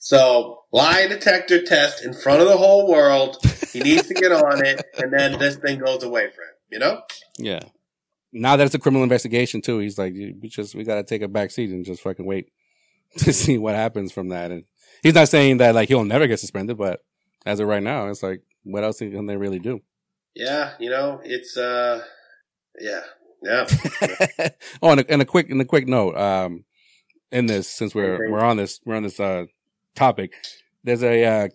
so 0.00 0.64
lie 0.72 1.06
detector 1.06 1.62
test 1.62 2.04
in 2.04 2.14
front 2.14 2.42
of 2.42 2.48
the 2.48 2.56
whole 2.56 2.90
world. 2.90 3.36
He 3.72 3.78
needs 3.78 4.08
to 4.08 4.14
get 4.14 4.32
on 4.32 4.66
it, 4.66 4.84
and 4.98 5.12
then 5.12 5.38
this 5.38 5.54
thing 5.54 5.78
goes 5.78 6.02
away 6.02 6.30
for 6.34 6.42
him. 6.42 6.56
You 6.68 6.78
know? 6.80 7.02
Yeah. 7.38 7.60
Now 8.32 8.56
that 8.56 8.64
it's 8.64 8.74
a 8.74 8.78
criminal 8.78 9.02
investigation 9.02 9.60
too, 9.60 9.78
he's 9.78 9.98
like, 9.98 10.14
we 10.14 10.48
just 10.48 10.74
we 10.74 10.84
got 10.84 10.96
to 10.96 11.02
take 11.02 11.22
a 11.22 11.28
back 11.28 11.50
seat 11.50 11.70
and 11.70 11.84
just 11.84 12.02
fucking 12.02 12.26
wait 12.26 12.50
to 13.18 13.32
see 13.32 13.58
what 13.58 13.74
happens 13.74 14.12
from 14.12 14.28
that. 14.28 14.50
And 14.50 14.64
he's 15.02 15.14
not 15.14 15.28
saying 15.28 15.58
that 15.58 15.74
like 15.74 15.88
he'll 15.88 16.04
never 16.04 16.26
get 16.26 16.40
suspended, 16.40 16.78
but 16.78 17.00
as 17.44 17.60
of 17.60 17.68
right 17.68 17.82
now, 17.82 18.08
it's 18.08 18.22
like, 18.22 18.42
what 18.64 18.84
else 18.84 18.98
can 18.98 19.26
they 19.26 19.36
really 19.36 19.58
do? 19.58 19.80
Yeah, 20.34 20.72
you 20.78 20.88
know, 20.90 21.20
it's 21.24 21.56
uh 21.56 22.02
yeah. 22.80 23.02
Yeah. 23.42 23.66
oh, 24.82 24.90
and 24.90 25.00
a, 25.00 25.10
and 25.10 25.22
a, 25.22 25.24
quick, 25.24 25.50
and 25.50 25.60
a 25.60 25.64
quick 25.64 25.88
note, 25.88 26.16
um, 26.16 26.64
in 27.30 27.46
this, 27.46 27.68
since 27.68 27.94
we're, 27.94 28.30
we're 28.30 28.40
on 28.40 28.56
this, 28.56 28.80
we're 28.84 28.94
on 28.94 29.02
this, 29.02 29.18
uh, 29.18 29.46
topic, 29.94 30.34
there's 30.84 31.02
a, 31.02 31.24
uh, 31.24 31.48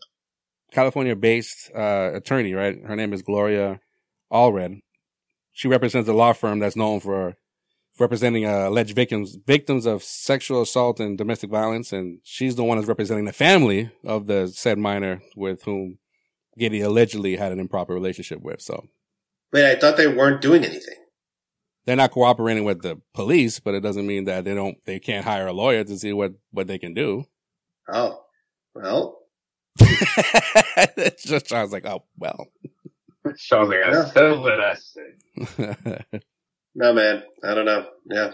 California 0.72 1.16
based, 1.16 1.72
uh, 1.74 2.12
attorney, 2.14 2.54
right? 2.54 2.78
Her 2.86 2.96
name 2.96 3.14
is 3.14 3.22
Gloria 3.22 3.80
Allred. 4.32 4.82
She 5.58 5.68
represents 5.68 6.08
a 6.08 6.14
law 6.14 6.34
firm 6.34 6.60
that's 6.60 6.76
known 6.76 7.00
for 7.00 7.36
representing 8.00 8.46
uh, 8.46 8.70
alleged 8.70 8.96
victims 8.96 9.38
victims 9.48 9.88
of 9.88 10.04
sexual 10.04 10.62
assault 10.62 11.00
and 11.00 11.18
domestic 11.18 11.50
violence, 11.50 11.92
and 11.92 12.20
she's 12.24 12.56
the 12.56 12.64
one 12.64 12.78
that's 12.78 12.88
representing 12.88 13.26
the 13.26 13.34
family 13.34 13.90
of 14.04 14.28
the 14.28 14.48
said 14.48 14.78
minor 14.78 15.22
with 15.36 15.64
whom 15.64 15.98
Giddey 16.60 16.86
allegedly 16.86 17.38
had 17.38 17.52
an 17.52 17.60
improper 17.60 17.94
relationship 17.94 18.42
with. 18.42 18.62
So, 18.62 18.86
wait, 19.52 19.66
I 19.66 19.80
thought 19.80 19.98
they 19.98 20.08
weren't 20.08 20.42
doing 20.42 20.64
anything 20.64 20.98
they're 21.88 21.96
not 21.96 22.12
cooperating 22.12 22.66
with 22.66 22.82
the 22.82 23.02
police, 23.14 23.62
but 23.62 23.74
it 23.74 23.80
doesn't 23.80 24.06
mean 24.06 24.26
that 24.26 24.44
they 24.44 24.54
don't, 24.54 24.78
they 24.86 25.00
can't 25.00 25.24
hire 25.24 25.48
a 25.48 25.54
lawyer 25.54 25.86
to 25.86 25.98
see 25.98 26.12
what, 26.12 26.34
what 26.52 26.68
they 26.68 26.78
can 26.78 26.94
do. 26.94 27.24
Oh, 27.88 28.26
well. 28.76 29.20
Just 31.18 31.48
Sean's 31.48 31.72
like, 31.72 31.86
oh, 31.86 32.04
well. 32.18 32.48
Sean's 33.38 33.70
like, 33.70 33.84
I 33.84 34.10
said 34.10 34.40
what 34.40 34.60
I 34.60 34.76
said. 34.76 36.24
no, 36.76 36.94
man. 36.94 37.24
I 37.44 37.54
don't 37.54 37.66
know. 37.66 37.88
Yeah. 38.06 38.32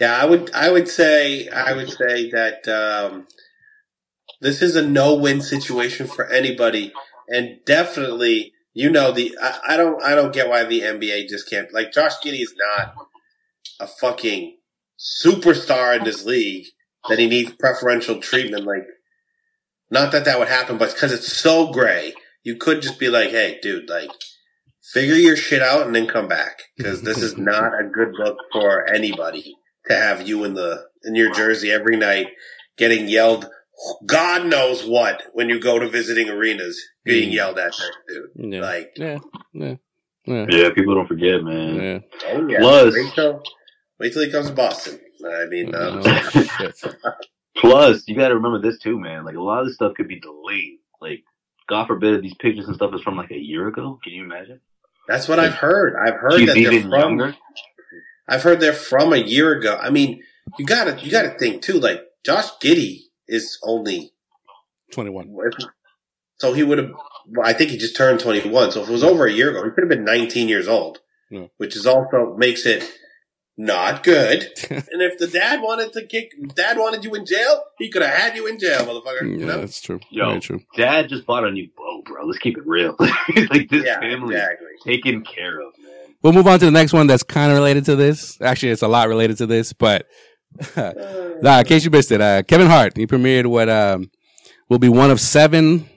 Yeah, 0.00 0.16
I 0.16 0.24
would, 0.24 0.50
I 0.52 0.70
would 0.70 0.88
say, 0.88 1.48
I 1.48 1.74
would 1.74 1.90
say 1.90 2.30
that, 2.30 2.66
um, 2.66 3.28
this 4.40 4.60
is 4.62 4.74
a 4.74 4.84
no-win 4.84 5.40
situation 5.40 6.08
for 6.08 6.26
anybody 6.26 6.92
and 7.28 7.58
definitely 7.64 8.52
you 8.74 8.90
know 8.90 9.12
the 9.12 9.36
I, 9.40 9.58
I, 9.68 9.76
don't 9.76 10.02
I 10.02 10.14
don't 10.14 10.32
get 10.32 10.48
why 10.48 10.64
the 10.64 10.80
NBA 10.80 11.28
just 11.28 11.48
can't 11.48 11.72
like 11.72 11.92
Josh 11.92 12.14
Giddey 12.24 12.42
is 12.42 12.54
not 12.56 12.94
a 13.80 13.86
fucking 13.86 14.56
superstar 14.98 15.98
in 15.98 16.04
this 16.04 16.24
league 16.24 16.66
that 17.08 17.18
he 17.18 17.26
needs 17.26 17.52
preferential 17.58 18.20
treatment. 18.20 18.64
Like, 18.64 18.86
not 19.90 20.12
that 20.12 20.24
that 20.24 20.38
would 20.38 20.48
happen, 20.48 20.78
but 20.78 20.92
because 20.92 21.12
it's 21.12 21.32
so 21.32 21.72
gray, 21.72 22.14
you 22.42 22.56
could 22.56 22.82
just 22.82 22.98
be 22.98 23.08
like, 23.08 23.30
"Hey, 23.30 23.58
dude, 23.62 23.88
like." 23.88 24.10
Figure 24.92 25.14
your 25.14 25.36
shit 25.36 25.62
out 25.62 25.86
and 25.86 25.94
then 25.94 26.08
come 26.08 26.26
back 26.26 26.64
because 26.76 27.02
this 27.02 27.22
is 27.22 27.36
not 27.38 27.72
a 27.80 27.84
good 27.84 28.14
look 28.18 28.36
for 28.52 28.84
anybody 28.92 29.54
to 29.86 29.94
have 29.94 30.26
you 30.26 30.42
in 30.42 30.54
the 30.54 30.86
in 31.04 31.14
your 31.14 31.32
jersey 31.32 31.70
every 31.70 31.96
night 31.96 32.26
getting 32.76 33.08
yelled 33.08 33.48
God 34.06 34.46
knows 34.46 34.84
what 34.84 35.22
when 35.32 35.48
you 35.48 35.60
go 35.60 35.78
to 35.78 35.88
visiting 35.88 36.28
arenas 36.28 36.80
being 37.04 37.30
mm. 37.30 37.34
yelled 37.34 37.58
at 37.58 37.74
there, 37.78 38.26
dude. 38.36 38.52
Yeah. 38.52 38.60
Like, 38.60 38.92
yeah, 38.96 39.18
yeah, 39.52 39.74
yeah. 40.24 40.46
Yeah, 40.48 40.70
people 40.70 40.94
don't 40.94 41.08
forget, 41.08 41.42
man. 41.42 41.74
Yeah. 41.74 41.98
Oh, 42.28 42.48
yeah. 42.48 42.58
Plus, 42.58 42.94
wait 42.94 43.14
till, 43.14 43.42
wait 43.98 44.12
till 44.12 44.22
he 44.22 44.30
comes 44.30 44.48
to 44.48 44.54
Boston. 44.54 45.00
I 45.26 45.46
mean, 45.46 45.74
um, 45.74 46.02
plus, 47.56 48.06
you 48.06 48.16
got 48.16 48.28
to 48.28 48.34
remember 48.34 48.60
this 48.60 48.78
too, 48.78 48.98
man. 48.98 49.24
Like 49.24 49.36
a 49.36 49.40
lot 49.40 49.60
of 49.60 49.66
this 49.66 49.76
stuff 49.76 49.94
could 49.94 50.08
be 50.08 50.20
delayed. 50.20 50.78
Like, 51.00 51.24
God 51.68 51.86
forbid, 51.86 52.22
these 52.22 52.34
pictures 52.34 52.66
and 52.66 52.76
stuff 52.76 52.94
is 52.94 53.02
from 53.02 53.16
like 53.16 53.30
a 53.30 53.38
year 53.38 53.68
ago. 53.68 53.98
Can 54.02 54.12
you 54.12 54.24
imagine? 54.24 54.60
That's 55.08 55.28
what 55.28 55.38
like, 55.38 55.48
I've 55.48 55.54
heard. 55.54 55.94
I've 55.96 56.20
heard 56.20 56.46
that 56.46 56.54
they're 56.54 56.80
from. 56.80 56.90
Younger. 56.90 57.36
I've 58.28 58.42
heard 58.42 58.60
they're 58.60 58.72
from 58.72 59.12
a 59.12 59.18
year 59.18 59.58
ago. 59.58 59.78
I 59.80 59.90
mean, 59.90 60.22
you 60.58 60.64
gotta 60.64 60.98
you 61.02 61.10
gotta 61.10 61.36
think 61.38 61.62
too. 61.62 61.80
Like 61.80 62.02
Josh 62.24 62.48
Giddey 62.62 63.00
is 63.26 63.58
only 63.62 64.12
21. 64.92 65.34
So 66.38 66.52
he 66.52 66.62
would 66.62 66.78
have, 66.78 66.90
I 67.42 67.52
think 67.52 67.70
he 67.70 67.78
just 67.78 67.96
turned 67.96 68.20
21. 68.20 68.72
So 68.72 68.82
if 68.82 68.88
it 68.88 68.92
was 68.92 69.04
over 69.04 69.26
a 69.26 69.32
year 69.32 69.50
ago, 69.50 69.64
he 69.64 69.70
could 69.70 69.82
have 69.82 69.88
been 69.88 70.04
19 70.04 70.48
years 70.48 70.66
old, 70.66 70.98
yeah. 71.30 71.46
which 71.56 71.76
is 71.76 71.86
also 71.86 72.34
makes 72.36 72.66
it 72.66 72.90
not 73.56 74.02
good. 74.02 74.42
and 74.70 75.02
if 75.02 75.18
the 75.18 75.26
dad 75.26 75.60
wanted 75.60 75.92
to 75.92 76.06
kick, 76.06 76.32
dad 76.54 76.78
wanted 76.78 77.04
you 77.04 77.14
in 77.14 77.26
jail, 77.26 77.64
he 77.78 77.90
could 77.90 78.02
have 78.02 78.14
had 78.14 78.36
you 78.36 78.46
in 78.46 78.58
jail, 78.58 78.80
motherfucker. 78.80 79.22
Yeah, 79.22 79.38
you 79.38 79.46
know? 79.46 79.60
that's 79.60 79.80
true. 79.80 80.00
Yo, 80.10 80.28
Very 80.28 80.40
true. 80.40 80.60
Dad 80.76 81.08
just 81.08 81.26
bought 81.26 81.44
a 81.44 81.50
new 81.50 81.68
boat, 81.76 82.04
bro. 82.06 82.24
Let's 82.24 82.38
keep 82.38 82.56
it 82.56 82.66
real. 82.66 82.96
like 83.00 83.68
this 83.68 83.84
yeah, 83.84 84.00
family 84.00 84.34
exactly. 84.34 84.68
taken 84.84 85.22
care 85.22 85.60
of, 85.60 85.72
man. 85.78 86.14
We'll 86.22 86.32
move 86.32 86.46
on 86.46 86.58
to 86.60 86.64
the 86.64 86.70
next 86.70 86.92
one 86.92 87.06
that's 87.06 87.24
kind 87.24 87.50
of 87.50 87.58
related 87.58 87.84
to 87.86 87.96
this. 87.96 88.40
Actually, 88.40 88.70
it's 88.70 88.82
a 88.82 88.88
lot 88.88 89.08
related 89.08 89.38
to 89.38 89.46
this, 89.46 89.72
but 89.72 90.06
nah, 90.76 91.58
in 91.58 91.64
case 91.64 91.84
you 91.84 91.90
missed 91.90 92.12
it, 92.12 92.20
uh, 92.20 92.42
Kevin 92.44 92.68
Hart, 92.68 92.96
he 92.96 93.06
premiered 93.06 93.46
what 93.46 93.68
um, 93.68 94.10
will 94.68 94.78
be 94.78 94.88
one 94.88 95.10
of 95.10 95.20
seven 95.20 95.88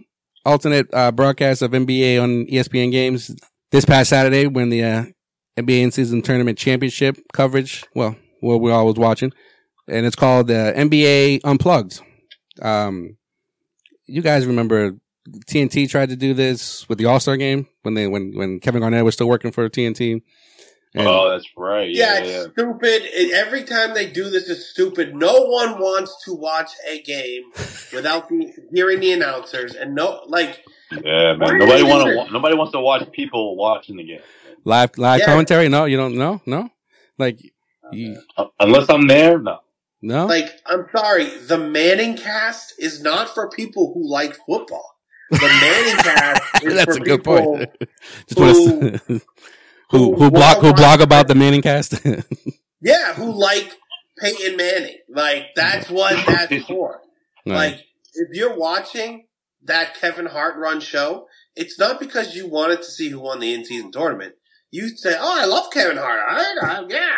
alternate 0.45 0.87
uh, 0.93 1.11
broadcasts 1.11 1.61
of 1.61 1.71
NBA 1.71 2.21
on 2.21 2.45
ESPN 2.47 2.91
games 2.91 3.35
this 3.71 3.85
past 3.85 4.09
Saturday 4.09 4.47
when 4.47 4.69
the 4.69 5.13
NBA 5.57 5.81
in-season 5.83 6.21
tournament 6.21 6.57
championship 6.57 7.17
coverage, 7.33 7.83
well, 7.93 8.15
what 8.41 8.61
we 8.61 8.71
all 8.71 8.85
was 8.85 8.95
watching, 8.95 9.31
and 9.87 10.05
it's 10.05 10.15
called 10.15 10.51
uh, 10.51 10.73
NBA 10.73 11.41
Unplugged. 11.43 12.01
Um, 12.61 13.17
you 14.05 14.21
guys 14.21 14.45
remember 14.45 14.97
TNT 15.47 15.89
tried 15.89 16.09
to 16.09 16.15
do 16.15 16.33
this 16.33 16.87
with 16.87 16.97
the 16.97 17.05
All 17.05 17.19
Star 17.19 17.37
game 17.37 17.67
when 17.83 17.93
they 17.93 18.07
when 18.07 18.33
when 18.35 18.59
Kevin 18.59 18.81
Garnett 18.81 19.05
was 19.05 19.15
still 19.15 19.29
working 19.29 19.51
for 19.51 19.67
TNT. 19.69 20.21
And 20.93 21.07
oh, 21.07 21.29
that's 21.29 21.45
right. 21.57 21.89
Yeah, 21.89 22.13
yeah 22.13 22.19
it's 22.19 22.29
yeah. 22.29 22.51
stupid. 22.53 23.33
every 23.33 23.65
time 23.65 23.93
they 23.93 24.09
do 24.09 24.29
this, 24.29 24.49
it's 24.49 24.67
stupid. 24.67 25.13
No 25.13 25.41
one 25.41 25.77
wants 25.77 26.23
to 26.23 26.33
watch 26.33 26.71
a 26.89 27.01
game 27.01 27.51
without 27.93 28.29
the, 28.29 28.53
hearing 28.73 29.01
the 29.01 29.11
announcers, 29.11 29.75
and 29.75 29.93
no, 29.93 30.21
like, 30.27 30.63
yeah, 30.91 31.35
man. 31.35 31.57
Nobody 31.57 31.83
want 31.83 32.27
to. 32.27 32.31
Nobody 32.33 32.55
wants 32.55 32.71
to 32.71 32.79
watch 32.79 33.11
people 33.11 33.57
watching 33.57 33.97
the 33.97 34.05
game. 34.05 34.21
Live, 34.65 34.97
live 34.97 35.19
yeah. 35.19 35.25
commentary? 35.27 35.69
No, 35.69 35.85
you 35.85 35.95
don't. 35.95 36.15
know. 36.15 36.41
no. 36.45 36.69
Like, 37.19 37.39
you, 37.91 38.19
uh, 38.35 38.45
unless 38.59 38.89
I'm 38.89 39.07
there, 39.07 39.37
no. 39.39 39.59
No. 40.01 40.25
Like, 40.25 40.49
I'm 40.65 40.87
sorry. 40.95 41.25
The 41.25 41.57
Manning 41.57 42.17
cast 42.17 42.73
is 42.79 43.01
not 43.01 43.29
for 43.29 43.49
people 43.49 43.93
who 43.93 44.09
like 44.11 44.35
football. 44.47 44.95
The 45.29 45.37
Manning 45.39 45.97
cast 45.97 46.41
is 46.63 46.73
That's 46.73 46.97
for 46.97 47.01
a 47.01 47.05
good 47.05 47.23
point. 47.23 47.69
who, 48.37 49.21
who 49.89 50.15
who 50.15 50.31
blog 50.31 50.57
who 50.57 50.73
blog 50.73 51.01
about 51.01 51.27
the 51.27 51.35
Manning 51.35 51.61
cast. 51.61 51.95
yeah, 52.81 53.13
who 53.13 53.31
like 53.31 53.71
Peyton 54.19 54.57
Manning. 54.57 54.97
Like 55.09 55.47
that's 55.55 55.89
what 55.89 56.25
that's 56.25 56.65
for. 56.65 57.01
Like 57.45 57.83
if 58.13 58.29
you're 58.33 58.57
watching 58.57 59.27
that 59.63 59.95
Kevin 59.95 60.25
Hart 60.25 60.57
run 60.57 60.79
show, 60.79 61.27
it's 61.55 61.79
not 61.79 61.99
because 61.99 62.35
you 62.35 62.47
wanted 62.47 62.77
to 62.77 62.91
see 62.91 63.09
who 63.09 63.19
won 63.19 63.39
the 63.39 63.53
in-season 63.53 63.91
tournament. 63.91 64.35
You 64.75 64.89
say, 64.89 65.15
"Oh, 65.17 65.41
I 65.41 65.45
love 65.45 65.71
Kevin 65.71 65.97
Hart." 65.97 66.19
I, 66.27 66.55
I, 66.61 66.85
yeah. 66.89 67.15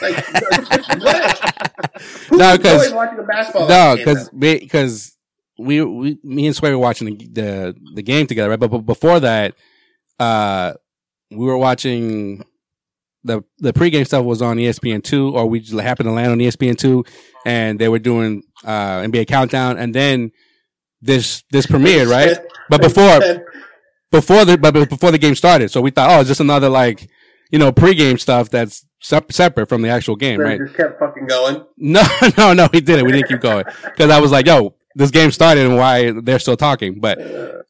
Like, 0.00 0.16
no, 2.32 2.56
because 2.56 2.92
no, 3.68 3.96
because 3.96 4.28
because 4.30 5.16
we, 5.58 5.82
we 5.82 6.18
me 6.22 6.46
and 6.46 6.54
Sway 6.54 6.70
were 6.70 6.78
watching 6.78 7.16
the, 7.16 7.26
the 7.26 7.76
the 7.94 8.02
game 8.02 8.26
together, 8.26 8.50
right? 8.50 8.60
But, 8.60 8.68
but 8.68 8.86
before 8.86 9.18
that, 9.20 9.54
uh, 10.18 10.74
we 11.30 11.44
were 11.44 11.58
watching 11.58 12.44
the 13.24 13.42
the 13.58 13.72
pregame 13.72 14.06
stuff 14.06 14.24
was 14.24 14.40
on 14.40 14.56
ESPN 14.56 15.02
two, 15.02 15.34
or 15.34 15.46
we 15.46 15.60
just 15.60 15.78
happened 15.80 16.06
to 16.06 16.12
land 16.12 16.32
on 16.32 16.38
ESPN 16.38 16.78
two, 16.78 17.04
and 17.44 17.78
they 17.78 17.88
were 17.88 17.98
doing 17.98 18.42
uh, 18.64 19.00
NBA 19.00 19.26
countdown, 19.26 19.76
and 19.76 19.94
then 19.94 20.30
this 21.00 21.42
this 21.50 21.66
premiered, 21.66 22.08
right? 22.08 22.38
But 22.68 22.80
before 22.80 23.20
before 24.12 24.44
the 24.44 24.56
but 24.56 24.72
before 24.72 25.10
the 25.10 25.18
game 25.18 25.34
started, 25.34 25.70
so 25.70 25.80
we 25.80 25.90
thought, 25.90 26.10
oh, 26.10 26.20
it's 26.20 26.28
just 26.28 26.40
another 26.40 26.68
like 26.68 27.08
you 27.50 27.58
know 27.58 27.72
pregame 27.72 28.20
stuff 28.20 28.50
that's 28.50 28.86
separate 29.00 29.68
from 29.68 29.82
the 29.82 29.88
actual 29.88 30.14
game, 30.14 30.38
so 30.38 30.44
right? 30.44 30.60
Just 30.60 30.76
kept 30.76 31.00
fucking 31.00 31.26
going. 31.26 31.64
No, 31.76 32.02
no, 32.38 32.52
no, 32.52 32.68
he 32.70 32.80
didn't. 32.80 33.06
We 33.06 33.12
didn't 33.12 33.28
keep 33.28 33.40
going 33.40 33.64
because 33.84 34.10
I 34.10 34.20
was 34.20 34.30
like, 34.30 34.46
yo, 34.46 34.76
this 34.94 35.10
game 35.10 35.32
started 35.32 35.66
and 35.66 35.76
why 35.76 36.12
they're 36.12 36.38
still 36.38 36.56
talking. 36.56 37.00
But 37.00 37.18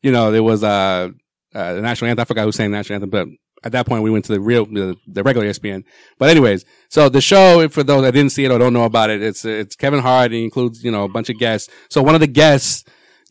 you 0.02 0.12
know, 0.12 0.30
there 0.30 0.42
was 0.42 0.62
uh, 0.62 1.08
uh 1.54 1.74
the 1.74 1.80
national 1.80 2.10
anthem. 2.10 2.22
I 2.22 2.24
forgot 2.26 2.44
who 2.44 2.52
sang 2.52 2.70
the 2.70 2.76
national 2.76 2.96
anthem, 2.96 3.10
but 3.10 3.28
at 3.64 3.72
that 3.72 3.86
point 3.86 4.02
we 4.02 4.10
went 4.10 4.24
to 4.24 4.32
the 4.32 4.40
real 4.40 4.66
the, 4.66 4.96
the, 5.06 5.22
regular 5.22 5.46
ESPN. 5.46 5.84
But 6.18 6.30
anyways, 6.30 6.64
so 6.88 7.08
the 7.08 7.20
show 7.20 7.68
for 7.68 7.82
those 7.82 8.02
that 8.02 8.12
didn't 8.12 8.32
see 8.32 8.44
it 8.44 8.50
or 8.50 8.58
don't 8.58 8.72
know 8.72 8.84
about 8.84 9.10
it, 9.10 9.22
it's 9.22 9.44
it's 9.44 9.76
Kevin 9.76 10.00
Hart. 10.00 10.32
It 10.32 10.42
includes 10.42 10.84
you 10.84 10.90
know 10.90 11.04
a 11.04 11.08
bunch 11.08 11.30
of 11.30 11.38
guests. 11.38 11.72
So 11.88 12.02
one 12.02 12.14
of 12.14 12.20
the 12.20 12.26
guests 12.26 12.84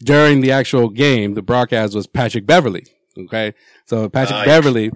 during 0.04 0.42
the 0.42 0.52
actual 0.52 0.90
game, 0.90 1.36
the 1.36 1.42
broadcast 1.42 1.94
was 1.94 2.08
Patrick 2.08 2.46
Beverley. 2.46 2.86
Okay, 3.18 3.54
so 3.86 4.10
Patrick 4.10 4.40
uh, 4.40 4.46
Beverley 4.46 4.92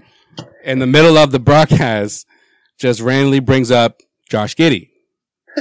in 0.63 0.79
the 0.79 0.87
middle 0.87 1.17
of 1.17 1.31
the 1.31 1.39
broadcast 1.39 2.25
just 2.77 3.01
randomly 3.01 3.39
brings 3.39 3.71
up 3.71 4.01
Josh 4.29 4.55
Giddey. 4.55 4.89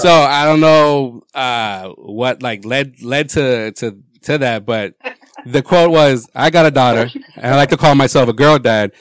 so 0.00 0.12
I 0.12 0.44
don't 0.44 0.60
know 0.60 1.22
uh, 1.34 1.88
what 1.90 2.42
like 2.42 2.64
led 2.64 3.02
led 3.02 3.28
to 3.30 3.72
to 3.72 3.98
to 4.22 4.38
that, 4.38 4.66
but 4.66 4.94
the 5.46 5.62
quote 5.62 5.90
was, 5.90 6.28
"I 6.34 6.50
got 6.50 6.66
a 6.66 6.70
daughter, 6.70 7.08
and 7.36 7.54
I 7.54 7.56
like 7.56 7.70
to 7.70 7.76
call 7.76 7.94
myself 7.94 8.28
a 8.28 8.32
girl 8.32 8.58
dad." 8.58 8.92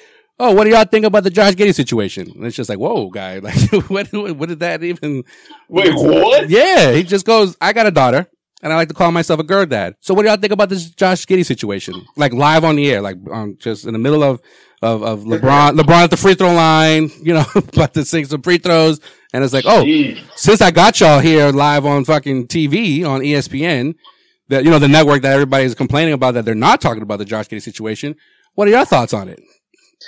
Oh, 0.42 0.54
what 0.54 0.64
do 0.64 0.70
y'all 0.70 0.86
think 0.86 1.06
about 1.06 1.24
the 1.26 1.30
Josh 1.30 1.54
Giddey 1.56 1.76
situation? 1.76 2.32
And 2.34 2.46
it's 2.46 2.56
just 2.56 2.70
like, 2.70 2.80
whoa, 2.80 3.10
guy, 3.10 3.40
like, 3.44 3.60
what, 3.90 4.08
what 4.14 4.48
did 4.48 4.62
that 4.62 4.82
even? 4.84 5.26
Wait, 5.68 5.94
what? 5.94 6.50
Yeah, 6.50 6.94
he 6.94 7.04
just 7.04 7.26
goes, 7.26 7.58
"I 7.60 7.74
got 7.74 7.88
a 7.88 7.92
daughter, 7.92 8.28
and 8.62 8.74
I 8.74 8.76
like 8.76 8.90
to 8.90 8.94
call 8.94 9.12
myself 9.12 9.40
a 9.40 9.44
girl 9.44 9.66
dad." 9.66 9.96
So, 10.00 10.14
what 10.14 10.24
do 10.24 10.30
y'all 10.30 10.38
think 10.38 10.54
about 10.54 10.70
this 10.70 10.90
Josh 10.90 11.26
Giddey 11.26 11.46
situation? 11.46 12.06
Like 12.16 12.34
live 12.34 12.64
on 12.64 12.76
the 12.76 12.90
air, 12.92 13.02
like 13.02 13.18
um, 13.32 13.58
just 13.60 13.86
in 13.86 13.94
the 13.94 14.00
middle 14.00 14.24
of 14.24 14.42
of, 14.82 15.04
of 15.04 15.20
LeBron, 15.22 15.78
LeBron 15.78 16.04
at 16.04 16.10
the 16.10 16.18
free 16.18 16.36
throw 16.36 16.54
line, 16.54 17.12
you 17.24 17.34
know, 17.34 17.46
about 17.56 17.94
to 17.94 18.06
sing 18.06 18.26
some 18.26 18.42
free 18.42 18.58
throws. 18.58 19.00
And 19.34 19.44
it's 19.44 19.54
like, 19.54 19.66
oh, 19.68 19.84
Jeez. 19.84 20.22
since 20.36 20.62
I 20.62 20.72
got 20.72 21.00
y'all 21.00 21.20
here 21.20 21.52
live 21.52 21.86
on 21.86 22.06
fucking 22.06 22.48
TV 22.48 23.06
on 23.06 23.22
ESPN, 23.22 23.96
that, 24.48 24.64
you 24.64 24.72
know, 24.72 24.80
the 24.80 24.88
network 24.88 25.22
that 25.22 25.34
everybody 25.34 25.66
is 25.66 25.76
complaining 25.76 26.14
about 26.14 26.34
that 26.34 26.46
they're 26.46 26.56
not 26.56 26.82
talking 26.82 27.04
about 27.04 27.20
the 27.20 27.26
Josh 27.26 27.48
Giddey 27.48 27.62
situation. 27.62 28.16
What 28.56 28.68
are 28.68 28.72
your 28.72 28.86
thoughts 28.86 29.14
on 29.14 29.30
it? 29.30 29.40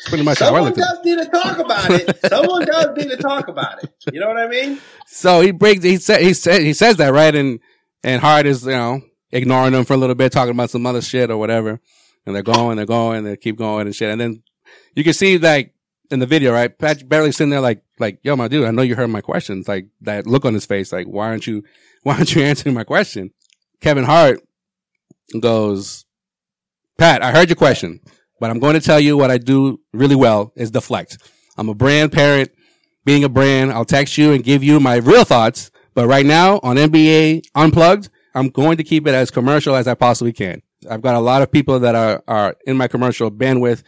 pretty 0.07 0.23
much 0.23 0.37
Someone 0.37 0.71
does 0.73 0.99
need 1.03 1.17
to 1.17 1.25
talk 1.25 1.59
about 1.59 1.91
it. 1.91 2.17
Someone 2.29 2.65
does 2.65 2.95
need 2.95 3.09
to 3.09 3.17
talk 3.17 3.49
about 3.49 3.83
it. 3.83 3.93
You 4.11 4.21
know 4.21 4.27
what 4.29 4.37
I 4.37 4.47
mean? 4.47 4.79
So 5.05 5.41
he 5.41 5.51
breaks, 5.51 5.83
he 5.83 5.97
said, 5.97 6.21
he 6.21 6.33
said, 6.33 6.61
he 6.61 6.73
says 6.73 6.95
that, 6.95 7.11
right? 7.13 7.35
And, 7.35 7.59
and 8.03 8.21
Hart 8.21 8.45
is, 8.45 8.65
you 8.65 8.71
know, 8.71 9.01
ignoring 9.31 9.73
them 9.73 9.85
for 9.85 9.93
a 9.93 9.97
little 9.97 10.15
bit, 10.15 10.31
talking 10.31 10.53
about 10.53 10.69
some 10.69 10.85
other 10.85 11.01
shit 11.01 11.31
or 11.31 11.37
whatever. 11.37 11.79
And 12.25 12.35
they're 12.35 12.43
going, 12.43 12.77
they're 12.77 12.85
going, 12.85 13.23
they 13.23 13.37
keep 13.37 13.57
going 13.57 13.87
and 13.87 13.95
shit. 13.95 14.11
And 14.11 14.21
then 14.21 14.43
you 14.95 15.03
can 15.03 15.13
see 15.13 15.37
like 15.37 15.73
in 16.09 16.19
the 16.19 16.25
video, 16.25 16.51
right? 16.51 16.77
Patrick 16.77 17.09
Beverley 17.09 17.31
sitting 17.31 17.49
there 17.49 17.61
like, 17.61 17.83
like, 17.99 18.19
yo, 18.23 18.35
my 18.35 18.47
dude, 18.47 18.65
I 18.65 18.71
know 18.71 18.81
you 18.81 18.95
heard 18.95 19.09
my 19.09 19.21
questions. 19.21 19.67
Like 19.67 19.87
that 20.01 20.27
look 20.27 20.45
on 20.45 20.53
his 20.53 20.65
face, 20.65 20.91
like, 20.91 21.07
why 21.07 21.27
aren't 21.27 21.47
you, 21.47 21.63
why 22.03 22.15
aren't 22.15 22.35
you 22.35 22.43
answering 22.43 22.75
my 22.75 22.83
question? 22.83 23.31
Kevin 23.79 24.03
Hart 24.03 24.41
goes, 25.39 26.05
Pat, 26.97 27.23
I 27.23 27.31
heard 27.31 27.49
your 27.49 27.55
question, 27.55 27.99
but 28.39 28.49
I'm 28.51 28.59
going 28.59 28.73
to 28.73 28.81
tell 28.81 28.99
you 28.99 29.17
what 29.17 29.31
I 29.31 29.37
do 29.37 29.79
really 29.93 30.15
well 30.15 30.51
is 30.55 30.69
deflect. 30.69 31.17
I'm 31.57 31.69
a 31.69 31.73
brand 31.73 32.11
parent. 32.11 32.51
Being 33.03 33.23
a 33.23 33.29
brand, 33.29 33.71
I'll 33.71 33.85
text 33.85 34.19
you 34.19 34.31
and 34.31 34.43
give 34.43 34.63
you 34.63 34.79
my 34.79 34.97
real 34.97 35.23
thoughts. 35.23 35.70
But 35.93 36.07
right 36.07 36.25
now 36.25 36.59
on 36.63 36.77
NBA 36.77 37.43
Unplugged, 37.55 38.09
I'm 38.33 38.49
going 38.49 38.77
to 38.77 38.83
keep 38.83 39.07
it 39.07 39.13
as 39.13 39.29
commercial 39.31 39.75
as 39.75 39.87
I 39.87 39.93
possibly 39.93 40.33
can. 40.33 40.61
I've 40.89 41.01
got 41.01 41.15
a 41.15 41.19
lot 41.19 41.41
of 41.41 41.51
people 41.51 41.79
that 41.79 41.95
are, 41.95 42.23
are 42.27 42.55
in 42.65 42.77
my 42.77 42.87
commercial 42.87 43.29
bandwidth 43.29 43.83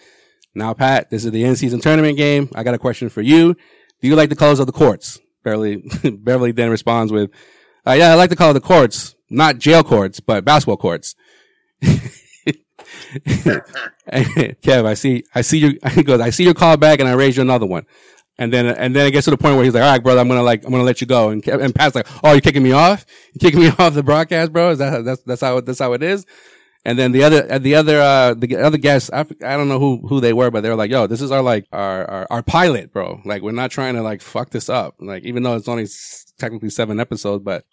now, 0.56 0.74
Pat, 0.74 1.10
this 1.10 1.26
is 1.26 1.32
the 1.32 1.44
in 1.44 1.56
season 1.56 1.80
tournament 1.80 2.18
game. 2.18 2.50
I 2.54 2.64
got 2.64 2.76
a 2.76 2.80
question 2.80 3.10
for 3.10 3.22
you. 3.22 3.56
Do 4.02 4.08
you 4.08 4.16
like 4.16 4.30
the 4.30 4.36
colors 4.36 4.60
of 4.60 4.68
the 4.68 4.74
courts? 4.74 5.20
Beverley, 5.44 5.78
Beverley 6.04 6.52
then 6.52 6.70
responds 6.70 7.12
with, 7.12 7.32
uh, 7.88 7.94
yeah, 7.94 8.12
I 8.12 8.14
like 8.16 8.30
the 8.30 8.36
color 8.36 8.52
of 8.52 8.56
the 8.56 8.62
courts, 8.62 9.16
not 9.30 9.58
jail 9.58 9.84
courts, 9.84 10.20
but 10.20 10.46
basketball 10.46 10.78
courts. 10.78 11.16
Kev, 14.12 14.86
I 14.86 14.94
see, 14.94 15.24
I 15.34 15.42
see 15.42 15.58
you, 15.60 15.80
he 15.92 16.04
goes, 16.04 16.20
I 16.22 16.30
see 16.30 16.44
your 16.44 16.54
call 16.54 16.78
back 16.78 17.00
and 17.00 17.10
I 17.10 17.14
raise 17.14 17.38
you 17.38 17.42
another 17.42 17.66
one. 17.66 17.86
And 18.38 18.52
then, 18.52 18.66
and 18.66 18.96
then 18.96 19.06
it 19.06 19.12
gets 19.12 19.26
to 19.26 19.32
the 19.32 19.38
point 19.38 19.56
where 19.56 19.64
he's 19.64 19.74
like, 19.74 19.84
all 19.84 19.92
right, 19.92 20.02
brother, 20.02 20.20
I'm 20.20 20.28
going 20.28 20.40
to 20.40 20.44
like, 20.44 20.64
I'm 20.66 20.72
going 20.72 20.82
to 20.82 20.86
let 20.86 21.02
you 21.02 21.08
go. 21.08 21.30
And, 21.30 21.48
and 21.48 21.74
Pat's 21.74 21.96
like, 21.96 22.08
oh, 22.24 22.32
you're 22.32 22.42
kicking 22.42 22.64
me 22.64 22.72
off? 22.72 23.06
You're 23.34 23.52
kicking 23.52 23.60
me 23.60 23.72
off 23.80 23.94
the 23.94 24.04
broadcast, 24.04 24.52
bro? 24.52 24.72
Is 24.72 24.80
that, 24.80 25.06
that's, 25.06 25.22
that's 25.24 25.42
how, 25.42 25.60
that's 25.62 25.80
how 25.80 25.94
it 25.94 26.02
is? 26.02 26.26
And 26.86 27.00
then 27.00 27.12
the 27.12 27.24
other, 27.24 27.50
uh, 27.50 27.60
the 27.60 27.76
other, 27.76 28.02
uh, 28.02 28.34
the 28.34 28.58
other 28.58 28.78
guests, 28.78 29.10
I, 29.14 29.22
I 29.22 29.56
don't 29.56 29.70
know 29.70 29.80
who, 29.80 30.06
who 30.08 30.20
they 30.20 30.34
were, 30.34 30.52
but 30.52 30.62
they 30.62 30.70
were 30.70 30.76
like, 30.76 30.92
yo, 30.92 31.08
this 31.08 31.22
is 31.22 31.32
our, 31.32 31.42
like, 31.42 31.66
our, 31.72 32.10
our, 32.10 32.28
our 32.30 32.44
pilot, 32.44 32.92
bro. 32.92 33.22
Like, 33.24 33.42
we're 33.42 33.52
not 33.52 33.72
trying 33.72 33.94
to, 33.96 34.02
like, 34.02 34.22
fuck 34.22 34.50
this 34.50 34.68
up. 34.68 34.96
Like, 35.00 35.24
even 35.24 35.44
though 35.44 35.56
it's 35.56 35.70
only 35.70 35.88
technically 36.40 36.70
seven 36.70 37.00
episodes, 37.00 37.44
but. 37.44 37.66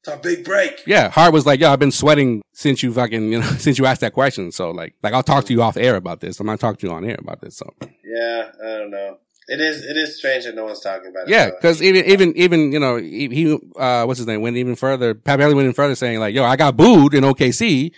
It's 0.00 0.08
a 0.08 0.16
big 0.16 0.44
break. 0.44 0.82
Yeah. 0.86 1.10
Hart 1.10 1.32
was 1.32 1.44
like, 1.44 1.60
yo, 1.60 1.72
I've 1.72 1.78
been 1.78 1.92
sweating 1.92 2.42
since 2.52 2.82
you 2.82 2.92
fucking, 2.92 3.32
you 3.32 3.40
know, 3.40 3.46
since 3.58 3.78
you 3.78 3.86
asked 3.86 4.00
that 4.00 4.14
question. 4.14 4.50
So, 4.50 4.70
like, 4.70 4.94
like, 5.02 5.12
I'll 5.12 5.22
talk 5.22 5.44
to 5.44 5.52
you 5.52 5.62
off 5.62 5.76
air 5.76 5.96
about 5.96 6.20
this. 6.20 6.40
I'm 6.40 6.46
not 6.46 6.58
talking 6.58 6.78
to 6.78 6.86
you 6.86 6.92
on 6.92 7.04
air 7.04 7.16
about 7.18 7.40
this. 7.40 7.58
So. 7.58 7.72
Yeah. 8.04 8.50
I 8.60 8.78
don't 8.78 8.90
know. 8.90 9.18
It 9.48 9.60
is. 9.60 9.84
It 9.84 9.96
is 9.96 10.18
strange 10.18 10.44
that 10.44 10.54
no 10.54 10.64
one's 10.64 10.80
talking 10.80 11.08
about 11.08 11.28
it. 11.28 11.30
Yeah, 11.30 11.50
because 11.50 11.82
even 11.82 12.04
even 12.04 12.36
even 12.36 12.72
you 12.72 12.78
know 12.78 12.96
he, 12.96 13.58
uh 13.76 14.04
what's 14.04 14.18
his 14.18 14.26
name 14.26 14.42
went 14.42 14.56
even 14.56 14.76
further. 14.76 15.14
Pat 15.14 15.38
Beverley 15.38 15.54
went 15.54 15.64
even 15.64 15.74
further, 15.74 15.94
saying 15.94 16.20
like, 16.20 16.34
"Yo, 16.34 16.44
I 16.44 16.56
got 16.56 16.76
booed 16.76 17.14
in 17.14 17.24
OKC 17.24 17.92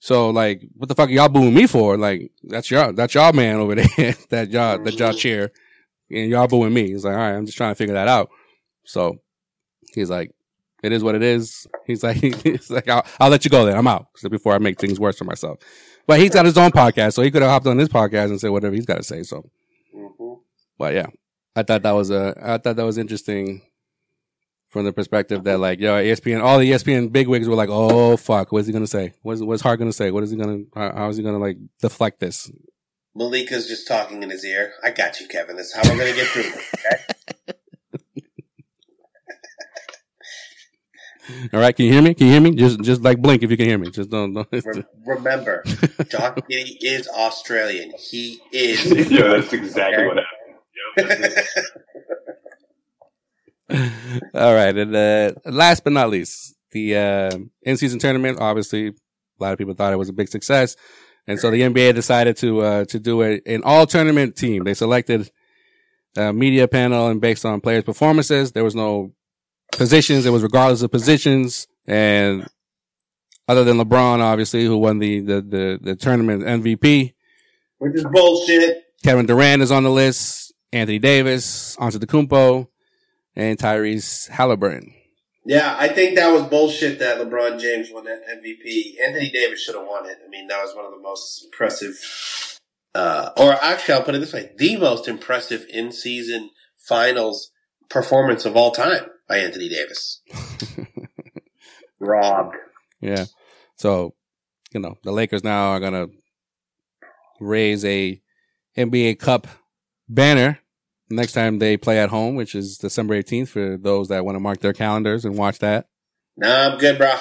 so 0.00 0.30
like, 0.30 0.62
what 0.76 0.88
the 0.88 0.94
fuck 0.94 1.08
are 1.08 1.12
y'all 1.12 1.28
booing 1.28 1.54
me 1.54 1.66
for? 1.66 1.96
Like, 1.96 2.30
that's 2.44 2.70
y'all, 2.70 2.92
that's 2.92 3.14
y'all 3.14 3.32
man 3.32 3.56
over 3.56 3.74
there 3.76 4.14
that 4.30 4.50
y'all, 4.50 4.78
that 4.82 4.98
y'all 4.98 5.12
cheer 5.12 5.52
and 6.10 6.30
y'all 6.30 6.46
booing 6.46 6.74
me. 6.74 6.88
He's 6.88 7.04
like, 7.04 7.14
all 7.14 7.18
right, 7.18 7.34
I'm 7.34 7.46
just 7.46 7.58
trying 7.58 7.72
to 7.72 7.76
figure 7.76 7.94
that 7.94 8.08
out. 8.08 8.30
So 8.84 9.16
he's 9.94 10.10
like, 10.10 10.32
it 10.82 10.92
is 10.92 11.02
what 11.02 11.14
it 11.14 11.22
is. 11.22 11.66
He's 11.86 12.04
like, 12.04 12.16
he's 12.44 12.70
like, 12.70 12.88
I'll, 12.88 13.04
I'll 13.18 13.30
let 13.30 13.44
you 13.44 13.50
go 13.50 13.64
then. 13.64 13.76
I'm 13.76 13.86
out. 13.86 14.08
So 14.16 14.28
before 14.28 14.52
I 14.52 14.58
make 14.58 14.78
things 14.78 15.00
worse 15.00 15.18
for 15.18 15.24
myself. 15.24 15.58
But 16.06 16.20
he's 16.20 16.30
got 16.30 16.44
his 16.44 16.56
own 16.56 16.70
podcast, 16.70 17.14
so 17.14 17.22
he 17.22 17.32
could 17.32 17.42
have 17.42 17.50
hopped 17.50 17.66
on 17.66 17.76
this 17.76 17.88
podcast 17.88 18.26
and 18.26 18.40
said 18.40 18.50
whatever 18.50 18.76
he's 18.76 18.86
got 18.86 18.98
to 18.98 19.02
say. 19.02 19.24
So. 19.24 19.50
But 20.78 20.94
yeah, 20.94 21.06
I 21.54 21.62
thought 21.62 21.82
that 21.82 21.92
was 21.92 22.10
a, 22.10 22.34
I 22.40 22.58
thought 22.58 22.76
that 22.76 22.84
was 22.84 22.98
interesting 22.98 23.62
from 24.68 24.84
the 24.84 24.92
perspective 24.92 25.44
that 25.44 25.58
like, 25.58 25.80
yo, 25.80 25.94
ESPN, 25.94 26.42
all 26.42 26.58
the 26.58 26.70
ESPN 26.70 27.12
bigwigs 27.12 27.48
were 27.48 27.54
like, 27.54 27.70
oh 27.70 28.16
fuck, 28.16 28.52
what's 28.52 28.66
he 28.66 28.72
gonna 28.72 28.86
say? 28.86 29.14
What's 29.22 29.40
what's 29.40 29.62
Hart 29.62 29.78
gonna 29.78 29.92
say? 29.92 30.10
What 30.10 30.22
is 30.22 30.30
he 30.30 30.36
gonna? 30.36 30.64
How, 30.74 30.92
how 30.94 31.08
is 31.08 31.16
he 31.16 31.22
gonna 31.22 31.38
like 31.38 31.56
deflect 31.80 32.20
this? 32.20 32.50
Malika's 33.16 33.66
just 33.66 33.88
talking 33.88 34.22
in 34.22 34.30
his 34.30 34.44
ear. 34.44 34.74
I 34.84 34.90
got 34.90 35.20
you, 35.20 35.28
Kevin. 35.28 35.56
That's 35.56 35.74
how 35.74 35.82
we're 35.84 35.98
gonna 35.98 36.12
get 36.12 36.26
through 36.26 36.42
it. 36.42 36.54
Okay? 36.74 37.58
All 41.52 41.60
right, 41.60 41.74
can 41.74 41.86
you 41.86 41.92
hear 41.92 42.02
me? 42.02 42.14
Can 42.14 42.26
you 42.26 42.32
hear 42.34 42.40
me? 42.40 42.54
Just 42.54 42.80
just 42.82 43.02
like 43.02 43.20
blink 43.20 43.42
if 43.42 43.50
you 43.50 43.56
can 43.56 43.66
hear 43.66 43.78
me. 43.78 43.90
Just 43.90 44.10
don't. 44.10 44.32
don't. 44.32 44.46
Re- 44.52 44.84
remember, 45.04 45.64
John 46.08 46.34
Giddey 46.48 46.76
is 46.82 47.08
Australian. 47.08 47.92
He 47.98 48.40
is. 48.52 48.84
yeah, 49.10 49.28
that's 49.28 49.52
exactly 49.52 49.96
okay? 49.96 50.06
what 50.06 50.16
happened. 50.18 50.35
All 54.34 54.54
right. 54.54 54.76
And 54.76 54.94
uh, 54.94 55.32
last 55.44 55.84
but 55.84 55.92
not 55.92 56.10
least, 56.10 56.54
the 56.70 56.96
uh, 56.96 57.38
in 57.62 57.76
season 57.76 57.98
tournament, 57.98 58.38
obviously, 58.40 58.88
a 58.88 58.92
lot 59.38 59.52
of 59.52 59.58
people 59.58 59.74
thought 59.74 59.92
it 59.92 59.96
was 59.96 60.08
a 60.08 60.14
big 60.14 60.28
success. 60.28 60.76
And 61.26 61.40
so 61.40 61.50
the 61.50 61.62
NBA 61.62 61.94
decided 61.94 62.36
to 62.38 62.60
uh, 62.60 62.84
to 62.86 63.00
do 63.00 63.22
a, 63.22 63.40
an 63.46 63.62
all 63.64 63.86
tournament 63.86 64.36
team. 64.36 64.64
They 64.64 64.74
selected 64.74 65.30
a 66.16 66.32
media 66.32 66.68
panel 66.68 67.08
and 67.08 67.20
based 67.20 67.44
on 67.44 67.60
players' 67.60 67.84
performances. 67.84 68.52
There 68.52 68.64
was 68.64 68.74
no 68.74 69.12
positions. 69.72 70.26
It 70.26 70.30
was 70.30 70.42
regardless 70.42 70.82
of 70.82 70.90
positions. 70.90 71.66
And 71.86 72.48
other 73.48 73.64
than 73.64 73.78
LeBron, 73.78 74.20
obviously, 74.20 74.64
who 74.64 74.76
won 74.76 74.98
the, 74.98 75.20
the, 75.20 75.40
the, 75.40 75.78
the 75.80 75.96
tournament 75.96 76.42
MVP. 76.42 77.14
Which 77.78 77.94
is 77.94 78.06
bullshit. 78.10 78.84
Kevin 79.04 79.26
Durant 79.26 79.62
is 79.62 79.70
on 79.70 79.82
the 79.82 79.90
list. 79.90 80.45
Anthony 80.76 80.98
Davis, 80.98 81.76
Antetokounmpo, 81.76 82.68
and 83.34 83.58
Tyrese 83.58 84.28
Halliburton. 84.28 84.92
Yeah, 85.44 85.76
I 85.78 85.88
think 85.88 86.16
that 86.16 86.32
was 86.32 86.42
bullshit 86.42 86.98
that 86.98 87.18
LeBron 87.18 87.60
James 87.60 87.88
won 87.92 88.04
that 88.04 88.26
MVP. 88.28 89.00
Anthony 89.00 89.30
Davis 89.30 89.62
should 89.62 89.76
have 89.76 89.86
won 89.86 90.06
it. 90.06 90.18
I 90.24 90.28
mean, 90.28 90.48
that 90.48 90.60
was 90.60 90.74
one 90.74 90.84
of 90.84 90.90
the 90.90 90.98
most 90.98 91.44
impressive, 91.44 92.60
uh, 92.94 93.30
or 93.36 93.52
actually, 93.52 93.94
I'll 93.94 94.02
put 94.02 94.16
it 94.16 94.18
this 94.18 94.32
way: 94.32 94.50
the 94.58 94.76
most 94.76 95.06
impressive 95.06 95.64
in-season 95.70 96.50
finals 96.76 97.52
performance 97.88 98.44
of 98.44 98.56
all 98.56 98.72
time 98.72 99.06
by 99.28 99.38
Anthony 99.38 99.68
Davis. 99.68 100.20
Robbed. 102.00 102.56
Yeah. 103.00 103.26
So, 103.76 104.14
you 104.72 104.80
know, 104.80 104.98
the 105.04 105.12
Lakers 105.12 105.44
now 105.44 105.70
are 105.70 105.80
gonna 105.80 106.08
raise 107.40 107.84
a 107.84 108.20
NBA 108.76 109.20
Cup 109.20 109.46
banner 110.08 110.58
next 111.10 111.32
time 111.32 111.58
they 111.58 111.76
play 111.76 111.98
at 111.98 112.10
home, 112.10 112.34
which 112.34 112.54
is 112.54 112.78
December 112.78 113.20
18th 113.20 113.48
for 113.48 113.76
those 113.76 114.08
that 114.08 114.24
want 114.24 114.36
to 114.36 114.40
mark 114.40 114.60
their 114.60 114.72
calendars 114.72 115.24
and 115.24 115.36
watch 115.36 115.58
that. 115.60 115.86
Nah, 116.36 116.72
I'm 116.72 116.78
good, 116.78 116.98
bro. 116.98 117.14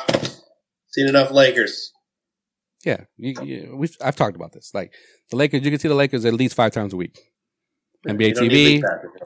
Seen 0.89 1.07
enough 1.07 1.31
Lakers. 1.31 1.91
Yeah, 2.83 3.05
you, 3.17 3.33
you, 3.43 3.75
we 3.75 3.89
I've 4.03 4.15
talked 4.15 4.35
about 4.35 4.51
this. 4.51 4.71
Like 4.73 4.93
the 5.31 5.37
Lakers, 5.37 5.63
you 5.63 5.71
can 5.71 5.79
see 5.79 5.87
the 5.87 5.95
Lakers 5.95 6.23
at 6.25 6.33
least 6.33 6.55
five 6.55 6.71
times 6.71 6.93
a 6.93 6.97
week. 6.97 7.17
NBA 8.07 8.35
TV, 8.35 8.83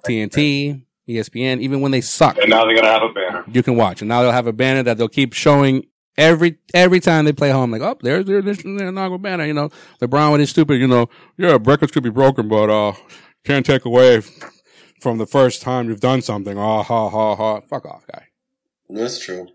TNT, 0.08 0.86
ESPN, 1.10 1.60
even 1.60 1.82
when 1.82 1.92
they 1.92 2.00
suck. 2.00 2.38
And 2.38 2.50
now 2.50 2.64
they're 2.66 2.76
gonna 2.76 2.88
have 2.88 3.04
a 3.04 3.14
banner. 3.14 3.44
You 3.52 3.62
can 3.62 3.76
watch, 3.76 4.02
and 4.02 4.08
now 4.08 4.22
they'll 4.22 4.32
have 4.32 4.48
a 4.48 4.54
banner 4.54 4.84
that 4.84 4.98
they'll 4.98 5.10
keep 5.10 5.34
showing 5.34 5.86
every 6.18 6.58
every 6.74 7.00
time 7.00 7.26
they 7.26 7.34
play 7.34 7.50
home. 7.50 7.72
Like, 7.72 7.82
oh, 7.82 7.98
there's 8.02 8.26
their 8.26 8.42
their 8.42 8.88
inaugural 8.88 9.18
banner. 9.18 9.46
You 9.46 9.54
know, 9.54 9.70
LeBron 10.02 10.32
with 10.32 10.42
his 10.42 10.52
stupid. 10.52 10.80
You 10.80 10.88
know, 10.88 11.10
yeah, 11.38 11.58
records 11.62 11.92
could 11.92 12.04
be 12.04 12.10
broken, 12.10 12.48
but 12.48 12.70
uh, 12.70 12.94
can't 13.44 13.66
take 13.66 13.86
away 13.86 14.22
from 15.02 15.18
the 15.18 15.26
first 15.26 15.62
time 15.62 15.90
you've 15.90 16.00
done 16.00 16.22
something. 16.22 16.58
Ah, 16.58 16.84
ha, 16.84 17.10
ha, 17.10 17.36
ha. 17.36 17.62
Fuck 17.62 17.86
off, 17.86 18.06
guy. 18.12 18.28
That's 18.90 19.20
true. 19.20 19.48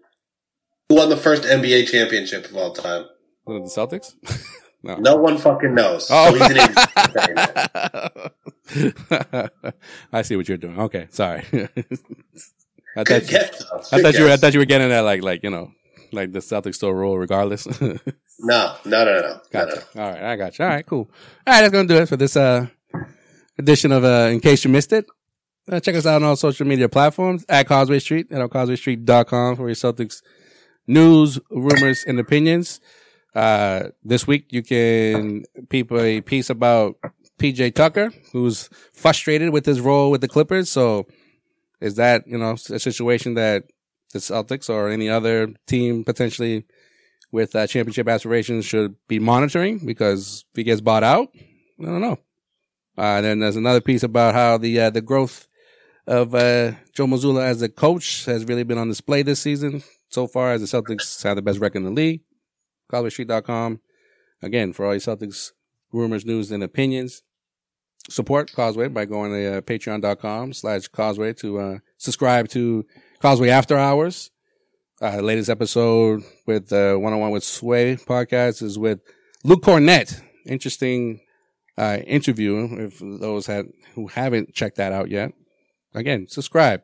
Who 0.89 0.97
won 0.97 1.09
the 1.09 1.17
first 1.17 1.45
NBA 1.45 1.89
championship 1.89 2.47
of 2.47 2.57
all 2.57 2.73
time? 2.73 3.07
the 3.47 3.53
Celtics? 3.63 4.15
no. 4.83 4.97
no 4.97 5.17
one 5.17 5.39
fucking 5.39 5.75
knows. 5.75 6.09
Oh. 6.11 6.37
So 8.67 8.91
I 10.13 10.23
see 10.23 10.37
what 10.37 10.49
you're 10.49 10.57
doing. 10.57 10.81
Okay, 10.81 11.09
sorry. 11.11 11.45
I 12.97 13.03
thought, 13.03 13.31
you, 13.31 13.39
I 13.93 14.03
thought 14.03 14.15
you 14.15 14.25
were. 14.25 14.31
I 14.31 14.37
thought 14.37 14.55
you 14.55 14.61
were 14.61 14.67
getting 14.67 14.93
at 14.93 15.01
like, 15.01 15.23
like 15.23 15.43
you 15.43 15.51
know, 15.51 15.73
like 16.13 16.33
the 16.33 16.39
Celtics 16.39 16.77
still 16.77 16.93
rule 16.93 17.19
regardless. 17.19 17.67
no, 17.81 17.99
no, 18.41 18.77
no, 18.85 19.05
no. 19.05 19.41
Gotcha. 19.51 19.83
No, 19.95 20.01
no. 20.01 20.03
All 20.03 20.13
right, 20.13 20.23
I 20.23 20.37
got 20.37 20.59
you. 20.59 20.65
All 20.65 20.71
right, 20.71 20.87
cool. 20.87 21.11
All 21.47 21.55
right, 21.55 21.61
that's 21.63 21.73
gonna 21.73 21.89
do 21.89 21.97
it 21.97 22.09
for 22.09 22.17
this 22.17 22.37
uh 22.37 22.69
edition 23.59 23.93
of 23.93 24.05
uh, 24.05 24.29
In 24.31 24.41
Case 24.41 24.65
You 24.65 24.71
Missed 24.71 24.93
It. 24.93 25.07
Uh, 25.71 25.81
check 25.81 25.95
us 25.95 26.05
out 26.05 26.17
on 26.17 26.25
all 26.25 26.37
social 26.37 26.67
media 26.67 26.89
platforms 26.89 27.45
at 27.49 27.67
Causeway 27.67 27.99
Street 27.99 28.27
and 28.31 28.43
on 28.43 28.49
CausewayStreet.com 28.49 29.57
for 29.57 29.69
your 29.69 29.75
Celtics 29.75 30.23
news, 30.87 31.39
rumors, 31.51 32.05
and 32.07 32.21
opinions. 32.21 32.81
Uh, 33.35 33.89
this 34.03 34.27
week 34.27 34.53
you 34.53 34.63
can 34.63 35.45
peep 35.71 35.91
a 35.91 36.21
piece 36.21 36.51
about 36.51 36.97
PJ 37.39 37.75
Tucker, 37.75 38.13
who's 38.33 38.69
frustrated 38.93 39.51
with 39.51 39.67
his 39.67 39.81
role 39.81 40.11
with 40.11 40.21
the 40.21 40.29
Clippers. 40.29 40.71
So 40.71 41.07
is 41.81 41.97
that, 41.97 42.27
you 42.27 42.39
know, 42.39 42.53
a 42.53 42.79
situation 42.79 43.35
that 43.35 43.65
the 44.13 44.19
Celtics 44.19 44.69
or 44.69 44.89
any 44.89 45.09
other 45.09 45.53
team 45.67 46.05
potentially 46.05 46.65
with 47.33 47.57
uh, 47.57 47.67
championship 47.67 48.09
aspirations 48.09 48.65
should 48.65 48.95
be 49.09 49.19
monitoring 49.19 49.79
because 49.79 50.45
if 50.53 50.57
he 50.57 50.63
gets 50.63 50.81
bought 50.81 51.03
out, 51.03 51.29
I 51.81 51.87
don't 51.87 52.01
know. 52.01 52.19
Uh, 52.97 53.21
then 53.21 53.41
there's 53.41 53.57
another 53.57 53.81
piece 53.81 54.03
about 54.03 54.35
how 54.35 54.57
the 54.57 54.79
uh, 54.79 54.91
the 54.91 55.01
growth 55.01 55.49
of 56.07 56.35
uh, 56.35 56.73
Joe 56.93 57.07
Mazzulla 57.07 57.43
as 57.43 57.63
a 57.63 57.69
coach 57.69 58.25
has 58.27 58.45
really 58.45 58.63
been 58.63 58.79
on 58.79 58.89
display 58.89 59.23
this 59.23 59.41
season 59.41 59.83
so 60.09 60.27
far. 60.27 60.53
As 60.53 60.61
the 60.61 60.67
Celtics 60.67 61.23
have 61.25 61.37
the 61.37 61.43
best 61.43 61.59
record 61.59 61.79
in 61.79 61.85
the 61.85 61.91
league, 61.91 62.23
CausewayStreet.com. 62.93 63.81
Again, 64.43 64.73
for 64.73 64.87
all 64.87 64.93
your 64.93 65.01
Celtics 65.01 65.53
rumors, 65.93 66.25
news, 66.25 66.51
and 66.51 66.63
opinions, 66.63 67.23
support 68.09 68.53
Causeway 68.53 68.89
by 68.89 69.07
going 69.07 69.33
to 69.33 69.59
uh, 69.59 69.61
Patreon.com 69.63 70.53
slash 70.53 70.89
Causeway 70.89 71.33
to 71.35 71.59
uh, 71.59 71.79
subscribe 71.97 72.49
to 72.51 72.85
Causeway 73.21 73.49
After 73.49 73.77
Hours. 73.77 74.31
Uh, 75.03 75.21
latest 75.21 75.51
episode 75.51 76.23
with 76.47 76.71
One 76.71 77.13
on 77.13 77.19
One 77.19 77.31
with 77.33 77.45
Sway 77.45 77.97
podcast 77.97 78.63
is 78.63 78.79
with 78.79 79.01
Luke 79.43 79.63
Kornet. 79.63 80.23
Interesting 80.47 81.21
uh, 81.77 81.99
interview. 82.07 82.87
If 82.87 82.99
those 83.01 83.47
had, 83.47 83.67
who 83.95 84.09
haven't 84.09 84.55
checked 84.55 84.77
that 84.77 84.93
out 84.93 85.11
yet, 85.11 85.33
again, 85.95 86.27
subscribe 86.29 86.83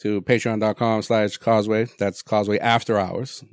to 0.00 0.22
patreon.com 0.22 1.02
slash 1.02 1.36
causeway. 1.38 1.86
That's 1.98 2.22
causeway 2.22 2.58
after 2.58 2.98
hours. 2.98 3.44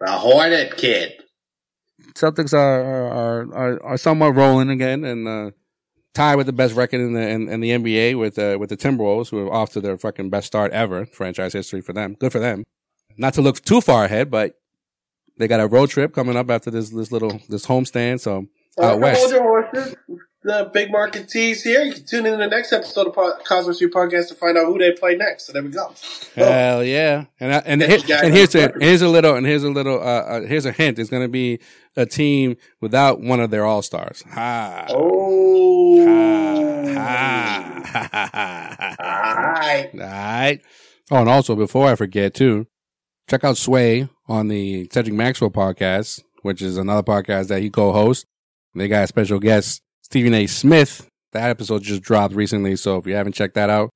The 0.00 0.12
Hornet 0.12 0.76
Kid. 0.76 1.12
Celtics 2.14 2.52
are, 2.52 2.82
are, 2.82 3.54
are, 3.54 3.82
are 3.82 3.96
somewhat 3.96 4.34
rolling 4.34 4.70
again 4.70 5.04
and, 5.04 5.26
uh, 5.26 5.50
tied 6.14 6.36
with 6.36 6.46
the 6.46 6.52
best 6.52 6.74
record 6.74 7.00
in 7.00 7.12
the, 7.12 7.28
in, 7.28 7.48
in 7.48 7.60
the 7.60 7.70
NBA 7.70 8.18
with, 8.18 8.38
uh, 8.38 8.56
with 8.58 8.70
the 8.70 8.76
Timberwolves 8.76 9.30
who 9.30 9.46
are 9.46 9.52
off 9.52 9.70
to 9.72 9.80
their 9.80 9.96
fucking 9.96 10.30
best 10.30 10.46
start 10.46 10.72
ever. 10.72 11.06
Franchise 11.06 11.52
history 11.52 11.80
for 11.80 11.92
them. 11.92 12.14
Good 12.14 12.32
for 12.32 12.38
them. 12.38 12.64
Not 13.16 13.34
to 13.34 13.42
look 13.42 13.60
too 13.60 13.80
far 13.80 14.04
ahead, 14.04 14.30
but 14.30 14.54
they 15.36 15.46
got 15.46 15.60
a 15.60 15.66
road 15.66 15.90
trip 15.90 16.14
coming 16.14 16.36
up 16.36 16.50
after 16.50 16.70
this, 16.70 16.90
this 16.90 17.12
little, 17.12 17.40
this 17.48 17.66
homestand. 17.66 18.20
So 18.20 18.46
uh, 18.78 18.96
West. 18.96 19.20
Hold 19.20 19.32
your 19.32 19.42
horses. 19.42 19.96
The 20.44 20.70
big 20.72 20.92
market 20.92 21.28
tease 21.28 21.64
here. 21.64 21.82
You 21.82 21.92
can 21.92 22.04
tune 22.04 22.24
in 22.24 22.32
to 22.32 22.38
the 22.38 22.46
next 22.46 22.72
episode 22.72 23.08
of 23.08 23.44
Causeway 23.44 23.74
Street 23.74 23.92
Podcast 23.92 24.28
to 24.28 24.34
find 24.34 24.56
out 24.56 24.66
who 24.66 24.78
they 24.78 24.92
play 24.92 25.16
next. 25.16 25.46
So 25.46 25.52
there 25.52 25.62
we 25.62 25.70
go. 25.70 25.92
Hell 26.36 26.84
yeah! 26.84 27.24
And 27.40 27.54
I, 27.54 27.58
and, 27.66 27.82
and, 27.82 28.10
and 28.10 28.32
here's 28.32 28.54
a 28.54 28.72
here's 28.80 29.02
a 29.02 29.08
little 29.08 29.34
and 29.34 29.44
here's 29.44 29.64
a 29.64 29.68
little 29.68 29.98
uh, 29.98 30.20
uh 30.22 30.40
here's 30.42 30.64
a 30.64 30.72
hint. 30.72 31.00
It's 31.00 31.10
going 31.10 31.24
to 31.24 31.28
be 31.28 31.58
a 31.96 32.06
team 32.06 32.56
without 32.80 33.20
one 33.20 33.40
of 33.40 33.50
their 33.50 33.66
all 33.66 33.82
stars. 33.82 34.22
Ha! 34.32 34.86
Oh! 34.90 36.04
Ha! 36.94 37.64
Ha! 37.88 38.08
Ha! 38.12 38.30
Ha! 38.32 38.96
All 39.00 39.52
right. 39.52 39.90
All 39.94 40.00
right. 40.00 40.60
Oh, 41.10 41.16
and 41.16 41.28
also 41.28 41.56
before 41.56 41.88
I 41.88 41.94
forget 41.94 42.34
too, 42.34 42.66
check 43.28 43.44
out 43.44 43.56
Sway 43.56 44.08
on 44.28 44.48
the 44.48 44.88
Cedric 44.92 45.14
Maxwell 45.14 45.50
podcast, 45.50 46.22
which 46.42 46.60
is 46.60 46.76
another 46.76 47.02
podcast 47.02 47.48
that 47.48 47.62
he 47.62 47.70
co-hosts. 47.70 48.26
They 48.78 48.88
got 48.88 49.04
a 49.04 49.06
special 49.08 49.40
guest, 49.40 49.82
Stephen 50.02 50.34
A. 50.34 50.46
Smith. 50.46 51.08
That 51.32 51.50
episode 51.50 51.82
just 51.82 52.02
dropped 52.02 52.34
recently, 52.34 52.76
so 52.76 52.96
if 52.96 53.06
you 53.06 53.14
haven't 53.14 53.34
checked 53.34 53.54
that 53.54 53.68
out, 53.68 53.90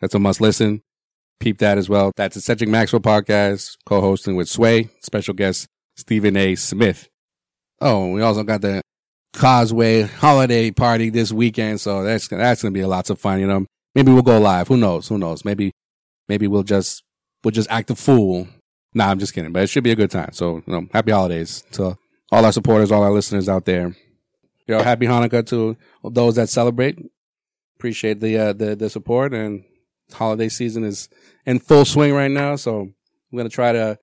that's 0.00 0.14
a 0.14 0.18
must 0.18 0.40
listen. 0.40 0.82
Peep 1.40 1.58
that 1.58 1.78
as 1.78 1.88
well. 1.88 2.12
That's 2.16 2.34
the 2.34 2.40
Cedric 2.40 2.68
Maxwell 2.68 3.00
podcast, 3.00 3.76
co-hosting 3.86 4.36
with 4.36 4.48
Sway, 4.48 4.90
special 5.00 5.34
guest 5.34 5.66
Stephen 5.96 6.36
A. 6.36 6.54
Smith. 6.54 7.08
Oh, 7.80 8.12
we 8.12 8.20
also 8.20 8.42
got 8.42 8.60
the 8.60 8.82
Causeway 9.32 10.02
holiday 10.02 10.70
party 10.70 11.08
this 11.08 11.32
weekend, 11.32 11.80
so 11.80 12.02
that's 12.02 12.28
that's 12.28 12.62
gonna 12.62 12.72
be 12.72 12.84
lots 12.84 13.10
of 13.10 13.18
fun. 13.18 13.40
You 13.40 13.46
know, 13.46 13.66
maybe 13.94 14.12
we'll 14.12 14.22
go 14.22 14.38
live. 14.38 14.68
Who 14.68 14.76
knows? 14.76 15.08
Who 15.08 15.18
knows? 15.18 15.44
Maybe 15.44 15.72
maybe 16.28 16.46
we'll 16.46 16.62
just 16.62 17.02
we'll 17.42 17.52
just 17.52 17.70
act 17.70 17.90
a 17.90 17.94
fool. 17.94 18.48
Nah, 18.92 19.08
I'm 19.08 19.18
just 19.18 19.32
kidding, 19.32 19.52
but 19.52 19.62
it 19.62 19.68
should 19.68 19.84
be 19.84 19.92
a 19.92 19.96
good 19.96 20.10
time. 20.10 20.32
So, 20.32 20.56
you 20.66 20.72
know, 20.72 20.88
happy 20.92 21.12
holidays 21.12 21.64
to 21.72 21.96
all 22.32 22.44
our 22.44 22.52
supporters, 22.52 22.92
all 22.92 23.04
our 23.04 23.12
listeners 23.12 23.48
out 23.48 23.64
there 23.64 23.94
you 24.70 24.76
know, 24.76 24.82
happy 24.82 25.06
Hanukkah 25.06 25.44
to 25.48 25.76
those 26.04 26.36
that 26.36 26.48
celebrate. 26.48 26.98
Appreciate 27.78 28.20
the 28.20 28.38
uh, 28.38 28.52
the 28.52 28.76
the 28.76 28.90
support 28.90 29.32
and 29.32 29.64
holiday 30.12 30.48
season 30.48 30.84
is 30.84 31.08
in 31.46 31.58
full 31.58 31.84
swing 31.84 32.14
right 32.14 32.30
now. 32.30 32.56
So 32.56 32.80
I'm 32.80 33.36
gonna 33.36 33.48
try 33.48 33.72
to 33.72 33.98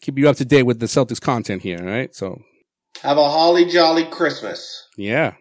keep 0.00 0.18
you 0.18 0.28
up 0.28 0.36
to 0.36 0.44
date 0.44 0.64
with 0.64 0.78
the 0.78 0.86
Celtics 0.86 1.20
content 1.20 1.62
here. 1.62 1.78
All 1.80 1.86
right. 1.86 2.14
So 2.14 2.40
have 3.02 3.18
a 3.18 3.28
holly 3.28 3.64
jolly 3.64 4.04
Christmas. 4.04 4.88
Yeah. 4.96 5.34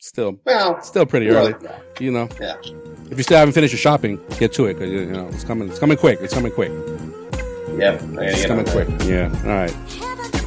Still, 0.00 0.40
well, 0.44 0.82
still 0.82 1.06
pretty 1.06 1.28
early. 1.28 1.54
You 2.00 2.10
know. 2.10 2.28
Yeah. 2.40 2.56
If 3.08 3.18
you 3.18 3.22
still 3.22 3.38
haven't 3.38 3.52
finished 3.52 3.72
your 3.72 3.78
shopping, 3.78 4.20
get 4.38 4.52
to 4.54 4.66
it 4.66 4.74
because 4.74 4.90
you 4.90 5.06
know 5.06 5.28
it's 5.28 5.44
coming. 5.44 5.68
It's 5.68 5.78
coming 5.78 5.96
quick. 5.96 6.18
It's 6.20 6.34
coming 6.34 6.50
quick. 6.50 6.72
Yep. 7.78 8.02
It's 8.18 8.46
coming 8.46 8.64
quick. 8.64 8.88
Yeah. 9.04 9.30
All 9.44 9.50
right. 9.50 9.74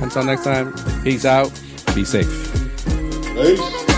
Until 0.02 0.26
next 0.26 0.44
time. 0.44 0.73
Peace 1.03 1.23
out. 1.23 1.49
Be 1.95 2.03
safe. 2.03 2.65
Peace. 3.36 3.94